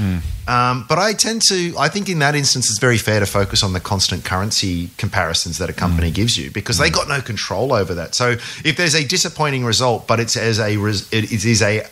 Um, 0.48 0.86
but 0.90 0.98
I 0.98 1.14
tend 1.14 1.44
to. 1.50 1.76
I 1.78 1.90
think 1.90 2.10
in 2.10 2.20
that 2.20 2.34
instance, 2.34 2.70
it's 2.72 2.80
very 2.80 2.98
fair 2.98 3.20
to 3.20 3.26
focus 3.28 3.62
on 3.64 3.74
the 3.74 3.80
constant 3.80 4.26
currency 4.26 4.90
comparisons 4.98 5.58
that 5.60 5.70
a 5.70 5.74
company 5.74 6.10
gives 6.10 6.38
you 6.38 6.50
because 6.50 6.78
they 6.80 6.90
got 6.90 7.08
no 7.08 7.22
control 7.22 7.72
over 7.72 7.94
that. 7.96 8.16
So 8.16 8.32
if 8.66 8.76
there's 8.76 8.96
a 8.96 9.04
disappointing 9.06 9.59
result, 9.64 10.08
but 10.08 10.20
it's 10.20 10.36
as 10.38 10.60
a 10.60 10.78
res- 10.78 11.12
it 11.12 11.32
is 11.32 11.62
a 11.62 11.84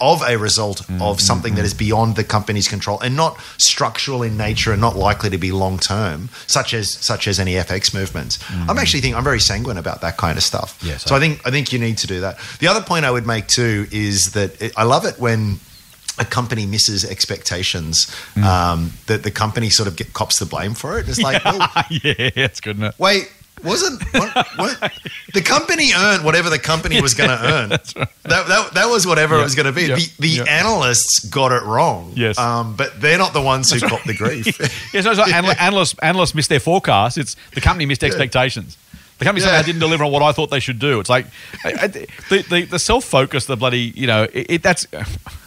of 0.00 0.22
a 0.22 0.36
result 0.38 0.78
mm, 0.86 1.02
of 1.02 1.20
something 1.20 1.54
that 1.56 1.60
mm, 1.60 1.66
is 1.66 1.74
mm. 1.74 1.78
beyond 1.78 2.16
the 2.16 2.24
company's 2.24 2.68
control 2.68 2.98
and 3.00 3.14
not 3.16 3.38
structural 3.58 4.22
in 4.22 4.36
nature 4.36 4.72
and 4.72 4.80
not 4.80 4.96
likely 4.96 5.28
to 5.28 5.36
be 5.36 5.52
long 5.52 5.78
term, 5.78 6.30
such 6.46 6.72
as 6.72 6.90
such 6.90 7.28
as 7.28 7.38
any 7.38 7.54
FX 7.54 7.92
movements. 7.92 8.38
I'm 8.50 8.78
actually 8.78 9.00
think 9.00 9.14
I'm 9.16 9.24
very 9.24 9.40
sanguine 9.40 9.76
about 9.76 10.00
that 10.00 10.16
kind 10.16 10.38
of 10.38 10.44
stuff. 10.44 10.78
Yes, 10.82 11.04
so 11.04 11.14
I- 11.14 11.20
think 11.20 11.46
I 11.46 11.50
think 11.50 11.72
you 11.72 11.78
need 11.78 11.98
to 11.98 12.06
do 12.06 12.20
that. 12.20 12.38
The 12.60 12.68
other 12.68 12.80
point 12.80 13.04
I 13.04 13.10
would 13.10 13.26
make 13.26 13.46
too 13.48 13.86
is 13.90 14.32
that 14.32 14.60
it, 14.62 14.72
I 14.76 14.84
love 14.84 15.04
it 15.04 15.18
when 15.18 15.60
a 16.18 16.24
company 16.24 16.66
misses 16.66 17.04
expectations 17.04 18.12
um, 18.36 18.92
that 19.06 19.22
the 19.22 19.30
company 19.30 19.70
sort 19.70 19.86
of 19.86 19.96
get, 19.96 20.12
cops 20.12 20.38
the 20.38 20.46
blame 20.46 20.74
for 20.74 20.98
it. 20.98 21.08
It's 21.08 21.20
like, 21.20 21.44
well, 21.44 21.58
yeah, 21.90 22.30
it's 22.34 22.60
good, 22.60 22.76
isn't 22.76 22.88
it? 22.88 22.94
wait, 22.98 23.32
wasn't 23.64 24.02
what, 24.14 24.46
what, 24.56 24.92
the 25.34 25.40
company 25.42 25.90
earned 25.96 26.24
whatever 26.24 26.50
the 26.50 26.58
company 26.58 27.00
was 27.00 27.14
going 27.14 27.30
to 27.38 27.44
earn? 27.44 27.68
That, 27.70 28.08
that 28.24 28.70
that 28.74 28.86
was 28.86 29.06
whatever 29.06 29.34
Yeah, 29.36 29.40
it 29.40 29.44
was 29.44 29.54
going 29.54 29.66
to 29.66 29.72
be. 29.72 29.82
yeah, 29.86 29.96
the 29.96 30.10
the 30.18 30.28
yeah. 30.28 30.44
analysts 30.44 31.20
got 31.28 31.52
it 31.52 31.62
wrong. 31.64 32.12
Yes. 32.16 32.38
um, 32.38 32.76
but 32.76 33.00
they're 33.00 33.18
not 33.18 33.32
the 33.32 33.42
ones 33.42 33.70
who 33.70 33.80
caught 33.86 34.04
the 34.04 34.14
grief. 34.14 34.46
Yeah, 34.94 35.00
so 35.02 35.10
it's 35.10 35.18
like 35.24 35.34
anal- 35.34 35.54
analysts, 35.58 35.98
analysts 36.02 36.34
missed 36.34 36.48
their 36.48 36.60
forecast. 36.60 37.18
It's 37.18 37.36
the 37.54 37.60
company 37.60 37.84
missed 37.86 38.02
expectations. 38.04 38.76
The 39.18 39.24
company 39.24 39.40
somehow 39.42 39.56
Yeah. 39.58 39.62
didn't 39.64 39.80
deliver 39.80 40.04
on 40.04 40.12
what 40.12 40.22
I 40.22 40.30
thought 40.30 40.50
they 40.50 40.60
should 40.60 40.78
do. 40.78 41.00
It's 41.00 41.10
like 41.10 41.26
the, 41.64 42.46
the, 42.48 42.64
the 42.70 42.78
self 42.78 43.04
focus, 43.04 43.46
the 43.46 43.56
bloody, 43.56 43.92
you 43.96 44.06
know, 44.06 44.22
it, 44.32 44.46
it, 44.48 44.62
that's. 44.62 44.86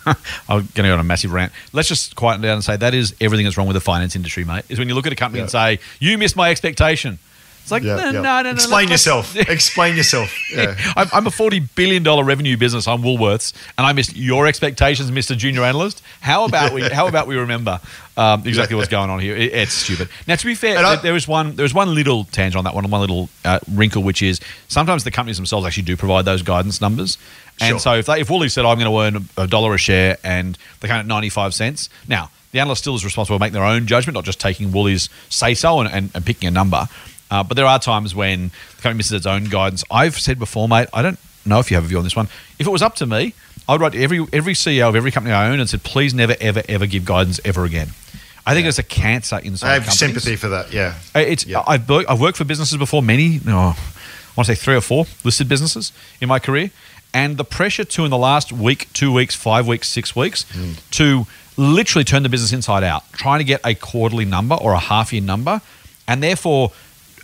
I'm 0.05 0.15
going 0.49 0.65
to 0.73 0.81
go 0.83 0.93
on 0.93 0.99
a 0.99 1.03
massive 1.05 1.31
rant. 1.31 1.53
Let's 1.71 1.87
just 1.87 2.15
quieten 2.17 2.41
down 2.41 2.55
and 2.55 2.63
say 2.63 2.75
that 2.75 2.93
is 2.93 3.15
everything 3.21 3.45
that's 3.45 3.57
wrong 3.57 3.67
with 3.67 3.75
the 3.75 3.79
finance 3.81 4.15
industry, 4.15 4.43
mate. 4.43 4.65
Is 4.67 4.77
when 4.77 4.89
you 4.89 4.95
look 4.95 5.07
at 5.07 5.13
a 5.13 5.15
company 5.15 5.39
and 5.41 5.49
say, 5.49 5.79
you 5.99 6.17
missed 6.17 6.35
my 6.35 6.49
expectation. 6.51 7.17
It's 7.61 7.71
like, 7.71 7.83
Yeah, 7.83 7.95
no, 7.95 8.05
yeah. 8.05 8.11
no, 8.11 8.21
no, 8.21 8.41
no. 8.43 8.49
Explain 8.51 8.89
let's- 8.89 9.05
yourself. 9.05 9.35
Explain 9.49 9.95
yourself. 9.95 10.33
Yeah. 10.51 10.75
I'm, 10.95 11.07
I'm 11.13 11.27
a 11.27 11.31
forty 11.31 11.59
billion 11.59 12.03
dollar 12.03 12.23
revenue 12.23 12.57
business. 12.57 12.87
I'm 12.87 13.01
Woolworths, 13.01 13.53
and 13.77 13.85
I 13.87 13.93
missed 13.93 14.15
your 14.15 14.47
expectations, 14.47 15.11
Mister 15.11 15.35
Junior 15.35 15.63
Analyst. 15.63 16.01
How 16.21 16.45
about 16.45 16.73
we? 16.73 16.81
How 16.89 17.07
about 17.07 17.27
we 17.27 17.35
remember 17.37 17.79
um, 18.17 18.43
exactly 18.45 18.75
what's 18.75 18.89
going 18.89 19.09
on 19.09 19.19
here? 19.19 19.35
It- 19.35 19.53
it's 19.53 19.73
stupid. 19.73 20.09
Now, 20.27 20.35
to 20.35 20.45
be 20.45 20.55
fair, 20.55 20.77
I- 20.79 20.81
there- 20.95 21.01
there 21.03 21.13
was 21.13 21.27
one. 21.27 21.55
There 21.55 21.63
was 21.63 21.73
one 21.73 21.93
little 21.95 22.25
tangent 22.25 22.57
on 22.57 22.63
that 22.65 22.73
one. 22.75 22.83
And 22.83 22.91
one 22.91 23.01
little 23.01 23.29
uh, 23.45 23.59
wrinkle, 23.71 24.03
which 24.03 24.21
is 24.21 24.39
sometimes 24.67 25.03
the 25.03 25.11
companies 25.11 25.37
themselves 25.37 25.65
actually 25.65 25.83
do 25.83 25.95
provide 25.95 26.25
those 26.25 26.41
guidance 26.41 26.81
numbers. 26.81 27.17
And 27.59 27.69
Sure. 27.73 27.79
so, 27.79 27.93
if 27.95 28.07
they, 28.07 28.21
if 28.21 28.29
Woolies 28.29 28.53
said, 28.53 28.65
"I'm 28.65 28.79
going 28.79 28.91
to 28.91 29.17
earn 29.17 29.29
a 29.37 29.45
dollar 29.47 29.75
a 29.75 29.77
share," 29.77 30.17
and 30.23 30.57
they 30.79 30.87
come 30.87 30.97
at 30.97 31.05
ninety 31.05 31.29
five 31.29 31.53
cents, 31.53 31.89
now 32.07 32.31
the 32.53 32.59
analyst 32.59 32.81
still 32.81 32.95
is 32.95 33.05
responsible 33.05 33.37
for 33.37 33.39
making 33.39 33.53
their 33.53 33.63
own 33.63 33.85
judgment, 33.87 34.15
not 34.15 34.25
just 34.25 34.39
taking 34.39 34.71
Woolies' 34.73 35.09
say 35.29 35.53
so 35.53 35.79
and, 35.79 35.89
and, 35.93 36.09
and 36.13 36.25
picking 36.25 36.47
a 36.47 36.51
number. 36.51 36.87
Uh, 37.31 37.43
but 37.43 37.55
there 37.55 37.65
are 37.65 37.79
times 37.79 38.13
when 38.13 38.49
the 38.75 38.81
company 38.81 38.97
misses 38.97 39.13
its 39.13 39.25
own 39.25 39.45
guidance. 39.45 39.83
I've 39.89 40.19
said 40.19 40.37
before, 40.37 40.67
mate, 40.67 40.89
I 40.93 41.01
don't 41.01 41.17
know 41.45 41.59
if 41.59 41.71
you 41.71 41.75
have 41.75 41.85
a 41.85 41.87
view 41.87 41.97
on 41.97 42.03
this 42.03 42.15
one. 42.15 42.27
If 42.59 42.67
it 42.67 42.69
was 42.69 42.81
up 42.81 42.95
to 42.95 43.05
me, 43.05 43.33
I 43.67 43.71
would 43.71 43.81
write 43.81 43.93
to 43.93 44.03
every 44.03 44.25
every 44.33 44.53
CEO 44.53 44.89
of 44.89 44.95
every 44.95 45.11
company 45.11 45.33
I 45.33 45.49
own 45.49 45.59
and 45.59 45.69
said, 45.69 45.81
please 45.83 46.13
never, 46.13 46.35
ever, 46.41 46.61
ever 46.67 46.85
give 46.85 47.05
guidance 47.05 47.39
ever 47.45 47.63
again. 47.63 47.89
I 48.45 48.53
think 48.53 48.67
it's 48.67 48.79
a 48.79 48.83
cancer 48.83 49.37
inside 49.37 49.69
I 49.69 49.73
have 49.75 49.83
companies. 49.83 49.99
sympathy 49.99 50.35
for 50.35 50.49
that. 50.49 50.73
Yeah. 50.73 50.95
Uh, 51.15 51.19
It's 51.19 51.45
Yeah. 51.45 51.63
I've, 51.65 51.87
worked, 51.87 52.09
I've 52.09 52.19
worked 52.19 52.37
for 52.37 52.43
businesses 52.43 52.77
before, 52.77 53.01
many, 53.03 53.39
no, 53.45 53.57
I 53.57 53.75
want 54.35 54.45
to 54.47 54.55
say 54.55 54.55
three 54.55 54.75
or 54.75 54.81
four 54.81 55.05
listed 55.23 55.47
businesses 55.47 55.91
in 56.19 56.27
my 56.27 56.39
career, 56.39 56.71
and 57.13 57.37
the 57.37 57.43
pressure 57.45 57.83
to 57.83 58.03
in 58.03 58.09
the 58.09 58.17
last 58.17 58.51
week, 58.51 58.87
two 58.93 59.11
weeks, 59.13 59.35
five 59.35 59.67
weeks, 59.67 59.87
six 59.89 60.15
weeks, 60.15 60.43
Hmm. 60.51 60.71
to 60.91 61.27
literally 61.55 62.03
turn 62.03 62.23
the 62.23 62.29
business 62.29 62.51
inside 62.51 62.83
out, 62.83 63.03
trying 63.13 63.39
to 63.39 63.45
get 63.45 63.61
a 63.63 63.75
quarterly 63.75 64.25
number 64.25 64.55
or 64.55 64.73
a 64.73 64.79
half 64.79 65.13
year 65.13 65.21
number, 65.21 65.61
and 66.07 66.23
therefore 66.23 66.71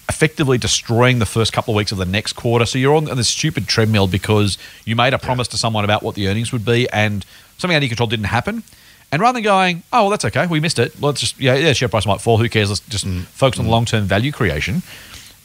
effectively 0.10 0.58
destroying 0.58 1.20
the 1.20 1.26
first 1.26 1.51
couple 1.51 1.74
of 1.74 1.78
weeks 1.78 1.91
of 1.91 1.97
the 1.97 2.05
next 2.05 2.34
quarter. 2.34 2.66
So 2.66 2.78
you're 2.78 2.95
on 2.95 3.05
this 3.05 3.30
stupid 3.30 3.68
treadmill 3.68 4.08
because 4.08 4.58
you 4.86 4.95
made 4.95 5.14
a 5.14 5.20
promise 5.20 5.47
to 5.49 5.58
someone 5.58 5.84
about 5.84 6.03
what 6.03 6.16
the 6.16 6.28
earnings 6.28 6.51
would 6.51 6.66
be, 6.66 6.89
and 6.89 7.26
something 7.58 7.76
out 7.76 7.80
of 7.80 7.84
your 7.84 7.89
control 7.89 8.08
didn't 8.08 8.26
happen. 8.26 8.64
And 9.12 9.22
rather 9.22 9.38
than 9.38 9.43
going, 9.43 9.84
oh 9.93 10.03
well, 10.03 10.10
that's 10.10 10.26
okay, 10.26 10.47
we 10.47 10.60
missed 10.60 10.80
it. 10.80 11.01
Let's 11.01 11.22
just 11.22 11.39
yeah, 11.39 11.55
yeah, 11.55 11.74
share 11.74 11.89
price 11.89 12.05
might 12.05 12.22
fall. 12.22 12.38
Who 12.38 12.49
cares? 12.49 12.70
Let's 12.70 12.82
just 12.82 13.08
focus 13.30 13.60
on 13.60 13.68
long 13.68 13.86
term 13.86 14.05
value 14.05 14.32
creation. 14.32 14.82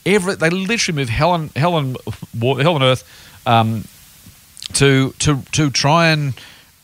Every 0.05 0.35
they 0.35 0.51
literally 0.51 0.97
move 0.97 1.09
hell 1.09 1.35
and 1.35 1.51
hell 1.53 1.79
and 1.79 1.97
hell 2.41 2.75
and 2.75 2.83
earth 2.83 3.05
um, 3.47 3.85
to 4.75 5.13
to 5.21 5.43
to 5.53 5.71
try 5.71 6.09
and 6.09 6.35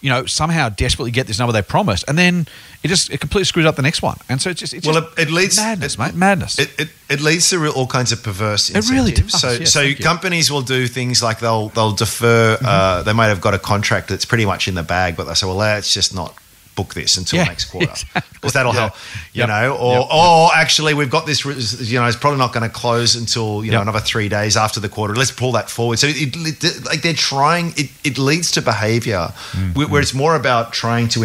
you 0.01 0.09
know 0.11 0.27
somehow 0.27 0.69
desperately 0.69 1.11
get 1.11 1.27
this 1.27 1.39
number 1.39 1.53
they 1.53 1.63
promised, 1.63 2.05
and 2.09 2.17
then 2.17 2.47
it 2.83 2.89
just 2.89 3.11
it 3.11 3.19
completely 3.21 3.45
screws 3.45 3.67
up 3.67 3.77
the 3.77 3.83
next 3.83 4.01
one. 4.03 4.17
And 4.29 4.41
so 4.41 4.51
it's 4.51 4.61
just 4.61 4.75
it's 4.75 4.87
Well, 4.87 5.01
just 5.01 5.19
it, 5.19 5.29
it 5.29 5.31
leads 5.33 5.57
madness, 5.57 5.95
it- 5.95 5.99
mate, 5.99 6.15
madness. 6.15 6.59
It, 6.59 6.71
it, 6.79 6.89
it 7.11 7.21
leads 7.21 7.49
to 7.51 7.59
real, 7.59 7.73
all 7.73 7.87
kinds 7.87 8.13
of 8.13 8.23
perverse 8.23 8.69
Incentives. 8.71 8.91
It 8.91 8.95
really 8.95 9.13
does, 9.13 9.41
So, 9.41 9.51
yes, 9.53 9.73
so 9.73 9.81
thank 9.81 9.99
you. 9.99 10.05
companies 10.05 10.51
will 10.51 10.63
do 10.63 10.87
things 10.87 11.23
like 11.23 11.41
they'll 11.41 11.69
they'll 11.71 11.93
defer. 11.93 12.57
Mm-hmm. 12.57 12.67
Uh, 12.67 13.03
they 13.03 13.13
might 13.13 13.27
have 13.29 13.41
got 13.41 13.55
a 13.55 13.59
contract 13.59 14.09
that's 14.09 14.25
pretty 14.25 14.47
much 14.47 14.69
in 14.69 14.75
the 14.75 14.83
bag, 14.83 15.17
but 15.17 15.25
they 15.25 15.35
say, 15.35 15.47
well, 15.47 15.59
that's 15.59 15.93
just 15.93 16.15
not 16.15 16.35
book 16.79 16.95
this 16.95 17.17
until 17.21 17.39
Yeah, 17.41 17.45
next 17.53 17.67
quarter 17.73 17.91
exactly. 17.99 18.23
because 18.35 18.53
that'll 18.57 18.75
Yeah. 18.75 18.81
help, 18.81 18.93
you 19.37 19.41
Yep. 19.43 19.49
know. 19.55 19.67
Or, 19.87 19.99
Yep. 20.01 20.09
or 20.13 20.51
actually, 20.63 20.95
we've 20.95 21.11
got 21.19 21.25
this. 21.27 21.45
You 21.93 21.99
know, 22.01 22.07
it's 22.07 22.17
probably 22.25 22.39
not 22.39 22.53
going 22.55 22.67
to 22.71 22.75
close 22.85 23.11
until 23.23 23.65
you 23.65 23.71
know 23.73 23.79
Yep. 23.79 23.89
another 23.89 24.01
three 24.13 24.29
days 24.39 24.57
after 24.57 24.81
the 24.81 24.89
quarter. 24.97 25.15
Let's 25.23 25.33
pull 25.43 25.53
that 25.59 25.69
forward. 25.77 25.99
So 25.99 26.07
it, 26.09 26.17
it 26.19 26.85
like 26.91 27.03
they're 27.03 27.23
trying. 27.33 27.67
It, 27.77 27.89
it 28.05 28.17
leads 28.19 28.49
to 28.53 28.61
behaviour 28.63 29.33
Mm, 29.57 29.75
where, 29.77 29.89
where 29.91 30.03
it's 30.03 30.15
more 30.25 30.35
about 30.43 30.73
trying 30.73 31.09
to 31.15 31.19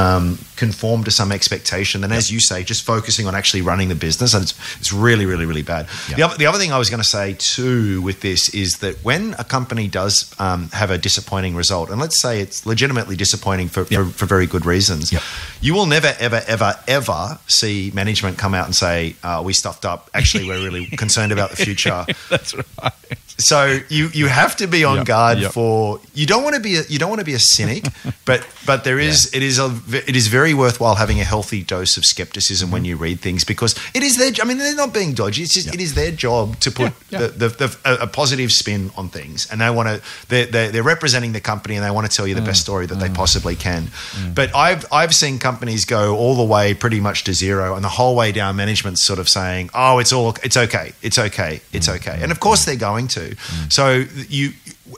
um, 0.00 0.38
conform 0.56 1.04
to 1.04 1.10
some 1.10 1.30
expectation 1.38 2.00
than, 2.02 2.12
as 2.12 2.30
you 2.34 2.40
say, 2.50 2.58
just 2.72 2.82
focusing 2.84 3.26
on 3.28 3.34
actually 3.40 3.62
running 3.70 3.88
the 3.94 3.94
business. 4.06 4.34
And 4.34 4.42
it's 4.46 4.54
it's 4.80 4.92
really, 5.06 5.26
really, 5.32 5.46
really 5.50 5.62
bad. 5.74 5.86
The 6.16 6.22
other 6.26 6.36
the 6.42 6.46
other 6.50 6.58
thing 6.62 6.72
I 6.72 6.78
was 6.84 6.90
going 6.92 7.02
to 7.06 7.08
say 7.18 7.26
too 7.54 8.02
with 8.08 8.18
this 8.20 8.42
is 8.64 8.70
that 8.84 8.94
when 9.08 9.22
a 9.38 9.44
company 9.56 9.86
does 10.00 10.14
um, 10.38 10.60
have 10.80 10.90
a 10.90 10.98
disappointing 11.08 11.54
result, 11.62 11.86
and 11.90 11.98
let's 12.04 12.18
say 12.20 12.32
it's 12.44 12.58
legitimately 12.72 13.16
disappointing 13.24 13.68
for, 13.74 13.84
for, 13.84 14.04
for 14.18 14.26
very 14.26 14.46
good 14.54 14.64
reasons, 14.74 14.97
Yep. 15.06 15.22
you 15.60 15.74
will 15.74 15.86
never, 15.86 16.14
ever, 16.18 16.42
ever, 16.46 16.74
ever 16.86 17.38
see 17.46 17.90
management 17.94 18.38
come 18.38 18.54
out 18.54 18.66
and 18.66 18.74
say, 18.74 19.16
uh, 19.22 19.42
"We 19.44 19.52
stuffed 19.52 19.84
up. 19.84 20.10
Actually, 20.14 20.46
we're 20.48 20.62
really 20.62 20.86
concerned 20.86 21.32
about 21.32 21.50
the 21.50 21.56
future." 21.56 22.04
That's 22.30 22.54
right. 22.54 22.92
So 23.40 23.78
you 23.88 24.08
you 24.12 24.26
have 24.26 24.56
to 24.56 24.66
be 24.66 24.82
on 24.84 24.96
Yep, 24.98 25.06
guard 25.06 25.38
yep. 25.38 25.52
for 25.52 26.00
you 26.12 26.26
don't 26.26 26.42
want 26.42 26.56
to 26.56 26.60
be 26.60 26.76
a, 26.76 26.82
you 26.88 26.98
don't 26.98 27.08
want 27.08 27.20
to 27.20 27.24
be 27.24 27.34
a 27.34 27.38
cynic, 27.38 27.84
but 28.24 28.44
but 28.66 28.82
there 28.82 28.98
is 28.98 29.32
it 29.32 29.42
is 29.44 29.60
a 29.60 29.70
it 30.08 30.16
is 30.16 30.26
very 30.26 30.54
worthwhile 30.54 30.96
having 30.96 31.20
a 31.20 31.24
healthy 31.24 31.62
dose 31.62 31.96
of 31.96 32.04
skepticism 32.04 32.58
Mm-hmm. 32.68 32.72
when 32.72 32.84
you 32.84 32.96
read 32.96 33.20
things 33.20 33.44
because 33.44 33.76
it 33.94 34.02
is 34.02 34.16
their 34.16 34.32
I 34.42 34.44
mean 34.44 34.58
they're 34.58 34.74
not 34.74 34.92
being 34.92 35.12
dodgy. 35.14 35.42
It's 35.44 35.54
just 35.54 35.72
it 35.72 35.80
is 35.80 35.94
their 35.94 36.10
job 36.10 36.58
to 36.60 36.70
put 36.72 36.92
Yeah, 37.10 37.20
yeah. 37.20 37.26
The, 37.28 37.28
the, 37.28 37.48
the 37.48 37.76
a, 37.84 37.94
a 38.02 38.06
positive 38.08 38.50
spin 38.50 38.90
on 38.96 39.08
things, 39.08 39.46
and 39.52 39.60
they 39.60 39.70
want 39.70 39.88
to 39.88 40.02
they're, 40.28 40.46
they're, 40.46 40.70
they're 40.72 40.82
representing 40.82 41.32
the 41.32 41.40
company 41.40 41.76
and 41.76 41.84
they 41.84 41.92
want 41.92 42.10
to 42.10 42.16
tell 42.16 42.26
you 42.26 42.34
the 42.34 42.40
Mm. 42.40 42.46
best 42.46 42.60
story 42.62 42.86
that 42.86 42.98
they 42.98 43.08
mm. 43.08 43.14
possibly 43.14 43.54
can. 43.54 43.84
Mm. 43.84 44.34
But 44.34 44.54
I've 44.56 44.84
I've 44.92 45.14
seen 45.14 45.38
companies 45.38 45.84
go 45.84 46.16
all 46.16 46.34
the 46.34 46.44
way 46.44 46.74
pretty 46.74 46.98
much 47.00 47.22
to 47.24 47.32
zero, 47.34 47.76
and 47.76 47.84
the 47.84 47.88
whole 48.00 48.16
way 48.16 48.32
down, 48.32 48.56
management's 48.56 49.02
sort 49.04 49.20
of 49.20 49.28
saying, 49.28 49.70
"Oh, 49.74 50.00
it's 50.00 50.12
all 50.12 50.34
it's 50.42 50.56
okay, 50.56 50.92
it's 51.02 51.18
okay, 51.18 51.60
it's 51.72 51.88
mm, 51.88 51.96
okay," 51.96 52.18
and 52.20 52.32
of 52.32 52.40
course 52.40 52.64
they're 52.64 52.74
going 52.90 53.06
to. 53.08 53.27
So 53.68 54.04
you 54.28 54.52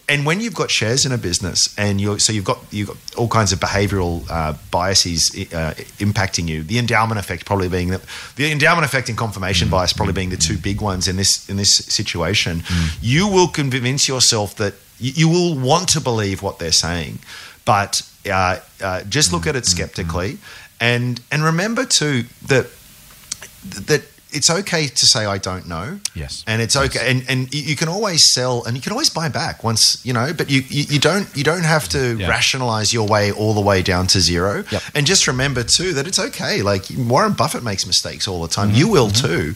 and 0.09 0.25
when 0.25 0.41
you've 0.41 0.55
got 0.55 0.71
shares 0.71 1.05
in 1.07 1.13
a 1.13 1.19
business 1.19 1.75
and 1.79 2.01
you 2.01 2.19
so 2.19 2.33
you've 2.33 2.45
got 2.45 2.59
you've 2.71 2.89
got 2.89 2.97
all 3.17 3.29
kinds 3.29 3.53
of 3.53 3.61
behavioral 3.61 4.25
uh, 4.31 4.55
biases 4.71 5.31
uh, 5.53 5.75
impacting 5.99 6.49
you 6.49 6.63
the 6.63 6.79
endowment 6.79 7.19
effect 7.19 7.45
probably 7.45 7.69
being 7.69 7.91
the, 7.91 8.01
the 8.37 8.51
endowment 8.53 8.85
effect 8.85 9.09
and 9.09 9.19
confirmation 9.19 9.69
bias 9.69 9.93
probably 9.93 10.15
being 10.15 10.31
the 10.31 10.37
two 10.37 10.57
big 10.59 10.81
ones 10.81 11.09
in 11.09 11.17
this 11.17 11.49
in 11.49 11.57
this 11.57 11.77
situation. 11.77 12.63
You 13.01 13.29
will 13.29 13.49
convince 13.49 14.09
yourself 14.09 14.55
that 14.57 14.75
you, 14.99 15.13
you 15.15 15.29
will 15.29 15.59
want 15.59 15.89
to 15.91 16.01
believe 16.01 16.43
what 16.43 16.59
they're 16.59 16.73
saying 16.73 17.19
but 17.65 18.03
uh, 18.29 18.59
uh, 18.83 19.03
just 19.05 19.33
look 19.33 19.47
at 19.47 19.57
it 19.57 19.67
skeptically. 19.67 20.39
And 20.81 21.21
and 21.31 21.45
remember 21.45 21.85
too 21.85 22.25
that 22.47 22.67
that 23.65 24.03
it's 24.33 24.51
okay 24.51 24.87
to 24.87 25.07
say 25.07 25.25
I 25.27 25.39
don't 25.39 25.67
know. 25.69 25.99
Yes. 26.15 26.45
And 26.47 26.61
it's 26.63 26.77
okay 26.77 27.11
and, 27.11 27.25
and 27.29 27.53
you 27.55 27.77
can 27.77 27.89
always 27.89 28.33
sell 28.33 28.65
and 28.65 28.77
you 28.77 28.83
can 28.83 28.93
always 28.93 29.11
buy 29.11 29.29
back 29.29 29.63
once, 29.65 30.05
you 30.05 30.13
know, 30.13 30.33
but 30.37 30.51
you, 30.51 30.63
you, 30.69 30.85
you 30.95 30.99
don't 30.99 31.29
you 31.37 31.45
don't 31.45 31.65
have 31.65 31.89
to 31.91 32.17
Yeah. 32.17 32.29
rationalize 32.29 32.93
your 32.93 33.07
way 33.07 33.33
all 33.33 33.55
the 33.55 33.61
way 33.61 33.83
down 33.83 34.07
to 34.09 34.21
zero. 34.21 34.65
Yep. 34.71 34.83
And 34.95 35.07
just 35.07 35.27
remember 35.27 35.63
too 35.63 35.93
that 35.95 36.07
it's 36.07 36.19
okay. 36.19 36.63
Like 36.63 36.85
Warren 36.97 37.33
Buffett 37.33 37.63
makes 37.63 37.87
mistakes 37.87 38.27
all 38.29 38.41
the 38.43 38.49
time. 38.49 38.71
You 38.73 38.89
will 38.89 39.11
too. 39.11 39.53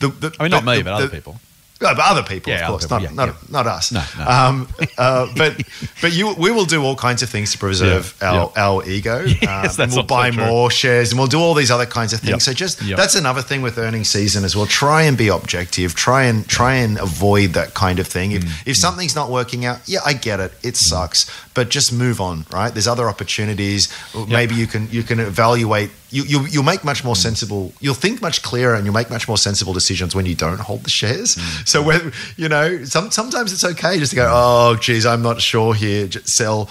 The- 0.00 0.08
the- 0.08 0.30
Mm-hmm. 0.30 0.42
I 0.42 0.44
mean, 0.44 0.50
not 0.50 0.64
the- 0.64 0.70
me, 0.70 0.76
the- 0.78 0.84
but 0.84 0.92
other 0.94 1.06
the- 1.08 1.16
people. 1.16 1.40
No, 1.80 1.94
but 1.94 2.00
other 2.04 2.22
people, 2.24 2.52
Yeah, 2.52 2.62
of 2.62 2.68
course, 2.70 2.84
people, 2.84 3.00
not 3.00 3.10
yeah, 3.10 3.14
not, 3.26 3.50
not 3.50 3.66
us. 3.68 3.92
No, 3.92 4.02
no. 4.18 4.24
Um, 4.26 4.68
uh, 4.98 5.32
but 5.36 5.62
but 6.02 6.12
you, 6.12 6.34
we 6.34 6.50
will 6.50 6.64
do 6.64 6.82
all 6.82 6.96
kinds 6.96 7.22
of 7.22 7.28
things 7.30 7.52
to 7.52 7.58
preserve 7.58 8.16
Yeah, 8.20 8.32
our, 8.32 8.52
our 8.56 8.88
ego. 8.88 9.24
Yes, 9.42 9.78
um, 9.78 9.90
we'll 9.90 10.02
buy 10.02 10.30
true. 10.30 10.44
more 10.44 10.70
shares, 10.70 11.10
and 11.12 11.18
we'll 11.18 11.28
do 11.28 11.38
all 11.38 11.54
these 11.54 11.70
other 11.70 11.86
kinds 11.86 12.12
of 12.12 12.20
things. 12.20 12.30
Yep. 12.30 12.40
So 12.40 12.52
just 12.52 12.82
Yep. 12.82 12.96
that's 12.96 13.14
another 13.14 13.42
thing 13.42 13.62
with 13.62 13.78
earnings 13.78 14.08
season 14.10 14.44
as 14.44 14.54
well. 14.56 14.66
Try 14.66 15.02
and 15.02 15.16
be 15.16 15.28
objective. 15.28 15.94
Try 15.94 16.24
and 16.24 16.46
try 16.48 16.74
and 16.74 16.98
avoid 16.98 17.50
that 17.54 17.74
kind 17.74 17.98
of 17.98 18.06
thing. 18.06 18.32
If 18.32 18.42
Mm, 18.44 18.66
if 18.66 18.76
something's 18.76 19.14
not 19.14 19.30
working 19.30 19.64
out, 19.64 19.78
yeah, 19.86 20.00
I 20.04 20.12
get 20.14 20.40
it. 20.40 20.52
It 20.62 20.76
sucks, 20.76 21.26
but 21.54 21.68
just 21.68 21.92
move 21.92 22.20
on. 22.20 22.44
Right? 22.52 22.72
There's 22.72 22.88
other 22.88 23.08
opportunities. 23.08 23.88
Maybe 24.28 24.54
you 24.54 24.66
can 24.66 24.88
you 24.90 25.02
can 25.02 25.20
evaluate. 25.20 25.90
You, 26.10 26.24
you, 26.24 26.46
you'll 26.46 26.62
make 26.64 26.84
much 26.84 27.02
Mm. 27.02 27.06
more 27.06 27.16
sensible. 27.16 27.72
You'll 27.80 27.94
think 27.94 28.22
much 28.22 28.42
clearer, 28.42 28.74
and 28.74 28.84
you'll 28.84 28.94
make 28.94 29.10
much 29.10 29.28
more 29.28 29.36
sensible 29.38 29.72
decisions 29.74 30.14
when 30.14 30.24
you 30.26 30.34
don't 30.34 30.58
hold 30.60 30.84
the 30.84 30.90
shares. 30.90 31.36
Mm. 31.36 31.68
So 31.68 31.82
when 31.82 32.12
you 32.36 32.48
know, 32.48 32.84
some, 32.84 33.10
sometimes 33.10 33.52
it's 33.52 33.64
okay 33.64 33.98
just 33.98 34.10
to 34.10 34.16
go. 34.16 34.28
Oh, 34.30 34.76
geez, 34.76 35.04
I'm 35.04 35.22
not 35.22 35.40
sure 35.40 35.74
here. 35.74 36.06
Just 36.08 36.28
sell. 36.28 36.68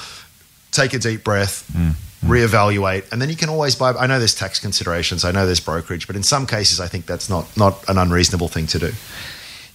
Take 0.72 0.94
a 0.94 1.00
deep 1.00 1.24
breath. 1.24 1.70
Mm. 1.76 1.94
Reevaluate, 2.26 3.12
and 3.12 3.22
then 3.22 3.30
you 3.30 3.36
can 3.36 3.48
always 3.48 3.76
buy. 3.76 3.92
I 3.94 4.08
know 4.08 4.18
there's 4.18 4.34
tax 4.36 4.60
considerations. 4.60 5.24
I 5.24 5.32
know 5.32 5.46
there's 5.46 5.60
brokerage, 5.60 6.08
but 6.08 6.16
in 6.16 6.24
some 6.24 6.46
cases, 6.48 6.80
I 6.80 6.88
think 6.88 7.06
that's 7.06 7.30
not 7.30 7.56
not 7.56 7.88
an 7.88 7.98
unreasonable 7.98 8.48
thing 8.48 8.66
to 8.68 8.80
do. 8.80 8.92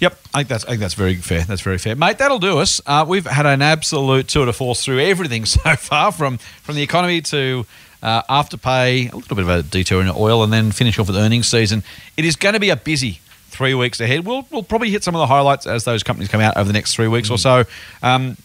Yep, 0.00 0.18
I 0.34 0.38
think 0.38 0.48
that's 0.48 0.64
I 0.64 0.68
think 0.70 0.80
that's 0.80 0.94
very 0.94 1.14
fair. 1.14 1.42
That's 1.44 1.62
very 1.62 1.78
fair, 1.78 1.94
mate. 1.94 2.18
That'll 2.18 2.40
do 2.40 2.58
us. 2.58 2.80
Uh, 2.84 3.04
we've 3.08 3.26
had 3.26 3.46
an 3.46 3.62
absolute 3.62 4.26
tour 4.26 4.46
de 4.46 4.52
force 4.52 4.84
through 4.84 4.98
everything 5.00 5.44
so 5.56 5.76
far, 5.76 6.10
from 6.10 6.38
from 6.62 6.74
the 6.74 6.82
economy 6.82 7.20
to 7.22 7.64
uh, 8.02 8.22
afterpay, 8.24 9.12
a 9.12 9.16
little 9.16 9.36
bit 9.36 9.44
of 9.44 9.48
a 9.48 9.62
detour 9.62 10.00
in 10.00 10.08
oil, 10.08 10.42
and 10.42 10.52
then 10.52 10.72
finish 10.72 10.98
off 10.98 11.06
with 11.06 11.16
earnings 11.16 11.48
season. 11.48 11.82
It 12.16 12.24
is 12.24 12.36
going 12.36 12.54
to 12.54 12.60
be 12.60 12.70
a 12.70 12.76
busy 12.76 13.20
three 13.48 13.74
weeks 13.74 14.00
ahead. 14.00 14.24
We'll 14.24 14.46
we'll 14.50 14.62
probably 14.62 14.90
hit 14.90 15.04
some 15.04 15.14
of 15.14 15.20
the 15.20 15.26
highlights 15.26 15.66
as 15.66 15.84
those 15.84 16.02
companies 16.02 16.28
come 16.28 16.40
out 16.40 16.56
over 16.56 16.66
the 16.66 16.72
next 16.72 16.94
three 16.94 17.08
weeks 17.08 17.30
or 17.30 17.38
so. 17.38 17.64
Um, 18.02 18.36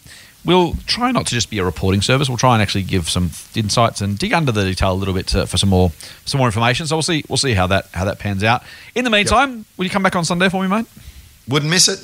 We'll 0.48 0.76
try 0.86 1.12
not 1.12 1.28
to 1.28 1.34
just 1.34 1.50
be 1.50 1.58
a 1.58 1.66
reporting 1.66 2.02
service. 2.02 2.30
We'll 2.30 2.38
try 2.38 2.54
and 2.54 2.62
actually 2.62 2.84
give 2.84 3.10
some 3.10 3.32
insights 3.54 4.00
and 4.00 4.18
dig 4.18 4.32
under 4.32 4.54
the 4.54 4.64
detail 4.64 4.94
a 4.94 4.96
little 4.96 5.14
bit 5.14 5.28
to, 5.28 5.46
for 5.46 5.58
some 5.58 5.68
more 5.68 5.92
some 6.24 6.38
more 6.38 6.48
information. 6.48 6.88
So 6.88 6.96
we'll 6.96 7.04
see 7.04 7.26
we'll 7.28 7.36
see 7.36 7.54
how 7.54 7.68
that 7.68 7.90
how 7.92 8.06
that 8.06 8.18
pans 8.18 8.46
out. 8.46 8.64
In 8.96 9.04
the 9.04 9.10
meantime, 9.10 9.66
will 9.76 9.84
you 9.84 9.90
come 9.92 10.04
back 10.04 10.16
on 10.16 10.24
Sunday 10.24 10.48
for 10.48 10.62
me, 10.62 10.70
mate? 10.70 10.86
Wouldn't 11.50 11.70
miss 11.70 11.90
it. 11.90 12.00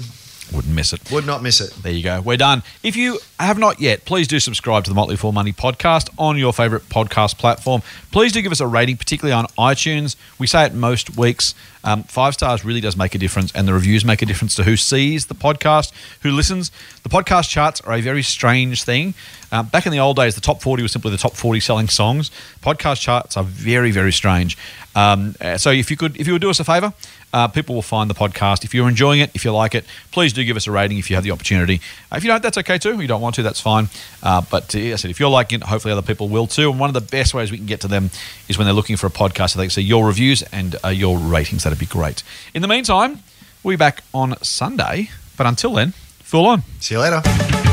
Wouldn't 0.52 0.74
miss 0.74 0.94
it. 0.94 1.12
Would 1.12 1.26
not 1.26 1.41
miss 1.41 1.62
it. 1.62 1.72
There 1.82 1.91
you 1.91 2.04
go. 2.04 2.22
We're 2.22 2.38
done. 2.38 2.64
If 2.84 2.96
you 2.96 3.20
have 3.39 3.58
not 3.58 3.80
yet, 3.80 4.06
please 4.06 4.28
do 4.28 4.39
subscribe 4.39 4.84
to 4.84 4.89
the 4.91 4.96
Motley 4.96 5.16
Fool 5.16 5.32
Money 5.32 5.54
podcast 5.54 6.10
on 6.18 6.38
your 6.38 6.54
favorite 6.54 6.84
podcast 6.89 7.38
platform. 7.38 7.82
Please 8.12 8.32
do 8.32 8.41
give 8.41 8.52
us 8.52 8.60
a 8.60 8.68
rating, 8.68 8.98
particularly 8.98 9.34
on 9.34 9.46
iTunes. 9.58 10.16
We 10.38 10.48
say 10.48 10.66
it 10.66 10.74
most 10.74 11.18
weeks. 11.18 11.56
Um, 11.84 12.04
five 12.04 12.34
stars 12.34 12.64
really 12.64 12.82
does 12.82 12.96
make 12.96 13.14
a 13.16 13.18
difference, 13.18 13.52
and 13.54 13.68
the 13.68 13.74
reviews 13.74 14.06
make 14.06 14.22
a 14.22 14.26
difference 14.26 14.56
to 14.56 14.64
who 14.64 14.78
sees 14.78 15.26
the 15.26 15.36
podcast, 15.36 15.91
who 16.22 16.32
listens. 16.32 16.72
The 17.04 17.10
podcast 17.10 17.50
charts 17.50 17.82
are 17.82 17.94
a 17.94 18.02
very 18.02 18.24
strange 18.24 18.84
thing. 18.84 19.14
Um, 19.52 19.68
back 19.68 19.86
in 19.86 19.91
the 19.91 20.00
old 20.00 20.16
days, 20.16 20.36
the 20.36 20.41
top 20.41 20.62
40 20.62 20.84
was 20.84 20.91
simply 20.91 21.12
the 21.12 21.18
top 21.18 21.36
40 21.36 21.60
selling 21.60 21.88
songs. 21.89 22.32
Podcast 22.62 23.02
charts 23.02 23.36
are 23.38 23.44
very, 23.44 23.91
very 23.91 24.12
strange. 24.14 24.58
Um, 24.96 25.36
uh, 25.41 25.58
so 25.58 25.72
if 25.72 25.91
you 25.91 25.98
could, 25.98 26.20
if 26.20 26.28
you 26.28 26.34
would 26.34 26.41
do 26.41 26.50
us 26.50 26.60
a 26.60 26.64
favor, 26.64 26.94
uh, 27.34 27.48
people 27.48 27.76
will 27.76 27.82
find 27.82 28.10
the 28.10 28.14
podcast. 28.14 28.64
If 28.64 28.74
you're 28.74 28.88
enjoying 28.88 29.20
it, 29.20 29.32
if 29.34 29.44
you 29.44 29.52
like 29.52 29.76
it, 29.76 29.86
please 30.12 30.32
do 30.32 30.44
give 30.44 30.56
us 30.56 30.68
a 30.68 30.72
rating 30.72 30.98
if 30.98 31.10
you 31.10 31.16
have 31.16 31.24
the 31.24 31.32
opportunity. 31.32 31.82
Uh, 32.12 32.18
if 32.18 32.24
you 32.24 32.30
don't, 32.30 32.42
that's 32.42 32.58
okay 32.60 32.78
too. 32.78 32.92
If 32.92 33.02
you 33.02 33.08
don't 33.08 33.22
want 33.22 33.36
to, 33.36 33.44
that's 33.44 33.60
fine. 33.60 33.90
Uh, 34.22 34.42
but 34.50 34.76
uh, 34.76 34.80
I 34.80 34.96
said, 34.96 35.12
if 35.12 35.20
you're 35.20 35.30
liking 35.30 35.62
it, 35.62 35.66
hopefully 35.66 35.92
other 35.92 36.02
people 36.02 36.30
will 36.30 36.48
too. 36.48 36.70
And 36.70 36.80
one 36.80 36.90
of 36.90 36.94
the 36.94 37.02
best 37.02 37.34
ways 37.34 37.52
we 37.52 37.58
can 37.58 37.66
get 37.66 37.82
to 37.82 37.88
them 37.88 38.12
is 38.48 38.58
when 38.58 38.66
they're 38.66 38.74
looking 38.74 38.98
for 38.98 39.08
a 39.08 39.12
podcast 39.12 39.52
so 39.52 39.60
they 39.60 39.66
can 39.66 39.72
see 39.72 39.82
your 39.82 40.06
reviews 40.08 40.44
and 40.44 40.76
uh, 40.86 40.90
your 40.90 41.18
ratings. 41.18 41.64
That'd 41.64 41.80
be 41.80 41.86
great. 41.86 42.24
In 42.54 42.62
the 42.62 42.68
meantime, 42.68 43.20
we'll 43.64 43.74
be 43.74 43.78
back 43.78 44.04
on 44.14 44.36
Sunday. 44.42 45.10
But 45.36 45.48
until 45.48 45.74
then, 45.74 45.94
Fool 46.34 46.48
on. 46.48 46.64
See 46.80 46.96
you 46.96 47.00
later. 47.00 47.72